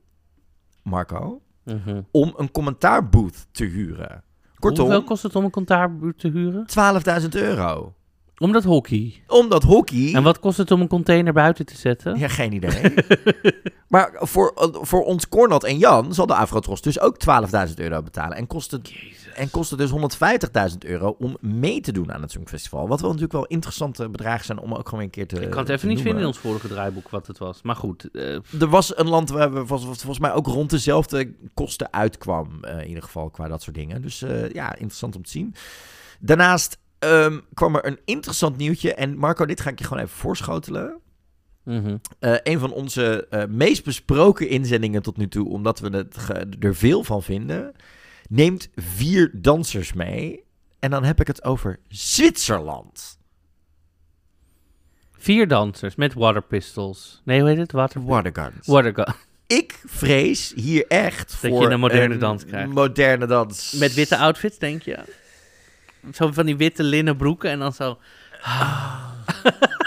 Marco. 0.84 1.40
Mhm. 1.64 2.02
om 2.12 2.34
een 2.38 2.52
commentaarbooth 2.52 3.48
te 3.52 3.64
huren. 3.66 4.24
Hoeveel 4.74 5.04
kost 5.04 5.24
het 5.24 5.36
om 5.36 5.44
een 5.44 5.52
commentaarbuurt 5.52 6.20
te 6.20 6.28
huren? 6.28 6.66
12.000 7.22 7.30
euro. 7.30 7.94
Om 8.38 8.52
dat 8.52 8.64
hockey. 8.64 9.24
Omdat 9.28 9.64
hockey... 9.64 10.14
En 10.14 10.24
wat 10.24 10.40
kost 10.40 10.58
het 10.58 10.72
om 10.72 10.82
een 10.82 10.88
container 10.88 11.34
buiten 11.34 11.66
te 11.66 11.78
zetten? 11.78 12.18
Ja, 12.18 12.28
geen 12.28 12.54
idee. 12.54 12.94
maar 13.88 14.12
voor, 14.14 14.52
voor 14.82 15.04
ons 15.04 15.30
Cornat 15.30 15.64
en 15.64 15.78
Jan 15.78 16.14
zal 16.14 16.26
de 16.26 16.36
Afrotros 16.36 16.82
dus 16.82 17.00
ook 17.00 17.18
12.000 17.68 17.74
euro 17.76 18.02
betalen. 18.02 18.38
En 18.38 18.48
kost 18.48 18.72
het, 18.72 18.92
en 19.36 19.50
kost 19.50 19.70
het 19.70 19.80
dus 19.80 19.92
150.000 20.72 20.78
euro 20.80 21.16
om 21.20 21.38
mee 21.40 21.82
te 21.82 21.92
doen 21.92 22.14
aan 22.14 22.22
het 22.22 22.32
Songfestival. 22.32 22.88
Wat 22.88 23.00
wel 23.02 23.10
natuurlijk 23.10 23.38
wel 23.38 23.46
interessante 23.46 24.10
bedragen 24.10 24.46
zijn 24.46 24.60
om 24.60 24.74
ook 24.74 24.90
gewoon 24.90 25.04
een 25.04 25.10
keer 25.10 25.28
te 25.28 25.42
ik 25.42 25.50
kan 25.50 25.60
het 25.60 25.70
even 25.70 25.88
niet 25.88 26.02
vinden 26.02 26.22
in 26.22 26.28
ons 26.28 26.38
vorige 26.38 26.68
draaiboek 26.68 27.10
wat 27.10 27.28
het 27.28 27.38
was. 27.38 27.62
Maar 27.62 27.76
goed, 27.76 28.10
eh, 28.12 28.34
Er 28.60 28.68
was 28.68 28.98
een 28.98 29.10
land 29.10 29.30
waar 29.30 29.54
we 29.54 29.66
volgens, 29.66 30.20
mij 30.20 30.34
ook 30.34 30.48
rond 30.48 30.70
dezelfde 30.70 31.34
kosten 31.54 31.94
uitkwam. 31.94 32.64
eh, 32.64 32.80
in 32.82 32.88
ieder 32.88 33.04
geval 33.04 33.30
qua 33.30 33.48
dat 33.48 33.62
soort 33.62 33.76
dingen. 33.76 34.02
Dus 34.02 34.22
eh, 34.22 34.50
ja, 34.50 34.72
interessant 34.76 35.16
om 35.16 35.24
te 35.24 35.30
zien. 35.32 35.56
Daarnaast 36.20 36.78
ehm, 37.00 37.40
kwam 37.54 37.76
er 37.76 37.86
een 37.86 38.00
interessant 38.06 38.58
nieuwtje. 38.58 38.94
En 38.94 39.18
Marco, 39.18 39.46
dit 39.46 39.62
ga 39.62 39.70
ik 39.70 39.80
je 39.80 39.86
gewoon 39.86 40.04
even 40.04 40.16
voorschotelen. 40.16 41.00
Eh, 42.20 42.36
een 42.44 42.60
van 42.60 42.72
onze 42.72 43.28
meest 43.50 43.84
besproken 43.84 44.50
inzendingen 44.50 45.02
tot 45.02 45.18
nu 45.18 45.28
toe, 45.28 45.50
omdat 45.50 45.80
we 45.80 45.90
het 45.90 46.16
er 46.60 46.76
veel 46.76 47.04
van 47.04 47.24
vinden, 47.24 47.72
neemt 48.30 48.70
vier 48.76 49.30
dansers 49.34 49.94
mee. 49.94 50.44
En 50.80 50.90
dan 50.92 51.04
heb 51.04 51.20
ik 51.20 51.28
het 51.28 51.44
over 51.44 51.80
Zwitserland. 51.88 53.18
vier 55.18 55.48
dansers 55.48 55.96
met 55.96 56.14
water 56.14 56.42
pistols. 56.42 57.22
Nee, 57.24 57.40
hoe 57.40 57.50
heet 57.50 57.58
het? 57.58 57.72
Water, 57.72 58.06
Watergardens. 58.06 58.68
water 58.68 59.16
Ik 59.48 59.82
vrees 59.86 60.54
hier 60.56 60.86
echt 60.88 61.30
Dat 61.42 61.52
voor 61.52 61.62
je 61.62 61.70
een 61.70 61.80
moderne 61.80 62.18
dans 62.18 62.46
krijgt. 62.46 62.72
moderne 62.74 63.26
dans. 63.26 63.72
Met 63.72 63.94
witte 63.94 64.18
outfits, 64.18 64.58
denk 64.58 64.82
je? 64.82 64.98
Zo 66.14 66.32
van 66.32 66.46
die 66.46 66.58
witte 66.58 66.84
linnen 66.84 67.18
broeken 67.18 67.50
en 67.50 67.60
dan 67.60 67.74
zo... 67.74 67.98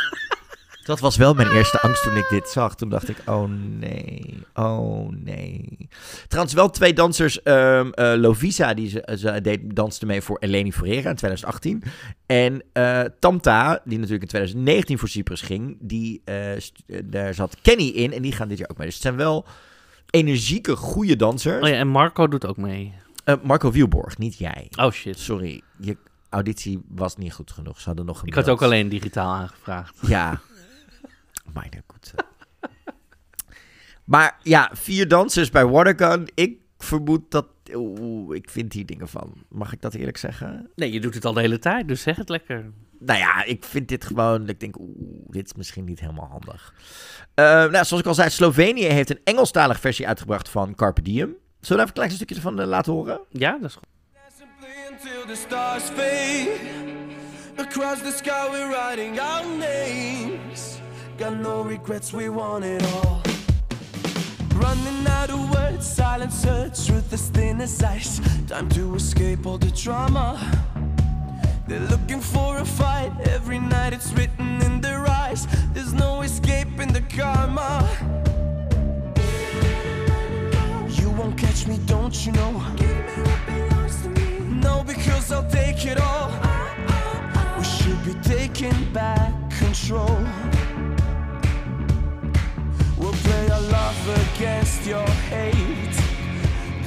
Dat 0.89 1.01
was 1.01 1.17
wel 1.17 1.35
mijn 1.35 1.51
eerste 1.51 1.81
angst 1.81 2.03
toen 2.03 2.17
ik 2.17 2.27
dit 2.29 2.49
zag. 2.49 2.75
Toen 2.75 2.89
dacht 2.89 3.09
ik, 3.09 3.17
oh 3.27 3.51
nee, 3.79 4.39
oh 4.55 5.09
nee. 5.11 5.89
Trouwens, 6.29 6.55
wel 6.55 6.71
twee 6.71 6.93
dansers. 6.93 7.43
ehm 7.43 7.91
eh, 7.91 8.13
Lovisa, 8.17 8.75
die 8.75 8.89
ze, 8.89 9.17
ze 9.19 9.41
deed, 9.41 9.61
danste 9.77 10.07
mee 10.07 10.21
voor 10.23 10.39
Eleni 10.39 10.73
Ferreira 10.73 11.11
in 11.11 11.17
2018. 11.17 11.83
En 12.27 12.63
eh, 12.73 13.01
Tamta, 13.19 13.81
die 13.85 13.97
natuurlijk 13.99 14.23
in 14.23 14.29
2019 14.29 14.99
voor 14.99 15.09
Cyprus 15.09 15.41
ging. 15.41 15.77
Die, 15.81 16.23
eh, 16.25 16.35
daar 17.05 17.35
zat 17.35 17.57
Kenny 17.63 17.89
in 17.89 18.13
en 18.13 18.23
die 18.23 18.33
gaan 18.33 18.49
dit 18.49 18.59
jaar 18.59 18.69
ook 18.71 18.77
mee. 18.77 18.87
Dus 18.87 18.95
het 18.95 19.05
zijn 19.05 19.17
wel 19.17 19.47
energieke, 20.11 20.77
goede 20.77 21.17
dansers. 21.17 21.63
Oh 21.63 21.69
ja, 21.69 21.75
en 21.75 21.89
Marco 21.89 22.29
doet 22.29 22.47
ook 22.47 22.57
mee. 22.57 22.93
Marco 23.43 23.71
Wielborg, 23.71 24.19
niet 24.19 24.39
jij. 24.39 24.71
Oh 24.77 24.91
shit. 24.91 25.19
Sorry, 25.19 25.63
je 25.81 25.97
auditie 26.29 26.83
was 26.89 27.17
niet 27.17 27.33
goed 27.33 27.51
genoeg. 27.51 27.81
Ze 27.81 27.85
hadden 27.87 28.07
nog 28.07 28.17
Ik 28.17 28.21
gemaild. 28.25 28.47
had 28.47 28.55
ook 28.55 28.63
alleen 28.63 28.89
digitaal 28.89 29.33
aangevraagd. 29.35 29.97
Ja. 30.07 30.41
Meine 31.53 31.83
Güte. 31.87 32.25
maar 34.05 34.39
ja, 34.43 34.71
vier 34.73 35.09
dansers 35.09 35.51
bij 35.51 35.67
Watergun. 35.67 36.29
Ik 36.35 36.59
vermoed 36.79 37.31
dat... 37.31 37.47
Oeh, 37.75 38.37
ik 38.37 38.51
vind 38.51 38.73
hier 38.73 38.87
dingen 38.87 39.09
van. 39.09 39.33
Mag 39.49 39.73
ik 39.73 39.81
dat 39.81 39.95
eerlijk 39.95 40.17
zeggen? 40.17 40.71
Nee, 40.75 40.93
je 40.93 41.01
doet 41.01 41.15
het 41.15 41.25
al 41.25 41.33
de 41.33 41.41
hele 41.41 41.59
tijd, 41.59 41.89
dus 41.89 42.03
zeg 42.03 42.17
het 42.17 42.29
lekker. 42.29 42.73
Nou 42.99 43.19
ja, 43.19 43.45
ik 43.45 43.65
vind 43.65 43.89
dit 43.89 44.05
gewoon... 44.05 44.49
Ik 44.49 44.61
denk, 44.61 44.79
oeh, 44.79 45.25
dit 45.27 45.47
is 45.47 45.55
misschien 45.55 45.85
niet 45.85 46.01
helemaal 46.01 46.29
handig. 46.31 46.75
Eh, 47.35 47.45
nou, 47.45 47.85
zoals 47.85 48.03
ik 48.03 48.07
al 48.07 48.15
zei, 48.15 48.31
Slovenië 48.31 48.85
heeft 48.85 49.11
een 49.11 49.21
Engelstalige 49.25 49.81
versie 49.81 50.07
uitgebracht 50.07 50.49
van 50.49 50.75
Carpe 50.75 51.03
Diem. 51.03 51.17
Zullen 51.17 51.37
we 51.61 51.73
even 51.75 51.87
een 51.87 51.93
klein 51.93 52.11
stukje 52.11 52.35
ervan 52.35 52.61
eh, 52.61 52.67
laten 52.67 52.93
horen? 52.93 53.21
Ja, 53.31 53.59
dat 53.61 53.71
is 53.71 53.75
goed. 53.75 53.87
Simply 54.39 54.69
until 54.91 55.35
the 55.35 55.41
stars 55.47 55.83
fade. 55.83 56.97
Across 57.57 58.03
the 58.03 58.13
sky, 58.13 58.49
we're 58.51 58.69
writing 58.69 59.19
our 59.21 59.45
names. 59.59 60.78
Got 61.19 61.41
no 61.41 61.63
regrets, 61.63 62.13
we 62.13 62.29
want 62.29 62.65
it 62.65 62.81
all. 62.95 63.21
Running 64.55 65.05
out 65.09 65.31
of 65.31 65.51
words, 65.53 65.85
silence 65.85 66.45
hurts, 66.45 66.87
truth 66.87 67.13
is 67.13 67.29
thin 67.31 67.61
as 67.61 67.83
ice. 67.83 68.21
Time 68.47 68.69
to 68.69 68.95
escape 68.95 69.45
all 69.45 69.59
the 69.59 69.73
drama. 69.73 70.39
They're 71.67 71.81
looking 71.91 72.21
for 72.21 72.59
a 72.59 72.65
fight, 72.65 73.11
every 73.31 73.59
night 73.59 73.95
it's 73.95 74.13
written 74.13 74.63
in 74.63 74.81
their 74.81 75.09
eyes. 75.09 75.49
There's 75.75 75.93
no 75.93 76.23
escaping 76.23 76.93
the 76.93 77.01
karma. 77.01 77.83
You 80.89 81.11
won't 81.11 81.37
catch 81.37 81.67
me, 81.67 81.81
don't 81.87 82.15
you 82.25 82.31
know? 82.31 82.53
No, 84.63 84.85
because 84.85 85.33
I'll 85.33 85.51
take 85.51 85.85
it 85.85 85.99
all. 86.01 86.31
We 87.59 87.65
should 87.65 88.05
be 88.05 88.15
taking 88.23 88.93
back 88.93 89.33
control. 89.59 90.25
Love 93.61 94.09
against 94.35 94.87
your 94.87 95.09
hate. 95.31 95.97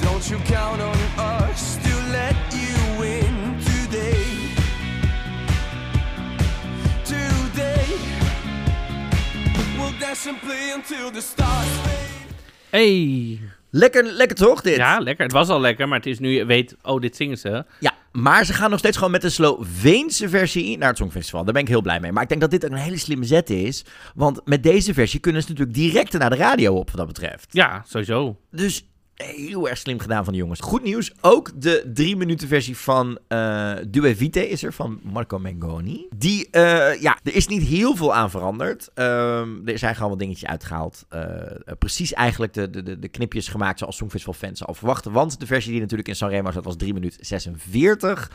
Don't 0.02 0.30
you 0.30 0.38
count 0.44 0.80
on 0.80 0.96
us 1.18 1.76
to 1.76 1.94
let 2.10 2.34
you 2.50 2.98
win 2.98 3.56
today. 3.64 4.24
Today, 7.04 7.86
we'll 9.78 9.98
dance 10.00 10.28
and 10.28 10.40
play 10.40 10.72
until 10.74 11.10
the 11.10 11.20
stars 11.20 11.68
fade. 11.84 12.34
Hey. 12.70 13.38
Lekker, 13.74 14.04
lekker 14.04 14.36
toch, 14.36 14.60
dit? 14.62 14.76
Ja, 14.76 14.98
lekker. 14.98 15.24
Het 15.24 15.32
was 15.32 15.48
al 15.48 15.60
lekker, 15.60 15.88
maar 15.88 15.98
het 15.98 16.06
is 16.06 16.18
nu, 16.18 16.30
je 16.30 16.44
weet, 16.44 16.76
oh, 16.82 17.00
dit 17.00 17.16
zingen 17.16 17.38
ze. 17.38 17.64
Ja, 17.78 17.92
maar 18.12 18.44
ze 18.44 18.52
gaan 18.52 18.70
nog 18.70 18.78
steeds 18.78 18.96
gewoon 18.96 19.12
met 19.12 19.22
de 19.22 19.30
Sloveense 19.30 20.28
versie 20.28 20.78
naar 20.78 20.88
het 20.88 20.96
Songfestival. 20.96 21.44
Daar 21.44 21.52
ben 21.52 21.62
ik 21.62 21.68
heel 21.68 21.82
blij 21.82 22.00
mee. 22.00 22.12
Maar 22.12 22.22
ik 22.22 22.28
denk 22.28 22.40
dat 22.40 22.50
dit 22.50 22.64
ook 22.64 22.70
een 22.70 22.76
hele 22.76 22.98
slimme 22.98 23.24
zet 23.24 23.50
is. 23.50 23.84
Want 24.14 24.40
met 24.44 24.62
deze 24.62 24.94
versie 24.94 25.20
kunnen 25.20 25.42
ze 25.42 25.48
natuurlijk 25.48 25.76
direct 25.76 26.12
naar 26.12 26.30
de 26.30 26.36
radio 26.36 26.74
op, 26.74 26.86
wat 26.86 26.96
dat 26.96 27.06
betreft. 27.06 27.46
Ja, 27.50 27.84
sowieso. 27.86 28.36
Dus 28.50 28.86
heel 29.22 29.68
erg 29.68 29.78
slim 29.78 29.98
gedaan 29.98 30.24
van 30.24 30.32
de 30.32 30.38
jongens. 30.38 30.60
Goed 30.60 30.82
nieuws, 30.82 31.12
ook 31.20 31.50
de 31.54 31.90
drie 31.94 32.16
minuten 32.16 32.48
versie 32.48 32.76
van 32.76 33.18
eh 33.28 33.72
Due 33.88 34.16
Vite 34.16 34.48
is 34.48 34.62
er, 34.62 34.72
van 34.72 35.00
Marco 35.02 35.38
Mengoni. 35.38 36.06
Die, 36.16 36.50
eh, 36.50 37.00
ja, 37.00 37.18
er 37.22 37.34
is 37.34 37.46
niet 37.46 37.62
heel 37.62 37.96
veel 37.96 38.14
aan 38.14 38.30
veranderd. 38.30 38.90
Ehm, 38.94 39.48
er 39.68 39.78
zijn 39.78 39.94
gewoon 39.94 40.10
wat 40.10 40.18
dingetjes 40.18 40.48
uitgehaald. 40.48 41.04
Eh, 41.08 41.22
precies 41.78 42.12
eigenlijk 42.12 42.52
de, 42.52 42.70
de, 42.70 42.98
de, 42.98 43.08
knipjes 43.08 43.48
gemaakt 43.48 43.78
zoals 43.78 43.96
Songfestival 43.96 44.34
fans 44.34 44.64
al 44.64 44.74
verwachten. 44.74 45.12
Want 45.12 45.40
de 45.40 45.46
versie 45.46 45.70
die 45.70 45.80
natuurlijk 45.80 46.08
in 46.08 46.16
Sanremo 46.16 46.50
zat 46.50 46.64
was 46.64 46.76
3 46.76 46.94
minuten 46.94 47.26
46. 47.26 48.30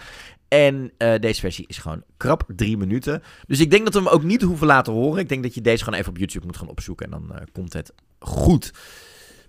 En 0.47 0.91
deze 0.97 1.39
versie 1.39 1.65
is 1.67 1.77
gewoon 1.77 2.03
krap 2.17 2.43
3 2.55 2.77
minuten. 2.77 3.23
Dus 3.47 3.59
ik 3.59 3.71
denk 3.71 3.83
dat 3.83 3.93
we 3.93 3.99
hem 3.99 4.09
ook 4.09 4.23
niet 4.23 4.41
hoeven 4.41 4.67
laten 4.67 4.93
horen. 4.93 5.19
Ik 5.19 5.29
denk 5.29 5.43
dat 5.43 5.53
je 5.53 5.61
deze 5.61 5.83
gewoon 5.83 5.99
even 5.99 6.11
op 6.11 6.17
YouTube 6.17 6.45
moet 6.45 6.57
gaan 6.57 6.69
opzoeken. 6.69 7.05
En 7.05 7.11
dan 7.11 7.47
komt 7.51 7.73
het 7.73 7.93
goed. 8.19 8.71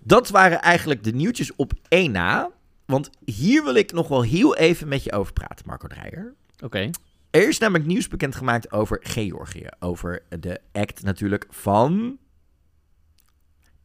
Dat 0.03 0.29
waren 0.29 0.61
eigenlijk 0.61 1.03
de 1.03 1.11
nieuwtjes 1.11 1.55
op 1.55 1.73
één 1.87 2.11
na. 2.11 2.49
Want 2.85 3.09
hier 3.25 3.63
wil 3.63 3.75
ik 3.75 3.91
nog 3.91 4.07
wel 4.07 4.21
heel 4.21 4.55
even 4.55 4.87
met 4.87 5.03
je 5.03 5.11
over 5.11 5.33
praten, 5.33 5.65
Marco 5.67 5.87
Dreyer. 5.87 6.33
Oké. 6.63 6.89
Er 7.29 7.47
is 7.47 7.57
namelijk 7.57 7.85
nieuws 7.85 8.07
bekendgemaakt 8.07 8.71
over 8.71 8.99
Georgië. 9.01 9.67
Over 9.79 10.21
de 10.39 10.59
act 10.71 11.03
natuurlijk 11.03 11.45
van... 11.49 12.17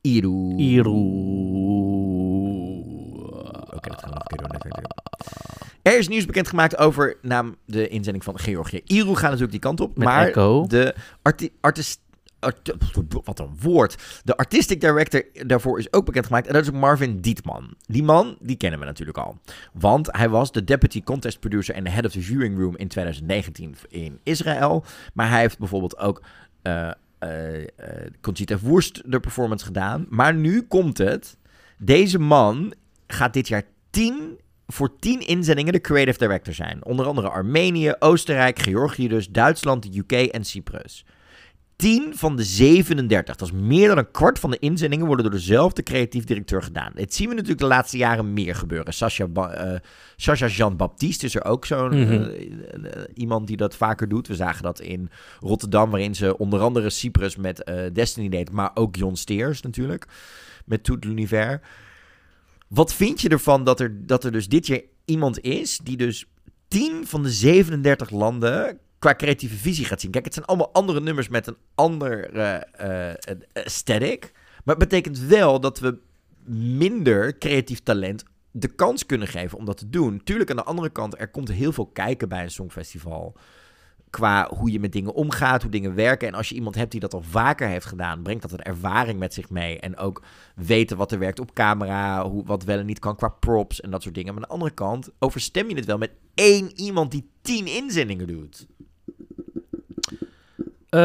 Iru. 0.00 0.80
Oké, 3.74 3.88
dat 3.88 4.00
gaan 4.00 4.10
we 4.10 4.14
nog 4.14 4.52
een 4.52 4.58
keer 4.58 4.70
doen. 4.70 4.84
Er 5.82 5.98
is 5.98 6.08
nieuws 6.08 6.26
bekendgemaakt 6.26 6.76
over 6.76 7.16
naam 7.22 7.56
de 7.66 7.88
inzending 7.88 8.24
van 8.24 8.38
Georgië. 8.38 8.80
Iru 8.84 9.14
gaat 9.14 9.22
natuurlijk 9.22 9.50
die 9.50 9.60
kant 9.60 9.80
op. 9.80 9.96
Met 9.96 10.06
maar 10.06 10.26
Echo. 10.26 10.66
de 10.66 10.94
arti 11.22 11.50
artist... 11.60 12.00
wat 13.24 13.38
een 13.38 13.56
woord. 13.60 14.20
De 14.24 14.36
artistic 14.36 14.80
director 14.80 15.24
daarvoor 15.32 15.78
is 15.78 15.92
ook 15.92 16.04
bekendgemaakt. 16.04 16.46
En 16.46 16.52
dat 16.52 16.62
is 16.62 16.70
Marvin 16.70 17.20
Dietman. 17.20 17.74
Die 17.86 18.02
man, 18.02 18.36
die 18.40 18.56
kennen 18.56 18.80
we 18.80 18.86
natuurlijk 18.86 19.18
al. 19.18 19.38
Want 19.72 20.08
hij 20.12 20.28
was 20.28 20.52
de 20.52 20.64
deputy 20.64 21.02
contest 21.02 21.40
producer 21.40 21.74
en 21.74 21.84
de 21.84 21.90
head 21.90 22.04
of 22.04 22.12
the 22.12 22.22
viewing 22.22 22.58
room 22.58 22.76
in 22.76 22.88
2019 22.88 23.74
in 23.88 24.20
Israël. 24.22 24.84
Maar 25.12 25.28
hij 25.28 25.40
heeft 25.40 25.58
bijvoorbeeld 25.58 25.98
ook 25.98 26.22
eh, 26.62 26.90
eh, 27.18 27.66
Conchita 28.20 28.56
de 29.04 29.20
performance 29.20 29.64
gedaan. 29.64 30.06
Maar 30.08 30.34
nu 30.34 30.62
komt 30.62 30.98
het. 30.98 31.36
Deze 31.78 32.18
man 32.18 32.74
gaat 33.06 33.32
dit 33.32 33.48
jaar 33.48 33.62
10 33.90 34.38
voor 34.66 34.96
10 34.98 35.20
inzendingen 35.20 35.72
de 35.72 35.80
creative 35.80 36.18
director 36.18 36.54
zijn. 36.54 36.84
Onder 36.84 37.06
andere 37.06 37.28
Armenië, 37.28 37.94
Oostenrijk, 37.98 38.58
Georgië 38.58 39.08
dus, 39.08 39.28
Duitsland, 39.28 39.82
de 39.82 39.98
UK 39.98 40.12
en 40.12 40.44
Cyprus. 40.44 41.04
10 41.84 42.12
van 42.16 42.36
de 42.36 42.44
37, 42.44 43.36
dat 43.36 43.48
is 43.48 43.54
meer 43.54 43.88
dan 43.88 43.98
een 43.98 44.10
kwart 44.10 44.38
van 44.38 44.50
de 44.50 44.58
inzendingen, 44.58 45.06
worden 45.06 45.24
door 45.24 45.34
dezelfde 45.34 45.82
creatief 45.82 46.24
directeur 46.24 46.62
gedaan. 46.62 46.92
Dit 46.94 47.14
zien 47.14 47.28
we 47.28 47.34
natuurlijk 47.34 47.60
de 47.60 47.66
laatste 47.66 47.96
jaren 47.96 48.32
meer 48.32 48.54
gebeuren. 48.54 48.94
Sascha, 48.94 49.26
eh, 49.34 49.78
Sascha 50.16 50.46
Jean-Baptiste 50.46 51.26
is 51.26 51.34
er 51.34 51.44
ook 51.44 51.66
zo'n 51.66 52.00
Mhm. 52.00 52.12
eh, 52.12 52.42
eh, 52.42 53.04
iemand 53.14 53.46
die 53.46 53.56
dat 53.56 53.76
vaker 53.76 54.08
doet. 54.08 54.28
We 54.28 54.34
zagen 54.34 54.62
dat 54.62 54.80
in 54.80 55.10
Rotterdam, 55.40 55.90
waarin 55.90 56.14
ze 56.14 56.38
onder 56.38 56.60
andere 56.60 56.90
Cyprus 56.90 57.36
met 57.36 57.72
Destiny 57.92 58.28
deed, 58.28 58.50
maar 58.50 58.70
ook 58.74 58.96
Jon 58.96 59.16
Steers 59.16 59.60
natuurlijk, 59.62 60.06
met 60.64 60.84
Tout 60.84 61.04
l'Univers. 61.04 61.58
Wat 62.68 62.94
vind 62.94 63.20
je 63.20 63.28
ervan 63.28 63.64
dat 63.64 63.80
er, 63.80 64.06
dat 64.06 64.24
er 64.24 64.32
dus 64.32 64.48
dit 64.48 64.66
jaar 64.66 64.80
iemand 65.04 65.40
is 65.40 65.78
die 65.82 65.96
dus 65.96 66.26
10 66.68 67.06
van 67.06 67.22
de 67.22 67.30
37 67.30 68.10
landen 68.10 68.78
qua 69.04 69.14
creatieve 69.14 69.56
visie 69.56 69.84
gaat 69.84 70.00
zien? 70.00 70.10
Kijk, 70.10 70.24
het 70.24 70.34
zijn 70.34 70.46
allemaal 70.46 70.72
andere 70.72 71.00
nummers 71.00 71.28
met 71.28 71.46
een 71.46 71.56
ander 71.74 72.30
eh, 72.30 73.10
eh, 73.10 73.16
aesthetic. 73.52 74.32
Maar 74.64 74.76
het 74.76 74.88
betekent 74.88 75.18
wel 75.18 75.60
dat 75.60 75.78
we 75.78 75.98
minder 76.76 77.38
creatief 77.38 77.82
talent 77.82 78.24
de 78.50 78.68
kans 78.68 79.06
kunnen 79.06 79.28
geven 79.28 79.58
om 79.58 79.64
dat 79.64 79.76
te 79.76 79.90
doen. 79.90 80.20
Tuurlijk, 80.24 80.50
aan 80.50 80.56
de 80.56 80.64
andere 80.64 80.90
kant, 80.90 81.20
er 81.20 81.30
komt 81.30 81.48
heel 81.48 81.72
veel 81.72 81.86
kijken 81.86 82.28
bij 82.28 82.42
een 82.42 82.50
songfestival. 82.50 83.36
Qua 84.10 84.50
hoe 84.56 84.72
je 84.72 84.80
met 84.80 84.92
dingen 84.92 85.14
omgaat, 85.14 85.62
hoe 85.62 85.70
dingen 85.70 85.94
werken. 85.94 86.28
En 86.28 86.34
als 86.34 86.48
je 86.48 86.54
iemand 86.54 86.74
hebt 86.74 86.90
die 86.90 87.00
dat 87.00 87.14
al 87.14 87.22
vaker 87.22 87.68
heeft 87.68 87.86
gedaan, 87.86 88.22
brengt 88.22 88.42
dat 88.42 88.52
een 88.52 88.62
ervaring 88.62 89.18
met 89.18 89.34
zich 89.34 89.50
mee. 89.50 89.80
En 89.80 89.96
ook 89.96 90.22
weten 90.54 90.96
wat 90.96 91.12
er 91.12 91.18
werkt 91.18 91.40
op 91.40 91.54
camera, 91.54 92.28
hoe, 92.28 92.44
wat 92.44 92.64
wel 92.64 92.78
en 92.78 92.86
niet 92.86 92.98
kan 92.98 93.16
qua 93.16 93.28
props 93.28 93.80
en 93.80 93.90
dat 93.90 94.02
soort 94.02 94.14
dingen. 94.14 94.34
Maar 94.34 94.42
aan 94.42 94.48
de 94.48 94.54
andere 94.54 94.74
kant 94.74 95.10
overstem 95.18 95.68
je 95.68 95.74
het 95.74 95.84
wel 95.84 95.98
met 95.98 96.12
één 96.34 96.80
iemand 96.80 97.10
die 97.10 97.30
tien 97.42 97.66
inzendingen 97.66 98.26
doet. 98.26 98.66
Ehm, 100.94 101.02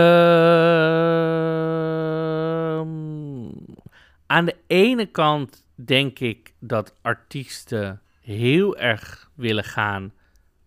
aan 4.25 4.45
de 4.45 4.55
ene 4.67 5.05
kant 5.05 5.65
denk 5.75 6.19
ik 6.19 6.53
dat 6.59 6.93
artiesten 7.01 8.01
heel 8.21 8.77
erg 8.77 9.29
willen 9.35 9.63
gaan 9.63 10.13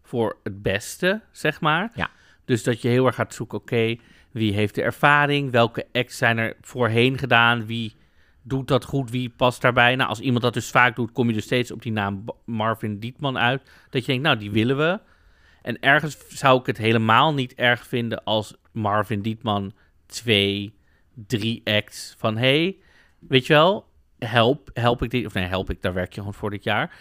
voor 0.03 0.39
het 0.43 0.63
beste, 0.63 1.21
zeg 1.31 1.61
maar. 1.61 1.91
Ja. 1.95 2.11
Dus 2.45 2.63
dat 2.63 2.83
je 2.83 2.89
heel 2.89 3.07
erg 3.07 3.15
gaat 3.15 3.35
zoeken, 3.35 3.59
oké, 3.59 3.97
wie 4.31 4.53
heeft 4.53 4.75
de 4.75 4.83
ervaring? 4.83 5.51
Welke 5.51 5.87
acts 5.93 6.17
zijn 6.17 6.39
er 6.39 6.57
voorheen 6.61 7.19
gedaan? 7.19 7.67
Wie 7.67 7.97
doet 8.43 8.69
dat 8.69 8.85
goed? 8.85 9.11
Wie 9.11 9.31
past 9.31 9.61
daarbij? 9.61 9.97
Nou, 9.97 10.09
als 10.09 10.21
iemand 10.21 10.43
dat 10.43 10.55
dus 10.55 10.71
vaak 10.71 10.97
doet, 10.97 11.13
kom 11.13 11.29
je 11.29 11.35
dus 11.35 11.45
steeds 11.45 11.71
op 11.71 11.83
die 11.83 11.93
naam 11.93 12.25
Marvin 12.45 12.99
Dietman 12.99 13.39
uit. 13.39 13.63
Dat 13.91 14.01
je 14.01 14.07
denkt, 14.07 14.23
nou, 14.23 14.39
die 14.39 14.51
willen 14.51 14.77
we. 14.77 15.01
En 15.63 15.81
ergens 15.81 16.19
zou 16.29 16.61
ik 16.61 16.67
het 16.67 16.79
helemaal 16.79 17.35
niet 17.35 17.55
erg 17.55 17.87
vinden 17.87 18.25
als 18.25 18.55
Marvin 18.73 19.23
Dietman 19.23 19.73
twee, 20.07 20.75
drie 21.27 21.61
acts 21.65 22.15
van 22.19 22.37
hey, 22.37 22.77
weet 23.19 23.47
je 23.47 23.53
wel, 23.53 23.87
help, 24.19 24.71
help 24.73 25.03
ik 25.03 25.11
dit, 25.11 25.27
of 25.27 25.35
nee, 25.35 25.45
help 25.45 25.71
ik, 25.71 25.83
daar 25.83 25.95
werk 25.95 26.13
je 26.13 26.19
gewoon 26.19 26.35
voor 26.35 26.51
dit 26.51 26.65
jaar. 26.65 26.95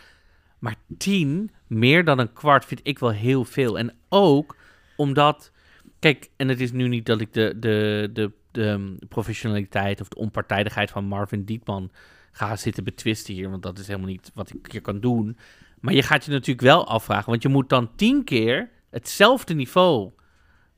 Maar 0.59 0.75
tien, 0.97 1.51
meer 1.67 2.03
dan 2.03 2.19
een 2.19 2.33
kwart, 2.33 2.65
vind 2.65 2.79
ik 2.83 2.99
wel 2.99 3.11
heel 3.11 3.45
veel. 3.45 3.77
En 3.77 3.93
ook 4.09 4.55
omdat, 4.97 5.51
kijk, 5.99 6.29
en 6.35 6.47
het 6.47 6.61
is 6.61 6.71
nu 6.71 6.87
niet 6.87 7.05
dat 7.05 7.21
ik 7.21 7.33
de, 7.33 7.53
de, 7.59 8.09
de, 8.13 8.31
de 8.51 8.67
um, 8.67 8.97
professionaliteit 9.09 10.01
of 10.01 10.07
de 10.07 10.17
onpartijdigheid 10.17 10.91
van 10.91 11.05
Marvin 11.05 11.43
Dietman 11.43 11.91
ga 12.31 12.55
zitten 12.55 12.83
betwisten 12.83 13.33
hier, 13.33 13.49
want 13.49 13.63
dat 13.63 13.79
is 13.79 13.87
helemaal 13.87 14.09
niet 14.09 14.31
wat 14.33 14.53
ik 14.53 14.71
hier 14.71 14.81
kan 14.81 14.99
doen. 14.99 15.37
Maar 15.79 15.93
je 15.93 16.03
gaat 16.03 16.25
je 16.25 16.31
natuurlijk 16.31 16.61
wel 16.61 16.87
afvragen, 16.87 17.29
want 17.29 17.41
je 17.41 17.49
moet 17.49 17.69
dan 17.69 17.95
tien 17.95 18.23
keer 18.23 18.69
hetzelfde 18.89 19.53
niveau 19.53 20.11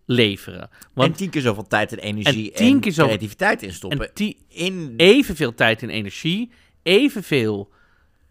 leveren. 0.06 0.62
en 0.62 0.70
Want 0.93 1.18
tien 1.18 1.30
keer 1.30 1.41
zoveel 1.41 1.68
tijd 1.68 1.91
en 1.91 1.97
energie 1.99 2.51
En 2.51 2.60
en, 2.60 2.66
tien 2.66 2.80
keer 2.80 2.91
zo- 2.91 3.06
creativiteit 3.06 3.64
instoppen. 3.64 4.12
en 4.14 4.36
in 4.49 4.93
evenveel 4.97 5.54
tijd 5.54 5.84
en 5.84 5.89
energie, 5.89 6.51
evenveel, 6.84 7.72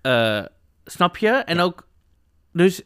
eh 0.02 0.44
snap 0.84 1.16
je? 1.16 1.28
En 1.28 1.60
ook, 1.60 1.88
dus 2.52 2.82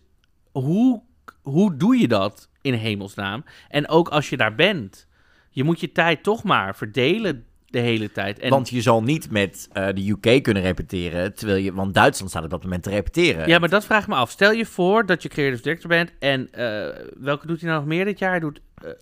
hoe, 0.53 1.03
hoe 1.43 1.77
doe 1.77 1.97
je 1.99 2.09
dat 2.09 2.49
in 2.63 2.75
hemelsnaam? 2.75 3.45
En 3.69 3.89
ook 3.89 4.09
als 4.09 4.29
je 4.31 4.37
daar 4.37 4.55
bent, 4.55 5.07
je 5.51 5.65
moet 5.65 5.81
je 5.81 5.93
tijd 5.93 6.23
toch 6.23 6.43
maar 6.45 6.77
verdelen 6.77 7.45
de 7.67 7.79
hele 7.79 8.13
tijd. 8.13 8.39
En, 8.39 8.51
Want 8.51 8.69
je 8.69 8.81
zal 8.83 9.03
niet 9.03 9.31
met 9.31 9.69
eh, 9.73 9.87
de 9.95 10.09
UK 10.11 10.43
kunnen 10.43 10.63
repeteren, 10.63 11.35
terwijl 11.35 11.59
je, 11.63 11.73
want 11.73 11.95
Duitsland 11.95 12.31
staat 12.31 12.45
op 12.45 12.51
dat 12.51 12.63
moment 12.63 12.83
te 12.83 12.91
repeteren. 12.91 13.49
ja, 13.49 13.59
maar 13.59 13.69
dat 13.69 13.85
vraag 13.85 14.03
ik 14.03 14.09
me 14.09 14.15
af. 14.15 14.31
Stel 14.31 14.53
je 14.53 14.67
voor 14.67 15.07
dat 15.07 15.23
je 15.23 15.29
creative 15.29 15.63
director 15.63 15.89
bent 15.89 16.13
en 16.19 16.53
eh, 16.53 17.05
welke 17.19 17.47
doet 17.47 17.61
hij 17.61 17.69
nou 17.71 17.81
nog 17.81 17.89
meer 17.89 18.05
dit 18.05 18.19
jaar? 18.19 18.31
Hij 18.31 18.41
doet 18.41 18.61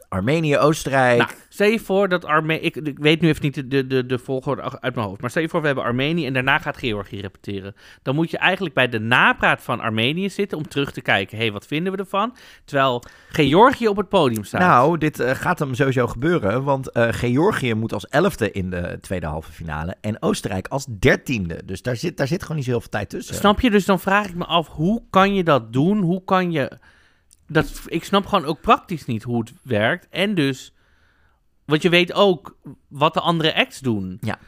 Armenië, 0.08 0.58
Oostenrijk. 0.58 1.18
Nou, 1.18 1.30
stel 1.48 1.68
je 1.68 1.78
voor 1.78 2.08
dat 2.08 2.24
Armenië... 2.24 2.60
Ik, 2.60 2.76
ik 2.76 2.98
weet 2.98 3.20
nu 3.20 3.28
even 3.28 3.42
niet 3.42 3.54
de, 3.54 3.68
de, 3.68 3.86
de, 3.86 4.06
de 4.06 4.18
volgorde 4.18 4.80
uit 4.80 4.94
mijn 4.94 5.06
hoofd. 5.06 5.20
Maar 5.20 5.30
stel 5.30 5.42
je 5.42 5.48
voor, 5.48 5.60
we 5.60 5.66
hebben 5.66 5.84
Armenië 5.84 6.26
en 6.26 6.32
daarna 6.32 6.58
gaat 6.58 6.76
Georgië 6.76 7.20
repeteren. 7.20 7.74
Dan 8.02 8.14
moet 8.14 8.30
je 8.30 8.38
eigenlijk 8.38 8.74
bij 8.74 8.88
de 8.88 8.98
napraat 8.98 9.62
van 9.62 9.80
Armenië 9.80 10.30
zitten 10.30 10.58
om 10.58 10.68
terug 10.68 10.92
te 10.92 11.00
kijken. 11.00 11.36
Hé, 11.36 11.42
hey, 11.42 11.52
wat 11.52 11.66
vinden 11.66 11.92
we 11.92 11.98
ervan? 11.98 12.36
Terwijl 12.64 13.04
Georgië 13.28 13.88
op 13.88 13.96
het 13.96 14.08
podium 14.08 14.44
staat. 14.44 14.60
Nou, 14.60 14.98
dit 14.98 15.20
eh, 15.20 15.30
gaat 15.30 15.58
hem 15.58 15.74
sowieso 15.74 16.06
gebeuren, 16.06 16.64
want 16.64 16.90
eh, 16.90 17.08
Georgië 17.10 17.74
moet 17.74 17.92
als 17.92 18.06
elfde 18.06 18.50
in 18.50 18.70
de 18.70 18.98
tweede 19.00 19.26
halve 19.26 19.52
finale 19.52 19.96
en 20.00 20.22
Oostenrijk 20.22 20.68
als 20.68 20.86
dertiende. 20.98 21.60
Dus 21.64 21.82
daar 21.82 21.96
zit, 21.96 22.16
daar 22.16 22.26
zit 22.26 22.42
gewoon 22.42 22.56
niet 22.56 22.64
zo 22.64 22.70
heel 22.70 22.80
veel 22.80 22.90
tijd 22.90 23.08
tussen. 23.08 23.34
Snap 23.34 23.60
je? 23.60 23.70
Dus 23.70 23.84
dan 23.84 24.00
vraag 24.00 24.26
ik 24.26 24.34
me 24.34 24.44
af, 24.44 24.68
hoe 24.68 25.02
kan 25.10 25.34
je 25.34 25.44
dat 25.44 25.72
doen? 25.72 26.00
Hoe 26.00 26.24
kan 26.24 26.52
je... 26.52 26.78
Dat, 27.46 27.82
ik 27.86 28.04
snap 28.04 28.26
gewoon 28.26 28.44
ook 28.44 28.60
praktisch 28.60 29.04
niet 29.04 29.22
hoe 29.22 29.38
het 29.38 29.52
werkt. 29.62 30.08
En 30.10 30.34
dus... 30.34 30.72
Want 31.64 31.82
je 31.82 31.88
weet 31.88 32.12
ook 32.12 32.56
wat 32.88 33.14
de 33.14 33.20
andere 33.20 33.54
acts 33.54 33.80
doen. 33.80 34.18
Ja. 34.20 34.38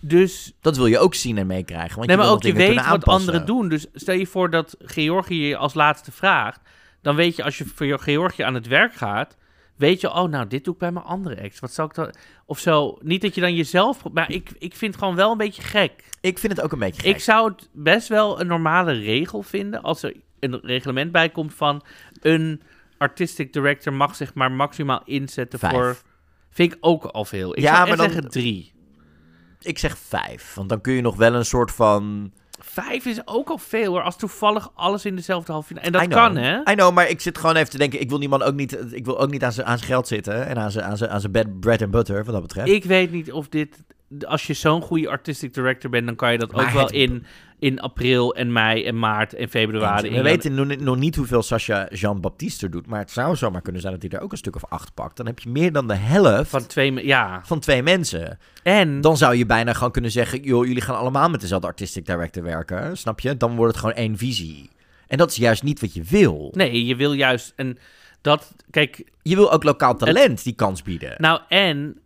Dus 0.00 0.52
Dat 0.60 0.76
wil 0.76 0.86
je 0.86 0.98
ook 0.98 1.14
zien 1.14 1.38
en 1.38 1.46
meekrijgen. 1.46 1.96
Want 1.96 2.06
nee, 2.06 2.16
je 2.16 2.22
maar 2.22 2.30
wil 2.30 2.34
ook 2.34 2.42
je 2.42 2.52
weet 2.52 2.88
wat 2.88 3.04
anderen 3.04 3.46
doen. 3.46 3.68
Dus 3.68 3.86
stel 3.94 4.14
je 4.14 4.26
voor 4.26 4.50
dat 4.50 4.76
Georgië 4.78 5.46
je 5.46 5.56
als 5.56 5.74
laatste 5.74 6.12
vraagt. 6.12 6.60
Dan 7.02 7.16
weet 7.16 7.36
je, 7.36 7.44
als 7.44 7.58
je 7.58 7.64
voor 7.64 7.98
Georgië 7.98 8.42
aan 8.42 8.54
het 8.54 8.66
werk 8.66 8.94
gaat... 8.94 9.36
Weet 9.76 10.00
je, 10.00 10.12
oh, 10.12 10.28
nou, 10.28 10.46
dit 10.46 10.64
doe 10.64 10.72
ik 10.72 10.78
bij 10.80 10.92
mijn 10.92 11.04
andere 11.04 11.34
ex. 11.34 11.58
Wat 11.60 11.72
zou 11.72 11.88
ik 11.88 11.94
dan... 11.94 12.14
Of 12.46 12.58
zo. 12.58 12.98
Niet 13.02 13.22
dat 13.22 13.34
je 13.34 13.40
dan 13.40 13.54
jezelf... 13.54 14.10
Maar 14.12 14.30
ik, 14.30 14.50
ik 14.58 14.74
vind 14.74 14.94
het 14.94 15.02
gewoon 15.02 15.16
wel 15.16 15.30
een 15.30 15.38
beetje 15.38 15.62
gek. 15.62 16.04
Ik 16.20 16.38
vind 16.38 16.52
het 16.56 16.64
ook 16.64 16.72
een 16.72 16.78
beetje 16.78 17.02
gek. 17.02 17.14
Ik 17.14 17.20
zou 17.20 17.50
het 17.50 17.68
best 17.72 18.08
wel 18.08 18.40
een 18.40 18.46
normale 18.46 18.92
regel 18.92 19.42
vinden... 19.42 19.82
als 19.82 20.02
er 20.02 20.14
een 20.40 20.58
reglement 20.62 21.12
bij 21.12 21.28
komt 21.28 21.54
van... 21.54 21.82
een 22.20 22.62
artistic 22.98 23.52
director 23.52 23.92
mag 23.92 24.16
zich 24.16 24.34
maar 24.34 24.52
maximaal 24.52 25.02
inzetten 25.04 25.58
Vijf. 25.58 25.72
voor... 25.72 25.96
Vind 26.50 26.72
ik 26.72 26.78
ook 26.80 27.04
al 27.04 27.24
veel. 27.24 27.56
Ik 27.56 27.62
Ja, 27.62 27.74
zou 27.74 27.88
maar 27.88 27.96
dan- 27.96 28.10
zeggen 28.10 28.30
drie. 28.30 28.72
Ik 29.60 29.78
zeg 29.78 29.98
vijf, 29.98 30.54
want 30.54 30.68
dan 30.68 30.80
kun 30.80 30.92
je 30.92 31.00
nog 31.00 31.16
wel 31.16 31.34
een 31.34 31.44
soort 31.44 31.72
van... 31.72 32.32
Vijf 32.60 33.04
is 33.04 33.20
ook 33.24 33.48
al 33.48 33.58
veel 33.58 33.92
hoor. 33.92 34.02
Als 34.02 34.16
toevallig 34.16 34.70
alles 34.74 35.04
in 35.04 35.16
dezelfde 35.16 35.52
halve 35.52 35.66
finale. 35.66 35.86
En 35.86 35.92
dat 35.92 36.08
kan 36.08 36.36
hè? 36.36 36.60
I 36.70 36.74
know, 36.74 36.94
maar 36.94 37.08
ik 37.08 37.20
zit 37.20 37.38
gewoon 37.38 37.56
even 37.56 37.70
te 37.70 37.78
denken... 37.78 38.00
ik 38.00 38.08
wil 38.08 38.18
die 38.18 38.28
man 38.28 38.42
ook 38.42 38.54
niet, 38.54 38.92
ik 38.92 39.04
wil 39.04 39.20
ook 39.20 39.30
niet 39.30 39.44
aan 39.44 39.52
zijn, 39.52 39.66
aan 39.66 39.78
geld 39.78 40.08
zitten... 40.08 40.46
en 40.46 40.58
aan 40.58 40.70
zijn, 40.70 40.84
aan 40.84 40.96
zijn, 40.96 41.10
aan 41.10 41.20
zijn 41.20 41.32
bed, 41.32 41.60
bread 41.60 41.82
and 41.82 41.90
butter, 41.90 42.24
wat 42.24 42.32
dat 42.32 42.42
betreft. 42.42 42.68
Ik 42.68 42.84
weet 42.84 43.10
niet 43.10 43.32
of 43.32 43.48
dit... 43.48 43.84
Als 44.26 44.46
je 44.46 44.54
zo'n 44.54 44.82
goede 44.82 45.08
artistic 45.08 45.54
director 45.54 45.90
bent, 45.90 46.06
dan 46.06 46.16
kan 46.16 46.32
je 46.32 46.38
dat 46.38 46.52
Maar 46.52 46.64
ook 46.64 46.70
wel 46.70 46.90
in, 46.90 47.26
in 47.58 47.80
april 47.80 48.34
en 48.34 48.52
mei 48.52 48.84
en 48.84 48.98
maart 48.98 49.34
en 49.34 49.48
februari. 49.48 50.10
we 50.10 50.22
weten 50.22 50.54
nog, 50.54 50.66
niet- 50.66 50.80
nog 50.80 50.96
niet 50.96 51.16
hoeveel 51.16 51.42
Sascha 51.42 51.88
Jean-Baptiste 51.90 52.64
er 52.64 52.70
doet... 52.70 52.86
maar 52.86 52.98
het 52.98 53.10
zou 53.10 53.36
zomaar 53.36 53.62
kunnen 53.62 53.80
zijn 53.80 53.92
dat 53.92 54.02
hij 54.02 54.10
er 54.18 54.24
ook 54.24 54.32
een 54.32 54.38
stuk 54.38 54.56
of 54.56 54.64
acht 54.64 54.94
pakt. 54.94 55.16
Dan 55.16 55.26
heb 55.26 55.38
je 55.38 55.48
meer 55.48 55.72
dan 55.72 55.86
de 55.88 55.94
helft 55.94 56.50
Van 56.50 56.66
twee... 56.66 57.06
Ja. 57.06 57.40
van 57.44 57.58
twee 57.60 57.82
mensen. 57.82 58.38
En... 58.62 59.00
Dan 59.00 59.16
zou 59.16 59.36
je 59.36 59.46
bijna 59.46 59.72
gewoon 59.72 59.90
kunnen 59.92 60.10
zeggen... 60.10 60.42
joh, 60.42 60.66
jullie 60.66 60.82
gaan 60.82 60.96
allemaal 60.96 61.28
met 61.30 61.40
dezelfde 61.40 61.66
artistic 61.68 62.06
director 62.06 62.42
werken, 62.42 62.96
snap 62.98 63.20
je? 63.20 63.36
Dan 63.36 63.56
wordt 63.56 63.70
het 63.72 63.80
gewoon 63.80 63.96
één 63.96 64.16
visie. 64.16 64.70
En 65.06 65.18
dat 65.18 65.30
is 65.30 65.36
juist 65.36 65.62
niet 65.62 65.80
wat 65.80 65.94
je 65.94 66.02
wil. 66.02 66.50
Nee, 66.56 66.86
je 66.86 66.96
wil 66.96 67.12
juist... 67.12 67.52
En 67.56 67.78
dat... 68.20 68.54
Kijk, 68.70 69.04
Je 69.22 69.34
wil 69.36 69.52
ook 69.52 69.62
lokaal 69.62 69.96
talent 69.96 70.44
die 70.44 70.54
kans 70.54 70.82
bieden. 70.82 71.14
nou 71.18 71.40
en... 71.48 71.98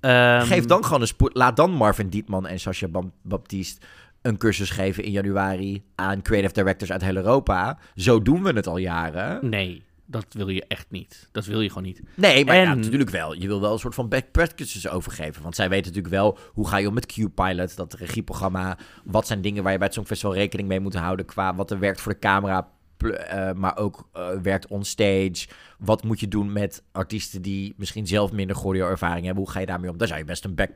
ehm, 0.00 0.46
Geef 0.46 0.64
dan 0.64 0.84
gewoon 0.84 1.00
een 1.00 1.06
spoed. 1.06 1.34
Laat 1.34 1.56
dan 1.56 1.70
Marvin 1.70 2.08
Dietman 2.08 2.46
en 2.46 2.60
Sascha 2.60 2.86
Baptiste 3.22 3.86
een 4.22 4.36
cursus 4.36 4.70
geven 4.70 5.04
in 5.04 5.10
januari 5.10 5.82
aan 5.94 6.22
creative 6.22 6.54
directors 6.54 6.92
uit 6.92 7.02
heel 7.02 7.16
Europa. 7.16 7.78
Zo 7.94 8.22
doen 8.22 8.42
we 8.42 8.52
het 8.52 8.66
al 8.66 8.76
jaren. 8.76 9.48
Nee, 9.50 9.82
dat 10.06 10.26
wil 10.28 10.48
je 10.48 10.64
echt 10.68 10.86
niet. 10.90 11.28
Dat 11.32 11.44
wil 11.46 11.60
je 11.60 11.68
gewoon 11.68 11.82
niet. 11.82 12.02
Nee, 12.14 12.44
maar 12.44 12.56
ja, 12.56 12.74
natuurlijk 12.74 13.10
wel. 13.10 13.34
Je 13.34 13.46
wil 13.46 13.60
wel 13.60 13.72
een 13.72 13.78
soort 13.78 13.94
van 13.94 14.08
back 14.08 14.30
practices 14.30 14.88
overgeven. 14.88 15.42
Want 15.42 15.54
zij 15.54 15.68
weten 15.68 15.86
natuurlijk 15.86 16.14
wel 16.14 16.38
hoe 16.52 16.68
ga 16.68 16.76
je 16.76 16.88
om 16.88 16.94
met 16.94 17.06
Q-Pilot, 17.06 17.76
dat 17.76 17.94
regieprogramma. 17.94 18.78
Wat 19.04 19.26
zijn 19.26 19.40
dingen 19.40 19.62
waar 19.62 19.72
je 19.72 19.78
bij 19.78 19.86
het 19.86 19.96
Songfestival 19.96 20.34
rekening 20.34 20.68
mee 20.68 20.80
moet 20.80 20.94
houden 20.94 21.26
qua 21.26 21.54
wat 21.54 21.70
er 21.70 21.78
werkt 21.78 22.00
voor 22.00 22.12
de 22.12 22.18
camera. 22.18 22.68
eh, 22.98 23.52
maar 23.52 23.76
ook 23.76 24.08
eh, 24.12 24.28
werkt 24.42 24.66
on 24.66 24.84
stage. 24.84 25.46
Wat 25.78 26.04
moet 26.04 26.20
je 26.20 26.28
doen 26.28 26.52
met 26.52 26.82
artiesten 26.92 27.42
die 27.42 27.74
misschien 27.76 28.06
zelf 28.06 28.32
minder 28.32 28.56
choreo-ervaring 28.56 29.24
hebben? 29.24 29.44
Hoe 29.44 29.52
ga 29.52 29.60
je 29.60 29.66
daarmee 29.66 29.90
om? 29.90 29.96
Daar 29.96 30.08
zou 30.08 30.18
je 30.18 30.26
best 30.26 30.44
een 30.44 30.54
back 30.54 30.70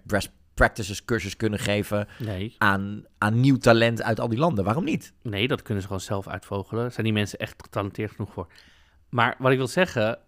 practices 0.63 1.05
cursus 1.05 1.37
kunnen 1.37 1.59
geven 1.59 2.09
Nee, 2.19 2.55
aan, 2.59 3.05
aan 3.19 3.41
nieuw 3.41 3.57
talent 3.57 4.03
uit 4.03 4.21
al 4.21 4.29
die 4.29 4.39
landen. 4.39 4.65
Waarom 4.65 4.85
niet? 4.85 5.13
nee, 5.23 5.49
dat 5.49 5.63
kunnen 5.63 5.83
ze 5.83 5.89
gewoon 5.89 6.03
zelf 6.03 6.29
uitvogelen. 6.29 6.93
Zijn 6.93 7.05
die 7.07 7.15
mensen 7.15 7.39
echt 7.39 7.63
getalenteerd 7.63 8.11
genoeg 8.11 8.33
voor? 8.33 8.47
Maar 9.09 9.35
wat 9.39 9.51
ik 9.51 9.57
wil 9.57 9.67
zeggen... 9.67 10.19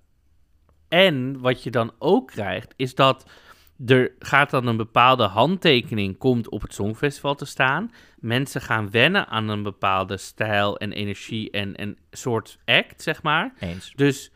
En 0.88 1.40
wat 1.40 1.62
je 1.62 1.70
dan 1.70 1.92
ook 1.98 2.26
krijgt, 2.26 2.74
is 2.76 2.94
dat 2.94 3.30
er 3.86 4.12
gaat 4.18 4.50
dan 4.50 4.66
een 4.66 4.76
bepaalde 4.76 5.24
handtekening 5.24 6.18
komt 6.18 6.48
op 6.48 6.62
het 6.62 6.74
Songfestival 6.74 7.34
te 7.34 7.44
staan. 7.44 7.92
Mensen 8.18 8.60
gaan 8.60 8.90
wennen 8.90 9.26
aan 9.26 9.48
een 9.48 9.62
bepaalde 9.62 10.16
stijl 10.16 10.78
en 10.78 10.92
energie 10.92 11.50
en 11.50 11.76
en 11.76 11.98
soort 12.10 12.58
act, 12.64 13.02
zeg 13.02 13.22
maar. 13.22 13.54
Eens. 13.58 13.92
Dus 13.96 14.32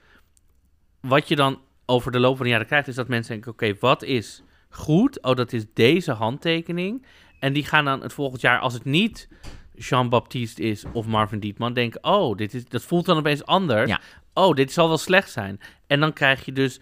wat 1.01 1.29
je 1.29 1.37
dan 1.37 1.61
over 1.87 2.13
de 2.13 2.21
loop 2.21 2.37
van 2.37 2.45
de 2.45 2.53
jaren 2.53 2.67
krijgt, 2.67 2.89
is 2.89 2.95
dat 2.95 3.09
mensen 3.09 3.33
denken: 3.33 3.53
oké, 3.53 3.75
wat 3.81 4.03
is 4.03 4.43
goed? 4.69 5.23
Oh, 5.23 5.37
dat 5.37 5.53
is 5.53 5.65
deze 5.75 6.13
handtekening. 6.13 7.07
En 7.39 7.53
die 7.53 7.65
gaan 7.65 7.85
dan 7.85 8.03
het 8.03 8.13
volgend 8.13 8.41
jaar, 8.41 8.59
als 8.59 8.75
het 8.75 8.85
niet 8.85 9.29
Jean-Baptiste 9.75 10.63
is 10.63 10.85
of 10.93 11.07
Marvin 11.07 11.41
Dietman, 11.41 11.73
denken: 11.73 12.05
oh, 12.05 12.37
dit 12.37 12.55
is, 12.55 12.65
dat 12.65 12.83
voelt 12.83 13.07
dan 13.07 13.19
opeens 13.19 13.45
anders. 13.45 13.91
Ja. 13.91 14.01
Oh, 14.35 14.55
dit 14.55 14.73
zal 14.73 14.89
wel 14.89 14.99
slecht 14.99 15.31
zijn. 15.31 15.61
En 15.87 16.01
dan 16.01 16.13
krijg 16.13 16.45
je 16.45 16.53
dus 16.53 16.81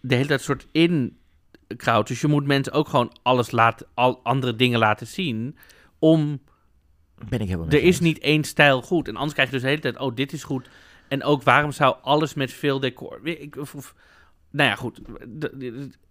de 0.00 0.14
hele 0.14 0.28
tijd 0.28 0.40
soort 0.40 0.66
in-crowd. 0.72 2.06
Dus 2.06 2.20
je 2.20 2.28
moet 2.28 2.46
mensen 2.46 2.72
ook 2.72 2.88
gewoon 2.88 3.16
alles 3.22 3.50
laten, 3.50 3.86
al 3.94 4.20
andere 4.22 4.56
dingen 4.56 4.78
laten 4.78 5.06
zien. 5.06 5.56
Om 5.98 6.40
Ben 7.28 7.40
ik 7.40 7.48
helemaal 7.48 7.68
er 7.68 7.82
is 7.82 8.00
niet 8.00 8.18
één 8.18 8.44
stijl 8.44 8.82
goed. 8.82 9.08
En 9.08 9.14
anders 9.14 9.32
krijg 9.32 9.48
je 9.48 9.54
dus 9.54 9.62
de 9.62 9.68
hele 9.68 9.80
tijd, 9.80 9.98
oh, 9.98 10.14
dit 10.14 10.32
is 10.32 10.44
goed. 10.44 10.68
En 11.08 11.22
ook, 11.24 11.42
waarom 11.42 11.72
zou 11.72 11.96
alles 12.02 12.34
met 12.34 12.52
veel 12.52 12.80
decor... 12.80 13.20
Ik, 13.22 13.56
of, 13.56 13.74
of- 13.74 13.94
nou 14.50 14.68
ja, 14.68 14.74
goed. 14.76 15.00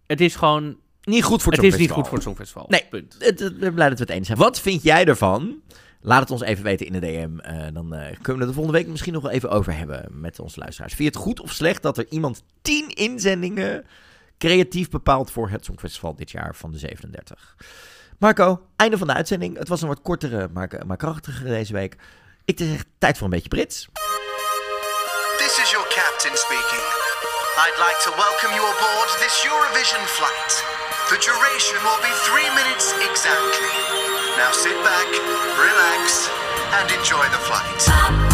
Het 0.07 0.21
is 0.21 0.35
gewoon... 0.35 0.77
niet 1.07 1.23
goed 1.23 1.41
voor 1.43 1.51
het 1.51 1.61
Het 1.61 1.73
is 1.73 1.79
niet 1.79 1.91
goed 1.91 2.05
voor 2.05 2.13
het 2.13 2.23
Songfestival. 2.23 2.65
Nee. 2.67 2.85
Punt. 2.89 3.15
Het, 3.19 3.39
het- 3.39 3.51
ik 3.51 3.59
ben 3.59 3.73
blij 3.73 3.89
dat 3.89 3.97
we 3.97 4.03
het 4.03 4.13
eens 4.13 4.27
zijn. 4.27 4.37
Wat 4.39 4.59
vind 4.59 4.83
jij 4.83 5.05
ervan? 5.05 5.61
Laat 6.01 6.19
het 6.19 6.31
ons 6.31 6.41
even 6.41 6.63
weten 6.63 6.85
in 6.85 6.93
de 6.93 6.99
DM. 6.99 7.39
Eh, 7.39 7.67
dan 7.73 7.93
eh, 7.93 8.05
kunnen 8.21 8.23
we 8.23 8.31
het 8.31 8.47
de 8.47 8.53
volgende 8.53 8.71
week 8.77 8.87
misschien 8.87 9.13
nog 9.13 9.21
wel 9.21 9.31
even 9.31 9.49
over 9.49 9.77
hebben 9.77 10.05
met 10.11 10.39
onze 10.39 10.59
luisteraars. 10.59 10.93
Vind 10.93 11.13
je 11.13 11.19
het 11.19 11.27
goed 11.27 11.39
of 11.39 11.51
slecht 11.51 11.81
dat 11.81 11.97
er 11.97 12.05
iemand 12.09 12.43
10 12.61 12.89
inzendingen 12.89 13.85
creatief 14.37 14.89
bepaalt 14.89 15.31
voor 15.31 15.49
het 15.49 15.65
Songfestival 15.65 16.15
dit 16.15 16.31
jaar 16.31 16.55
van 16.55 16.71
de 16.71 16.77
37? 16.77 17.55
Marco, 18.19 18.61
einde 18.75 18.97
van 18.97 19.07
de 19.07 19.13
uitzending. 19.13 19.57
Het 19.57 19.67
was 19.67 19.81
een 19.81 19.87
wat 19.87 20.01
kortere, 20.01 20.49
maar, 20.53 20.69
maar 20.85 20.97
krachtige 20.97 21.43
deze 21.43 21.73
week. 21.73 21.95
Ik 22.45 22.59
zeg 22.59 22.83
tijd 22.97 23.15
voor 23.17 23.25
een 23.25 23.33
beetje 23.33 23.49
Brits. 23.49 23.87
This 25.37 25.59
is 25.63 25.71
your 25.71 25.87
captain 25.87 26.37
speaking. 26.37 26.83
I'd 27.65 27.77
like 27.85 27.99
to 28.03 28.11
welcome 28.15 28.53
you 28.55 28.65
aboard 28.73 29.09
this 29.21 29.45
Eurovision 29.51 30.05
flight. 30.05 30.76
The 31.09 31.17
duration 31.19 31.77
will 31.85 32.01
be 32.03 32.11
three 32.27 32.49
minutes 32.53 32.91
exactly. 32.99 33.69
Now 34.35 34.51
sit 34.51 34.75
back, 34.83 35.07
relax, 35.57 36.27
and 36.73 36.91
enjoy 36.91 37.23
the 37.29 37.39
flight. 37.47 38.26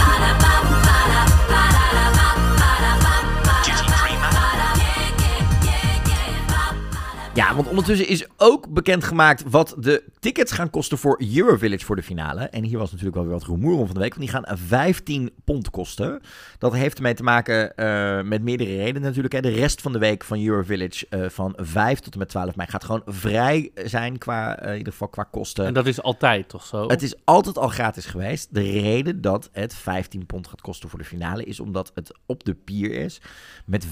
Ja, 7.35 7.55
want 7.55 7.67
ondertussen 7.67 8.07
is 8.07 8.25
ook 8.37 8.73
bekendgemaakt 8.73 9.43
wat 9.49 9.75
de 9.77 10.03
tickets 10.19 10.51
gaan 10.51 10.69
kosten 10.69 10.97
voor 10.97 11.21
Eurovillage 11.35 11.85
voor 11.85 11.95
de 11.95 12.03
finale. 12.03 12.39
En 12.39 12.63
hier 12.63 12.77
was 12.77 12.89
natuurlijk 12.89 13.15
wel 13.15 13.25
weer 13.25 13.33
wat 13.33 13.47
rumoer 13.47 13.77
om 13.77 13.85
van 13.85 13.93
de 13.93 13.99
week, 13.99 14.15
want 14.15 14.31
die 14.31 14.41
gaan 14.41 14.57
15 14.57 15.31
pond 15.43 15.69
kosten. 15.69 16.21
Dat 16.57 16.73
heeft 16.73 16.97
ermee 16.97 17.13
te 17.13 17.23
maken 17.23 17.75
eh, 17.75 18.21
met 18.21 18.41
meerdere 18.41 18.75
redenen 18.75 19.01
natuurlijk. 19.01 19.33
Hè. 19.33 19.41
De 19.41 19.49
rest 19.49 19.81
van 19.81 19.91
de 19.91 19.99
week 19.99 20.23
van 20.23 20.45
Eurovillage 20.45 21.05
uh, 21.09 21.29
van 21.29 21.53
5 21.57 21.99
tot 21.99 22.13
en 22.13 22.19
met 22.19 22.29
12 22.29 22.55
mei 22.55 22.69
gaat 22.69 22.83
gewoon 22.83 23.01
vrij 23.05 23.71
zijn 23.75 24.17
qua, 24.17 24.59
eh, 24.59 24.71
in 24.71 24.77
ieder 24.77 24.91
geval 24.91 25.07
qua 25.07 25.23
kosten. 25.23 25.65
En 25.65 25.73
dat 25.73 25.87
is 25.87 26.01
altijd 26.01 26.49
toch 26.49 26.65
zo? 26.65 26.87
Het 26.87 27.01
is 27.01 27.15
altijd 27.23 27.57
al 27.57 27.67
gratis 27.67 28.05
geweest. 28.05 28.47
De 28.51 28.61
reden 28.61 29.21
dat 29.21 29.49
het 29.51 29.73
15 29.73 30.25
pond 30.25 30.47
gaat 30.47 30.61
kosten 30.61 30.89
voor 30.89 30.99
de 30.99 31.05
finale 31.05 31.43
is 31.43 31.59
omdat 31.59 31.91
het 31.93 32.11
op 32.25 32.43
de 32.43 32.53
pier 32.53 32.91
is 32.91 33.21
met 33.65 33.85
25.000 33.85 33.91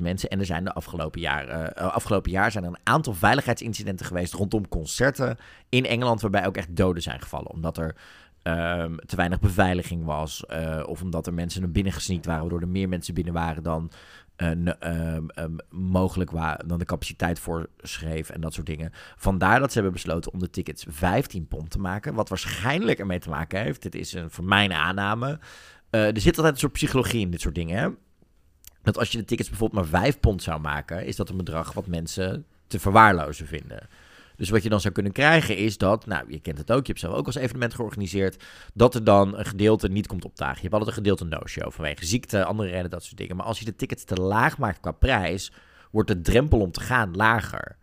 mensen. 0.00 0.28
En 0.28 0.38
er 0.38 0.46
zijn 0.46 0.64
de 0.64 0.72
afgelopen 0.72 1.20
jaar, 1.20 1.48
eh, 1.48 1.86
afgelopen 1.92 2.30
jaar 2.30 2.50
zijn 2.50 2.57
er 2.62 2.68
een 2.68 2.78
aantal 2.82 3.14
veiligheidsincidenten 3.14 4.06
geweest 4.06 4.32
rondom 4.32 4.68
concerten 4.68 5.36
in 5.68 5.86
Engeland, 5.86 6.20
waarbij 6.20 6.46
ook 6.46 6.56
echt 6.56 6.76
doden 6.76 7.02
zijn 7.02 7.20
gevallen. 7.20 7.50
Omdat 7.50 7.78
er 7.78 7.94
ehm, 8.42 8.96
te 9.06 9.16
weinig 9.16 9.40
beveiliging 9.40 10.04
was, 10.04 10.46
eh, 10.46 10.82
of 10.86 11.02
omdat 11.02 11.26
er 11.26 11.34
mensen 11.34 11.60
naar 11.60 11.70
binnen 11.70 11.92
gesneakt 11.92 12.26
waren, 12.26 12.40
waardoor 12.40 12.60
er 12.60 12.68
meer 12.68 12.88
mensen 12.88 13.14
binnen 13.14 13.32
waren 13.32 13.62
dan 13.62 13.90
eh, 14.36 14.50
ehm, 14.50 15.28
ehm, 15.28 15.56
mogelijk 15.70 16.30
wa- 16.30 16.60
dan 16.66 16.78
de 16.78 16.84
capaciteit 16.84 17.38
voorschreef 17.38 18.30
en 18.30 18.40
dat 18.40 18.54
soort 18.54 18.66
dingen. 18.66 18.90
Vandaar 19.16 19.58
dat 19.58 19.68
ze 19.68 19.74
hebben 19.74 19.92
besloten 19.92 20.32
om 20.32 20.38
de 20.38 20.50
tickets 20.50 20.84
15 20.88 21.46
pond 21.48 21.70
te 21.70 21.78
maken. 21.78 22.14
Wat 22.14 22.28
waarschijnlijk 22.28 22.98
ermee 22.98 23.18
te 23.18 23.28
maken 23.28 23.62
heeft. 23.62 23.82
Dit 23.82 23.94
is 23.94 24.12
een, 24.12 24.30
voor 24.30 24.44
mijn 24.44 24.72
aanname. 24.72 25.38
Eh, 25.90 26.06
er 26.06 26.20
zit 26.20 26.36
altijd 26.36 26.54
een 26.54 26.60
soort 26.60 26.72
psychologie 26.72 27.20
in 27.20 27.30
dit 27.30 27.40
soort 27.40 27.54
dingen. 27.54 27.78
Hè? 27.78 27.88
Dat 28.82 28.98
als 28.98 29.12
je 29.12 29.18
de 29.18 29.24
tickets 29.24 29.48
bijvoorbeeld 29.48 29.90
maar 29.90 30.00
5 30.02 30.20
pond 30.20 30.42
zou 30.42 30.60
maken, 30.60 31.06
is 31.06 31.16
dat 31.16 31.28
een 31.28 31.36
bedrag 31.36 31.72
wat 31.72 31.86
mensen 31.86 32.46
te 32.66 32.78
verwaarlozen 32.78 33.46
vinden. 33.46 33.88
Dus 34.36 34.50
wat 34.50 34.62
je 34.62 34.68
dan 34.68 34.80
zou 34.80 34.94
kunnen 34.94 35.12
krijgen 35.12 35.56
is 35.56 35.78
dat, 35.78 36.06
nou, 36.06 36.24
je 36.32 36.40
kent 36.40 36.58
het 36.58 36.72
ook, 36.72 36.80
je 36.80 36.92
hebt 36.92 37.00
zelf 37.00 37.14
ook 37.14 37.26
als 37.26 37.34
evenement 37.34 37.74
georganiseerd, 37.74 38.44
dat 38.74 38.94
er 38.94 39.04
dan 39.04 39.38
een 39.38 39.44
gedeelte 39.44 39.88
niet 39.88 40.06
komt 40.06 40.24
opdagen. 40.24 40.54
Je 40.54 40.60
hebt 40.60 40.72
altijd 40.72 40.90
een 40.90 41.02
gedeelte 41.02 41.24
no-show 41.24 41.72
vanwege 41.72 42.06
ziekte, 42.06 42.44
andere 42.44 42.68
redenen, 42.68 42.90
dat 42.90 43.04
soort 43.04 43.16
dingen. 43.16 43.36
Maar 43.36 43.46
als 43.46 43.58
je 43.58 43.64
de 43.64 43.76
tickets 43.76 44.04
te 44.04 44.14
laag 44.14 44.58
maakt 44.58 44.80
qua 44.80 44.92
prijs, 44.92 45.52
wordt 45.90 46.08
de 46.08 46.20
drempel 46.20 46.60
om 46.60 46.70
te 46.70 46.80
gaan 46.80 47.16
lager. 47.16 47.76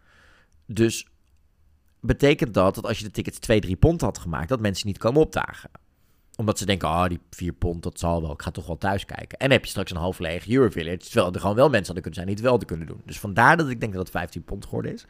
Dus 0.65 1.07
betekent 1.99 2.53
dat 2.53 2.75
dat 2.75 2.85
als 2.85 2.97
je 2.97 3.03
de 3.03 3.11
tickets 3.11 3.39
2, 3.39 3.59
3 3.59 3.75
pond 3.75 4.01
had 4.01 4.17
gemaakt, 4.17 4.49
dat 4.49 4.59
mensen 4.59 4.87
niet 4.87 4.97
komen 4.97 5.21
opdagen 5.21 5.69
omdat 6.37 6.57
ze 6.57 6.65
denken, 6.65 6.87
oh, 6.87 7.07
die 7.07 7.19
4 7.29 7.53
pond, 7.53 7.83
dat 7.83 7.99
zal 7.99 8.21
wel. 8.21 8.31
Ik 8.31 8.41
ga 8.41 8.51
toch 8.51 8.67
wel 8.67 8.77
thuis 8.77 9.05
kijken. 9.05 9.37
En 9.37 9.51
heb 9.51 9.63
je 9.63 9.69
straks 9.69 9.91
een 9.91 9.97
half 9.97 10.19
leeg 10.19 10.47
Eurovillage. 10.47 10.97
Terwijl 10.97 11.33
er 11.33 11.39
gewoon 11.39 11.55
wel 11.55 11.69
mensen 11.69 11.85
hadden 11.85 12.03
kunnen 12.03 12.13
zijn 12.13 12.27
die 12.27 12.35
het 12.35 12.45
wel 12.45 12.57
te 12.57 12.65
kunnen 12.65 12.87
doen. 12.87 13.01
Dus 13.05 13.19
vandaar 13.19 13.57
dat 13.57 13.69
ik 13.69 13.79
denk 13.79 13.93
dat 13.93 14.01
het 14.01 14.11
15 14.11 14.43
pond 14.43 14.65
geworden 14.65 14.93
is. 14.93 15.05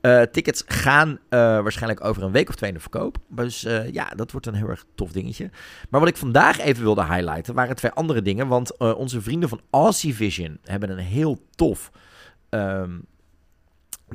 Eh, 0.00 0.22
tickets 0.22 0.62
gaan 0.66 1.18
eh, 1.28 1.38
waarschijnlijk 1.38 2.04
over 2.04 2.22
een 2.22 2.32
week 2.32 2.48
of 2.48 2.54
twee 2.54 2.70
in 2.70 2.76
de 2.76 2.82
verkoop. 2.82 3.18
Dus 3.28 3.64
eh, 3.64 3.92
ja, 3.92 4.08
dat 4.08 4.32
wordt 4.32 4.46
een 4.46 4.54
heel 4.54 4.68
erg 4.68 4.84
tof 4.94 5.12
dingetje. 5.12 5.50
Maar 5.88 6.00
wat 6.00 6.08
ik 6.08 6.16
vandaag 6.16 6.58
even 6.58 6.82
wilde 6.82 7.04
highlighten, 7.04 7.54
waren 7.54 7.76
twee 7.76 7.90
andere 7.90 8.22
dingen. 8.22 8.48
Want 8.48 8.76
onze 8.76 9.20
vrienden 9.20 9.48
van 9.48 9.60
Aussie 9.70 10.14
Vision 10.14 10.58
hebben 10.64 10.90
een 10.90 10.98
heel 10.98 11.38
tof... 11.54 11.90
ehm, 12.48 12.90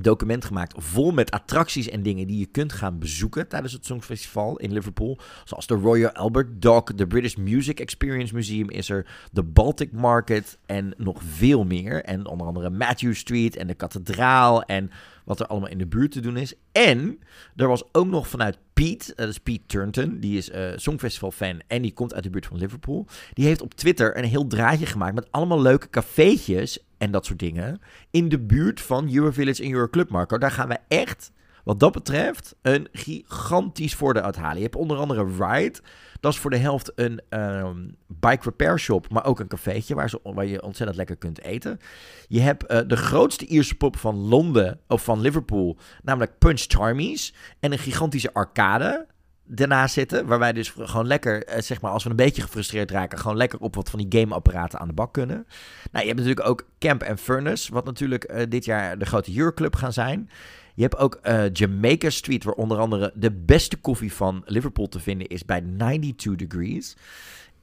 document 0.01 0.45
gemaakt 0.45 0.73
vol 0.77 1.11
met 1.11 1.31
attracties 1.31 1.89
en 1.89 2.03
dingen 2.03 2.27
die 2.27 2.39
je 2.39 2.45
kunt 2.45 2.73
gaan 2.73 2.99
bezoeken 2.99 3.47
tijdens 3.47 3.73
het 3.73 3.85
Songfestival 3.85 4.57
in 4.57 4.73
Liverpool. 4.73 5.17
Zoals 5.43 5.67
de 5.67 5.75
Royal 5.75 6.11
Albert 6.11 6.61
Dock, 6.61 6.97
de 6.97 7.07
British 7.07 7.35
Music 7.35 7.79
Experience 7.79 8.33
Museum 8.33 8.69
is 8.69 8.89
er, 8.89 9.05
de 9.31 9.43
Baltic 9.43 9.91
Market 9.91 10.57
en 10.65 10.93
nog 10.97 11.21
veel 11.23 11.63
meer. 11.63 12.03
En 12.03 12.25
onder 12.25 12.47
andere 12.47 12.69
Matthew 12.69 13.13
Street 13.13 13.55
en 13.55 13.67
de 13.67 13.73
kathedraal 13.73 14.63
en 14.63 14.91
wat 15.23 15.39
er 15.39 15.47
allemaal 15.47 15.69
in 15.69 15.77
de 15.77 15.87
buurt 15.87 16.11
te 16.11 16.19
doen 16.19 16.37
is. 16.37 16.53
En 16.71 17.19
er 17.55 17.67
was 17.67 17.83
ook 17.91 18.07
nog 18.07 18.27
vanuit 18.27 18.57
Pete, 18.73 19.11
eh, 19.11 19.17
dat 19.17 19.29
is 19.29 19.39
Pete 19.39 19.65
Turnton, 19.65 20.19
die 20.19 20.37
is 20.37 20.49
eh 20.49 20.71
Songfestival 20.75 21.31
fan 21.31 21.61
en 21.67 21.81
die 21.81 21.93
komt 21.93 22.13
uit 22.13 22.23
de 22.23 22.29
buurt 22.29 22.45
van 22.45 22.57
Liverpool. 22.57 23.07
Die 23.33 23.45
heeft 23.45 23.61
op 23.61 23.73
Twitter 23.73 24.17
een 24.17 24.23
heel 24.23 24.47
draadje 24.47 24.85
gemaakt 24.85 25.15
met 25.15 25.31
allemaal 25.31 25.61
leuke 25.61 25.89
cafeetjes 25.89 26.79
en 26.97 27.11
dat 27.11 27.25
soort 27.25 27.39
dingen 27.39 27.79
in 28.11 28.29
de 28.29 28.39
buurt 28.39 28.81
van 28.81 29.13
Eurovillage 29.13 29.63
en 29.63 29.71
Euroclub 29.71 30.09
Marco. 30.09 30.37
Daar 30.37 30.51
gaan 30.51 30.67
we 30.67 30.77
echt, 30.87 31.31
wat 31.63 31.79
dat 31.79 31.91
betreft, 31.91 32.55
een 32.61 32.87
gigantisch 32.91 33.95
voordeel 33.95 34.23
uithalen. 34.23 34.55
Je 34.55 34.63
hebt 34.63 34.75
onder 34.75 34.97
andere 34.97 35.25
Ride. 35.25 35.79
Dat 36.23 36.33
is 36.33 36.39
voor 36.39 36.49
de 36.49 36.57
helft 36.57 36.91
een 36.95 37.21
ehm, 37.29 37.87
bike 38.07 38.43
repair 38.43 38.79
shop, 38.79 39.09
maar 39.09 39.25
ook 39.25 39.39
een 39.39 39.47
cafeetje 39.47 39.95
waar, 39.95 40.13
waar 40.23 40.45
je 40.45 40.61
ontzettend 40.61 40.97
lekker 40.97 41.15
kunt 41.15 41.41
eten. 41.41 41.79
Je 42.27 42.39
hebt 42.39 42.65
eh, 42.65 42.79
de 42.87 42.95
grootste 42.95 43.45
Ierse 43.45 43.75
pub 43.75 43.97
van 43.97 44.15
Londen, 44.15 44.79
of 44.87 45.03
van 45.03 45.21
Liverpool, 45.21 45.77
namelijk 46.03 46.37
Punch 46.37 46.65
Charmies. 46.67 47.33
En 47.59 47.71
een 47.71 47.79
gigantische 47.79 48.33
arcade 48.33 49.07
daarnaast 49.45 49.93
zitten. 49.93 50.25
Waar 50.25 50.39
wij 50.39 50.53
dus 50.53 50.73
gewoon 50.77 51.07
lekker, 51.07 51.45
eh, 51.45 51.61
zeg 51.61 51.81
maar, 51.81 51.91
als 51.91 52.03
we 52.03 52.09
een 52.09 52.15
beetje 52.15 52.41
gefrustreerd 52.41 52.91
raken, 52.91 53.19
gewoon 53.19 53.37
lekker 53.37 53.59
op 53.59 53.75
wat 53.75 53.89
van 53.89 53.99
die 53.99 54.19
gameapparaten 54.19 54.79
aan 54.79 54.87
de 54.87 54.93
bak 54.93 55.13
kunnen. 55.13 55.45
Nou, 55.91 56.05
je 56.05 56.11
hebt 56.11 56.19
natuurlijk 56.19 56.47
ook 56.47 56.67
Camp 56.79 57.03
and 57.03 57.19
Furnace, 57.19 57.73
wat 57.73 57.85
natuurlijk 57.85 58.23
eh, 58.23 58.45
dit 58.49 58.65
jaar 58.65 58.97
de 58.97 59.05
grote 59.05 59.37
Euroclub 59.37 59.75
gaan 59.75 59.93
zijn. 59.93 60.29
Je 60.73 60.81
hebt 60.81 60.97
ook 60.97 61.15
eh, 61.15 61.43
Jamaica 61.53 62.09
Street, 62.09 62.43
waar 62.43 62.53
onder 62.53 62.77
andere 62.77 63.11
de 63.15 63.31
beste 63.31 63.77
koffie 63.77 64.13
van 64.13 64.41
Liverpool 64.45 64.87
te 64.87 64.99
vinden 64.99 65.27
is 65.27 65.45
bij 65.45 65.61
92 65.61 66.35
Degrees. 66.35 66.95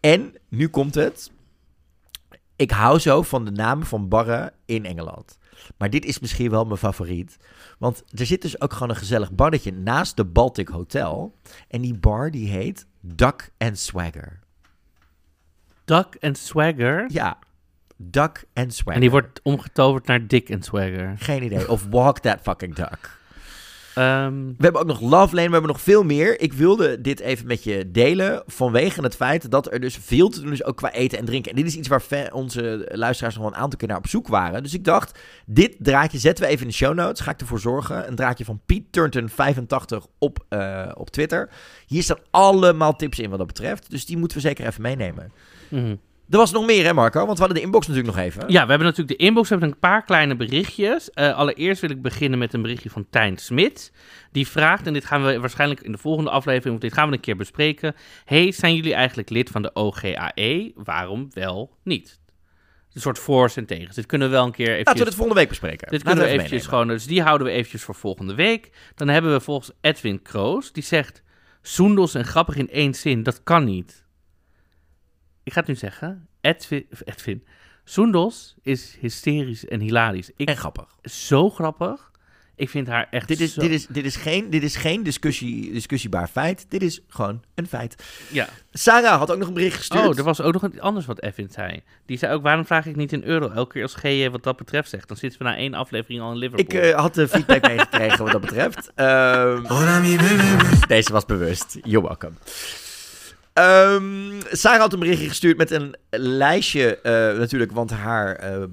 En 0.01 0.35
nu 0.49 0.69
komt 0.69 0.95
het. 0.95 1.31
Ik 2.57 2.71
hou 2.71 2.99
zo 2.99 3.23
van 3.23 3.45
de 3.45 3.51
namen 3.51 3.87
van 3.87 4.09
barren 4.09 4.53
in 4.65 4.85
Engeland. 4.85 5.39
Maar 5.77 5.91
dit 5.91 6.05
is 6.05 6.19
misschien 6.19 6.51
wel 6.51 6.65
mijn 6.65 6.79
favoriet. 6.79 7.37
Want 7.79 8.05
er 8.15 8.27
zit 8.27 8.43
dus 8.43 8.61
ook 8.61 8.73
gewoon 8.73 8.89
een 8.89 8.97
gezellig 8.97 9.33
barretje 9.33 9.73
naast 9.73 10.17
de 10.17 10.25
Baltic 10.25 10.69
Hotel. 10.69 11.35
En 11.69 11.81
die 11.81 11.99
bar 11.99 12.31
die 12.31 12.49
heet 12.49 12.87
Duck 13.01 13.53
and 13.59 13.79
Swagger. 13.79 14.41
Duck 15.85 16.17
and 16.21 16.39
Swagger. 16.39 17.05
Ja, 17.13 17.39
Duck 18.03 18.45
and 18.55 18.75
Swagger. 18.75 18.95
En 18.95 19.01
die 19.01 19.11
wordt 19.11 19.41
omgetoverd 19.43 20.07
naar 20.07 20.27
Dick 20.27 20.53
and 20.53 20.65
Swagger. 20.65 21.15
Geen 21.19 21.43
idee. 21.43 21.69
Of 21.69 21.87
Walk 21.91 22.19
That 22.19 22.39
Fucking 22.43 22.75
Duck. 22.75 23.19
Ehm, 23.95 24.35
We 24.47 24.55
hebben 24.63 24.81
ook 24.81 24.87
nog 24.87 25.01
Love 25.01 25.35
Lane, 25.35 25.47
we 25.47 25.53
hebben 25.53 25.71
nog 25.71 25.81
veel 25.81 26.03
meer. 26.03 26.41
Ik 26.41 26.53
wilde 26.53 27.01
dit 27.01 27.21
even 27.21 27.47
met 27.47 27.65
je 27.65 27.91
delen 27.91 28.43
vanwege 28.47 29.03
het 29.03 29.17
feit 29.17 29.51
dat 29.51 29.73
er 29.73 29.81
dus 29.81 29.97
veel 29.97 30.29
te 30.29 30.41
doen 30.41 30.53
is, 30.53 30.65
ook 30.65 30.77
qua 30.77 30.93
eten 30.93 31.19
en 31.19 31.25
drinken. 31.25 31.51
En 31.51 31.57
dit 31.57 31.67
is 31.67 31.77
iets 31.77 31.89
waar 31.89 32.03
onze 32.33 32.89
luisteraars 32.93 33.35
nog 33.35 33.45
wel 33.45 33.53
een 33.53 33.59
aantal 33.61 33.79
keer 33.79 33.89
naar 33.89 33.97
op 33.97 34.07
zoek 34.07 34.29
waren. 34.29 34.63
Dus 34.63 34.75
ik 34.75 34.85
dacht, 34.85 35.19
dit 35.47 35.77
draadje 35.79 36.19
zetten 36.19 36.45
we 36.45 36.51
even 36.51 36.63
in 36.63 36.69
de 36.69 36.75
show 36.77 36.95
notes. 36.95 37.21
Ga 37.21 37.31
ik 37.31 37.41
ervoor 37.41 37.61
zorgen. 37.61 38.09
Een 38.09 38.15
draadje 38.15 38.45
van 38.45 38.61
Piet 38.67 38.93
Turnton 38.93 39.29
85 39.29 40.07
op, 40.19 40.45
eh, 40.49 40.91
op 40.95 41.11
Twitter. 41.11 41.49
Hier 41.87 42.03
staan 42.03 42.19
allemaal 42.31 42.97
tips 42.97 43.19
in 43.19 43.29
wat 43.31 43.39
dat 43.39 43.47
betreft. 43.47 43.91
Dus 43.91 44.07
die 44.07 44.17
moeten 44.17 44.37
we 44.37 44.43
zeker 44.43 44.67
even 44.67 44.83
meenemen. 44.83 45.33
mhm. 45.69 45.95
Er 46.31 46.39
was 46.39 46.53
nog 46.53 46.67
meer 46.67 46.85
hè 46.85 46.93
Marco, 46.93 47.27
want 47.27 47.39
we 47.39 47.45
hadden 47.45 47.59
de 47.59 47.65
inbox 47.65 47.87
natuurlijk 47.87 48.17
nog 48.17 48.25
even. 48.25 48.43
Ja, 48.47 48.63
we 48.63 48.69
hebben 48.69 48.87
natuurlijk 48.87 49.19
de 49.19 49.25
inbox, 49.25 49.49
we 49.49 49.55
hebben 49.55 49.73
een 49.73 49.79
paar 49.81 50.05
kleine 50.05 50.37
berichtjes. 50.37 51.11
Eh, 51.11 51.37
allereerst 51.37 51.81
wil 51.81 51.91
ik 51.91 52.03
beginnen 52.03 52.39
met 52.39 52.53
een 52.53 52.63
berichtje 52.63 52.91
van 52.91 53.07
Tijn 53.11 53.37
Smit. 53.37 53.93
Die 54.33 54.49
vraagt, 54.49 54.87
en 54.87 54.93
dit 54.93 55.05
gaan 55.05 55.25
we 55.25 55.41
waarschijnlijk 55.41 55.81
in 55.81 55.93
de 55.93 55.99
volgende 55.99 56.31
aflevering, 56.31 56.71
want 56.71 56.81
dit 56.81 56.93
gaan 56.93 57.09
we 57.09 57.15
een 57.15 57.21
keer 57.21 57.37
bespreken. 57.37 57.95
Hey, 58.25 58.53
zijn 58.53 58.75
jullie 58.75 58.95
eigenlijk 58.95 59.31
lid 59.31 59.51
van 59.51 59.63
de 59.63 59.75
OGAE? 59.75 60.73
Waarom 60.75 61.29
wel 61.33 61.77
niet? 61.85 62.21
Een 62.93 63.01
soort 63.01 63.19
voor's 63.19 63.57
en 63.57 63.67
tegens. 63.67 63.95
Dit 63.95 64.07
kunnen 64.07 64.29
we 64.29 64.35
wel 64.35 64.45
een 64.45 64.53
keer 64.53 64.71
even. 64.71 64.85
Laten 64.85 64.99
we 64.99 65.05
dit 65.05 65.15
volgende 65.15 65.41
week 65.41 65.49
bespreken. 65.49 65.89
Dit 65.91 65.91
Laten 65.91 66.07
kunnen 66.07 66.25
we 66.25 66.31
even 66.31 66.45
eventjes 66.45 66.67
gewoon, 66.67 66.89
dus 66.89 67.07
die 67.07 67.23
houden 67.23 67.47
we 67.47 67.53
eventjes 67.53 67.83
voor 67.83 67.95
volgende 67.95 68.35
week. 68.35 68.71
Dan 68.95 69.09
hebben 69.09 69.33
we 69.33 69.41
volgens 69.41 69.71
Edwin 69.81 70.23
Kroos, 70.23 70.73
die 70.73 70.83
zegt... 70.83 71.23
Soendos 71.63 72.15
en 72.15 72.25
grappig 72.25 72.57
in 72.57 72.71
één 72.71 72.95
zin, 72.95 73.23
dat 73.23 73.43
kan 73.43 73.65
niet. 73.65 74.05
Ik 75.43 75.53
ga 75.53 75.59
het 75.59 75.69
nu 75.69 75.75
zeggen. 75.75 76.29
Edwin, 76.41 76.87
Edwin. 77.05 77.45
Soendos 77.85 78.55
is 78.63 78.97
hysterisch 79.01 79.67
en 79.67 79.81
hilarisch. 79.81 80.31
Ik, 80.37 80.49
En 80.49 80.57
grappig. 80.57 80.87
zo 81.05 81.51
grappig. 81.51 82.11
Ik 82.57 82.71
vind 82.71 82.87
haar 82.87 83.07
echt 83.11 83.29
Dit 83.29 83.41
is, 83.41 83.55
zo... 83.55 83.61
dit 83.61 83.71
is, 83.71 83.87
dit 83.87 84.05
is 84.05 84.17
geen, 84.17 84.51
dit 84.51 84.63
is 84.63 84.77
geen 84.77 85.03
discussie, 85.03 85.73
discussiebaar 85.73 86.29
feit. 86.29 86.67
Dit 86.69 86.83
is 86.83 87.01
gewoon 87.09 87.43
een 87.55 87.67
feit. 87.67 88.05
Ja. 88.31 88.49
Sarah 88.73 89.19
had 89.19 89.31
ook 89.31 89.39
nog 89.39 89.49
een 89.49 89.55
bericht 89.55 89.77
gestuurd. 89.77 90.07
Oh, 90.07 90.19
er 90.19 90.25
was 90.25 90.41
ook 90.41 90.53
nog 90.53 90.67
iets 90.67 90.79
anders 90.79 91.07
wat 91.07 91.23
Edwin 91.23 91.49
zei. 91.51 91.83
Die 92.07 92.19
zei 92.19 92.33
ook, 92.35 92.43
waarom 92.43 92.67
vraag 92.67 92.87
ik 92.87 92.97
niet 92.97 93.13
in 93.13 93.25
euro? 93.25 93.51
Elke 93.51 93.73
keer 93.73 93.83
als 93.83 93.95
GJ 93.95 94.31
wat 94.31 94.43
dat 94.43 94.57
betreft 94.57 94.91
zegt, 94.91 95.09
dan 95.09 95.17
zitten 95.17 95.39
we 95.39 95.45
na 95.45 95.57
één 95.57 95.75
aflevering 95.75 96.21
al 96.21 96.33
in 96.33 96.39
Liverpool. 96.39 96.81
Ik 96.81 96.91
eh, 96.91 96.99
had 96.99 97.15
de 97.15 97.29
feedback 97.29 97.67
meegekregen 97.67 98.25
wat 98.25 98.33
dat 98.33 98.41
betreft. 98.41 98.93
Ehm, 98.95 100.87
deze 100.87 101.13
was 101.13 101.25
bewust. 101.25 101.79
You're 101.83 102.07
welcome. 102.07 102.33
Ehm, 103.53 104.41
Sarah 104.51 104.81
had 104.81 104.93
een 104.93 104.99
berichtje 104.99 105.29
gestuurd 105.29 105.57
met 105.57 105.71
een 105.71 105.97
lijstje 106.11 107.01
eh, 107.01 107.13
natuurlijk, 107.39 107.73
want 107.73 107.91
haar 107.91 108.37
eh, 108.37 108.63
eh, 108.63 108.69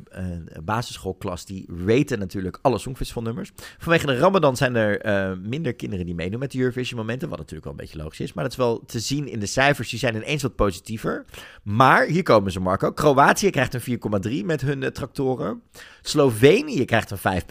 basisschoolklas 0.64 1.46
die 1.46 1.70
raten 1.86 2.20
natuurlijk 2.20 2.60
alle 2.62 2.78
Songfestivalnummers. 2.78 3.52
Vanwege 3.78 4.06
de 4.06 4.18
Ramadan 4.18 4.58
zijn 4.58 4.76
er 4.76 5.38
minder 5.38 5.76
kinderen 5.76 6.06
die 6.06 6.16
meedoen 6.16 6.40
met 6.40 6.52
de 6.52 6.60
Eurovision 6.60 7.00
momenten, 7.00 7.30
wat 7.30 7.38
natuurlijk 7.38 7.66
wel 7.66 7.74
een 7.74 7.80
beetje 7.80 7.98
logisch 7.98 8.20
is. 8.20 8.34
Maar 8.34 8.44
dat 8.44 8.54
is 8.54 8.60
wel 8.60 8.84
te 8.86 9.00
zien 9.00 9.28
in 9.28 9.40
de 9.40 9.46
cijfers, 9.46 9.90
die 9.90 10.00
zijn 10.00 10.16
ineens 10.16 10.42
wat 10.42 10.56
positiever. 10.56 11.26
Maar 11.64 12.06
hier 12.06 12.24
komen 12.24 12.52
ze 12.52 12.60
Marco. 12.60 12.92
Kroatië 12.92 13.50
krijgt 13.50 13.74
een 13.74 14.00
4,3 14.42 14.46
met 14.46 14.62
hun 14.62 14.94
tractoren. 14.94 15.62
Slovenië 16.02 16.86
krijgt 16.86 17.12
een 17.12 17.42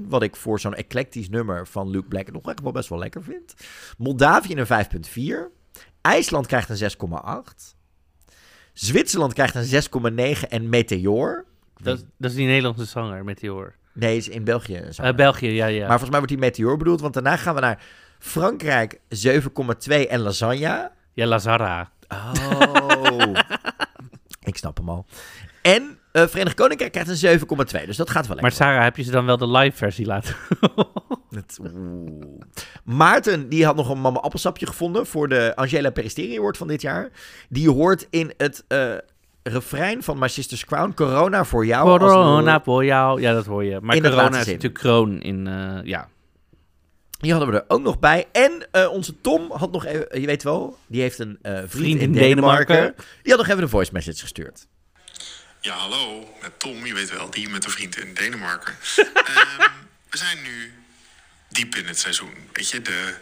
5,1, 0.00 0.08
wat 0.08 0.22
ik 0.22 0.36
voor 0.36 0.60
zo'n 0.60 0.74
eclectisch 0.74 1.28
nummer 1.28 1.66
van 1.66 1.90
Luke 1.90 2.08
Black 2.08 2.32
nog 2.32 2.42
wel 2.62 2.72
best 2.72 2.88
wel 2.88 2.98
lekker 2.98 3.22
vind. 3.22 3.54
Moldavië 3.98 4.56
een 4.56 4.86
5,4. 5.46 5.55
IJsland 6.06 6.46
krijgt 6.46 6.68
een 6.68 6.90
6,8. 6.90 7.74
Zwitserland 8.72 9.32
krijgt 9.32 9.54
een 9.54 9.82
6,9 10.42 10.48
en 10.48 10.68
Meteor. 10.68 11.44
Dat, 11.76 12.04
dat 12.16 12.30
is 12.30 12.36
die 12.36 12.46
Nederlandse 12.46 12.84
zanger, 12.84 13.24
Meteor. 13.24 13.74
Nee, 13.92 14.16
is 14.16 14.28
in 14.28 14.44
België. 14.44 14.76
een 14.76 14.94
zanger. 14.94 15.14
België, 15.14 15.48
ja, 15.48 15.66
ja. 15.66 15.78
Maar 15.78 15.88
volgens 15.88 16.10
mij 16.10 16.18
wordt 16.18 16.32
die 16.34 16.38
Meteor 16.38 16.76
bedoeld, 16.76 17.00
want 17.00 17.14
daarna 17.14 17.36
gaan 17.36 17.54
we 17.54 17.60
naar 17.60 17.82
Frankrijk 18.18 19.00
7,2 19.14 20.08
en 20.08 20.20
Lasagna. 20.20 20.92
Ja, 21.12 21.26
Lazara. 21.26 21.92
Oh. 22.08 23.32
ik 24.50 24.56
snap 24.56 24.76
hem 24.76 24.88
al. 24.88 25.06
En 25.62 25.98
eh 26.16 26.26
Verenigd 26.26 26.56
Koninkrijk 26.56 26.92
krijgt 26.92 27.22
een 27.22 27.40
7,2, 27.40 27.86
dus 27.86 27.96
dat 27.96 28.10
gaat 28.10 28.26
wel 28.26 28.36
Maar 28.36 28.44
lekker. 28.44 28.64
Sarah, 28.64 28.82
heb 28.82 28.96
je 28.96 29.02
ze 29.02 29.10
dan 29.10 29.26
wel 29.26 29.36
de 29.36 29.50
live 29.50 29.76
versie 29.76 30.06
laten? 30.06 30.34
Het-. 31.30 31.58
Maarten, 32.84 33.48
die 33.48 33.64
had 33.64 33.76
nog 33.76 33.88
een 33.88 34.00
mama 34.00 34.18
appelsapje 34.18 34.66
gevonden 34.66 35.06
voor 35.06 35.28
de 35.28 35.52
Angela 35.56 35.90
Peristeri 35.90 36.38
Award 36.38 36.56
van 36.56 36.68
dit 36.68 36.82
jaar. 36.82 37.10
Die 37.48 37.70
hoort 37.70 38.06
in 38.10 38.32
het 38.36 38.64
eh, 38.68 38.94
refrein 39.42 40.02
van 40.02 40.18
My 40.18 40.28
Sister's 40.28 40.64
Crown, 40.64 40.92
Corona 40.94 41.44
voor 41.44 41.66
jou. 41.66 41.98
Corona 41.98 42.62
voor 42.62 42.84
jou. 42.84 43.20
Ja, 43.20 43.32
dat 43.32 43.46
hoor 43.46 43.64
je. 43.64 43.78
Maar 43.82 43.96
In 43.96 44.02
corona 44.02 44.38
is 44.38 44.46
natuurlijk 44.46 44.74
kroon 44.74 45.20
in, 45.20 45.46
eh, 45.46 45.78
ja. 45.84 46.08
Die 47.18 47.30
hadden 47.30 47.50
we 47.50 47.56
er 47.56 47.64
ook 47.68 47.82
nog 47.82 47.98
bij. 47.98 48.26
En 48.32 48.68
onze 48.90 49.20
Tom 49.20 49.50
had 49.52 49.72
nog 49.72 49.84
even, 49.84 50.20
je 50.20 50.26
weet 50.26 50.42
wel, 50.42 50.76
die 50.86 51.00
heeft 51.00 51.18
een 51.18 51.38
vriend, 51.42 51.70
Vriend 51.70 52.00
in 52.00 52.06
in 52.06 52.12
Denemarken. 52.12 52.74
Denemarken. 52.74 53.04
Die 53.22 53.32
had 53.32 53.40
nog 53.40 53.50
even 53.50 53.62
een 53.62 53.68
voice 53.68 53.92
message 53.92 54.20
gestuurd. 54.20 54.66
Ja, 55.66 55.74
hallo, 55.74 56.36
met 56.40 56.58
Tom, 56.58 56.86
je 56.86 56.94
weet 56.94 57.10
wel, 57.10 57.30
die 57.30 57.48
met 57.48 57.64
een 57.64 57.70
vriend 57.70 57.96
in 57.96 58.14
Denemarken. 58.14 58.76
Ehm, 59.14 59.70
we 60.10 60.16
zijn 60.16 60.42
nu 60.42 60.72
diep 61.48 61.74
in 61.74 61.86
het 61.86 61.98
seizoen. 61.98 62.48
Weet 62.52 62.70
je, 62.70 62.82
de, 62.82 63.14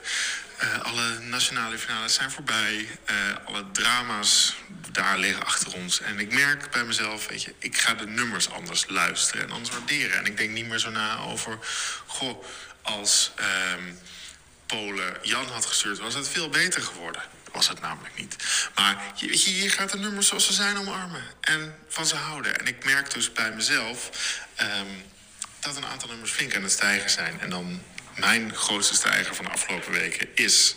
eh, 0.59 0.81
alle 0.81 1.19
nationale 1.19 1.79
finales 1.79 2.15
zijn 2.15 2.31
voorbij. 2.31 2.89
eh, 3.05 3.17
alle 3.45 3.71
drama's 3.73 4.55
daar 4.93 5.19
liggen 5.19 5.45
achter 5.45 5.75
ons. 5.75 6.01
En 6.01 6.19
ik 6.19 6.33
merk 6.33 6.71
bij 6.71 6.85
mezelf, 6.85 7.29
weet 7.29 7.43
je, 7.43 7.55
ik 7.59 7.77
ga 7.77 7.95
de 7.95 8.07
nummers 8.07 8.51
anders 8.51 8.85
luisteren 8.89 9.43
en 9.43 9.51
anders 9.51 9.77
waarderen. 9.77 10.19
En 10.19 10.25
ik 10.25 10.37
denk 10.37 10.51
niet 10.51 10.67
meer 10.67 10.79
zo 10.79 10.91
na 10.91 11.19
over, 11.19 11.59
goh, 12.07 12.45
als 12.83 13.33
ehm, 13.37 13.93
Polen 14.67 15.17
Jan 15.23 15.47
had 15.47 15.67
gestuurd, 15.67 15.99
was 15.99 16.15
het 16.15 16.29
veel 16.29 16.49
beter 16.49 16.83
geworden. 16.83 17.23
Was 17.55 17.69
het 17.69 17.81
namelijk 17.81 18.17
niet. 18.17 18.37
Maar 18.75 19.03
je, 19.15 19.63
je 19.63 19.69
gaat 19.69 19.91
de 19.91 19.99
nummers 19.99 20.27
zoals 20.27 20.47
ze 20.47 20.53
zijn 20.53 20.79
omarmen. 20.79 21.23
En 21.41 21.79
van 21.89 22.07
ze 22.07 22.17
houden. 22.17 22.59
En 22.59 22.67
ik 22.67 22.85
merk 22.85 23.11
dus 23.11 23.33
bij 23.33 23.53
mezelf 23.53 24.11
ehm, 24.55 24.87
dat 25.61 25.77
een 25.77 25.87
aantal 25.87 26.09
nummers 26.09 26.31
flink 26.31 26.57
aan 26.57 26.63
het 26.63 26.73
stijgen 26.73 27.11
zijn. 27.11 27.41
En 27.41 27.51
dan 27.51 27.83
mijn 28.17 28.55
grootste 28.55 28.95
stijger 28.95 29.35
van 29.35 29.45
de 29.45 29.51
afgelopen 29.51 29.93
weken 29.93 30.29
is 30.35 30.77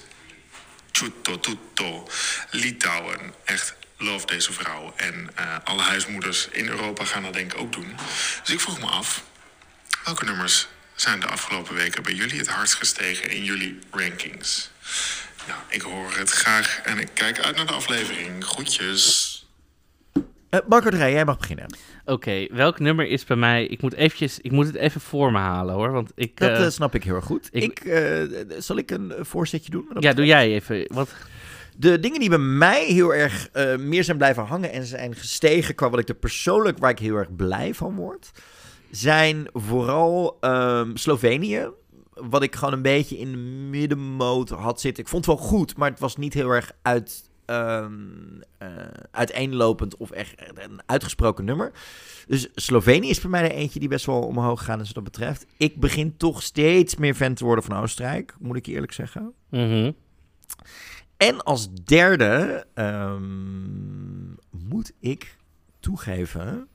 Tutto 0.91 1.39
Tutto, 1.39 2.09
Litouwen. 2.49 3.33
Echt 3.45 3.73
love 3.97 4.25
deze 4.25 4.53
vrouw. 4.53 4.93
En 4.95 5.29
eh, 5.35 5.55
alle 5.63 5.81
huismoeders 5.81 6.47
in 6.51 6.67
Europa 6.67 7.05
gaan 7.05 7.23
dat 7.23 7.33
denk 7.33 7.53
ik 7.53 7.59
ook 7.59 7.71
doen. 7.71 7.95
Dus 8.43 8.53
ik 8.53 8.59
vroeg 8.59 8.79
me 8.79 8.85
af, 8.85 9.23
welke 10.03 10.25
nummers 10.25 10.67
zijn 10.95 11.19
de 11.19 11.27
afgelopen 11.27 11.75
weken 11.75 12.03
bij 12.03 12.13
jullie 12.13 12.39
het 12.39 12.47
hardst 12.47 12.75
gestegen 12.75 13.29
in 13.29 13.43
jullie 13.43 13.79
rankings? 13.91 14.69
Nou, 15.47 15.59
ik 15.69 15.81
hoor 15.81 16.17
het 16.17 16.29
graag 16.29 16.81
en 16.83 16.97
ik 16.99 17.07
kijk 17.13 17.39
uit 17.39 17.55
naar 17.55 17.65
de 17.65 17.73
aflevering. 17.73 18.43
Groetjes. 18.45 19.35
Eh, 20.49 20.59
Marco 20.67 20.97
jij 20.97 21.25
mag 21.25 21.37
beginnen. 21.37 21.65
Oké, 22.05 22.47
welk 22.51 22.79
nummer 22.79 23.07
is 23.07 23.23
bij 23.25 23.37
mij... 23.37 23.65
Ik 23.65 23.81
moet, 23.81 23.93
eventjes, 23.93 24.39
ik 24.39 24.51
moet 24.51 24.65
het 24.65 24.75
even 24.75 25.01
voor 25.01 25.31
me 25.31 25.37
halen, 25.37 25.75
hoor. 25.75 25.91
Want 25.91 26.11
ik... 26.15 26.37
Dat 26.37 26.49
eh, 26.49 26.65
eh, 26.65 26.71
snap 26.71 26.95
ik 26.95 27.03
heel 27.03 27.15
erg 27.15 27.25
goed. 27.25 27.47
Ik, 27.51 27.63
ik- 27.63 27.79
eh, 27.79 28.21
zal 28.57 28.77
ik 28.77 28.91
een 28.91 29.13
voorzetje 29.19 29.71
doen? 29.71 29.87
ja, 29.99 30.13
doe 30.13 30.25
jij 30.25 30.47
even. 30.53 30.85
Wat, 30.93 31.09
De 31.77 31.99
dingen 31.99 32.19
die 32.19 32.29
bij 32.29 32.37
mij 32.37 32.85
heel 32.85 33.13
erg 33.13 33.47
eh, 33.51 33.75
meer 33.75 34.03
zijn 34.03 34.17
blijven 34.17 34.43
hangen 34.43 34.71
en 34.71 34.85
zijn 34.85 35.15
gestegen 35.15 35.75
qua 35.75 35.89
wat 35.89 35.99
ik 35.99 36.09
er 36.09 36.15
persoonlijk, 36.15 36.77
waar 36.77 36.91
ik 36.91 36.99
heel 36.99 37.15
erg 37.15 37.35
blij 37.35 37.73
van 37.73 37.95
word, 37.95 38.31
zijn 38.91 39.47
vooral 39.53 40.37
ehm, 40.41 40.95
Slovenië. 40.95 41.67
Wat 42.21 42.43
ik 42.43 42.55
gewoon 42.55 42.73
een 42.73 42.81
beetje 42.81 43.17
in 43.17 43.31
de 43.31 43.37
middenmoot 43.77 44.49
had 44.49 44.81
zitten. 44.81 45.03
Ik 45.03 45.09
vond 45.09 45.25
het 45.25 45.35
wel 45.35 45.47
goed, 45.47 45.77
maar 45.77 45.89
het 45.89 45.99
was 45.99 46.17
niet 46.17 46.33
heel 46.33 46.49
erg 46.49 46.71
uit, 46.81 47.29
ehm, 47.45 47.91
eh, 48.57 48.69
uiteenlopend 49.11 49.97
of 49.97 50.11
echt 50.11 50.33
een 50.55 50.81
uitgesproken 50.85 51.45
nummer. 51.45 51.71
Dus 52.27 52.49
Slovenië 52.55 53.09
is 53.09 53.21
bij 53.21 53.29
mij 53.29 53.43
er 53.43 53.51
eentje 53.51 53.79
die 53.79 53.89
best 53.89 54.05
wel 54.05 54.21
omhoog 54.21 54.63
gaat 54.63 54.77
wat 54.77 54.93
dat 54.93 55.03
betreft. 55.03 55.45
Ik 55.57 55.79
begin 55.79 56.17
toch 56.17 56.43
steeds 56.43 56.95
meer 56.95 57.15
fan 57.15 57.33
te 57.33 57.45
worden 57.45 57.63
van 57.63 57.77
Oostenrijk, 57.77 58.35
moet 58.39 58.55
ik 58.57 58.65
je 58.65 58.71
eerlijk 58.71 58.93
zeggen. 58.93 59.33
Mhm. 59.49 59.91
En 61.17 61.43
als 61.43 61.73
derde 61.73 62.65
ehm, 62.73 64.29
moet 64.49 64.93
ik 64.99 65.37
toegeven 65.79 66.67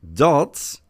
dat 0.00 0.81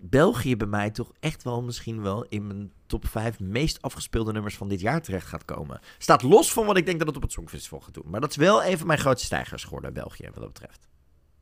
België 0.00 0.56
bij 0.56 0.66
mij 0.66 0.90
toch 0.90 1.12
echt 1.20 1.42
wel 1.42 1.62
misschien 1.62 2.02
wel 2.02 2.26
in 2.28 2.46
mijn 2.46 2.72
top 2.86 3.06
5 3.06 3.40
meest 3.40 3.82
afgespeelde 3.82 4.32
nummers 4.32 4.56
van 4.56 4.68
dit 4.68 4.80
jaar 4.80 5.02
terecht 5.02 5.26
gaat 5.26 5.44
komen. 5.44 5.80
Staat 5.98 6.22
los 6.22 6.52
van 6.52 6.66
wat 6.66 6.76
ik 6.76 6.86
denk 6.86 6.98
dat 6.98 7.06
het 7.06 7.16
op 7.16 7.22
het 7.22 7.32
Songfestival 7.32 7.80
gaat 7.80 7.94
doen. 7.94 8.06
Maar 8.06 8.20
dat 8.20 8.30
is 8.30 8.36
wel 8.36 8.64
een 8.64 8.78
van 8.78 8.86
mijn 8.86 8.98
grootste 8.98 9.26
stijgers 9.26 9.64
geworden, 9.64 9.92
België, 9.92 10.24
wat 10.24 10.42
dat 10.42 10.52
betreft. 10.52 10.88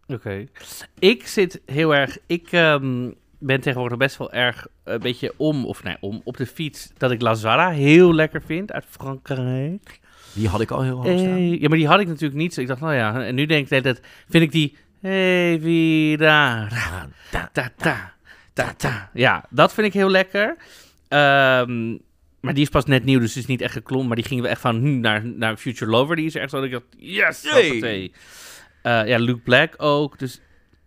Oké. 0.06 0.46
Ik 0.98 1.26
zit 1.26 1.60
heel 1.64 1.94
erg... 1.94 2.18
Ik 2.26 2.52
ehm, 2.52 3.10
ben 3.38 3.60
tegenwoordig 3.60 3.98
best 3.98 4.16
wel 4.16 4.32
erg 4.32 4.66
een 4.84 5.00
beetje 5.00 5.32
om, 5.36 5.66
of 5.66 5.82
nee, 5.82 5.96
om, 6.00 6.20
op 6.24 6.36
de 6.36 6.46
fiets... 6.46 6.90
dat 6.96 7.10
ik 7.10 7.20
Lazara 7.20 7.70
heel 7.70 8.14
lekker 8.14 8.42
vind 8.42 8.72
uit 8.72 8.84
Frankrijk. 8.88 10.00
Die 10.34 10.48
had 10.48 10.60
ik 10.60 10.70
al 10.70 10.82
heel 10.82 10.96
hoog 10.96 11.18
staan. 11.18 11.36
Eh, 11.36 11.60
ja, 11.60 11.68
maar 11.68 11.78
die 11.78 11.86
had 11.86 12.00
ik 12.00 12.06
natuurlijk 12.06 12.40
niet. 12.40 12.56
Ik 12.56 12.66
dacht, 12.66 12.80
nou 12.80 12.94
ja, 12.94 13.24
en 13.24 13.34
nu 13.34 13.46
denk 13.46 13.70
ik 13.70 13.82
tijd, 13.82 14.00
vind 14.28 14.44
ik 14.44 14.52
die... 14.52 14.76
Hey, 15.06 15.58
vida, 15.60 16.68
ra, 16.68 17.08
ta, 17.30 17.48
ta, 17.52 17.70
ta, 17.76 18.14
ta, 18.52 18.74
ta. 18.76 19.10
Ja, 19.14 19.44
dat 19.50 19.74
vind 19.74 19.86
ik 19.86 19.92
heel 19.92 20.10
lekker. 20.10 20.56
Ehm, 21.08 21.90
maar 22.40 22.54
die 22.54 22.62
is 22.62 22.68
pas 22.68 22.84
net 22.84 23.04
nieuw, 23.04 23.18
dus 23.18 23.28
het 23.28 23.42
is 23.42 23.46
niet 23.46 23.60
echt 23.60 23.72
geklommen. 23.72 24.06
Maar 24.06 24.16
die 24.16 24.24
gingen 24.24 24.42
we 24.42 24.50
echt 24.50 24.60
van 24.60 24.76
hm, 24.76 25.00
naar, 25.00 25.26
naar 25.26 25.56
Future 25.56 25.90
Lover. 25.90 26.16
Die 26.16 26.26
is 26.26 26.34
echt 26.34 26.50
zo 26.50 26.56
dat 26.56 26.66
ik 26.66 26.72
dacht, 26.72 26.84
yes, 26.96 27.42
Yay. 27.42 27.68
hoppatee. 27.68 28.12
Eh, 28.82 29.06
ja, 29.06 29.18
Luke 29.18 29.40
Black 29.40 29.74
ook. 29.76 30.18
Dus, 30.18 30.40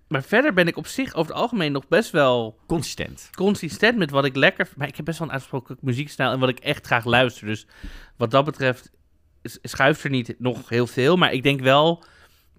maar 0.07 0.23
verder 0.23 0.53
ben 0.53 0.67
ik 0.67 0.77
op 0.77 0.87
zich 0.87 1.13
over 1.13 1.31
het 1.31 1.41
algemeen 1.41 1.71
nog 1.71 1.87
best 1.87 2.11
wel 2.11 2.59
Consistent. 2.67 3.29
consistent 3.35 3.97
met 3.97 4.11
wat 4.11 4.25
ik 4.25 4.35
lekker... 4.35 4.69
Maar 4.75 4.87
ik 4.87 4.95
heb 4.95 5.05
best 5.05 5.19
wel 5.19 5.27
een 5.27 5.33
uitgesproken 5.33 5.77
muziekstijl 5.81 6.31
en 6.31 6.39
wat 6.39 6.49
ik 6.49 6.59
echt 6.59 6.85
graag 6.85 7.05
luister. 7.05 7.47
Dus 7.47 7.67
wat 8.17 8.31
dat 8.31 8.45
betreft 8.45 8.91
schuift 9.43 10.03
er 10.03 10.09
niet 10.09 10.35
nog 10.37 10.69
heel 10.69 10.87
veel. 10.87 11.17
Maar 11.17 11.33
ik 11.33 11.43
denk 11.43 11.61
wel... 11.61 12.03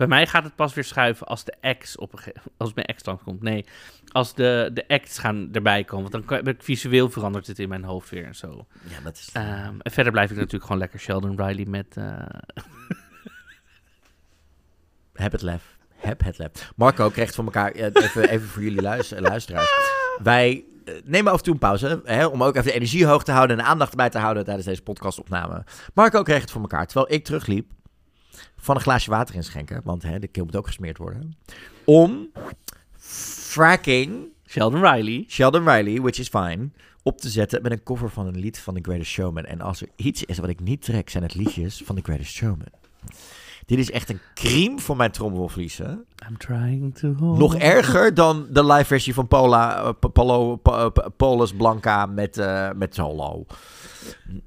Bij 0.01 0.09
mij 0.09 0.27
gaat 0.27 0.45
het 0.45 0.55
pas 0.55 0.75
weer 0.75 0.85
schuiven 0.85 1.27
als 1.27 1.45
de 1.45 1.55
acts 1.61 1.97
op 1.97 2.13
een 2.13 2.33
als 2.57 2.75
mijn 2.75 2.87
ex 2.87 3.03
komt. 3.25 3.43
Nee, 3.43 3.65
als 4.09 4.35
de, 4.35 4.71
de 4.75 4.89
acts 4.89 5.19
gaan 5.19 5.49
erbij 5.53 5.85
komen. 5.85 6.11
Want 6.11 6.29
dan 6.29 6.43
ben 6.43 6.55
ik 6.55 6.63
visueel 6.63 7.11
verandert 7.11 7.47
het 7.47 7.59
in 7.59 7.69
mijn 7.69 7.85
hoofd 7.85 8.11
weer 8.11 8.25
en 8.25 8.35
zo. 8.35 8.67
Ja, 8.89 9.01
dat 9.05 9.17
is... 9.17 9.31
Ehm, 9.33 9.75
en 9.79 9.93
verder 9.93 10.13
blijf 10.13 10.31
ik 10.31 10.37
natuurlijk 10.37 10.63
gewoon 10.65 10.79
lekker 10.79 11.01
Sheldon 11.01 11.47
Riley 11.47 11.65
met... 11.67 11.97
eh, 11.97 12.05
Heb 15.13 15.33
het 15.33 15.43
lef. 15.43 15.77
Heb 15.95 16.25
het 16.25 16.39
lef. 16.39 16.73
Marco 16.77 17.11
krijgt 17.11 17.35
van 17.35 17.45
elkaar, 17.45 17.73
even, 17.73 18.29
even 18.29 18.49
voor 18.49 18.63
jullie 18.63 18.83
luister, 18.83 19.21
luisteraars. 19.31 19.71
Wij 20.23 20.65
eh, 20.85 20.95
nemen 21.05 21.33
af 21.33 21.39
en 21.39 21.45
toe 21.45 21.53
een 21.53 21.59
pauze, 21.59 22.01
hè, 22.05 22.27
om 22.27 22.43
ook 22.43 22.55
even 22.55 22.67
de 22.67 22.73
energie 22.73 23.07
hoog 23.07 23.25
te 23.25 23.33
houden 23.33 23.59
en 23.59 23.65
de 23.65 23.69
aandacht 23.71 23.95
bij 23.95 24.11
te 24.11 24.19
houden 24.19 24.45
tijdens 24.45 24.67
deze 24.67 24.83
podcastopname. 24.83 25.65
Marco 25.95 26.23
kreeg 26.23 26.41
het 26.41 26.51
voor 26.51 26.61
elkaar, 26.61 26.87
terwijl 26.87 27.13
ik 27.13 27.25
terugliep 27.25 27.71
van 28.57 28.75
een 28.75 28.83
glaasje 28.83 29.11
water 29.11 29.35
inschenken, 29.35 29.81
want 29.85 30.03
hè, 30.03 30.19
de 30.19 30.29
keel 30.29 30.45
moet 30.45 30.57
ook 30.57 30.67
gesmeerd 30.67 30.99
worden, 30.99 31.37
om 31.85 32.29
fracking 32.97 34.29
Sheldon 34.47 34.83
Riley. 34.83 35.25
Sheldon 35.29 35.69
Riley, 35.69 36.01
Which 36.01 36.19
is 36.19 36.29
Fine, 36.29 36.71
op 37.03 37.21
te 37.21 37.29
zetten 37.29 37.63
met 37.63 37.73
een 37.73 37.83
cover 37.83 38.11
van 38.11 38.27
een 38.27 38.39
lied 38.39 38.59
van 38.59 38.75
The 38.75 38.81
Greatest 38.83 39.11
Showman. 39.11 39.45
En 39.45 39.61
als 39.61 39.83
er 39.83 39.89
iets 39.97 40.25
is 40.25 40.39
wat 40.39 40.49
ik 40.49 40.61
niet 40.61 40.83
trek, 40.83 41.11
zijn 41.11 41.23
het 41.23 41.35
liedjes 41.35 41.83
van 41.85 41.97
The 41.97 42.03
Greatest 42.03 42.33
Showman. 42.33 42.69
Dit 43.67 43.79
is 43.79 43.91
echt 43.91 44.09
een 44.09 44.21
crime 44.35 44.79
voor 44.79 44.97
mijn 44.97 45.11
trommelvlies, 45.11 45.79
hè? 45.79 45.91
I'm 46.29 46.37
trying 46.39 46.95
to 46.95 47.15
hold 47.19 47.39
Nog 47.39 47.55
erger 47.55 48.15
dan 48.15 48.47
de 48.51 48.65
live 48.65 48.85
versie 48.85 49.15
van 49.15 49.29
Pola, 49.29 49.95
eh, 50.01 50.87
Polus 51.17 51.53
Blanca 51.55 52.07
met, 52.07 52.39
eh, 52.39 52.71
met 52.77 52.95
solo. 52.95 53.47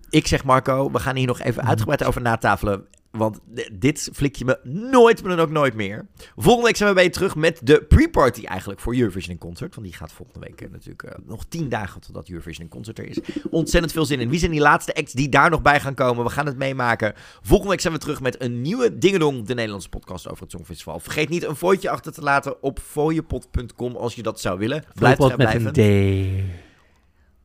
Ik 0.09 0.27
zeg 0.27 0.43
Marco, 0.43 0.91
we 0.91 0.99
gaan 0.99 1.15
hier 1.15 1.27
nog 1.27 1.39
even 1.41 1.63
uitgebreid 1.63 2.03
over 2.03 2.21
natafelen. 2.21 2.85
Want 3.17 3.39
dit 3.71 4.09
flik 4.13 4.35
je 4.35 4.45
me 4.45 4.59
nooit, 4.63 5.23
maar 5.23 5.35
dan 5.35 5.45
ook 5.45 5.51
nooit 5.51 5.73
meer. 5.73 6.07
Volgende 6.35 6.67
week 6.67 6.75
zijn 6.75 6.89
we 6.89 6.95
bij 6.95 7.03
je 7.03 7.09
terug 7.09 7.35
met 7.35 7.59
de 7.63 7.83
pre-party 7.83 8.43
eigenlijk 8.43 8.79
voor 8.79 8.95
Eurovision 8.95 9.31
in 9.31 9.37
Concert. 9.37 9.75
Want 9.75 9.87
die 9.87 9.95
gaat 9.95 10.11
volgende 10.11 10.39
week 10.39 10.61
eh, 10.61 10.69
natuurlijk 10.71 11.03
eh, 11.03 11.11
nog 11.25 11.45
tien 11.49 11.69
dagen 11.69 12.01
totdat 12.01 12.29
Eurovision 12.29 12.65
in 12.65 12.71
Concert 12.71 12.99
er 12.99 13.07
is. 13.07 13.19
Ontzettend 13.49 13.93
veel 13.93 14.05
zin 14.05 14.19
in. 14.19 14.29
Wie 14.29 14.39
zijn 14.39 14.51
die 14.51 14.59
laatste 14.59 14.95
acts 14.95 15.13
die 15.13 15.29
daar 15.29 15.49
nog 15.49 15.61
bij 15.61 15.79
gaan 15.79 15.93
komen? 15.93 16.23
We 16.23 16.29
gaan 16.29 16.45
het 16.45 16.57
meemaken. 16.57 17.13
Volgende 17.41 17.71
week 17.71 17.81
zijn 17.81 17.93
we 17.93 17.99
terug 17.99 18.21
met 18.21 18.41
een 18.41 18.61
nieuwe 18.61 18.97
Dingedong, 18.97 19.45
de 19.45 19.53
Nederlandse 19.53 19.89
podcast 19.89 20.29
over 20.29 20.43
het 20.43 20.51
Songfestival. 20.51 20.99
Vergeet 20.99 21.29
niet 21.29 21.43
een 21.43 21.55
vootje 21.55 21.89
achter 21.89 22.13
te 22.13 22.21
laten 22.21 22.63
op 22.63 22.79
fooiepot.com 22.79 23.95
als 23.95 24.15
je 24.15 24.23
dat 24.23 24.39
zou 24.39 24.59
willen. 24.59 24.83
Blijf 24.93 25.17
Bijvoorbeeld 25.17 25.51
met 25.51 25.65
een 25.65 25.71
blijven. 25.71 26.43
D. 26.43 26.61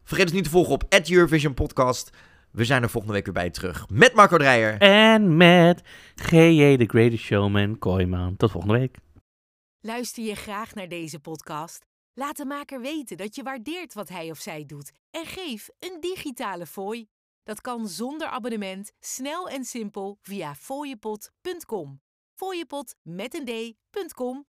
Vergeet 0.05 0.27
ons 0.27 0.35
niet 0.35 0.45
te 0.45 0.51
volgen 0.51 0.73
op 0.73 0.85
Eurovision 1.09 1.55
Podcast. 1.55 2.11
We 2.59 2.65
zijn 2.65 2.83
er 2.83 2.91
volgende 2.91 3.15
week 3.15 3.25
weer 3.25 3.35
bij 3.35 3.51
terug 3.51 3.89
met 3.89 4.15
Marco 4.15 4.37
Dreyer. 4.37 4.79
En 4.81 5.37
met 5.37 5.81
G.J. 6.15 6.77
The 6.77 6.85
Greatest 6.87 7.23
Showman 7.23 7.79
Kooiman. 7.79 8.37
Tot 8.37 8.51
volgende 8.51 8.79
week. 8.79 8.97
Luister 9.81 10.25
je 10.25 10.35
graag 10.35 10.75
naar 10.75 10.89
deze 10.89 11.21
podcast? 11.21 11.85
Laat 12.15 12.37
de 12.37 12.45
maker 12.45 12.81
weten 12.81 13.17
dat 13.17 13.35
je 13.35 13.43
waardeert 13.43 13.95
wat 13.95 14.09
hij 14.09 14.31
of 14.31 14.39
zij 14.39 14.65
doet 14.67 14.91
en 15.11 15.27
geef 15.27 15.69
een 15.79 16.01
digitale 16.01 16.67
fooi. 16.67 17.07
Dat 17.43 17.61
kan 17.61 17.89
zonder 17.89 18.29
abonnement, 18.29 18.93
snel 19.01 19.49
en 19.49 19.65
simpel 19.65 20.19
via 20.23 20.55
fooiepot.com. 20.55 22.01
Fooiepot 22.35 22.95
met 23.03 23.35
een 23.35 23.75
d.com 23.95 24.47